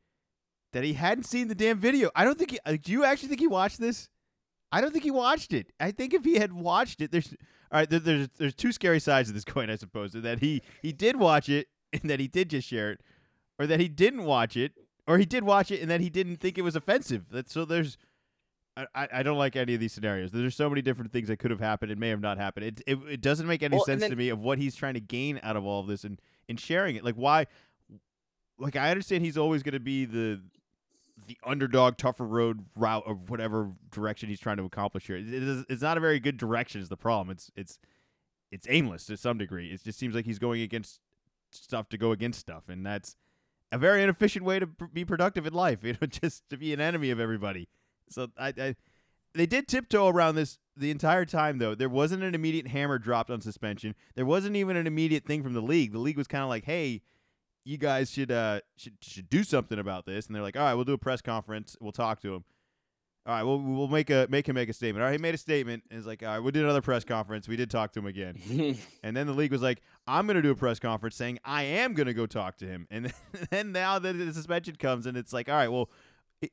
that 0.74 0.84
he 0.84 0.94
hadn't 0.94 1.24
seen 1.24 1.48
the 1.48 1.56
damn 1.56 1.80
video. 1.80 2.10
I 2.16 2.26
don't 2.26 2.38
think. 2.38 2.52
He, 2.52 2.78
do 2.78 2.92
you 2.92 3.06
actually 3.06 3.30
think 3.30 3.40
he 3.40 3.48
watched 3.48 3.80
this? 3.80 4.10
I 4.72 4.82
don't 4.82 4.92
think 4.92 5.04
he 5.04 5.12
watched 5.12 5.54
it. 5.54 5.72
I 5.80 5.92
think 5.92 6.14
if 6.14 6.26
he 6.26 6.36
had 6.36 6.54
watched 6.54 7.02
it, 7.02 7.12
there's 7.12 7.34
all 7.72 7.80
right. 7.80 7.90
There, 7.90 8.00
there's 8.00 8.28
there's 8.38 8.56
two 8.56 8.72
scary 8.72 9.00
sides 9.00 9.30
of 9.30 9.36
this 9.36 9.46
coin, 9.46 9.70
I 9.70 9.76
suppose. 9.76 10.14
That 10.14 10.40
he 10.40 10.62
he 10.82 10.92
did 10.92 11.18
watch 11.18 11.50
it 11.50 11.68
and 11.94 12.10
that 12.10 12.20
he 12.20 12.28
did 12.28 12.50
just 12.50 12.68
share 12.68 12.92
it, 12.92 13.02
or 13.60 13.68
that 13.68 13.80
he 13.80 13.88
didn't 13.88 14.24
watch 14.24 14.58
it, 14.58 14.74
or 15.08 15.18
he 15.18 15.26
did 15.26 15.44
watch 15.44 15.72
it 15.72 15.82
and 15.82 15.90
that 15.90 16.02
he 16.02 16.10
didn't 16.10 16.38
think 16.38 16.58
it 16.58 16.64
was 16.64 16.76
offensive. 16.76 17.30
That 17.32 17.50
so 17.50 17.66
there's 17.66 17.98
I, 18.94 19.08
I 19.12 19.24
don't 19.24 19.38
like 19.38 19.56
any 19.56 19.74
of 19.74 19.80
these 19.80 19.94
scenarios. 19.94 20.32
There's 20.32 20.56
so 20.56 20.70
many 20.70 20.82
different 20.82 21.12
things 21.12 21.30
that 21.30 21.38
could 21.40 21.50
have 21.52 21.60
happened 21.60 21.92
and 21.92 22.00
may 22.00 22.10
have 22.10 22.22
not 22.22 22.38
happened. 22.38 22.66
It 22.66 22.82
it, 22.86 23.00
it 23.10 23.22
doesn't 23.22 23.48
make 23.48 23.64
any 23.64 23.78
well, 23.78 23.86
sense 23.86 24.02
then, 24.02 24.12
to 24.12 24.16
me 24.16 24.30
of 24.30 24.40
what 24.40 24.60
he's 24.60 24.76
trying 24.76 24.94
to 24.94 25.00
gain 25.00 25.40
out 25.44 25.56
of 25.56 25.66
all 25.66 25.80
of 25.80 25.88
this 25.88 26.04
and 26.04 26.22
and 26.48 26.60
sharing 26.60 26.96
it. 26.96 27.04
Like 27.04 27.16
why? 27.16 27.48
Like 28.60 28.76
I 28.76 28.92
understand 28.92 29.24
he's 29.24 29.38
always 29.38 29.64
going 29.64 29.74
to 29.74 29.80
be 29.80 30.06
the 30.06 30.42
the 31.28 31.38
underdog, 31.44 31.98
tougher 31.98 32.26
road 32.26 32.66
route 32.76 33.04
of 33.06 33.30
whatever 33.30 33.72
direction 33.92 34.30
he's 34.30 34.40
trying 34.40 34.58
to 34.58 34.64
accomplish 34.64 35.08
here. 35.08 35.18
It 35.18 35.28
is, 35.28 35.66
it's 35.70 35.82
not 35.82 35.98
a 35.98 36.00
very 36.00 36.20
good 36.20 36.38
direction. 36.38 36.82
Is 36.82 36.90
the 36.90 36.98
problem? 36.98 37.30
It's 37.30 37.52
it's 37.56 37.80
it's 38.52 38.66
aimless 38.70 39.06
to 39.06 39.18
some 39.18 39.38
degree. 39.38 39.68
It 39.68 39.84
just 39.84 40.00
seems 40.00 40.16
like 40.16 40.26
he's 40.26 40.40
going 40.40 40.62
against 40.62 41.02
stuff 41.52 41.90
to 41.90 41.98
go 41.98 42.12
against 42.12 42.40
stuff, 42.40 42.64
and 42.70 42.86
that's 42.86 43.16
a 43.72 43.78
very 43.78 44.02
inefficient 44.02 44.46
way 44.46 44.60
to 44.60 44.68
pr- 44.68 44.86
be 44.86 45.04
productive 45.04 45.46
in 45.46 45.54
life. 45.54 45.80
You 45.84 45.96
know, 46.02 46.08
just 46.08 46.50
to 46.50 46.58
be 46.58 46.74
an 46.74 46.80
enemy 46.80 47.12
of 47.12 47.20
everybody. 47.20 47.68
So 48.10 48.30
I, 48.38 48.54
I 48.58 48.76
they 49.34 49.46
did 49.46 49.68
tiptoe 49.68 50.08
around 50.08 50.36
this 50.36 50.58
the 50.78 50.92
entire 50.92 51.26
time 51.26 51.58
though. 51.58 51.76
There 51.76 51.90
wasn't 51.90 52.24
an 52.24 52.36
immediate 52.36 52.68
hammer 52.68 52.98
dropped 52.98 53.30
on 53.30 53.42
suspension. 53.42 53.96
There 54.16 54.26
wasn't 54.26 54.56
even 54.56 54.78
an 54.78 54.88
immediate 54.88 55.26
thing 55.26 55.44
from 55.44 55.54
the 55.54 55.62
league. 55.62 55.92
The 55.92 56.00
league 56.00 56.18
was 56.18 56.28
kind 56.28 56.44
of 56.44 56.50
like, 56.50 56.64
"Hey, 56.64 57.02
you 57.68 57.78
guys 57.78 58.10
should 58.12 58.32
uh 58.32 58.62
should 58.78 58.94
should 59.02 59.30
do 59.30 59.44
something 59.44 59.80
about 59.80 60.06
this." 60.06 60.28
And 60.28 60.36
they're 60.36 60.44
like, 60.44 60.58
"All 60.58 60.64
right, 60.64 60.74
we'll 60.74 60.86
do 60.86 60.94
a 60.94 60.98
press 60.98 61.22
conference. 61.22 61.76
We'll 61.80 61.92
talk 61.92 62.22
to 62.22 62.34
him." 62.34 62.44
All 63.28 63.34
right, 63.34 63.44
we'll 63.44 63.60
we'll 63.60 63.90
make 63.90 64.10
a 64.10 64.26
make 64.30 64.48
him 64.48 64.56
make 64.56 64.70
a 64.70 64.74
statement. 64.74 65.04
All 65.04 65.10
right, 65.10 65.20
he 65.20 65.22
made 65.22 65.36
a 65.36 65.38
statement. 65.38 65.84
And 65.90 65.98
it's 65.98 66.08
like, 66.08 66.24
all 66.24 66.30
right, 66.30 66.40
we 66.40 66.50
did 66.52 66.64
another 66.64 66.82
press 66.82 67.04
conference. 67.04 67.46
We 67.46 67.58
did 67.58 67.70
talk 67.70 67.92
to 67.94 68.00
him 68.00 68.06
again, 68.06 68.78
and 69.04 69.18
then 69.18 69.28
the 69.28 69.34
league 69.34 69.52
was 69.52 69.62
like, 69.62 69.82
I'm 70.08 70.28
gonna 70.28 70.42
do 70.42 70.52
a 70.52 70.56
press 70.56 70.80
conference 70.80 71.18
saying 71.18 71.40
I 71.44 71.64
am 71.64 71.94
gonna 71.94 72.14
go 72.14 72.26
talk 72.26 72.56
to 72.60 72.66
him. 72.66 72.88
And 72.90 73.12
then 73.52 73.74
now 73.74 74.00
that 74.00 74.14
the 74.14 74.34
suspension 74.34 74.78
comes, 74.78 75.06
and 75.06 75.18
it's 75.18 75.34
like, 75.34 75.50
all 75.50 75.56
right, 75.56 75.68
well, 75.68 75.90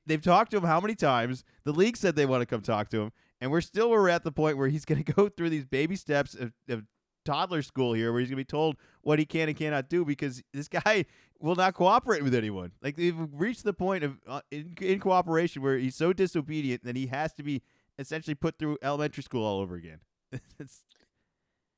they've 0.05 0.21
talked 0.21 0.51
to 0.51 0.57
him 0.57 0.65
how 0.65 0.81
many 0.81 0.97
times? 0.97 1.45
The 1.63 1.71
league 1.71 1.97
said 1.97 2.17
they 2.17 2.27
want 2.27 2.43
to 2.43 2.47
come 2.47 2.61
talk 2.61 2.89
to 2.89 3.03
him, 3.03 3.13
and 3.41 3.53
we're 3.53 3.61
still 3.61 3.89
we're 3.89 4.09
at 4.09 4.25
the 4.25 4.33
point 4.33 4.59
where 4.59 4.67
he's 4.67 4.85
gonna 4.85 5.03
go 5.17 5.29
through 5.29 5.51
these 5.51 5.65
baby 5.65 5.95
steps 5.95 6.35
of, 6.35 6.53
of 6.69 6.83
toddler 7.25 7.63
school 7.63 7.93
here, 7.93 8.13
where 8.13 8.21
he's 8.21 8.29
gonna 8.29 8.37
be 8.37 8.45
told 8.45 8.77
what 9.03 9.19
he 9.19 9.25
can 9.25 9.49
and 9.49 9.57
cannot 9.57 9.89
do 9.89 10.05
because 10.05 10.43
this 10.53 10.69
guy 10.85 11.05
will 11.39 11.55
not 11.55 11.75
cooperate 11.75 12.23
with 12.23 12.35
anyone. 12.35 12.73
Like 12.83 12.97
they've 12.97 13.17
reached 13.33 13.65
the 13.65 13.73
point 13.73 14.05
of 14.05 14.19
uh, 14.27 14.41
in, 14.51 14.75
in 14.81 15.01
cooperation 15.01 15.63
where 15.63 15.77
he's 15.77 15.97
so 15.97 16.13
disobedient 16.13 16.85
that 16.85 16.97
he 16.97 17.07
has 17.07 17.33
to 17.35 17.43
be 17.43 17.63
essentially 17.99 18.35
put 18.35 18.59
through 18.59 18.79
elementary 18.83 19.23
school 19.23 19.45
all 19.45 19.61
over 19.61 19.77
again. 19.77 20.01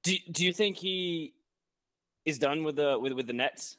do 0.03 0.17
Do 0.31 0.45
you 0.45 0.53
think 0.53 0.77
he 0.77 1.35
is 2.25 2.39
done 2.39 2.65
with 2.65 2.77
the 2.77 2.99
with 2.99 3.13
with 3.13 3.27
the 3.27 3.33
Nets? 3.33 3.77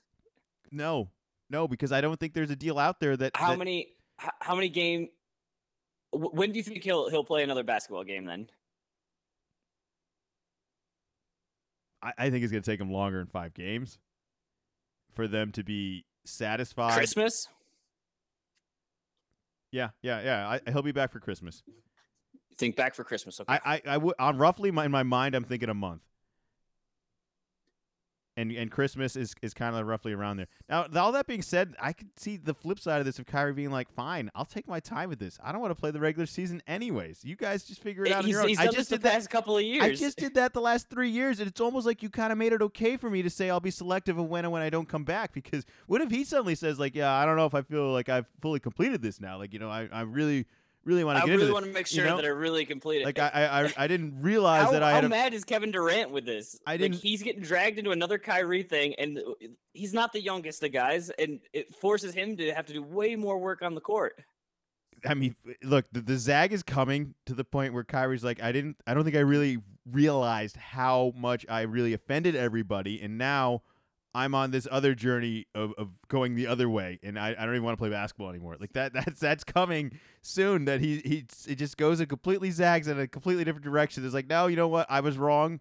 No, 0.72 1.10
no, 1.50 1.68
because 1.68 1.92
I 1.92 2.02
don't 2.02 2.20
think 2.20 2.34
there's 2.34 2.52
a 2.52 2.56
deal 2.56 2.78
out 2.78 3.00
there 3.00 3.16
that. 3.18 3.36
How 3.36 3.52
that, 3.52 3.60
many? 3.60 3.90
How 4.18 4.56
many 4.56 4.70
game? 4.70 5.10
When 6.12 6.52
do 6.52 6.58
you 6.58 6.64
think 6.64 6.84
he'll 6.84 7.10
he'll 7.10 7.24
play 7.24 7.44
another 7.44 7.64
basketball 7.64 8.04
game 8.04 8.26
then? 8.26 8.50
I, 12.02 12.14
I 12.18 12.30
think 12.30 12.44
it's 12.44 12.52
going 12.52 12.64
to 12.64 12.72
take 12.72 12.80
them 12.80 12.92
longer 12.92 13.18
than 13.18 13.28
five 13.28 13.54
games 13.54 14.00
for 15.14 15.28
them 15.28 15.52
to 15.54 15.64
be 15.64 16.06
satisfied. 16.26 16.94
Christmas. 16.94 17.48
Yeah, 19.72 19.90
yeah, 20.02 20.22
yeah. 20.22 20.60
I, 20.66 20.72
he'll 20.72 20.82
be 20.82 20.92
back 20.92 21.12
for 21.12 21.20
Christmas. 21.20 21.64
Think 22.58 22.76
back 22.76 22.96
for 22.96 23.04
Christmas. 23.04 23.40
Okay. 23.40 23.54
I, 23.54 23.76
I, 23.76 23.82
I 23.86 23.98
would 23.98 24.16
on 24.18 24.38
roughly 24.38 24.72
my, 24.72 24.86
in 24.86 24.92
my 24.92 25.04
mind, 25.04 25.36
I'm 25.36 25.44
thinking 25.44 25.70
a 25.70 25.74
month 25.74 26.02
and 28.38 28.52
and 28.52 28.72
Christmas 28.72 29.16
is 29.16 29.34
is 29.42 29.54
kind 29.54 29.76
of 29.76 29.86
roughly 29.86 30.14
around 30.14 30.38
there. 30.38 30.48
Now, 30.70 30.86
all 30.96 31.12
that 31.12 31.26
being 31.28 31.42
said, 31.42 31.76
I 31.82 31.92
could 31.92 32.10
see 32.18 32.38
the 32.38 32.54
flip 32.54 32.80
side 32.80 33.00
of 33.00 33.06
this 33.06 33.20
of 33.20 33.26
Kyrie 33.26 33.54
being 33.54 33.72
like, 33.72 33.92
"Fine, 33.92 34.30
I'll 34.36 34.46
take 34.46 34.68
my 34.68 34.80
time 34.80 35.10
with 35.10 35.20
this. 35.20 35.40
I 35.44 35.52
don't 35.52 35.60
want 35.60 35.72
to 35.72 35.80
play 35.80 35.92
the 35.92 36.00
regular 36.00 36.28
season 36.28 36.62
anyways. 36.68 37.26
You 37.26 37.36
guys 37.36 37.64
just 37.64 37.82
figure 37.82 38.06
it 38.06 38.12
eh, 38.12 38.14
out 38.14 38.24
on 38.24 38.30
your 38.30 38.42
own." 38.42 38.50
He's 38.50 38.60
I 38.60 38.68
just 38.68 38.90
did 38.90 39.02
the 39.02 39.10
past 39.10 39.30
couple 39.30 39.58
of 39.58 39.64
years. 39.64 39.84
I 39.84 39.94
just 39.96 40.18
did 40.18 40.36
that 40.36 40.54
the 40.54 40.62
last 40.62 40.90
three 40.90 41.10
years, 41.10 41.40
and 41.40 41.50
it's 41.50 41.60
almost 41.60 41.88
like 41.88 42.04
you 42.04 42.10
kind 42.10 42.32
of 42.32 42.38
made 42.38 42.54
it 42.54 42.62
okay 42.62 42.96
for 42.96 43.10
me 43.10 43.24
to 43.24 43.30
say 43.30 43.50
I'll 43.50 43.60
be 43.60 43.72
selective 43.72 44.18
of 44.20 44.28
when 44.28 44.46
and 44.46 44.52
when 44.52 44.62
I 44.62 44.70
don't 44.70 44.88
come 44.88 45.04
back. 45.04 45.34
Because 45.34 45.66
what 45.88 46.02
if 46.02 46.12
he 46.12 46.24
suddenly 46.24 46.56
says 46.56 46.80
like, 46.80 46.96
"Yeah, 46.96 47.12
I 47.12 47.26
don't 47.26 47.36
know 47.36 47.48
if 47.48 47.56
I 47.56 47.64
feel 47.64 47.92
like 47.92 48.08
I've 48.08 48.28
fully 48.42 48.60
completed 48.60 49.02
this 49.02 49.20
now. 49.20 49.38
Like, 49.38 49.52
you 49.52 49.60
know, 49.60 49.70
I 49.70 49.90
I 49.92 50.02
really." 50.02 50.46
Really 50.88 51.04
want 51.04 51.20
to 51.20 51.26
get 51.26 51.34
I 51.34 51.36
really 51.36 51.52
want 51.52 51.66
to 51.66 51.72
make 51.72 51.86
sure 51.86 52.06
you 52.06 52.10
know? 52.10 52.16
that 52.16 52.26
I 52.26 52.30
really 52.30 52.66
complete 52.66 53.02
it. 53.02 53.06
Like 53.06 53.20
I, 53.20 53.30
I, 53.68 53.84
I 53.84 53.88
didn't 53.88 54.14
realize 54.22 54.64
how, 54.64 54.72
that 54.72 54.82
I 54.82 54.94
had. 54.94 55.04
How 55.04 55.08
a, 55.08 55.10
mad 55.10 55.34
is 55.34 55.44
Kevin 55.44 55.70
Durant 55.70 56.10
with 56.12 56.26
this? 56.26 56.58
I 56.66 56.78
didn't. 56.78 56.96
Like 56.96 57.04
he's 57.04 57.22
getting 57.22 57.42
dragged 57.42 57.78
into 57.78 57.92
another 57.92 58.18
Kyrie 58.18 58.64
thing, 58.64 58.96
and 58.96 59.20
he's 59.74 59.94
not 59.94 60.14
the 60.14 60.22
youngest 60.22 60.64
of 60.64 60.72
guys, 60.72 61.10
and 61.20 61.40
it 61.54 61.76
forces 61.76 62.14
him 62.14 62.38
to 62.38 62.54
have 62.54 62.66
to 62.68 62.74
do 62.74 62.82
way 62.82 63.16
more 63.16 63.38
work 63.38 63.62
on 63.62 63.76
the 63.76 63.82
court. 63.82 64.16
I 65.06 65.14
mean, 65.14 65.36
look, 65.62 65.86
the, 65.92 66.02
the 66.02 66.18
zag 66.18 66.54
is 66.54 66.64
coming 66.64 67.14
to 67.28 67.36
the 67.36 67.44
point 67.44 67.74
where 67.74 67.84
Kyrie's 67.84 68.24
like, 68.24 68.42
I 68.42 68.52
didn't, 68.52 68.78
I 68.88 68.96
don't 68.96 69.04
think 69.04 69.16
I 69.16 69.20
really 69.20 69.60
realized 69.92 70.58
how 70.58 71.14
much 71.16 71.46
I 71.48 71.62
really 71.62 71.94
offended 71.94 72.36
everybody, 72.36 73.02
and 73.02 73.18
now 73.18 73.62
I'm 74.16 74.34
on 74.34 74.52
this 74.52 74.68
other 74.70 74.96
journey 74.96 75.48
of, 75.54 75.74
of 75.78 75.90
going 76.08 76.36
the 76.36 76.48
other 76.48 76.70
way, 76.70 77.00
and 77.04 77.20
I, 77.20 77.36
I 77.38 77.46
don't 77.46 77.54
even 77.54 77.64
want 77.64 77.78
to 77.78 77.82
play 77.82 77.90
basketball 77.90 78.30
anymore. 78.30 78.58
Like 78.60 78.74
that 78.74 78.94
that's 78.94 79.20
that's 79.20 79.44
coming 79.44 80.00
soon. 80.22 80.66
That 80.66 80.82
he 80.82 80.98
he 81.00 81.26
it 81.48 81.56
just 81.56 81.78
goes 81.78 82.00
and 82.00 82.10
completely 82.10 82.52
zags 82.52 82.88
in 82.88 83.00
a 83.00 83.08
completely 83.08 83.44
different 83.44 83.66
direction. 83.66 84.06
It's 84.06 84.14
like 84.14 84.28
no, 84.28 84.48
you 84.48 84.56
know 84.56 84.68
what? 84.68 84.88
I 84.90 85.02
was 85.02 85.18
wrong, 85.18 85.60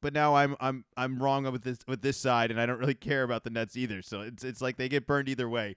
but 0.00 0.12
now 0.12 0.34
I'm 0.34 0.56
I'm 0.60 0.84
I'm 0.96 1.18
wrong 1.22 1.50
with 1.50 1.62
this 1.62 1.78
with 1.88 2.02
this 2.02 2.16
side, 2.16 2.50
and 2.50 2.60
I 2.60 2.66
don't 2.66 2.78
really 2.78 2.94
care 2.94 3.22
about 3.22 3.44
the 3.44 3.50
Nets 3.50 3.76
either. 3.76 4.02
So 4.02 4.20
it's 4.20 4.44
it's 4.44 4.60
like 4.60 4.76
they 4.76 4.88
get 4.88 5.06
burned 5.06 5.28
either 5.28 5.48
way. 5.48 5.76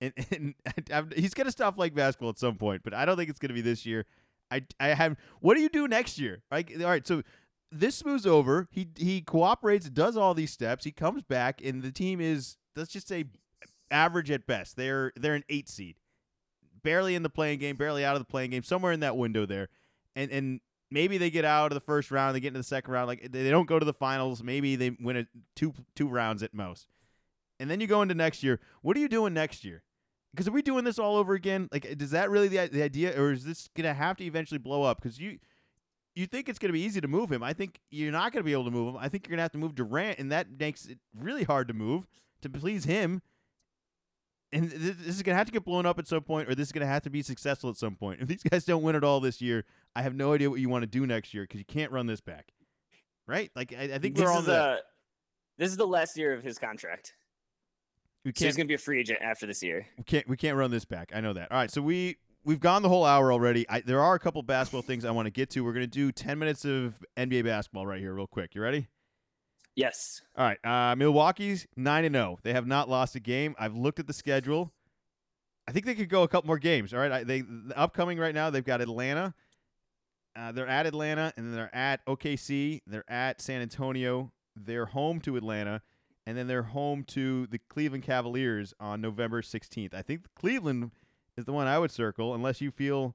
And, 0.00 0.12
and, 0.90 1.12
he's 1.14 1.34
gonna 1.34 1.52
stop 1.52 1.76
playing 1.76 1.94
basketball 1.94 2.30
at 2.30 2.38
some 2.38 2.56
point, 2.56 2.82
but 2.82 2.94
I 2.94 3.04
don't 3.04 3.16
think 3.16 3.30
it's 3.30 3.38
gonna 3.38 3.54
be 3.54 3.60
this 3.60 3.86
year. 3.86 4.06
I 4.50 4.62
I 4.80 4.88
have. 4.88 5.16
What 5.40 5.54
do 5.54 5.60
you 5.60 5.68
do 5.68 5.86
next 5.86 6.18
year? 6.18 6.42
Like, 6.50 6.72
all 6.80 6.86
right, 6.86 7.06
so 7.06 7.22
this 7.72 8.04
moves 8.04 8.26
over. 8.26 8.68
He 8.70 8.88
he 8.96 9.20
cooperates, 9.20 9.88
does 9.88 10.16
all 10.16 10.34
these 10.34 10.52
steps. 10.52 10.84
He 10.84 10.92
comes 10.92 11.22
back, 11.22 11.60
and 11.64 11.82
the 11.82 11.92
team 11.92 12.20
is 12.20 12.56
let's 12.76 12.92
just 12.92 13.08
say 13.08 13.24
average 13.90 14.30
at 14.30 14.46
best. 14.46 14.76
They're 14.76 15.12
they're 15.16 15.34
an 15.34 15.44
eight 15.48 15.68
seed, 15.68 15.96
barely 16.82 17.14
in 17.14 17.22
the 17.22 17.30
playing 17.30 17.58
game, 17.58 17.76
barely 17.76 18.04
out 18.04 18.16
of 18.16 18.20
the 18.20 18.30
playing 18.30 18.50
game, 18.50 18.62
somewhere 18.62 18.92
in 18.92 19.00
that 19.00 19.16
window 19.16 19.46
there, 19.46 19.68
and 20.16 20.30
and 20.30 20.60
maybe 20.90 21.18
they 21.18 21.30
get 21.30 21.44
out 21.44 21.70
of 21.70 21.74
the 21.74 21.80
first 21.80 22.10
round, 22.10 22.34
they 22.34 22.40
get 22.40 22.48
into 22.48 22.60
the 22.60 22.64
second 22.64 22.92
round, 22.92 23.06
like 23.08 23.30
they 23.30 23.50
don't 23.50 23.68
go 23.68 23.78
to 23.78 23.86
the 23.86 23.94
finals. 23.94 24.42
Maybe 24.42 24.76
they 24.76 24.90
win 25.00 25.16
it 25.16 25.28
two 25.54 25.74
two 25.94 26.08
rounds 26.08 26.42
at 26.42 26.52
most, 26.52 26.88
and 27.58 27.70
then 27.70 27.80
you 27.80 27.86
go 27.86 28.02
into 28.02 28.14
next 28.14 28.42
year. 28.42 28.60
What 28.82 28.96
are 28.96 29.00
you 29.00 29.08
doing 29.08 29.34
next 29.34 29.64
year? 29.64 29.84
Because 30.32 30.46
are 30.46 30.52
we 30.52 30.62
doing 30.62 30.84
this 30.84 30.98
all 30.98 31.16
over 31.16 31.34
again? 31.34 31.68
Like, 31.72 31.84
is 31.84 32.10
that 32.12 32.30
really 32.30 32.48
the 32.48 32.68
the 32.68 32.82
idea, 32.82 33.20
or 33.20 33.32
is 33.32 33.44
this 33.44 33.68
gonna 33.76 33.94
have 33.94 34.16
to 34.18 34.24
eventually 34.24 34.58
blow 34.58 34.82
up? 34.82 35.00
Because 35.00 35.18
you 35.20 35.38
you 36.14 36.26
think 36.26 36.48
it's 36.48 36.58
going 36.58 36.70
to 36.70 36.72
be 36.72 36.82
easy 36.82 37.00
to 37.00 37.08
move 37.08 37.30
him. 37.30 37.42
I 37.42 37.52
think 37.52 37.80
you're 37.90 38.12
not 38.12 38.32
going 38.32 38.40
to 38.40 38.44
be 38.44 38.52
able 38.52 38.64
to 38.64 38.70
move 38.70 38.94
him. 38.94 39.00
I 39.00 39.08
think 39.08 39.26
you're 39.26 39.30
going 39.30 39.38
to 39.38 39.42
have 39.42 39.52
to 39.52 39.58
move 39.58 39.74
Durant, 39.74 40.18
and 40.18 40.32
that 40.32 40.46
makes 40.58 40.86
it 40.86 40.98
really 41.16 41.44
hard 41.44 41.68
to 41.68 41.74
move 41.74 42.06
to 42.42 42.50
please 42.50 42.84
him. 42.84 43.22
And 44.52 44.68
this 44.68 44.96
is 45.06 45.22
going 45.22 45.34
to 45.34 45.38
have 45.38 45.46
to 45.46 45.52
get 45.52 45.64
blown 45.64 45.86
up 45.86 46.00
at 46.00 46.08
some 46.08 46.22
point, 46.22 46.48
or 46.48 46.56
this 46.56 46.68
is 46.68 46.72
going 46.72 46.80
to 46.80 46.92
have 46.92 47.02
to 47.02 47.10
be 47.10 47.22
successful 47.22 47.70
at 47.70 47.76
some 47.76 47.94
point. 47.94 48.20
If 48.20 48.26
these 48.26 48.42
guys 48.42 48.64
don't 48.64 48.82
win 48.82 48.96
it 48.96 49.04
all 49.04 49.20
this 49.20 49.40
year, 49.40 49.64
I 49.94 50.02
have 50.02 50.14
no 50.14 50.32
idea 50.32 50.50
what 50.50 50.58
you 50.58 50.68
want 50.68 50.82
to 50.82 50.88
do 50.88 51.06
next 51.06 51.32
year 51.32 51.44
because 51.44 51.58
you 51.60 51.64
can't 51.64 51.92
run 51.92 52.06
this 52.06 52.20
back, 52.20 52.48
right? 53.28 53.50
Like 53.54 53.72
I, 53.72 53.84
I 53.84 53.98
think 53.98 54.16
this 54.16 54.24
we're. 54.24 54.38
Is 54.38 54.46
the, 54.46 54.78
this 55.56 55.70
is 55.70 55.76
the 55.76 55.86
last 55.86 56.16
year 56.18 56.32
of 56.34 56.42
his 56.42 56.58
contract. 56.58 57.14
We 58.24 58.32
can't, 58.32 58.38
so 58.38 58.46
he's 58.46 58.56
going 58.56 58.66
to 58.66 58.68
be 58.68 58.74
a 58.74 58.78
free 58.78 58.98
agent 58.98 59.20
after 59.22 59.46
this 59.46 59.62
year. 59.62 59.86
We 59.96 60.04
can't. 60.04 60.28
We 60.28 60.36
can't 60.36 60.56
run 60.56 60.72
this 60.72 60.84
back. 60.84 61.12
I 61.14 61.20
know 61.20 61.32
that. 61.32 61.52
All 61.52 61.58
right. 61.58 61.70
So 61.70 61.80
we 61.80 62.16
we've 62.44 62.60
gone 62.60 62.82
the 62.82 62.88
whole 62.88 63.04
hour 63.04 63.32
already. 63.32 63.68
I, 63.68 63.80
there 63.80 64.00
are 64.00 64.14
a 64.14 64.18
couple 64.18 64.42
basketball 64.42 64.82
things 64.82 65.04
I 65.04 65.10
want 65.10 65.26
to 65.26 65.30
get 65.30 65.50
to. 65.50 65.64
We're 65.64 65.72
going 65.72 65.84
to 65.84 65.86
do 65.86 66.12
10 66.12 66.38
minutes 66.38 66.64
of 66.64 66.98
NBA 67.16 67.44
basketball 67.44 67.86
right 67.86 68.00
here, 68.00 68.14
real 68.14 68.26
quick. 68.26 68.54
You 68.54 68.62
ready? 68.62 68.88
Yes. 69.74 70.22
All 70.36 70.44
right. 70.44 70.58
Uh, 70.64 70.94
Milwaukee's 70.96 71.66
9 71.76 72.04
and 72.04 72.14
0. 72.14 72.38
They 72.42 72.52
have 72.52 72.66
not 72.66 72.88
lost 72.88 73.14
a 73.14 73.20
game. 73.20 73.54
I've 73.58 73.74
looked 73.74 73.98
at 73.98 74.06
the 74.06 74.12
schedule. 74.12 74.72
I 75.68 75.72
think 75.72 75.86
they 75.86 75.94
could 75.94 76.08
go 76.08 76.22
a 76.22 76.28
couple 76.28 76.48
more 76.48 76.58
games. 76.58 76.92
All 76.92 77.00
right. 77.00 77.12
I, 77.12 77.24
they 77.24 77.42
the 77.42 77.74
upcoming 77.76 78.18
right 78.18 78.34
now, 78.34 78.50
they've 78.50 78.64
got 78.64 78.80
Atlanta. 78.80 79.34
Uh, 80.36 80.52
they're 80.52 80.68
at 80.68 80.86
Atlanta, 80.86 81.32
and 81.36 81.46
then 81.46 81.54
they're 81.54 81.74
at 81.74 82.04
OKC. 82.06 82.82
They're 82.86 83.10
at 83.10 83.40
San 83.40 83.62
Antonio. 83.62 84.32
They're 84.54 84.86
home 84.86 85.20
to 85.22 85.36
Atlanta, 85.36 85.82
and 86.26 86.36
then 86.36 86.46
they're 86.46 86.62
home 86.62 87.04
to 87.08 87.46
the 87.48 87.58
Cleveland 87.58 88.04
Cavaliers 88.04 88.72
on 88.78 89.00
November 89.00 89.42
16th. 89.42 89.92
I 89.92 90.02
think 90.02 90.22
Cleveland 90.34 90.92
is 91.36 91.44
the 91.44 91.52
one 91.52 91.66
I 91.66 91.78
would 91.78 91.90
circle, 91.90 92.34
unless 92.34 92.60
you 92.60 92.70
feel 92.70 93.14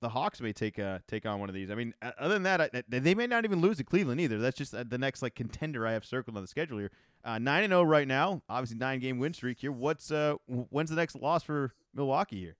the 0.00 0.10
Hawks 0.10 0.40
may 0.40 0.52
take 0.52 0.78
uh, 0.78 0.98
take 1.08 1.24
on 1.26 1.40
one 1.40 1.48
of 1.48 1.54
these. 1.54 1.70
I 1.70 1.74
mean, 1.74 1.94
other 2.18 2.34
than 2.34 2.42
that, 2.44 2.60
I, 2.60 2.82
they 2.88 3.14
may 3.14 3.26
not 3.26 3.44
even 3.44 3.60
lose 3.60 3.78
to 3.78 3.84
Cleveland 3.84 4.20
either. 4.20 4.38
That's 4.38 4.56
just 4.56 4.74
uh, 4.74 4.84
the 4.86 4.98
next 4.98 5.22
like 5.22 5.34
contender 5.34 5.86
I 5.86 5.92
have 5.92 6.04
circled 6.04 6.36
on 6.36 6.42
the 6.42 6.48
schedule 6.48 6.78
here. 6.78 6.90
Uh, 7.24 7.38
nine 7.38 7.64
and 7.64 7.70
zero 7.70 7.82
right 7.82 8.06
now. 8.06 8.42
Obviously, 8.48 8.76
nine 8.76 9.00
game 9.00 9.18
win 9.18 9.32
streak 9.32 9.58
here. 9.60 9.72
What's 9.72 10.10
uh 10.10 10.34
when's 10.46 10.90
the 10.90 10.96
next 10.96 11.16
loss 11.16 11.42
for 11.42 11.72
Milwaukee 11.94 12.40
here? 12.40 12.56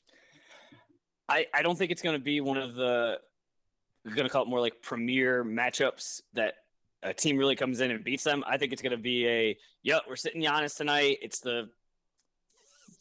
I 1.28 1.46
I 1.54 1.62
don't 1.62 1.76
think 1.76 1.90
it's 1.90 2.02
going 2.02 2.16
to 2.16 2.22
be 2.22 2.40
one 2.40 2.56
of 2.56 2.74
the 2.74 3.18
we're 4.04 4.14
going 4.14 4.26
to 4.26 4.32
call 4.32 4.42
it 4.42 4.48
more 4.48 4.60
like 4.60 4.80
premier 4.82 5.44
matchups 5.44 6.22
that 6.34 6.54
a 7.02 7.12
team 7.12 7.36
really 7.36 7.56
comes 7.56 7.80
in 7.80 7.90
and 7.90 8.02
beats 8.02 8.24
them. 8.24 8.44
I 8.46 8.56
think 8.56 8.72
it's 8.72 8.82
going 8.82 8.92
to 8.96 9.02
be 9.02 9.26
a 9.26 9.58
yep. 9.82 10.02
We're 10.08 10.16
sitting 10.16 10.42
Giannis 10.42 10.76
tonight. 10.76 11.18
It's 11.22 11.40
the 11.40 11.68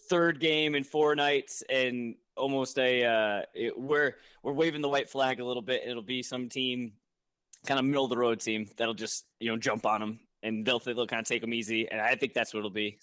third 0.10 0.40
game 0.40 0.76
in 0.76 0.84
four 0.84 1.16
nights 1.16 1.64
and 1.70 2.16
almost 2.38 2.78
a 2.78 3.06
uh, 3.06 3.42
it, 3.54 3.78
we're 3.80 4.16
we're 4.44 4.54
waving 4.54 4.82
the 4.82 4.90
white 4.90 5.10
flag 5.10 5.40
a 5.40 5.46
little 5.46 5.62
bit. 5.62 5.84
It'll 5.86 6.02
be 6.02 6.24
some 6.24 6.50
team, 6.50 6.94
kind 7.66 7.80
of 7.80 7.86
middle 7.86 8.04
of 8.04 8.10
the 8.10 8.18
road 8.18 8.40
team 8.40 8.68
that'll 8.78 8.94
just 8.94 9.26
you 9.40 9.52
know 9.52 9.58
jump 9.58 9.86
on 9.86 10.02
them 10.02 10.20
and 10.44 10.66
they'll 10.66 10.80
they'll 10.80 11.08
kind 11.08 11.22
of 11.22 11.28
take 11.28 11.42
them 11.42 11.54
easy. 11.54 11.90
And 11.90 12.00
I 12.00 12.16
think 12.16 12.34
that's 12.34 12.54
what 12.54 12.60
it'll 12.60 12.70
be. 12.70 13.00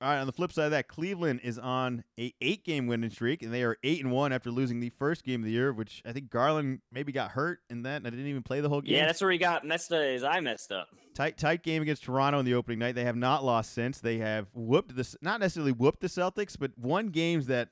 All 0.00 0.08
right. 0.08 0.20
On 0.20 0.26
the 0.26 0.32
flip 0.32 0.52
side 0.52 0.66
of 0.66 0.70
that, 0.70 0.86
Cleveland 0.86 1.40
is 1.42 1.58
on 1.58 2.04
a 2.18 2.32
eight 2.40 2.64
game 2.64 2.86
winning 2.86 3.10
streak, 3.10 3.42
and 3.42 3.52
they 3.52 3.62
are 3.64 3.76
eight 3.82 4.02
and 4.02 4.12
one 4.12 4.32
after 4.32 4.50
losing 4.50 4.80
the 4.80 4.90
first 4.90 5.24
game 5.24 5.40
of 5.40 5.44
the 5.44 5.52
year, 5.52 5.72
which 5.72 6.02
I 6.06 6.12
think 6.12 6.30
Garland 6.30 6.80
maybe 6.92 7.10
got 7.10 7.32
hurt 7.32 7.60
in 7.68 7.82
that, 7.82 7.96
and 7.96 8.06
I 8.06 8.10
didn't 8.10 8.26
even 8.26 8.42
play 8.42 8.60
the 8.60 8.68
whole 8.68 8.80
game. 8.80 8.94
Yeah, 8.94 9.06
that's 9.06 9.20
where 9.20 9.30
he 9.30 9.38
got 9.38 9.64
messed 9.64 9.92
up. 9.92 10.02
His 10.02 10.22
eye 10.22 10.40
messed 10.40 10.70
up. 10.70 10.88
Tight, 11.14 11.36
tight 11.36 11.62
game 11.64 11.82
against 11.82 12.04
Toronto 12.04 12.38
in 12.38 12.44
the 12.44 12.54
opening 12.54 12.78
night. 12.78 12.94
They 12.94 13.04
have 13.04 13.16
not 13.16 13.44
lost 13.44 13.72
since. 13.72 13.98
They 13.98 14.18
have 14.18 14.46
whooped 14.54 14.94
this, 14.94 15.16
not 15.20 15.40
necessarily 15.40 15.72
whooped 15.72 16.00
the 16.00 16.06
Celtics, 16.06 16.56
but 16.58 16.78
won 16.78 17.08
games 17.08 17.46
that 17.48 17.70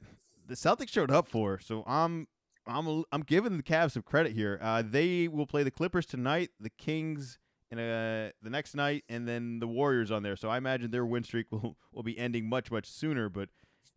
the 0.48 0.54
Celtics 0.54 0.88
showed 0.88 1.10
up 1.12 1.28
for. 1.28 1.60
So 1.60 1.84
I'm 1.86 2.26
I'm 2.66 3.04
I'm 3.12 3.22
giving 3.22 3.56
the 3.56 3.62
Cavs 3.62 3.92
some 3.92 4.02
credit 4.02 4.32
here. 4.32 4.58
Uh, 4.60 4.82
they 4.84 5.28
will 5.28 5.46
play 5.46 5.62
the 5.62 5.70
Clippers 5.70 6.06
tonight, 6.06 6.50
the 6.58 6.70
Kings 6.70 7.38
in 7.70 7.78
uh, 7.78 8.30
the 8.42 8.50
next 8.50 8.74
night, 8.74 9.04
and 9.08 9.26
then 9.26 9.58
the 9.58 9.66
Warriors 9.66 10.10
on 10.10 10.22
there. 10.22 10.36
So 10.36 10.48
I 10.48 10.58
imagine 10.58 10.90
their 10.90 11.06
win 11.06 11.24
streak 11.24 11.46
will 11.50 11.76
will 11.92 12.02
be 12.02 12.18
ending 12.18 12.48
much 12.48 12.70
much 12.70 12.86
sooner. 12.86 13.28
But 13.28 13.48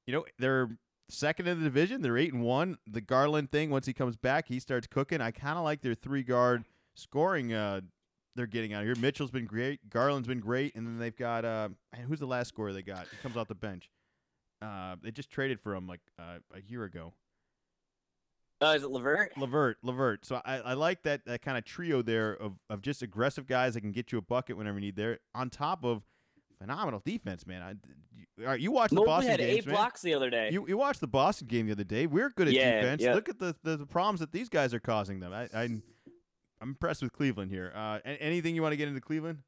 you 0.06 0.14
know 0.14 0.26
they're 0.38 0.70
second 1.10 1.48
in 1.48 1.60
the 1.60 1.64
division. 1.64 2.02
They're 2.02 2.18
eight 2.18 2.34
and 2.34 2.44
one. 2.44 2.78
The 2.88 3.02
Garland 3.02 3.52
thing, 3.52 3.70
once 3.70 3.86
he 3.86 3.94
comes 3.94 4.16
back, 4.16 4.48
he 4.48 4.60
starts 4.60 4.88
cooking. 4.88 5.22
I 5.22 5.32
kind 5.32 5.58
of 5.58 5.64
like 5.64 5.82
their 5.82 5.96
three 5.96 6.24
guard 6.24 6.66
scoring. 6.96 7.54
Uh, 7.54 7.82
they're 8.36 8.48
getting 8.48 8.74
out 8.74 8.84
here. 8.84 8.96
Mitchell's 8.96 9.32
been 9.32 9.46
great. 9.46 9.90
Garland's 9.90 10.28
been 10.28 10.40
great, 10.40 10.76
and 10.76 10.86
then 10.88 10.98
they've 10.98 11.16
got 11.16 11.46
uh, 11.46 11.70
man, 11.94 12.06
who's 12.08 12.20
the 12.20 12.28
last 12.28 12.50
scorer 12.50 12.74
they 12.74 12.82
got? 12.82 13.08
He 13.10 13.18
comes 13.18 13.38
off 13.38 13.48
the 13.48 13.56
bench. 13.56 13.90
Uh, 14.62 14.96
they 15.02 15.12
just 15.12 15.30
traded 15.30 15.60
for 15.60 15.74
him 15.74 15.88
like 15.88 16.02
uh, 16.18 16.40
a 16.54 16.62
year 16.62 16.84
ago. 16.84 17.14
Uh, 18.62 18.74
is 18.76 18.84
it 18.84 18.90
Levert? 18.92 19.32
Levert, 19.38 19.78
Levert. 19.84 20.26
So 20.26 20.42
I, 20.44 20.58
I 20.58 20.74
like 20.74 21.04
that, 21.04 21.26
that 21.26 21.42
kind 21.42 21.58
of 21.58 21.64
trio 21.64 22.02
there 22.02 22.34
of, 22.34 22.54
of 22.70 22.82
just 22.82 23.02
aggressive 23.02 23.48
guys 23.48 23.74
that 23.76 23.82
can 23.82 23.92
get 23.92 24.12
you 24.12 24.18
a 24.18 24.22
bucket 24.22 24.58
whenever 24.58 24.78
you 24.80 24.86
need 24.88 24.96
there. 24.98 25.20
On 25.34 25.50
top 25.50 25.86
of 25.86 26.04
phenomenal 26.58 27.02
defense, 27.06 27.48
man. 27.48 27.62
I, 27.62 27.70
you, 28.14 28.26
all 28.46 28.52
right, 28.52 28.60
you 28.60 28.72
watched 28.72 28.94
the 28.94 29.02
Boston 29.02 29.32
had 29.32 29.40
games, 29.40 29.60
eight 29.60 29.66
man. 29.66 29.76
blocks 29.76 30.02
the 30.02 30.14
other 30.14 30.30
day. 30.30 30.50
You 30.52 30.68
you 30.68 30.78
watched 30.78 31.00
the 31.00 31.08
Boston 31.08 31.48
game 31.48 31.68
the 31.68 31.72
other 31.72 31.86
day. 31.86 32.06
We're 32.06 32.30
good 32.32 32.50
at 32.50 32.54
Yeah, 32.54 32.82
defense. 32.82 33.02
yeah. 33.02 33.14
Look 33.16 33.30
at 33.30 33.40
the, 33.40 33.56
the 33.64 33.78
the 33.78 33.86
problems 33.86 34.20
that 34.20 34.34
these 34.34 34.50
guys 34.50 34.74
are 34.74 34.80
causing 34.82 35.22
them. 35.22 35.32
I, 35.32 35.44
I 35.54 35.64
I'm 35.64 35.82
impressed 36.62 37.02
with 37.02 37.14
Cleveland 37.14 37.52
here. 37.52 37.72
Uh, 37.74 38.00
anything 38.04 38.56
you 38.56 38.62
want 38.62 38.74
to 38.74 38.78
get 38.78 38.90
into 38.90 39.00
Cleveland? 39.00 39.40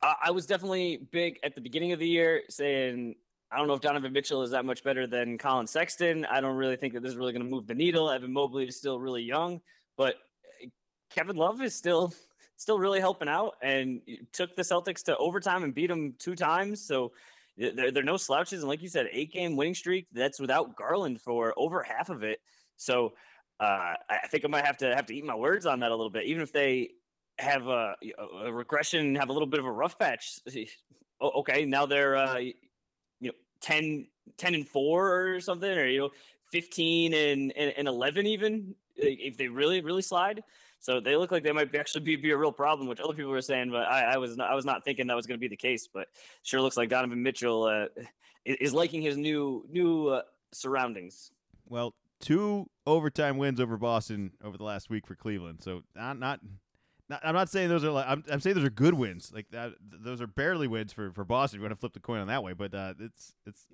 Uh, 0.00 0.14
I 0.24 0.30
was 0.30 0.46
definitely 0.46 1.06
big 1.12 1.38
at 1.44 1.54
the 1.54 1.60
beginning 1.60 1.92
of 1.92 1.98
the 1.98 2.08
year 2.08 2.42
saying 2.48 3.16
I 3.50 3.56
don't 3.56 3.66
know 3.66 3.74
if 3.74 3.80
Donovan 3.80 4.12
Mitchell 4.12 4.42
is 4.42 4.50
that 4.50 4.64
much 4.64 4.84
better 4.84 5.06
than 5.06 5.38
Collin 5.38 5.66
Sexton. 5.66 6.26
I 6.26 6.40
don't 6.40 6.56
really 6.56 6.76
think 6.76 6.92
that 6.94 7.02
this 7.02 7.12
is 7.12 7.16
really 7.16 7.32
going 7.32 7.44
to 7.44 7.50
move 7.50 7.66
the 7.66 7.74
needle. 7.74 8.10
Evan 8.10 8.32
Mobley 8.32 8.66
is 8.66 8.76
still 8.76 9.00
really 9.00 9.22
young, 9.22 9.60
but 9.96 10.16
uh, 10.62 10.68
Kevin 11.10 11.36
Love 11.36 11.62
is 11.62 11.74
still 11.74 12.12
still 12.56 12.78
really 12.78 13.00
helping 13.00 13.28
out 13.28 13.54
and 13.62 14.00
took 14.32 14.54
the 14.56 14.62
Celtics 14.62 15.02
to 15.04 15.16
overtime 15.16 15.62
and 15.62 15.74
beat 15.74 15.86
them 15.86 16.14
two 16.18 16.34
times. 16.34 16.84
So 16.84 17.12
th- 17.58 17.74
they're, 17.74 17.92
they're 17.92 18.02
no 18.02 18.16
slouches. 18.16 18.60
And 18.60 18.68
like 18.68 18.82
you 18.82 18.88
said, 18.88 19.08
eight 19.12 19.32
game 19.32 19.56
winning 19.56 19.76
streak. 19.76 20.08
That's 20.12 20.40
without 20.40 20.74
Garland 20.74 21.20
for 21.20 21.54
over 21.56 21.82
half 21.84 22.10
of 22.10 22.24
it. 22.24 22.40
So 22.76 23.12
uh, 23.60 23.94
I 24.10 24.26
think 24.28 24.44
I 24.44 24.48
might 24.48 24.66
have 24.66 24.76
to 24.78 24.94
have 24.94 25.06
to 25.06 25.14
eat 25.14 25.24
my 25.24 25.36
words 25.36 25.66
on 25.66 25.80
that 25.80 25.90
a 25.90 25.94
little 25.94 26.10
bit, 26.10 26.24
even 26.24 26.42
if 26.42 26.52
they 26.52 26.90
have 27.38 27.66
a, 27.68 27.94
a 28.44 28.52
regression, 28.52 29.14
have 29.14 29.28
a 29.28 29.32
little 29.32 29.46
bit 29.46 29.60
of 29.60 29.66
a 29.66 29.72
rough 29.72 29.98
patch. 29.98 30.40
Oh, 31.20 31.40
okay, 31.40 31.64
now 31.64 31.86
they're 31.86 32.16
uh, 32.16 32.40
10, 33.60 34.06
10 34.36 34.54
and 34.54 34.68
four 34.68 35.34
or 35.34 35.40
something, 35.40 35.70
or 35.70 35.86
you 35.86 35.98
know 35.98 36.10
fifteen 36.50 37.12
and, 37.12 37.52
and, 37.56 37.74
and 37.76 37.88
eleven 37.88 38.26
even 38.26 38.74
if 38.96 39.36
they 39.36 39.48
really 39.48 39.80
really 39.80 40.02
slide. 40.02 40.42
So 40.80 41.00
they 41.00 41.16
look 41.16 41.32
like 41.32 41.42
they 41.42 41.52
might 41.52 41.74
actually 41.74 42.04
be, 42.04 42.16
be 42.16 42.30
a 42.30 42.36
real 42.36 42.52
problem, 42.52 42.88
which 42.88 43.00
other 43.00 43.12
people 43.12 43.32
were 43.32 43.42
saying, 43.42 43.70
but 43.70 43.88
I, 43.88 44.12
I 44.12 44.16
was 44.18 44.36
not, 44.36 44.50
I 44.50 44.54
was 44.54 44.64
not 44.64 44.84
thinking 44.84 45.08
that 45.08 45.16
was 45.16 45.26
going 45.26 45.36
to 45.36 45.40
be 45.40 45.48
the 45.48 45.56
case. 45.56 45.88
But 45.92 46.06
sure 46.42 46.60
looks 46.60 46.76
like 46.76 46.88
Donovan 46.88 47.22
Mitchell 47.22 47.64
uh, 47.64 47.86
is, 48.44 48.56
is 48.60 48.72
liking 48.74 49.02
his 49.02 49.16
new 49.16 49.64
new 49.70 50.08
uh, 50.08 50.22
surroundings. 50.52 51.32
Well, 51.68 51.94
two 52.20 52.70
overtime 52.86 53.38
wins 53.38 53.60
over 53.60 53.76
Boston 53.76 54.32
over 54.42 54.56
the 54.56 54.64
last 54.64 54.88
week 54.88 55.06
for 55.06 55.14
Cleveland. 55.14 55.62
So 55.62 55.82
not 55.94 56.18
not. 56.18 56.40
I'm 57.10 57.34
not 57.34 57.48
saying 57.48 57.68
those 57.68 57.84
are 57.84 57.90
like 57.90 58.06
I'm, 58.06 58.22
I'm 58.30 58.40
saying 58.40 58.56
those 58.56 58.64
are 58.64 58.70
good 58.70 58.94
wins. 58.94 59.32
Like 59.34 59.50
that, 59.50 59.72
those 59.80 60.20
are 60.20 60.26
barely 60.26 60.66
wins 60.66 60.92
for, 60.92 61.10
for 61.12 61.24
Boston. 61.24 61.58
You 61.58 61.62
want 61.62 61.72
to 61.72 61.80
flip 61.80 61.94
the 61.94 62.00
coin 62.00 62.20
on 62.20 62.26
that 62.26 62.42
way, 62.42 62.52
but 62.52 62.74
uh, 62.74 62.94
it's 63.00 63.34
it's 63.46 63.66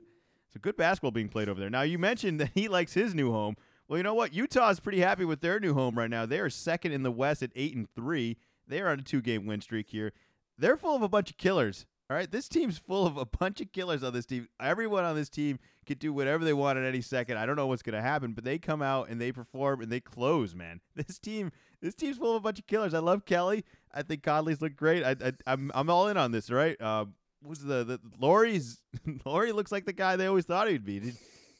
it's 0.46 0.56
a 0.56 0.58
good 0.60 0.76
basketball 0.76 1.10
being 1.10 1.28
played 1.28 1.48
over 1.48 1.58
there. 1.58 1.70
Now 1.70 1.82
you 1.82 1.98
mentioned 1.98 2.40
that 2.40 2.50
he 2.54 2.68
likes 2.68 2.94
his 2.94 3.14
new 3.14 3.32
home. 3.32 3.56
Well, 3.88 3.98
you 3.98 4.02
know 4.02 4.14
what? 4.14 4.32
Utah's 4.32 4.80
pretty 4.80 5.00
happy 5.00 5.24
with 5.24 5.40
their 5.40 5.60
new 5.60 5.74
home 5.74 5.98
right 5.98 6.08
now. 6.08 6.24
They 6.24 6.38
are 6.38 6.48
second 6.48 6.92
in 6.92 7.02
the 7.02 7.10
West 7.10 7.42
at 7.42 7.50
eight 7.54 7.74
and 7.74 7.88
three. 7.94 8.36
They 8.66 8.80
are 8.80 8.88
on 8.88 9.00
a 9.00 9.02
two 9.02 9.20
game 9.20 9.46
win 9.46 9.60
streak 9.60 9.90
here. 9.90 10.12
They're 10.56 10.76
full 10.76 10.94
of 10.94 11.02
a 11.02 11.08
bunch 11.08 11.30
of 11.30 11.36
killers. 11.36 11.86
All 12.14 12.18
right, 12.20 12.30
this 12.30 12.48
team's 12.48 12.78
full 12.78 13.08
of 13.08 13.16
a 13.16 13.24
bunch 13.26 13.60
of 13.60 13.72
killers 13.72 14.04
on 14.04 14.12
this 14.12 14.24
team. 14.24 14.46
Everyone 14.60 15.02
on 15.02 15.16
this 15.16 15.28
team 15.28 15.58
could 15.84 15.98
do 15.98 16.12
whatever 16.12 16.44
they 16.44 16.52
want 16.52 16.78
at 16.78 16.84
any 16.84 17.00
second. 17.00 17.38
I 17.38 17.44
don't 17.44 17.56
know 17.56 17.66
what's 17.66 17.82
going 17.82 17.96
to 17.96 18.00
happen, 18.00 18.34
but 18.34 18.44
they 18.44 18.56
come 18.56 18.82
out 18.82 19.08
and 19.08 19.20
they 19.20 19.32
perform 19.32 19.80
and 19.80 19.90
they 19.90 19.98
close, 19.98 20.54
man. 20.54 20.80
This 20.94 21.18
team, 21.18 21.50
this 21.82 21.96
team's 21.96 22.16
full 22.18 22.30
of 22.30 22.36
a 22.36 22.40
bunch 22.40 22.60
of 22.60 22.68
killers. 22.68 22.94
I 22.94 23.00
love 23.00 23.24
Kelly. 23.24 23.64
I 23.92 24.02
think 24.02 24.22
Conley's 24.22 24.62
look 24.62 24.76
great. 24.76 25.02
I, 25.02 25.16
I 25.20 25.32
I'm 25.44 25.72
I'm 25.74 25.90
all 25.90 26.06
in 26.06 26.16
on 26.16 26.30
this. 26.30 26.52
right? 26.52 26.80
uh, 26.80 27.06
who's 27.44 27.58
the 27.58 27.82
the 27.82 28.00
Lauri's 28.20 28.80
Lauri 29.24 29.50
looks 29.58 29.72
like 29.72 29.84
the 29.84 29.92
guy 29.92 30.14
they 30.14 30.26
always 30.26 30.44
thought 30.44 30.68
he'd 30.68 30.84
be. 30.84 31.00
He- 31.00 31.12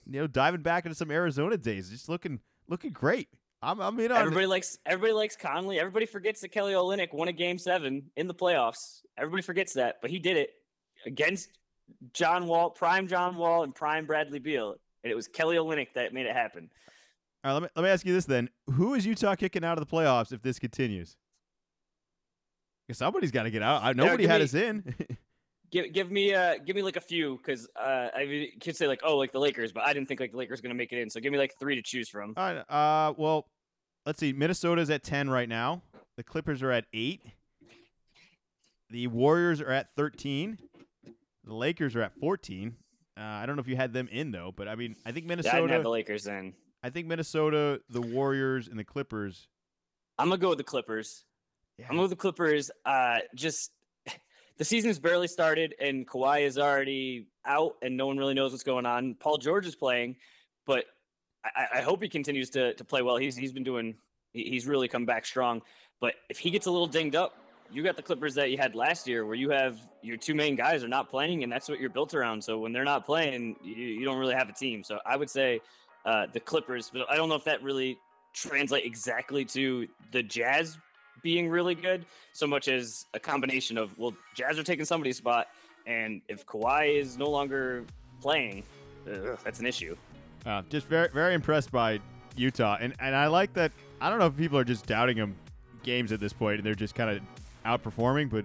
you 0.07 0.21
know, 0.21 0.29
diving 0.29 0.63
back 0.63 0.85
into 0.87 0.95
some 0.95 1.11
Arizona 1.11 1.57
days, 1.57 1.91
just 1.91 2.09
looking 2.09 2.39
looking 2.69 2.93
great. 2.93 3.27
I'm 3.65 3.81
I'm 3.81 3.99
in 4.01 4.13
on 4.13 4.19
it. 4.19 4.21
Everybody 4.21 4.47
likes 4.47 4.79
everybody 4.87 5.13
likes 5.13 5.37
Conley. 5.37 5.79
Everybody 5.79 6.07
forgets 6.07 6.41
that 6.43 6.49
Kelly 6.49 6.75
Olynyk 6.75 7.13
won 7.13 7.29
a 7.29 7.33
game 7.33 7.59
seven 7.59 8.11
in 8.17 8.27
the 8.27 8.35
playoffs. 8.35 9.01
Everybody 9.19 9.43
forgets 9.43 9.73
that, 9.75 9.97
but 10.03 10.11
he 10.11 10.19
did 10.19 10.37
it 10.37 10.51
against 11.07 11.49
John 12.13 12.47
Wall, 12.47 12.71
prime 12.71 13.09
John 13.09 13.37
Wall, 13.37 13.63
and 13.63 13.75
prime 13.75 14.07
Bradley 14.07 14.39
Beal, 14.39 14.75
and 15.03 15.11
it 15.11 15.15
was 15.15 15.29
Kelly 15.29 15.57
Olynyk 15.57 15.89
that 15.95 16.13
made 16.13 16.27
it 16.27 16.35
happen. 16.35 16.69
All 17.43 17.51
right, 17.51 17.55
let 17.55 17.63
me 17.63 17.69
let 17.77 17.83
me 17.83 17.89
ask 17.89 18.05
you 18.07 18.13
this 18.13 18.25
then: 18.25 18.51
Who 18.75 18.95
is 18.95 19.07
Utah 19.07 19.35
kicking 19.35 19.65
out 19.65 19.79
of 19.79 19.87
the 19.87 19.91
playoffs 19.91 20.33
if 20.33 20.43
this 20.43 20.59
continues? 20.59 21.17
somebody's 22.93 23.31
got 23.31 23.45
to 23.45 23.51
get 23.51 23.63
out. 23.63 23.83
I, 23.83 23.95
nobody 23.95 24.27
had 24.27 24.41
me- 24.41 24.45
us 24.45 24.55
in. 24.55 24.95
Give 25.71 25.93
give 25.93 26.09
me 26.09 26.33
uh 26.33 26.59
give 26.65 26.77
me 26.77 26.83
like 26.83 26.95
a 26.95 27.01
few 27.01 27.37
because 27.39 27.67
uh 27.75 28.07
I 28.15 28.27
mean, 28.27 28.61
could 28.61 28.77
say 28.77 28.87
like 28.87 29.01
oh 29.03 29.17
like 29.17 29.33
the 29.33 29.41
Lakers, 29.41 29.73
but 29.73 29.83
I 29.83 29.93
didn't 29.93 30.07
think 30.07 30.21
like 30.21 30.31
the 30.31 30.37
Lakers 30.37 30.61
gonna 30.61 30.75
make 30.75 30.93
it 30.93 31.01
in. 31.01 31.11
So 31.11 31.19
give 31.19 31.33
me 31.33 31.39
like 31.39 31.55
three 31.59 31.75
to 31.75 31.83
choose 31.83 32.09
from. 32.09 32.33
All 32.37 32.55
right. 32.55 32.59
Uh, 32.59 33.13
well, 33.17 33.49
let's 34.07 34.19
see. 34.19 34.33
Minnesota's 34.33 34.91
at 34.91 35.03
ten 35.03 35.29
right 35.31 35.49
now. 35.49 35.83
The 36.17 36.23
Clippers 36.23 36.63
are 36.63 36.71
at 36.71 36.87
eight. 36.93 37.23
The 38.91 39.07
Warriors 39.09 39.61
are 39.61 39.71
at 39.71 39.89
thirteen. 39.97 40.59
The 41.45 41.55
Lakers 41.55 41.97
are 41.97 42.03
at 42.03 42.15
fourteen. 42.21 42.77
Uh, 43.17 43.23
I 43.23 43.47
don't 43.47 43.57
know 43.57 43.61
if 43.61 43.69
you 43.69 43.77
had 43.77 43.93
them 43.93 44.09
in 44.11 44.31
though, 44.31 44.53
but 44.55 44.69
I 44.69 44.75
mean, 44.75 44.97
I 45.07 45.13
think 45.13 45.27
Minnesota. 45.27 45.59
Yeah, 45.59 45.65
I 45.65 45.73
have 45.73 45.83
the 45.83 45.91
Lakers 45.91 46.27
in. 46.27 46.55
I 46.83 46.91
think 46.91 47.07
Minnesota, 47.07 47.81
the 47.89 48.01
Warriors, 48.01 48.69
and 48.69 48.79
the 48.79 48.85
Clippers. 48.85 49.49
I'm 50.19 50.29
gonna 50.29 50.39
go 50.39 50.51
with 50.51 50.59
the 50.59 50.65
Clippers. 50.65 51.25
Yeah, 51.79 51.87
I'm 51.87 51.91
gonna 51.91 51.99
go 51.99 52.03
with 52.03 52.11
the 52.11 52.17
Clippers. 52.17 52.71
Uh, 52.85 53.19
just 53.35 53.71
the 54.59 54.65
season's 54.65 54.99
barely 54.99 55.29
started, 55.29 55.75
and 55.81 56.07
Kawhi 56.07 56.43
is 56.43 56.59
already 56.59 57.29
out, 57.47 57.77
and 57.83 57.97
no 57.97 58.07
one 58.07 58.19
really 58.19 58.35
knows 58.35 58.53
what's 58.53 58.65
going 58.65 58.87
on. 58.87 59.15
Paul 59.15 59.39
George 59.39 59.67
is 59.67 59.77
playing, 59.77 60.17
but 60.67 60.85
I, 61.45 61.79
I 61.79 61.81
hope 61.83 62.03
he 62.03 62.09
continues 62.09 62.51
to 62.51 62.75
to 62.75 62.85
play 62.85 63.03
well. 63.03 63.17
He's 63.17 63.37
he's 63.37 63.53
been 63.53 63.65
doing. 63.65 63.95
He's 64.33 64.67
really 64.67 64.89
come 64.89 65.07
back 65.07 65.27
strong. 65.27 65.63
But 66.01 66.15
if 66.29 66.39
he 66.39 66.51
gets 66.51 66.67
a 66.67 66.71
little 66.71 66.89
dinged 66.89 67.15
up, 67.15 67.37
you 67.71 67.83
got 67.83 67.97
the 67.97 68.03
Clippers 68.03 68.35
that 68.35 68.51
you 68.51 68.59
had 68.59 68.75
last 68.75 69.07
year, 69.07 69.25
where 69.25 69.37
you 69.37 69.51
have 69.51 69.79
your 70.03 70.17
two 70.17 70.35
main 70.35 70.57
guys 70.57 70.83
are 70.83 70.89
not 70.89 71.09
playing, 71.09 71.45
and 71.45 71.53
that's 71.53 71.69
what 71.69 71.81
you're 71.81 71.91
built 71.91 72.15
around. 72.15 72.43
So 72.43 72.59
when 72.59 72.73
they're 72.73 72.85
not 72.85 73.07
playing, 73.07 73.57
you, 73.63 73.75
you 73.75 74.05
don't 74.05 74.19
really 74.19 74.35
have 74.35 74.49
a 74.49 74.53
team. 74.53 74.83
So 74.83 74.99
I 75.07 75.17
would 75.17 75.31
say 75.31 75.61
uh, 76.05 76.27
the 76.33 76.41
Clippers, 76.41 76.91
but 76.93 77.09
I 77.11 77.17
don't 77.17 77.29
know 77.29 77.37
if 77.37 77.45
that 77.45 77.63
really 77.63 77.99
translate 78.33 78.85
exactly 78.85 79.45
to 79.47 79.87
the 80.13 80.23
Jazz 80.23 80.77
being 81.23 81.49
really 81.49 81.75
good, 81.75 82.05
so 82.33 82.47
much 82.47 82.69
as 82.69 83.07
a 83.15 83.21
combination 83.21 83.79
of 83.79 83.97
well, 83.99 84.15
Jazz 84.35 84.59
are 84.59 84.65
taking 84.65 84.85
somebody's 84.85 85.17
spot, 85.17 85.49
and 85.87 86.21
if 86.29 86.45
Kawhi 86.45 87.01
is 87.01 87.17
no 87.17 87.31
longer 87.31 87.85
playing, 88.21 88.63
ugh, 89.11 89.39
that's 89.43 89.61
an 89.61 89.67
issue. 89.67 89.97
Uh, 90.47 90.63
just 90.69 90.87
very 90.87 91.09
very 91.09 91.35
impressed 91.35 91.73
by 91.73 92.01
Utah, 92.37 92.77
and 92.81 92.95
and 93.01 93.15
I 93.15 93.29
like 93.29 93.53
that. 93.55 93.73
I 94.01 94.11
don't 94.11 94.19
know 94.19 94.27
if 94.27 94.37
people 94.37 94.59
are 94.59 94.65
just 94.65 94.87
doubting 94.87 95.17
them 95.17 95.37
games 95.83 96.13
at 96.13 96.21
this 96.21 96.33
point, 96.33 96.57
and 96.57 96.67
they're 96.67 96.75
just 96.75 96.95
kind 96.95 97.11
of 97.11 97.23
outperforming, 97.65 98.29
but 98.31 98.45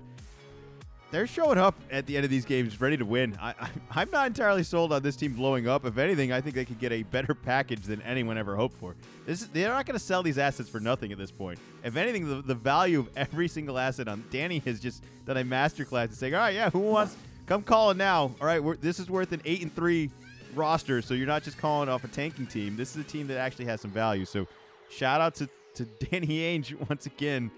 they're 1.11 1.27
showing 1.27 1.57
up 1.57 1.75
at 1.89 2.05
the 2.05 2.15
end 2.15 2.23
of 2.23 2.29
these 2.29 2.45
games 2.45 2.79
ready 2.79 2.95
to 2.95 3.05
win. 3.05 3.35
I, 3.41 3.49
I 3.59 3.69
I'm 3.91 4.11
not 4.11 4.27
entirely 4.27 4.63
sold 4.63 4.93
on 4.93 5.01
this 5.01 5.15
team 5.15 5.33
blowing 5.33 5.67
up. 5.67 5.85
If 5.85 5.97
anything, 5.97 6.31
I 6.31 6.39
think 6.39 6.55
they 6.55 6.65
could 6.65 6.79
get 6.79 6.91
a 6.91 7.03
better 7.03 7.33
package 7.45 7.81
than 7.81 8.01
anyone 8.03 8.37
ever 8.37 8.55
hoped 8.55 8.77
for. 8.77 8.95
This 9.25 9.41
is, 9.41 9.47
they're 9.47 9.69
not 9.69 9.85
going 9.85 9.97
to 9.97 10.03
sell 10.03 10.21
these 10.21 10.37
assets 10.37 10.69
for 10.69 10.79
nothing 10.79 11.11
at 11.11 11.17
this 11.17 11.31
point. 11.31 11.59
If 11.83 11.95
anything, 11.95 12.27
the, 12.27 12.41
the 12.41 12.55
value 12.55 12.99
of 12.99 13.09
every 13.17 13.47
single 13.47 13.79
asset 13.79 14.07
on 14.07 14.23
Danny 14.29 14.59
has 14.59 14.79
just 14.79 15.03
done 15.25 15.37
a 15.37 15.43
masterclass 15.43 16.05
and 16.05 16.13
saying, 16.13 16.35
all 16.35 16.41
right, 16.41 16.53
yeah, 16.53 16.69
who 16.69 16.79
wants? 16.79 17.15
Come 17.47 17.63
call 17.63 17.89
it 17.89 17.97
now. 17.97 18.31
All 18.39 18.47
right, 18.47 18.61
this 18.79 18.99
is 18.99 19.09
worth 19.09 19.31
an 19.31 19.41
eight 19.45 19.63
and 19.63 19.75
three 19.75 20.11
roster, 20.55 21.01
so 21.01 21.13
you're 21.13 21.27
not 21.27 21.43
just 21.43 21.57
calling 21.57 21.89
off 21.89 22.03
a 22.03 22.07
tanking 22.07 22.47
team. 22.47 22.75
This 22.75 22.95
is 22.95 23.01
a 23.01 23.07
team 23.07 23.27
that 23.27 23.37
actually 23.37 23.65
has 23.65 23.81
some 23.81 23.91
value. 23.91 24.25
So, 24.25 24.47
shout 24.89 25.21
out 25.21 25.35
to, 25.35 25.49
to 25.75 25.85
Danny 26.09 26.27
Ainge 26.27 26.75
once 26.89 27.05
again, 27.05 27.51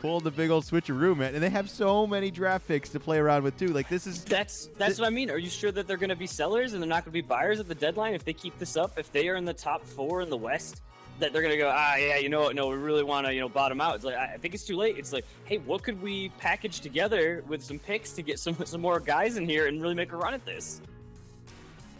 pulled 0.00 0.24
the 0.24 0.30
big 0.30 0.50
old 0.50 0.64
switcheroo, 0.64 1.16
man. 1.16 1.34
And 1.34 1.42
they 1.42 1.50
have 1.50 1.68
so 1.68 2.06
many 2.06 2.30
draft 2.30 2.68
picks 2.68 2.88
to 2.90 3.00
play 3.00 3.18
around 3.18 3.42
with 3.42 3.58
too. 3.58 3.68
Like 3.68 3.88
this 3.88 4.06
is 4.06 4.24
That's 4.24 4.68
that's 4.78 4.98
what 4.98 5.06
I 5.06 5.10
mean. 5.10 5.30
Are 5.30 5.38
you 5.38 5.50
sure 5.50 5.72
that 5.72 5.86
they're 5.86 5.96
going 5.96 6.10
to 6.10 6.16
be 6.16 6.26
sellers 6.26 6.72
and 6.72 6.82
they're 6.82 6.88
not 6.88 7.04
going 7.04 7.12
to 7.12 7.22
be 7.22 7.22
buyers 7.22 7.60
at 7.60 7.68
the 7.68 7.74
deadline 7.74 8.14
if 8.14 8.24
they 8.24 8.32
keep 8.32 8.58
this 8.58 8.76
up? 8.76 8.98
If 8.98 9.12
they 9.12 9.28
are 9.28 9.36
in 9.36 9.44
the 9.44 9.54
top 9.54 9.84
four 9.84 10.22
in 10.22 10.30
the 10.30 10.36
West, 10.36 10.82
that 11.18 11.32
they're 11.32 11.42
going 11.42 11.52
to 11.52 11.58
go, 11.58 11.72
ah, 11.74 11.96
yeah, 11.96 12.16
you 12.16 12.28
know 12.28 12.42
what? 12.42 12.54
No, 12.54 12.68
we 12.68 12.76
really 12.76 13.02
want 13.02 13.26
to, 13.26 13.34
you 13.34 13.40
know, 13.40 13.48
bottom 13.48 13.80
out. 13.80 13.96
It's 13.96 14.04
like 14.04 14.16
I 14.16 14.36
think 14.36 14.54
it's 14.54 14.64
too 14.64 14.76
late. 14.76 14.96
It's 14.98 15.12
like, 15.12 15.24
hey, 15.44 15.58
what 15.58 15.82
could 15.82 16.00
we 16.00 16.30
package 16.38 16.80
together 16.80 17.42
with 17.48 17.62
some 17.62 17.78
picks 17.78 18.12
to 18.12 18.22
get 18.22 18.38
some 18.38 18.56
some 18.64 18.80
more 18.80 19.00
guys 19.00 19.36
in 19.36 19.48
here 19.48 19.66
and 19.66 19.80
really 19.82 19.94
make 19.94 20.12
a 20.12 20.16
run 20.16 20.34
at 20.34 20.44
this? 20.44 20.80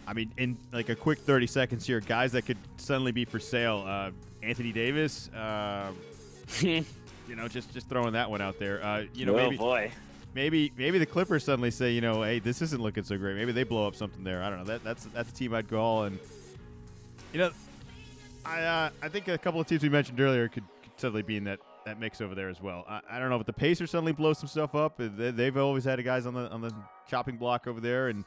I 0.09 0.13
mean, 0.13 0.33
in 0.37 0.57
like 0.73 0.89
a 0.89 0.95
quick 0.95 1.19
30 1.19 1.45
seconds 1.45 1.85
here, 1.85 1.99
guys 1.99 2.31
that 2.31 2.41
could 2.41 2.57
suddenly 2.77 3.11
be 3.11 3.25
for 3.25 3.39
sale. 3.39 3.85
Uh, 3.87 4.09
Anthony 4.41 4.71
Davis, 4.71 5.29
uh, 5.35 5.91
you 6.61 6.83
know, 7.29 7.47
just 7.47 7.71
just 7.71 7.87
throwing 7.87 8.13
that 8.13 8.27
one 8.27 8.41
out 8.41 8.57
there. 8.57 8.83
Uh, 8.83 9.03
you 9.13 9.27
know, 9.27 9.33
oh 9.33 9.43
maybe 9.43 9.57
boy. 9.57 9.91
maybe 10.33 10.73
maybe 10.75 10.97
the 10.97 11.05
Clippers 11.05 11.43
suddenly 11.43 11.69
say, 11.69 11.91
you 11.91 12.01
know, 12.01 12.23
hey, 12.23 12.39
this 12.39 12.63
isn't 12.63 12.81
looking 12.81 13.03
so 13.03 13.17
great. 13.17 13.35
Maybe 13.35 13.51
they 13.51 13.61
blow 13.61 13.85
up 13.85 13.95
something 13.95 14.23
there. 14.23 14.41
I 14.41 14.49
don't 14.49 14.57
know. 14.57 14.65
That 14.65 14.83
that's 14.83 15.05
that's 15.05 15.29
a 15.29 15.33
team 15.33 15.53
I'd 15.53 15.69
call, 15.69 16.05
and 16.05 16.17
you 17.31 17.37
know, 17.37 17.51
I 18.43 18.63
uh, 18.63 18.89
I 19.03 19.09
think 19.09 19.27
a 19.27 19.37
couple 19.37 19.61
of 19.61 19.67
teams 19.67 19.83
we 19.83 19.89
mentioned 19.89 20.19
earlier 20.19 20.47
could, 20.47 20.63
could 20.81 20.99
suddenly 20.99 21.21
be 21.21 21.37
in 21.37 21.43
that, 21.43 21.59
that 21.85 21.99
mix 21.99 22.19
over 22.19 22.33
there 22.33 22.49
as 22.49 22.59
well. 22.59 22.83
I, 22.89 23.01
I 23.11 23.19
don't 23.19 23.29
know, 23.29 23.37
but 23.37 23.45
the 23.45 23.53
Pacers 23.53 23.91
suddenly 23.91 24.13
blow 24.13 24.33
some 24.33 24.49
stuff 24.49 24.73
up. 24.73 24.97
They, 24.97 25.29
they've 25.29 25.57
always 25.57 25.83
had 25.83 26.03
guys 26.03 26.25
on 26.25 26.33
the 26.33 26.49
on 26.49 26.61
the 26.61 26.73
chopping 27.07 27.37
block 27.37 27.67
over 27.67 27.79
there, 27.79 28.07
and 28.07 28.25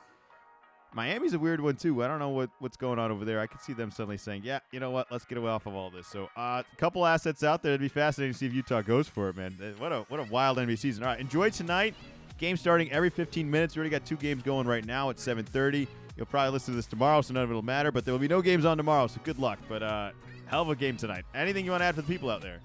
Miami's 0.94 1.32
a 1.32 1.38
weird 1.38 1.60
one 1.60 1.76
too. 1.76 2.02
I 2.04 2.08
don't 2.08 2.18
know 2.18 2.28
what, 2.28 2.50
what's 2.58 2.76
going 2.76 2.98
on 2.98 3.10
over 3.10 3.24
there. 3.24 3.40
I 3.40 3.46
could 3.46 3.60
see 3.60 3.72
them 3.72 3.90
suddenly 3.90 4.18
saying, 4.18 4.42
"Yeah, 4.44 4.60
you 4.70 4.80
know 4.80 4.90
what? 4.90 5.10
Let's 5.10 5.24
get 5.24 5.38
away 5.38 5.50
off 5.50 5.66
of 5.66 5.74
all 5.74 5.90
this." 5.90 6.06
So, 6.06 6.28
uh, 6.36 6.62
a 6.70 6.76
couple 6.76 7.06
assets 7.06 7.42
out 7.42 7.62
there. 7.62 7.72
It'd 7.72 7.80
be 7.80 7.88
fascinating 7.88 8.32
to 8.34 8.38
see 8.38 8.46
if 8.46 8.52
Utah 8.52 8.82
goes 8.82 9.08
for 9.08 9.28
it, 9.30 9.36
man. 9.36 9.56
What 9.78 9.92
a 9.92 10.04
what 10.08 10.20
a 10.20 10.24
wild 10.24 10.58
NBA 10.58 10.78
season. 10.78 11.02
All 11.02 11.10
right, 11.10 11.20
enjoy 11.20 11.50
tonight. 11.50 11.94
Game 12.38 12.56
starting 12.56 12.90
every 12.90 13.10
15 13.10 13.50
minutes. 13.50 13.76
We 13.76 13.80
already 13.80 13.90
got 13.90 14.04
two 14.04 14.16
games 14.16 14.42
going 14.42 14.66
right 14.66 14.84
now 14.84 15.10
at 15.10 15.16
7:30. 15.16 15.86
You'll 16.16 16.26
probably 16.26 16.52
listen 16.52 16.72
to 16.72 16.76
this 16.76 16.86
tomorrow, 16.86 17.22
so 17.22 17.32
none 17.32 17.44
of 17.44 17.50
it'll 17.50 17.62
matter. 17.62 17.90
But 17.90 18.04
there 18.04 18.12
will 18.12 18.18
be 18.18 18.28
no 18.28 18.42
games 18.42 18.64
on 18.64 18.76
tomorrow, 18.76 19.06
so 19.06 19.20
good 19.24 19.38
luck. 19.38 19.58
But 19.68 19.82
uh, 19.82 20.10
hell 20.46 20.62
of 20.62 20.68
a 20.68 20.76
game 20.76 20.96
tonight. 20.96 21.24
Anything 21.34 21.64
you 21.64 21.70
want 21.70 21.80
to 21.80 21.86
add 21.86 21.94
for 21.94 22.02
the 22.02 22.08
people 22.08 22.28
out 22.28 22.42
there? 22.42 22.60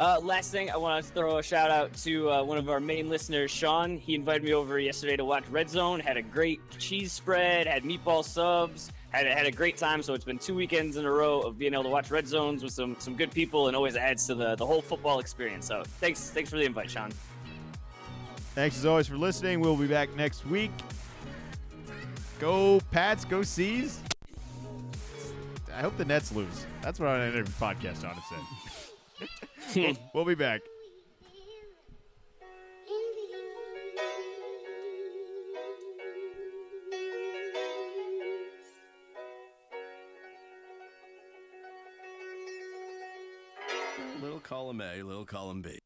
Uh, 0.00 0.20
last 0.22 0.52
thing, 0.52 0.70
I 0.70 0.76
want 0.76 1.04
to 1.04 1.12
throw 1.12 1.38
a 1.38 1.42
shout 1.42 1.72
out 1.72 1.92
to 2.04 2.30
uh, 2.30 2.44
one 2.44 2.56
of 2.56 2.68
our 2.68 2.78
main 2.78 3.08
listeners, 3.08 3.50
Sean. 3.50 3.96
He 3.98 4.14
invited 4.14 4.44
me 4.44 4.52
over 4.54 4.78
yesterday 4.78 5.16
to 5.16 5.24
watch 5.24 5.42
Red 5.50 5.68
Zone. 5.68 5.98
Had 5.98 6.16
a 6.16 6.22
great 6.22 6.60
cheese 6.78 7.12
spread, 7.12 7.66
had 7.66 7.82
meatball 7.82 8.24
subs, 8.24 8.92
had 9.10 9.26
had 9.26 9.46
a 9.46 9.50
great 9.50 9.76
time. 9.76 10.00
So 10.02 10.14
it's 10.14 10.24
been 10.24 10.38
two 10.38 10.54
weekends 10.54 10.98
in 10.98 11.04
a 11.04 11.10
row 11.10 11.40
of 11.40 11.58
being 11.58 11.72
able 11.72 11.82
to 11.82 11.88
watch 11.88 12.12
Red 12.12 12.28
Zones 12.28 12.62
with 12.62 12.72
some 12.72 12.94
some 13.00 13.16
good 13.16 13.32
people, 13.32 13.66
and 13.66 13.74
always 13.74 13.96
adds 13.96 14.24
to 14.28 14.36
the 14.36 14.54
the 14.54 14.64
whole 14.64 14.82
football 14.82 15.18
experience. 15.18 15.66
So 15.66 15.82
thanks 15.84 16.30
thanks 16.30 16.48
for 16.48 16.58
the 16.58 16.64
invite, 16.64 16.90
Sean. 16.90 17.10
Thanks 18.54 18.78
as 18.78 18.86
always 18.86 19.08
for 19.08 19.16
listening. 19.16 19.58
We'll 19.58 19.76
be 19.76 19.88
back 19.88 20.14
next 20.14 20.46
week. 20.46 20.70
Go 22.38 22.80
Pats, 22.92 23.24
go 23.24 23.42
Seas. 23.42 24.00
I 25.74 25.80
hope 25.80 25.96
the 25.96 26.04
Nets 26.04 26.32
lose. 26.32 26.66
That's 26.82 27.00
what 27.00 27.08
I 27.08 27.20
ended 27.24 27.40
every 27.40 27.54
podcast 27.54 28.08
on. 28.08 28.16
It 29.20 29.28
said. 29.68 29.98
we'll 30.14 30.24
be 30.24 30.34
back. 30.34 30.62
Little 44.20 44.40
column 44.40 44.80
A, 44.80 45.02
little 45.02 45.24
column 45.24 45.62
B. 45.62 45.77